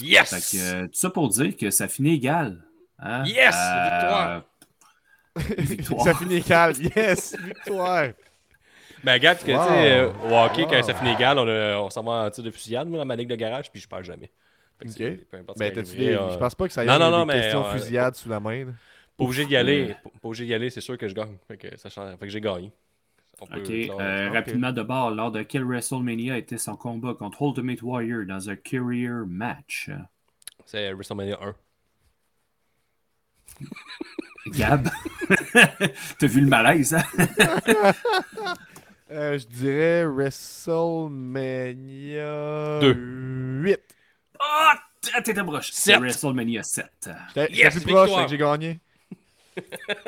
Fait 0.00 0.04
Yes! 0.06 0.52
que, 0.52 0.58
euh, 0.74 0.86
tout 0.86 0.94
ça 0.94 1.10
pour 1.10 1.28
dire 1.28 1.56
que 1.56 1.70
ça 1.70 1.88
finit 1.88 2.14
égal. 2.14 2.62
hein? 3.00 3.24
Yes! 3.24 3.54
Euh, 3.56 3.84
Victoire! 3.84 4.44
victoire. 5.58 6.02
ça 6.04 6.14
finit 6.14 6.42
calme. 6.42 6.74
Yes! 6.96 7.36
Victoire! 7.38 8.08
Ben, 9.04 9.12
regarde, 9.12 9.38
que, 9.38 9.44
tu 9.44 9.50
sais, 9.52 9.92
euh, 9.92 10.10
au 10.28 10.34
hockey, 10.34 10.62
Wow. 10.64 10.70
quand 10.70 10.82
ça 10.82 10.94
finit 10.94 11.12
égal, 11.12 11.38
on, 11.38 11.90
s'en 11.90 12.02
va 12.02 12.24
en 12.26 12.30
tir 12.30 12.42
de 12.42 12.50
fusillade, 12.50 12.88
moi, 12.88 12.98
dans 12.98 13.04
ma 13.06 13.14
ligue 13.14 13.28
de 13.28 13.36
garage, 13.36 13.70
puis 13.70 13.80
je 13.80 13.88
perds 13.88 14.02
jamais. 14.04 14.30
Ok. 14.84 14.98
Ben, 14.98 15.68
qui 15.68 15.74
t'as-tu 15.74 15.96
des... 15.96 16.14
euh, 16.14 16.32
Je 16.32 16.38
pense 16.38 16.54
pas 16.54 16.66
que 16.66 16.72
ça 16.72 16.84
y 16.84 16.86
Non, 16.86 16.94
ait 16.94 16.98
non, 16.98 17.06
des 17.06 17.16
non, 17.16 17.26
mais, 17.26 17.34
questions 17.40 17.66
euh, 17.66 17.72
fusillade 17.72 18.14
sous 18.16 18.28
la 18.28 18.40
main. 18.40 18.64
là. 18.64 18.72
Pas 19.16 19.24
obligé 19.24 19.44
d'y 19.46 19.56
aller. 19.56 19.94
Pas 20.04 20.28
obligé 20.28 20.44
d'y 20.46 20.54
aller, 20.54 20.70
c'est 20.70 20.80
sûr 20.80 20.96
que 20.98 21.08
je 21.08 21.14
gagne. 21.14 21.36
Fait 21.48 21.56
que, 21.56 21.76
ça 21.76 21.88
change... 21.90 22.10
fait 22.12 22.26
que 22.26 22.28
j'ai 22.28 22.40
gagné. 22.40 22.72
Euh, 23.40 24.28
ok. 24.28 24.34
rapidement 24.34 24.72
de 24.72 24.82
bord, 24.82 25.12
lors 25.12 25.30
de 25.30 25.42
quel 25.42 25.62
WrestleMania 25.64 26.36
était 26.38 26.58
son 26.58 26.76
combat 26.76 27.14
contre 27.14 27.40
Ultimate 27.42 27.82
Warrior 27.82 28.24
dans 28.26 28.50
un 28.50 28.56
career 28.56 29.24
match? 29.28 29.90
C'est 30.66 30.92
WrestleMania 30.92 31.38
1. 31.40 31.54
Gab, 34.50 34.88
t'as 36.18 36.26
vu 36.26 36.40
le 36.40 36.48
malaise, 36.48 36.94
hein? 36.94 37.04
Euh, 39.10 39.38
je 39.38 39.46
dirais 39.46 40.04
WrestleMania 40.04 42.78
Deux. 42.80 42.92
8. 42.92 43.80
Ah, 44.38 44.74
t'étais 45.24 45.42
broche. 45.42 45.70
C'est. 45.72 45.96
WrestleMania 45.96 46.62
7. 46.62 46.84
J'étais 47.34 47.52
Yes, 47.54 47.72
j'étais 47.72 47.84
plus 47.86 47.94
proche, 47.94 48.24
que 48.24 48.28
j'ai 48.28 48.36
gagné. 48.36 48.80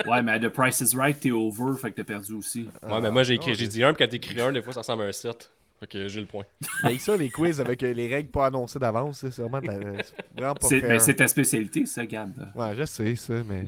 Ouais, 0.06 0.22
mais 0.22 0.38
The 0.38 0.50
Price 0.50 0.82
is 0.82 0.94
Right, 0.94 1.18
t'es 1.18 1.30
over, 1.30 1.78
fait 1.80 1.92
que 1.92 1.96
t'as 1.96 2.04
perdu 2.04 2.34
aussi. 2.34 2.68
Ouais, 2.82 3.00
mais 3.00 3.10
moi, 3.10 3.22
j'ai 3.22 3.34
écrit, 3.34 3.56
Ah, 3.58 3.66
dit 3.66 3.82
1, 3.82 3.94
puis 3.94 4.04
quand 4.04 4.10
t'écris 4.10 4.38
1, 4.38 4.52
des 4.52 4.62
fois, 4.62 4.74
ça 4.74 4.80
ressemble 4.80 5.04
à 5.04 5.06
un 5.06 5.12
7. 5.12 5.50
Fait 5.80 5.86
que 5.86 6.08
j'ai 6.08 6.20
le 6.20 6.26
point. 6.26 6.44
Mais 6.84 6.98
ça, 6.98 7.16
les 7.16 7.30
quiz 7.30 7.58
avec 7.58 7.82
euh, 7.82 7.94
les 7.94 8.06
règles 8.06 8.28
pas 8.28 8.46
annoncées 8.46 8.78
d'avance, 8.78 9.20
c'est 9.20 9.40
vraiment, 9.40 9.62
pas 9.62 9.72
fair. 10.68 10.82
ben, 10.82 10.98
c'est 10.98 11.14
ta 11.14 11.26
spécialité, 11.26 11.86
ça, 11.86 12.04
Gab. 12.04 12.52
Ouais, 12.54 12.74
je 12.76 12.84
sais 12.84 13.16
ça, 13.16 13.32
mais... 13.48 13.64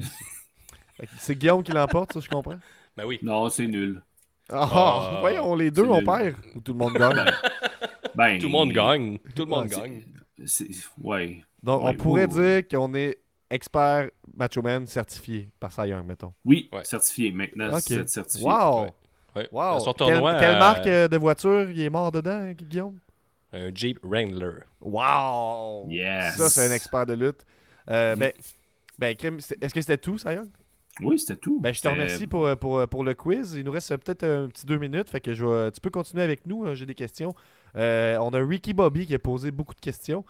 C'est 1.17 1.35
Guillaume 1.35 1.63
qui 1.63 1.71
l'emporte, 1.71 2.13
ça, 2.13 2.19
je 2.19 2.29
comprends. 2.29 2.57
Ben 2.97 3.05
oui. 3.05 3.19
Non, 3.21 3.49
c'est 3.49 3.67
nul. 3.67 4.01
Ah, 4.49 4.69
Ah, 4.71 5.17
voyons, 5.21 5.55
les 5.55 5.71
deux, 5.71 5.83
on 5.85 5.95
nul. 5.97 6.05
perd. 6.05 6.35
Ou 6.55 6.59
tout 6.61 6.73
le 6.73 6.77
monde 6.79 6.93
gagne? 6.93 7.25
Ben, 8.15 8.37
Tout 8.39 8.45
le 8.47 8.51
monde 8.51 8.71
gagne. 8.71 9.17
Tout 9.35 9.43
le 9.43 9.49
monde 9.49 9.63
Ouais, 9.65 9.69
c'est- 9.69 9.81
gagne. 9.81 10.03
c'est- 10.45 10.69
Ouais. 11.01 11.43
Donc, 11.63 11.81
on 11.83 11.93
pourrait 11.95 12.27
ouais, 12.31 12.61
dire 12.61 12.67
qu'on 12.79 12.93
est 12.93 13.17
expert 13.49 14.09
macho 14.35 14.61
man 14.61 14.85
certifié 14.85 15.49
par 15.59 15.71
Cy 15.71 15.87
Young, 15.89 16.05
mettons. 16.05 16.33
Oui, 16.45 16.69
Ouais. 16.71 16.83
certifié. 16.83 17.31
Maintenant, 17.31 17.73
Ok. 17.75 17.81
c'est 17.87 18.09
certifié. 18.09 18.45
Wow! 18.47 18.87
Wow! 19.51 19.79
Son 19.79 19.93
Quelle, 19.93 20.07
tournoi, 20.13 20.35
quelle 20.39 20.55
euh, 20.55 20.59
marque 20.59 20.85
euh, 20.87 21.07
de 21.07 21.17
voiture 21.17 21.69
il 21.71 21.81
est 21.81 21.89
mort 21.89 22.11
dedans, 22.11 22.51
Guillaume? 22.51 22.99
Un 23.51 23.73
Jeep 23.73 23.97
Wrangler. 24.03 24.59
Wow! 24.81 25.87
Yes. 25.89 26.35
Ça, 26.37 26.49
c'est 26.49 26.67
un 26.69 26.71
expert 26.75 27.05
de 27.07 27.13
lutte. 27.13 27.45
Euh, 27.89 28.15
ben, 28.15 28.31
ben, 28.99 29.15
est-ce 29.19 29.73
que 29.73 29.81
c'était 29.81 29.97
tout, 29.97 30.17
Cy 30.17 30.33
Young? 30.33 30.49
Oui, 31.01 31.17
c'était 31.17 31.35
tout. 31.37 31.59
Ben, 31.59 31.73
je 31.73 31.81
te 31.81 31.87
remercie 31.87 32.27
pour, 32.27 32.45
euh, 32.45 32.55
pour, 32.55 32.87
pour 32.87 33.03
le 33.03 33.13
quiz. 33.15 33.53
Il 33.55 33.63
nous 33.65 33.71
reste 33.71 33.91
euh, 33.91 33.97
peut-être 33.97 34.23
un 34.23 34.47
petit 34.47 34.65
deux 34.65 34.77
minutes. 34.77 35.09
Fait 35.09 35.21
que 35.21 35.33
je 35.33 35.43
vais- 35.45 35.71
tu 35.71 35.81
peux 35.81 35.89
continuer 35.89 36.21
avec 36.23 36.45
nous. 36.45 36.65
hein, 36.65 36.75
J'ai 36.75 36.85
des 36.85 36.93
questions. 36.95 37.33
Euh, 37.75 38.17
on 38.19 38.29
a 38.33 38.37
Ricky 38.45 38.73
Bobby 38.73 39.07
qui 39.07 39.15
a 39.15 39.19
posé 39.19 39.49
beaucoup 39.51 39.73
de 39.73 39.79
questions. 39.79 40.23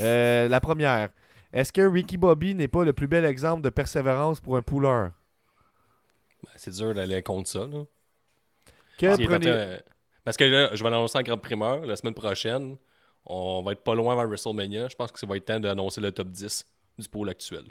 Euh, 0.00 0.48
la 0.48 0.60
première. 0.60 1.10
Est-ce 1.52 1.72
que 1.72 1.82
Ricky 1.82 2.16
Bobby 2.16 2.54
n'est 2.54 2.68
pas 2.68 2.84
le 2.84 2.92
plus 2.92 3.06
bel 3.06 3.24
exemple 3.24 3.62
de 3.62 3.70
persévérance 3.70 4.40
pour 4.40 4.56
un 4.56 4.62
pouleur? 4.62 5.12
Ben, 6.42 6.50
c'est 6.56 6.72
dur 6.74 6.94
d'aller 6.94 7.22
contre 7.22 7.48
ça. 7.48 7.60
Là. 7.66 7.84
Que 8.98 9.06
prenez- 9.26 9.50
Parce 10.24 10.36
que 10.36 10.44
là, 10.44 10.74
je 10.74 10.82
vais 10.82 10.90
l'annoncer 10.90 11.16
en 11.18 11.22
grande 11.22 11.42
primeur 11.42 11.86
la 11.86 11.94
semaine 11.96 12.14
prochaine. 12.14 12.76
On 13.24 13.62
va 13.62 13.72
être 13.72 13.82
pas 13.84 13.94
loin 13.94 14.12
avant 14.14 14.26
WrestleMania. 14.26 14.88
Je 14.88 14.96
pense 14.96 15.12
que 15.12 15.18
ça 15.18 15.26
va 15.26 15.36
être 15.36 15.44
temps 15.44 15.60
d'annoncer 15.60 16.00
le 16.00 16.10
top 16.12 16.28
10 16.28 16.66
du 16.98 17.08
pôle 17.08 17.28
actuel. 17.28 17.64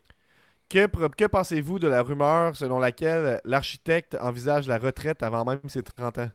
Que, 0.69 1.27
pensez-vous 1.27 1.79
de 1.79 1.87
la 1.87 2.01
rumeur 2.01 2.55
selon 2.55 2.79
laquelle 2.79 3.39
l'architecte 3.45 4.17
envisage 4.19 4.67
la 4.67 4.77
retraite 4.77 5.23
avant 5.23 5.45
même 5.45 5.59
ses 5.67 5.81
30 5.81 6.17
ans? 6.17 6.29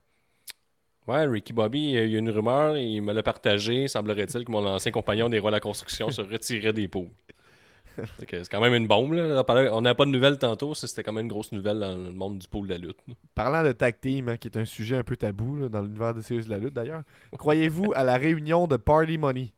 Ouais, 1.06 1.26
Ricky 1.26 1.52
Bobby, 1.52 1.92
il 1.92 2.10
y 2.10 2.16
a 2.16 2.18
une 2.18 2.30
rumeur, 2.30 2.76
il 2.76 3.00
me 3.02 3.12
l'a 3.12 3.22
partagé. 3.22 3.88
Semblerait-il 3.88 4.44
que 4.44 4.52
mon 4.52 4.64
ancien 4.64 4.92
compagnon 4.92 5.28
des 5.28 5.38
rois 5.38 5.50
de 5.50 5.56
la 5.56 5.60
construction 5.60 6.10
se 6.10 6.22
retirait 6.22 6.72
des 6.72 6.88
que 8.26 8.42
C'est 8.42 8.48
quand 8.48 8.60
même 8.60 8.74
une 8.74 8.86
bombe. 8.86 9.12
Là. 9.12 9.44
On 9.72 9.82
n'a 9.82 9.94
pas 9.94 10.04
de 10.04 10.10
nouvelles 10.10 10.38
tantôt. 10.38 10.74
C'était 10.74 11.02
quand 11.02 11.12
même 11.12 11.24
une 11.24 11.30
grosse 11.30 11.52
nouvelle 11.52 11.78
dans 11.78 11.94
le 11.94 12.12
monde 12.12 12.38
du 12.38 12.48
pôle 12.48 12.68
de 12.68 12.74
la 12.74 12.78
lutte. 12.78 12.98
Parlant 13.34 13.62
de 13.62 13.72
tag 13.72 14.00
team, 14.00 14.28
hein, 14.28 14.36
qui 14.36 14.48
est 14.48 14.56
un 14.56 14.64
sujet 14.64 14.96
un 14.96 15.04
peu 15.04 15.16
tabou 15.16 15.56
là, 15.56 15.68
dans 15.68 15.82
l'univers 15.82 16.14
de 16.14 16.22
séries 16.22 16.44
de 16.44 16.50
la 16.50 16.58
lutte 16.58 16.74
d'ailleurs, 16.74 17.02
croyez-vous 17.36 17.92
à 17.94 18.04
la 18.04 18.16
réunion 18.16 18.66
de 18.66 18.76
Party 18.76 19.18
Money? 19.18 19.52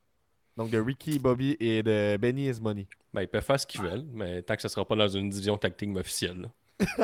Donc 0.56 0.70
de 0.70 0.78
Ricky 0.78 1.18
Bobby 1.18 1.56
et 1.58 1.82
de 1.82 2.16
Benny 2.16 2.48
is 2.48 2.60
Money. 2.60 2.86
Ben, 3.12 3.22
ils 3.22 3.28
peuvent 3.28 3.44
faire 3.44 3.58
ce 3.58 3.66
qu'ils 3.66 3.82
veulent, 3.82 4.04
mais 4.12 4.42
tant 4.42 4.56
que 4.56 4.62
ce 4.62 4.68
sera 4.68 4.84
pas 4.84 4.96
dans 4.96 5.08
une 5.08 5.28
division 5.28 5.58
team 5.58 5.96
officielle. 5.96 6.48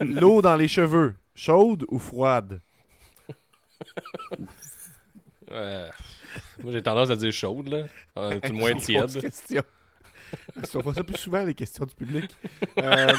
L'eau 0.00 0.42
dans 0.42 0.56
les 0.56 0.68
cheveux, 0.68 1.14
chaude 1.34 1.84
ou 1.88 1.98
froide? 1.98 2.60
Moi, 5.50 6.72
j'ai 6.72 6.82
tendance 6.82 7.10
à 7.10 7.16
dire 7.16 7.32
chaude, 7.32 7.68
là. 7.68 7.84
Euh, 8.18 8.40
tout 8.40 8.52
le 8.52 8.58
moins 8.58 8.70
Grosse 8.72 8.84
tiède. 8.84 9.20
question. 9.20 9.62
On 10.74 10.80
voit 10.80 10.94
ça 10.94 11.04
plus 11.04 11.16
souvent, 11.16 11.44
les 11.44 11.54
questions 11.54 11.84
du 11.84 11.94
public. 11.94 12.34
Euh. 12.78 13.12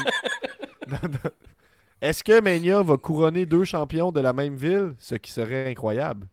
Est-ce 2.00 2.22
que 2.22 2.40
Mania 2.40 2.82
va 2.82 2.96
couronner 2.96 3.46
deux 3.46 3.64
champions 3.64 4.12
de 4.12 4.20
la 4.20 4.32
même 4.32 4.54
ville, 4.56 4.94
ce 4.98 5.14
qui 5.16 5.32
serait 5.32 5.70
incroyable? 5.70 6.28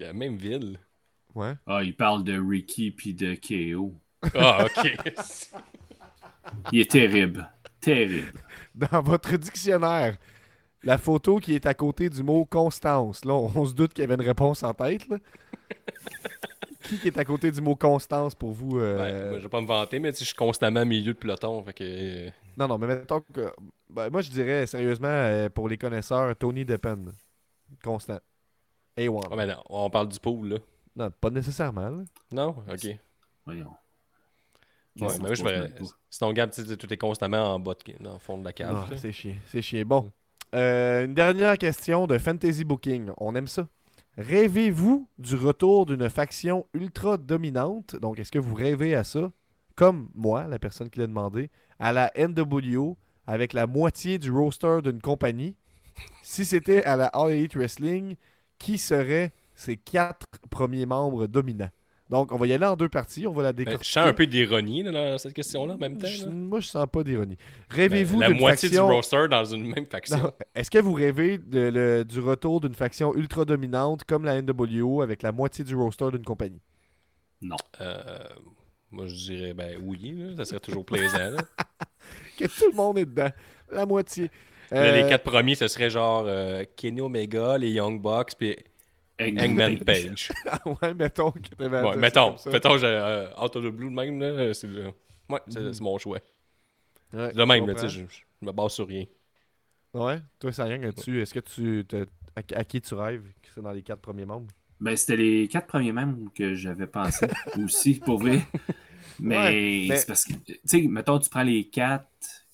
De 0.00 0.06
la 0.06 0.12
même 0.14 0.36
ville. 0.36 0.78
Ouais. 1.34 1.54
Ah, 1.66 1.82
il 1.84 1.94
parle 1.94 2.24
de 2.24 2.36
Ricky 2.40 2.90
puis 2.90 3.14
de 3.14 3.34
KO. 3.36 3.94
Ah, 4.34 4.64
ok. 4.64 4.96
Il 6.72 6.80
est 6.80 6.90
terrible. 6.90 7.48
Terrible. 7.80 8.32
Dans 8.74 9.02
votre 9.02 9.36
dictionnaire, 9.36 10.16
la 10.82 10.98
photo 10.98 11.38
qui 11.38 11.54
est 11.54 11.66
à 11.66 11.74
côté 11.74 12.08
du 12.08 12.22
mot 12.22 12.44
Constance, 12.46 13.24
là, 13.24 13.34
on, 13.34 13.52
on 13.54 13.66
se 13.66 13.74
doute 13.74 13.92
qu'il 13.92 14.02
y 14.02 14.04
avait 14.04 14.14
une 14.14 14.26
réponse 14.26 14.62
en 14.62 14.72
tête. 14.74 15.06
là. 15.08 15.18
qui 16.82 16.98
qui 17.00 17.06
est 17.08 17.18
à 17.18 17.24
côté 17.24 17.52
du 17.52 17.60
mot 17.60 17.76
Constance 17.76 18.34
pour 18.34 18.52
vous? 18.52 18.78
euh, 18.78 18.96
Ben, 18.96 19.28
moi, 19.30 19.38
je 19.38 19.42
vais 19.44 19.48
pas 19.50 19.60
me 19.60 19.66
vanter, 19.66 19.98
mais 20.00 20.12
tu 20.12 20.18
sais, 20.18 20.24
je 20.24 20.28
suis 20.28 20.36
constamment 20.36 20.80
au 20.82 20.86
milieu 20.86 21.12
de 21.12 21.18
peloton. 21.18 21.62
Fait 21.62 21.74
que. 21.74 21.84
euh, 21.84 22.30
Non, 22.56 22.66
non, 22.68 22.78
mais 22.78 22.86
mettons 22.86 23.20
que. 23.20 23.52
ben, 23.90 24.08
moi, 24.10 24.22
je 24.22 24.30
dirais 24.30 24.66
sérieusement, 24.66 25.08
euh, 25.08 25.48
pour 25.50 25.68
les 25.68 25.76
connaisseurs, 25.78 26.34
Tony 26.36 26.64
Deppen. 26.64 27.12
Constant. 27.84 28.18
A1. 28.96 29.28
ah, 29.30 29.36
ben 29.36 29.46
non, 29.46 29.62
on 29.68 29.90
parle 29.90 30.08
du 30.08 30.18
pool, 30.18 30.48
là. 30.48 30.58
Non, 30.96 31.10
pas 31.20 31.30
nécessairement. 31.30 31.88
là. 31.88 32.02
Non? 32.32 32.48
Ok. 32.70 32.84
Ouais, 32.84 32.98
Voyons. 33.46 33.72
mais 34.96 35.18
moi, 35.18 35.34
je 35.34 35.44
vais. 35.44 35.72
Sinon, 36.10 36.32
Gab, 36.32 36.50
tu 36.50 36.60
est 36.62 36.96
constamment 36.96 37.54
en 37.54 37.60
bas, 37.60 37.74
de... 37.74 38.02
dans 38.02 38.14
le 38.14 38.18
fond 38.18 38.38
de 38.38 38.44
la 38.44 38.52
cave. 38.52 38.92
C'est 38.96 39.12
chiant. 39.12 39.36
C'est 39.46 39.62
chiant. 39.62 39.84
Bon. 39.86 40.10
Euh, 40.54 41.04
une 41.04 41.14
dernière 41.14 41.56
question 41.58 42.06
de 42.06 42.18
Fantasy 42.18 42.64
Booking. 42.64 43.10
On 43.18 43.34
aime 43.36 43.46
ça. 43.46 43.68
Rêvez-vous 44.18 45.08
du 45.18 45.36
retour 45.36 45.86
d'une 45.86 46.10
faction 46.10 46.66
ultra 46.74 47.16
dominante? 47.16 47.96
Donc, 47.96 48.18
est-ce 48.18 48.32
que 48.32 48.38
vous 48.40 48.54
rêvez 48.54 48.94
à 48.94 49.04
ça? 49.04 49.30
Comme 49.76 50.10
moi, 50.14 50.48
la 50.48 50.58
personne 50.58 50.90
qui 50.90 50.98
l'a 50.98 51.06
demandé, 51.06 51.50
à 51.78 51.92
la 51.92 52.12
NWO 52.18 52.98
avec 53.26 53.52
la 53.52 53.66
moitié 53.66 54.18
du 54.18 54.30
roster 54.32 54.80
d'une 54.82 55.00
compagnie. 55.00 55.54
Si 56.22 56.44
c'était 56.44 56.82
à 56.84 56.96
la 56.96 57.06
All 57.06 57.30
Elite 57.30 57.54
Wrestling, 57.54 58.16
qui 58.60 58.78
seraient 58.78 59.32
ces 59.56 59.76
quatre 59.76 60.26
premiers 60.50 60.86
membres 60.86 61.26
dominants? 61.26 61.70
Donc, 62.08 62.32
on 62.32 62.36
va 62.38 62.46
y 62.48 62.52
aller 62.52 62.66
en 62.66 62.74
deux 62.74 62.88
parties. 62.88 63.24
On 63.28 63.32
va 63.32 63.44
la 63.44 63.52
Ben, 63.52 63.64
décortiquer. 63.64 63.88
je 63.88 63.92
sens 63.92 64.06
un 64.08 64.12
peu 64.12 64.26
d'ironie 64.26 64.82
dans 64.82 65.16
cette 65.16 65.32
question-là 65.32 65.74
en 65.74 65.78
même 65.78 65.96
temps. 65.96 66.08
Je- 66.08 66.26
moi, 66.26 66.58
je 66.58 66.66
sens 66.66 66.84
pas 66.92 67.04
d'ironie. 67.04 67.36
Ben, 67.68 67.76
Rêvez-vous 67.76 68.18
la 68.20 68.28
d'une 68.28 68.38
moitié 68.40 68.68
faction... 68.68 68.88
du 68.88 68.92
roster 68.94 69.28
dans 69.28 69.44
une 69.44 69.68
même 69.72 69.86
faction. 69.86 70.18
Non. 70.18 70.32
Est-ce 70.56 70.70
que 70.72 70.78
vous 70.78 70.92
rêvez 70.92 71.38
de- 71.38 71.68
le- 71.72 72.04
du 72.04 72.18
retour 72.18 72.60
d'une 72.60 72.74
faction 72.74 73.14
ultra 73.14 73.44
dominante 73.44 74.02
comme 74.04 74.24
la 74.24 74.42
NWO 74.42 75.02
avec 75.02 75.22
la 75.22 75.30
moitié 75.30 75.64
du 75.64 75.76
roster 75.76 76.10
d'une 76.10 76.24
compagnie? 76.24 76.60
Euh, 77.80 78.18
moi, 78.90 79.06
je 79.06 79.14
dirais 79.14 79.54
ben 79.54 79.78
oui, 79.80 80.14
là, 80.16 80.36
ça 80.38 80.44
serait 80.44 80.60
toujours 80.60 80.84
plaisant. 80.84 81.36
Que 82.38 82.46
tout 82.46 82.70
le 82.70 82.76
monde 82.76 82.98
est 82.98 83.04
dedans. 83.04 83.30
La 83.70 83.84
moitié. 83.86 84.30
Là, 84.72 84.92
Euh, 84.92 85.02
les 85.02 85.08
quatre 85.08 85.24
premiers, 85.24 85.54
ce 85.56 85.68
serait 85.68 85.90
genre 85.90 86.24
euh, 86.26 86.64
Kenny 86.76 87.00
Omega, 87.00 87.58
les 87.58 87.70
Young 87.72 88.00
Bucks, 88.00 88.34
puis 88.38 88.56
Hangman 89.20 89.78
Page. 89.78 89.84
Page. 89.84 90.32
ouais, 90.82 90.94
mettons 90.94 91.32
Ouais, 91.58 91.70
ça 91.92 91.96
mettons, 91.96 92.36
ça. 92.36 92.50
mettons, 92.50 92.78
j'ai, 92.78 92.86
euh, 92.86 93.28
out 93.36 93.54
of 93.56 93.64
the 93.64 93.68
blue 93.68 93.90
de 93.90 93.94
même, 93.94 94.20
là, 94.20 94.54
c'est 94.54 94.66
le... 94.68 94.92
Ouais, 95.28 95.40
c'est, 95.48 95.60
Mhm. 95.60 95.72
c'est 95.72 95.82
mon 95.82 95.98
choix. 95.98 96.18
Ouais, 97.12 97.32
De 97.32 97.44
même, 97.44 97.66
tu 97.74 97.80
sais, 97.80 97.88
je, 97.88 98.00
je 98.08 98.46
me 98.46 98.52
base 98.52 98.72
sur 98.72 98.86
rien. 98.86 99.04
Ouais, 99.92 100.20
toi, 100.38 100.52
c'est 100.52 100.62
rien 100.62 100.78
là-dessus. 100.78 101.20
Est-ce 101.20 101.34
que 101.34 101.40
tu. 101.40 101.84
te- 101.86 102.06
À, 102.36 102.42
à 102.60 102.64
qui 102.64 102.80
tu 102.80 102.94
rêves 102.94 103.24
que 103.42 103.48
c'est 103.54 103.60
dans 103.60 103.72
les 103.72 103.82
quatre 103.82 104.00
premiers 104.00 104.24
membres? 104.24 104.46
Ben, 104.80 104.96
c'était 104.96 105.16
les 105.16 105.48
quatre 105.48 105.66
premiers 105.66 105.92
membres 105.92 106.32
que 106.32 106.54
j'avais 106.54 106.86
pensé 106.86 107.26
aussi, 107.64 107.94
pour 107.98 108.18
vrai. 108.20 108.40
Mais, 109.18 109.36
Ouais, 109.36 109.88
mais- 109.88 109.96
c'est 109.96 110.06
parce 110.06 110.24
que, 110.24 110.32
tu 110.34 110.60
sais, 110.64 110.82
mettons, 110.82 111.18
tu 111.18 111.28
prends 111.28 111.42
les 111.42 111.68
quatre 111.68 112.08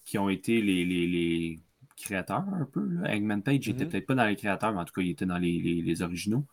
qui 0.05 0.19
ont 0.19 0.29
été 0.31 0.61
les, 0.63 0.85
les, 0.85 1.07
les 1.07 1.59
créateurs 2.07 2.45
un 2.55 2.65
peu. 2.65 2.87
Là. 2.89 3.11
Hangman 3.15 3.43
Page 3.43 3.69
était 3.69 3.85
Mhm. 3.85 3.91
peut-être 3.91 4.07
pas 4.07 4.15
dans 4.15 4.27
les 4.27 4.37
créateurs, 4.37 4.73
mais 4.73 4.81
en 4.81 4.85
tout 4.85 4.95
cas, 4.95 5.03
il 5.03 5.11
était 5.11 5.27
dans 5.27 5.39
les, 5.39 5.59
les- 5.61 5.83
les 5.83 6.03
originaux 6.03 6.45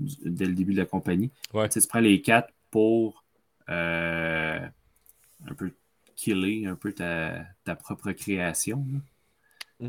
du- 0.00 0.14
dès 0.24 0.46
le 0.46 0.54
début 0.54 0.72
de 0.72 0.78
la 0.78 0.86
compagnie. 0.86 1.30
Ouais. 1.54 1.68
Tu 1.68 1.74
sais, 1.74 1.80
tu 1.82 1.88
prends 1.88 2.00
les 2.00 2.20
quatre 2.22 2.52
pour 2.70 3.24
euh, 3.68 4.58
un 5.48 5.54
peu 5.54 5.70
killer 6.14 6.66
un 6.66 6.76
peu 6.76 6.92
ta, 6.92 7.44
ta 7.64 7.74
propre 7.76 8.12
création. 8.12 8.86
là. 8.92 9.00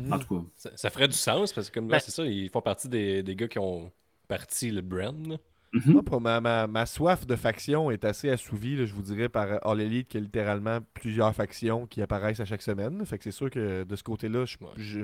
Mhm. 0.00 0.12
En 0.12 0.18
tout 0.18 0.40
cas, 0.40 0.44
Ça, 0.56 0.70
ça 0.76 0.90
ferait 0.90 1.08
du 1.08 1.14
sens, 1.16 1.52
parce 1.52 1.70
que 1.70 1.74
comme 1.74 1.88
là, 1.88 1.96
Ben- 1.96 2.00
c'est 2.04 2.10
ça, 2.10 2.24
ils 2.26 2.50
font 2.50 2.60
partie 2.60 2.88
des, 2.88 3.22
des 3.22 3.34
gars 3.36 3.48
qui 3.48 3.58
ont 3.58 3.90
parti 4.26 4.70
le 4.70 4.80
brand. 4.82 5.38
Mhm. 5.72 5.92
Moi, 5.92 6.02
pour 6.02 6.20
ma, 6.20 6.40
ma- 6.40 6.66
ma 6.66 6.86
soif 6.86 7.26
de 7.26 7.36
faction 7.36 7.90
est 7.90 8.04
assez 8.04 8.30
assouvie, 8.30 8.76
là, 8.76 8.86
je 8.86 8.94
vous 8.94 9.02
dirais, 9.02 9.28
par 9.28 9.46
euh, 9.52 9.58
All 9.62 9.80
Elite, 9.80 10.08
qui 10.08 10.16
a 10.16 10.20
littéralement 10.20 10.78
plusieurs 10.94 11.34
factions 11.34 11.86
qui 11.86 12.02
apparaissent 12.02 12.40
à 12.40 12.44
chaque 12.44 12.62
semaine. 12.62 13.04
Fait 13.06 13.18
que 13.18 13.24
c'est 13.24 13.30
sûr 13.30 13.50
que 13.50 13.84
de 13.84 13.96
ce 13.96 14.02
côté-là, 14.02 14.44
je, 14.44 14.56
Ouais. 14.60 14.70
je, 14.76 15.00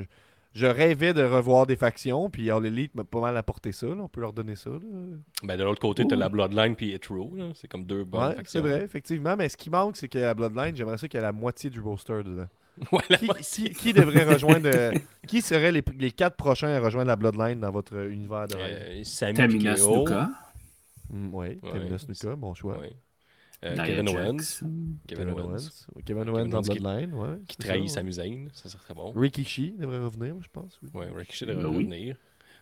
je 0.54 0.66
rêvais 0.66 1.12
de 1.12 1.22
revoir 1.24 1.66
des 1.66 1.74
factions, 1.76 2.30
puis 2.30 2.50
All 2.50 2.64
Elite 2.64 2.94
m'a 2.94 3.02
pas 3.04 3.20
mal 3.20 3.36
apporté 3.36 3.72
ça. 3.72 3.86
là. 3.88 3.96
On 3.98 4.08
peut 4.08 4.20
leur 4.20 4.32
donner 4.32 4.54
ça. 4.56 4.70
là. 4.70 4.78
Ben, 5.42 5.56
de 5.56 5.64
l'autre 5.64 5.80
côté, 5.80 6.06
t'as 6.06 6.14
la 6.16 6.28
Bloodline 6.28 6.76
puis 6.76 6.92
là. 6.92 6.98
C'est 7.54 7.68
comme 7.68 7.84
deux 7.84 8.04
bonnes 8.04 8.20
Ouais, 8.28 8.34
factions. 8.36 8.62
c'est 8.62 8.68
vrai, 8.68 8.82
effectivement. 8.84 9.34
Mais 9.36 9.48
ce 9.48 9.56
qui 9.56 9.68
manque, 9.70 9.96
c'est 9.96 10.08
que 10.08 10.18
la 10.18 10.32
Bloodline, 10.34 10.76
j'aimerais 10.76 10.96
ça 10.98 11.08
qu'il 11.08 11.18
y 11.18 11.22
ait 11.22 11.26
la 11.26 11.32
moitié 11.32 11.70
du 11.70 11.80
roster 11.80 12.22
dedans. 12.24 12.46
Ouais, 12.92 13.02
Qui, 13.18 13.26
moitié. 13.26 13.70
qui- 13.70 13.74
qui 13.74 13.92
devrait 13.92 14.24
rejoindre. 14.24 14.68
euh, 14.72 14.92
qui 15.28 15.42
seraient 15.42 15.70
les, 15.70 15.82
les 15.98 16.10
quatre 16.10 16.36
prochains 16.36 16.68
à 16.74 16.80
rejoindre 16.80 17.06
la 17.08 17.14
Bloodline 17.16 17.60
dans 17.60 17.70
votre 17.70 17.94
euh, 17.96 18.10
univers 18.10 18.48
de 18.48 18.56
rêve? 18.56 19.04
Euh, 19.22 19.32
Tamina. 19.32 19.76
Snuka, 19.76 20.30
Mm, 21.10 21.34
Oui, 21.34 21.58
Ouais. 21.62 21.98
Snuka, 21.98 22.36
bon 22.36 22.54
choix. 22.54 22.78
Ouais. 22.78 22.92
Euh, 23.64 23.76
Kevin 23.76 24.08
Owens. 24.10 24.62
Kevin 25.06 25.30
Owens. 25.30 25.86
Oui, 25.94 26.02
Kevin 26.04 26.28
Owens 26.28 26.46
dans 26.48 26.58
Owens 26.58 26.62
qui- 26.74 26.80
Bloodline, 26.80 27.14
ouais. 27.14 27.38
Qui 27.48 27.56
trahit 27.56 27.88
ça, 27.88 27.96
Sami 27.96 28.12
Zayn. 28.12 28.48
Ça 28.52 28.68
serait 28.68 28.94
bon. 28.94 29.12
Rikishi 29.12 29.72
devrait 29.78 30.00
revenir, 30.00 30.34
je 30.42 30.48
pense. 30.52 30.78
oui. 30.82 30.90
Ouais, 30.94 31.06
Ricochet 31.14 31.46
devrait 31.46 31.64
oui. 31.66 31.76
revenir. 31.84 32.16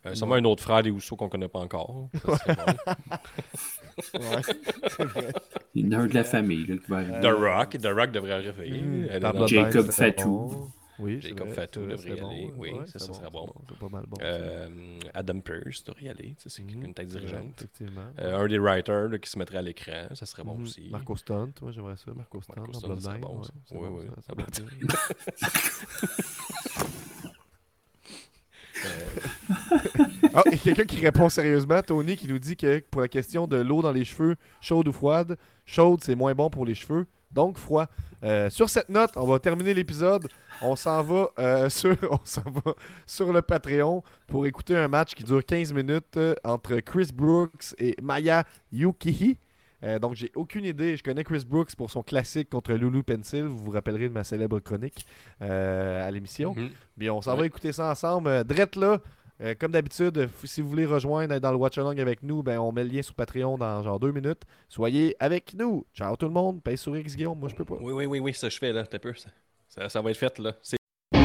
Euh, 0.04 0.14
sûrement 0.14 0.34
un 0.34 0.44
autre 0.44 0.62
frère 0.62 0.82
des 0.82 0.90
Housseaux 0.90 1.14
qu'on 1.16 1.28
connaît 1.28 1.48
pas 1.48 1.60
encore. 1.60 2.08
Ça 2.24 2.36
serait 2.38 2.56
bon. 2.56 2.92
Ouais, 4.14 4.42
c'est 4.88 5.04
vrai. 5.04 5.32
Il 5.74 5.86
y 5.86 5.88
en 5.94 5.98
a 6.00 6.02
un 6.02 6.06
de 6.06 6.14
la 6.14 6.24
famille 6.24 6.66
là, 6.66 6.76
qui 6.76 6.90
va 6.90 6.96
arriver. 6.98 7.20
The 7.20 7.26
Rock. 7.26 7.70
The 7.80 7.86
Rock 7.86 8.10
devrait. 8.10 8.42
Mm, 8.42 9.06
dans 9.06 9.20
dans- 9.20 9.30
Bloodline, 9.38 9.64
Jacob 9.70 9.90
Fatou. 9.90 10.24
bon. 10.28 10.70
Oui, 10.98 11.20
Jacob 11.20 11.46
vrai, 11.46 11.54
Fatou 11.54 11.86
devrait 11.86 12.08
y 12.10 12.12
aller. 12.20 12.46
bon, 12.48 12.52
Oui, 12.58 12.72
ouais, 12.72 12.86
ça, 12.86 12.98
serait 12.98 13.30
bon. 13.30 13.52
C'est 13.68 13.78
pas 13.78 13.88
mal 13.88 14.04
bon. 14.06 14.16
ça. 14.18 14.24
Euh, 14.26 14.98
Adam 15.14 15.40
Pearce 15.40 15.82
devrait 15.84 16.02
y 16.04 16.08
aller. 16.10 16.34
Ça, 16.38 16.50
C'est 16.50 16.62
Mhm, 16.62 16.84
une 16.84 16.94
tête 16.94 17.08
dirigeante. 17.08 17.54
Effectivement. 17.56 18.06
Euh, 18.18 18.36
un 18.38 18.46
des 18.46 18.58
writers 18.58 19.08
là, 19.08 19.18
qui 19.18 19.30
se 19.30 19.38
mettrait 19.38 19.56
à 19.58 19.62
l'écran. 19.62 20.08
Ça 20.14 20.26
serait 20.26 20.44
bon 20.44 20.54
Mhm. 20.56 20.62
aussi. 20.64 20.88
Marco 20.90 21.16
Stunt, 21.16 21.52
moi 21.62 21.72
j'aimerais 21.72 21.96
ça. 21.96 22.12
Marco 22.14 22.40
Stunt 22.42 22.54
Marco 22.56 22.72
Stunt, 22.74 23.00
ça 23.00 23.18
bon, 23.18 23.38
ouais, 23.38 23.44
ça. 23.44 23.52
Oui, 23.72 23.88
bon, 23.88 23.98
oui, 24.00 24.06
ça. 24.20 24.32
Euh, 28.84 29.06
Ah, 30.34 30.42
il 30.46 30.52
y 30.52 30.54
a 30.54 30.58
quelqu'un 30.58 30.84
qui 30.84 31.00
répond 31.00 31.28
sérieusement, 31.28 31.82
Tony, 31.82 32.16
qui 32.16 32.26
nous 32.26 32.38
dit 32.38 32.56
que 32.56 32.78
pour 32.90 33.02
la 33.02 33.08
question 33.08 33.46
de 33.46 33.56
l'eau 33.56 33.82
dans 33.82 33.92
les 33.92 34.04
cheveux, 34.04 34.36
chaude 34.62 34.88
ou 34.88 34.92
froide, 34.92 35.36
chaude 35.66 36.00
c'est 36.02 36.14
moins 36.14 36.34
bon 36.34 36.48
pour 36.48 36.64
les 36.64 36.74
cheveux, 36.74 37.06
donc 37.32 37.58
froid. 37.58 37.86
Euh, 38.24 38.50
sur 38.50 38.70
cette 38.70 38.88
note, 38.88 39.10
on 39.16 39.26
va 39.26 39.38
terminer 39.38 39.74
l'épisode. 39.74 40.28
On 40.60 40.76
s'en 40.76 41.02
va, 41.02 41.28
euh, 41.38 41.68
sur, 41.70 41.96
on 42.10 42.20
s'en 42.24 42.42
va 42.42 42.74
sur 43.06 43.32
le 43.32 43.42
Patreon 43.42 44.02
pour 44.26 44.46
écouter 44.46 44.76
un 44.76 44.88
match 44.88 45.14
qui 45.14 45.24
dure 45.24 45.44
15 45.44 45.72
minutes 45.72 46.16
euh, 46.16 46.34
entre 46.44 46.76
Chris 46.80 47.10
Brooks 47.12 47.74
et 47.78 47.96
Maya 48.00 48.44
Yukihi. 48.72 49.38
Euh, 49.84 49.98
donc, 49.98 50.14
j'ai 50.14 50.30
aucune 50.34 50.64
idée. 50.64 50.96
Je 50.96 51.02
connais 51.02 51.24
Chris 51.24 51.44
Brooks 51.46 51.74
pour 51.74 51.90
son 51.90 52.02
classique 52.02 52.48
contre 52.48 52.72
Lulu 52.72 53.02
Pencil. 53.02 53.44
Vous 53.44 53.64
vous 53.64 53.70
rappellerez 53.72 54.08
de 54.08 54.14
ma 54.14 54.24
célèbre 54.24 54.60
chronique 54.60 55.06
euh, 55.40 56.06
à 56.06 56.10
l'émission. 56.10 56.54
mhm. 56.54 56.70
Puis 56.98 57.10
on 57.10 57.20
s'en 57.20 57.36
va 57.36 57.46
écouter 57.46 57.72
ça 57.72 57.90
ensemble. 57.90 58.44
Drette 58.44 58.76
là, 58.76 59.00
euh, 59.42 59.54
comme 59.58 59.72
d'habitude, 59.72 60.18
euh, 60.18 60.28
si 60.44 60.60
vous 60.62 60.68
voulez 60.68 60.86
rejoindre 60.86 61.38
dans 61.38 61.50
le 61.50 61.56
Watch 61.56 61.76
Along 61.78 61.98
avec 61.98 62.22
nous, 62.22 62.42
ben, 62.42 62.58
on 62.58 62.70
met 62.70 62.84
le 62.84 62.90
lien 62.90 63.02
sur 63.02 63.14
Patreon 63.14 63.58
dans 63.58 63.82
genre 63.82 63.98
deux 63.98 64.12
minutes. 64.12 64.42
Soyez 64.68 65.16
avec 65.18 65.54
nous. 65.54 65.84
Ciao 65.94 66.16
tout 66.16 66.26
le 66.26 66.32
monde. 66.32 66.62
Paye 66.62 66.78
sur 66.78 66.96
X 66.96 67.16
Guillaume, 67.16 67.38
moi 67.38 67.48
je 67.48 67.54
peux 67.54 67.64
pas. 67.64 67.74
Oui, 67.80 67.92
oui, 67.92 68.06
oui, 68.06 68.20
oui, 68.20 68.34
ça 68.34 68.48
je 68.48 68.58
fais 68.58 68.72
là. 68.72 68.86
T'as 68.86 68.98
peu. 68.98 69.12
Ça, 69.14 69.30
ça, 69.68 69.88
ça 69.88 70.00
va 70.00 70.10
être 70.10 70.16
fait 70.16 70.38
là. 70.38 70.52
C'est 70.62 70.76
C'est 71.12 71.18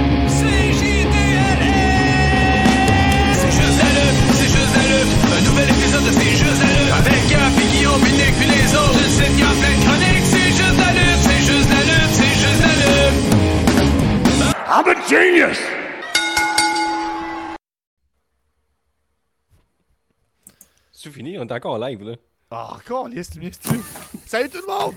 juste 3.51 3.77
la 3.77 3.89
lutte, 3.93 4.19
c'est 4.33 4.49
juste 4.49 4.73
la 4.75 4.83
lutte. 4.89 5.13
Un 5.37 5.41
nouvel 5.49 5.69
épisode 5.69 6.05
de 6.05 6.11
C'est 6.11 6.35
juste 6.41 6.61
la 6.63 6.69
lutte. 6.73 6.93
Avec 6.97 7.21
Gap 7.29 7.53
et 7.53 7.67
Guillaume, 7.77 8.01
puis 8.01 8.13
Nick, 8.13 8.33
puis 8.39 8.47
les 8.49 8.75
autres. 8.75 8.97
Une 8.97 9.13
sitcom 9.13 9.55
plein 9.61 9.75
de 9.77 9.81
chroniques. 9.85 10.25
C'est 10.25 10.51
juste 10.57 10.77
la 10.77 10.91
lutte, 10.97 11.21
c'est 11.21 11.43
juste 11.45 11.69
la 11.69 11.81
lutte, 11.85 12.13
c'est 12.17 12.33
juste. 12.33 12.47
I'm 14.69 14.85
a 14.87 14.95
genius! 15.07 15.76
C'est 21.07 21.13
fini, 21.13 21.37
on 21.39 21.47
est 21.47 21.51
encore 21.53 21.79
live 21.79 22.03
là. 22.03 22.15
Ah, 22.51 22.75
encore, 22.75 23.07
liste, 23.07 23.35
liste. 23.35 23.67
Salut 24.25 24.49
tout 24.49 24.59
le 24.61 24.67
monde! 24.67 24.95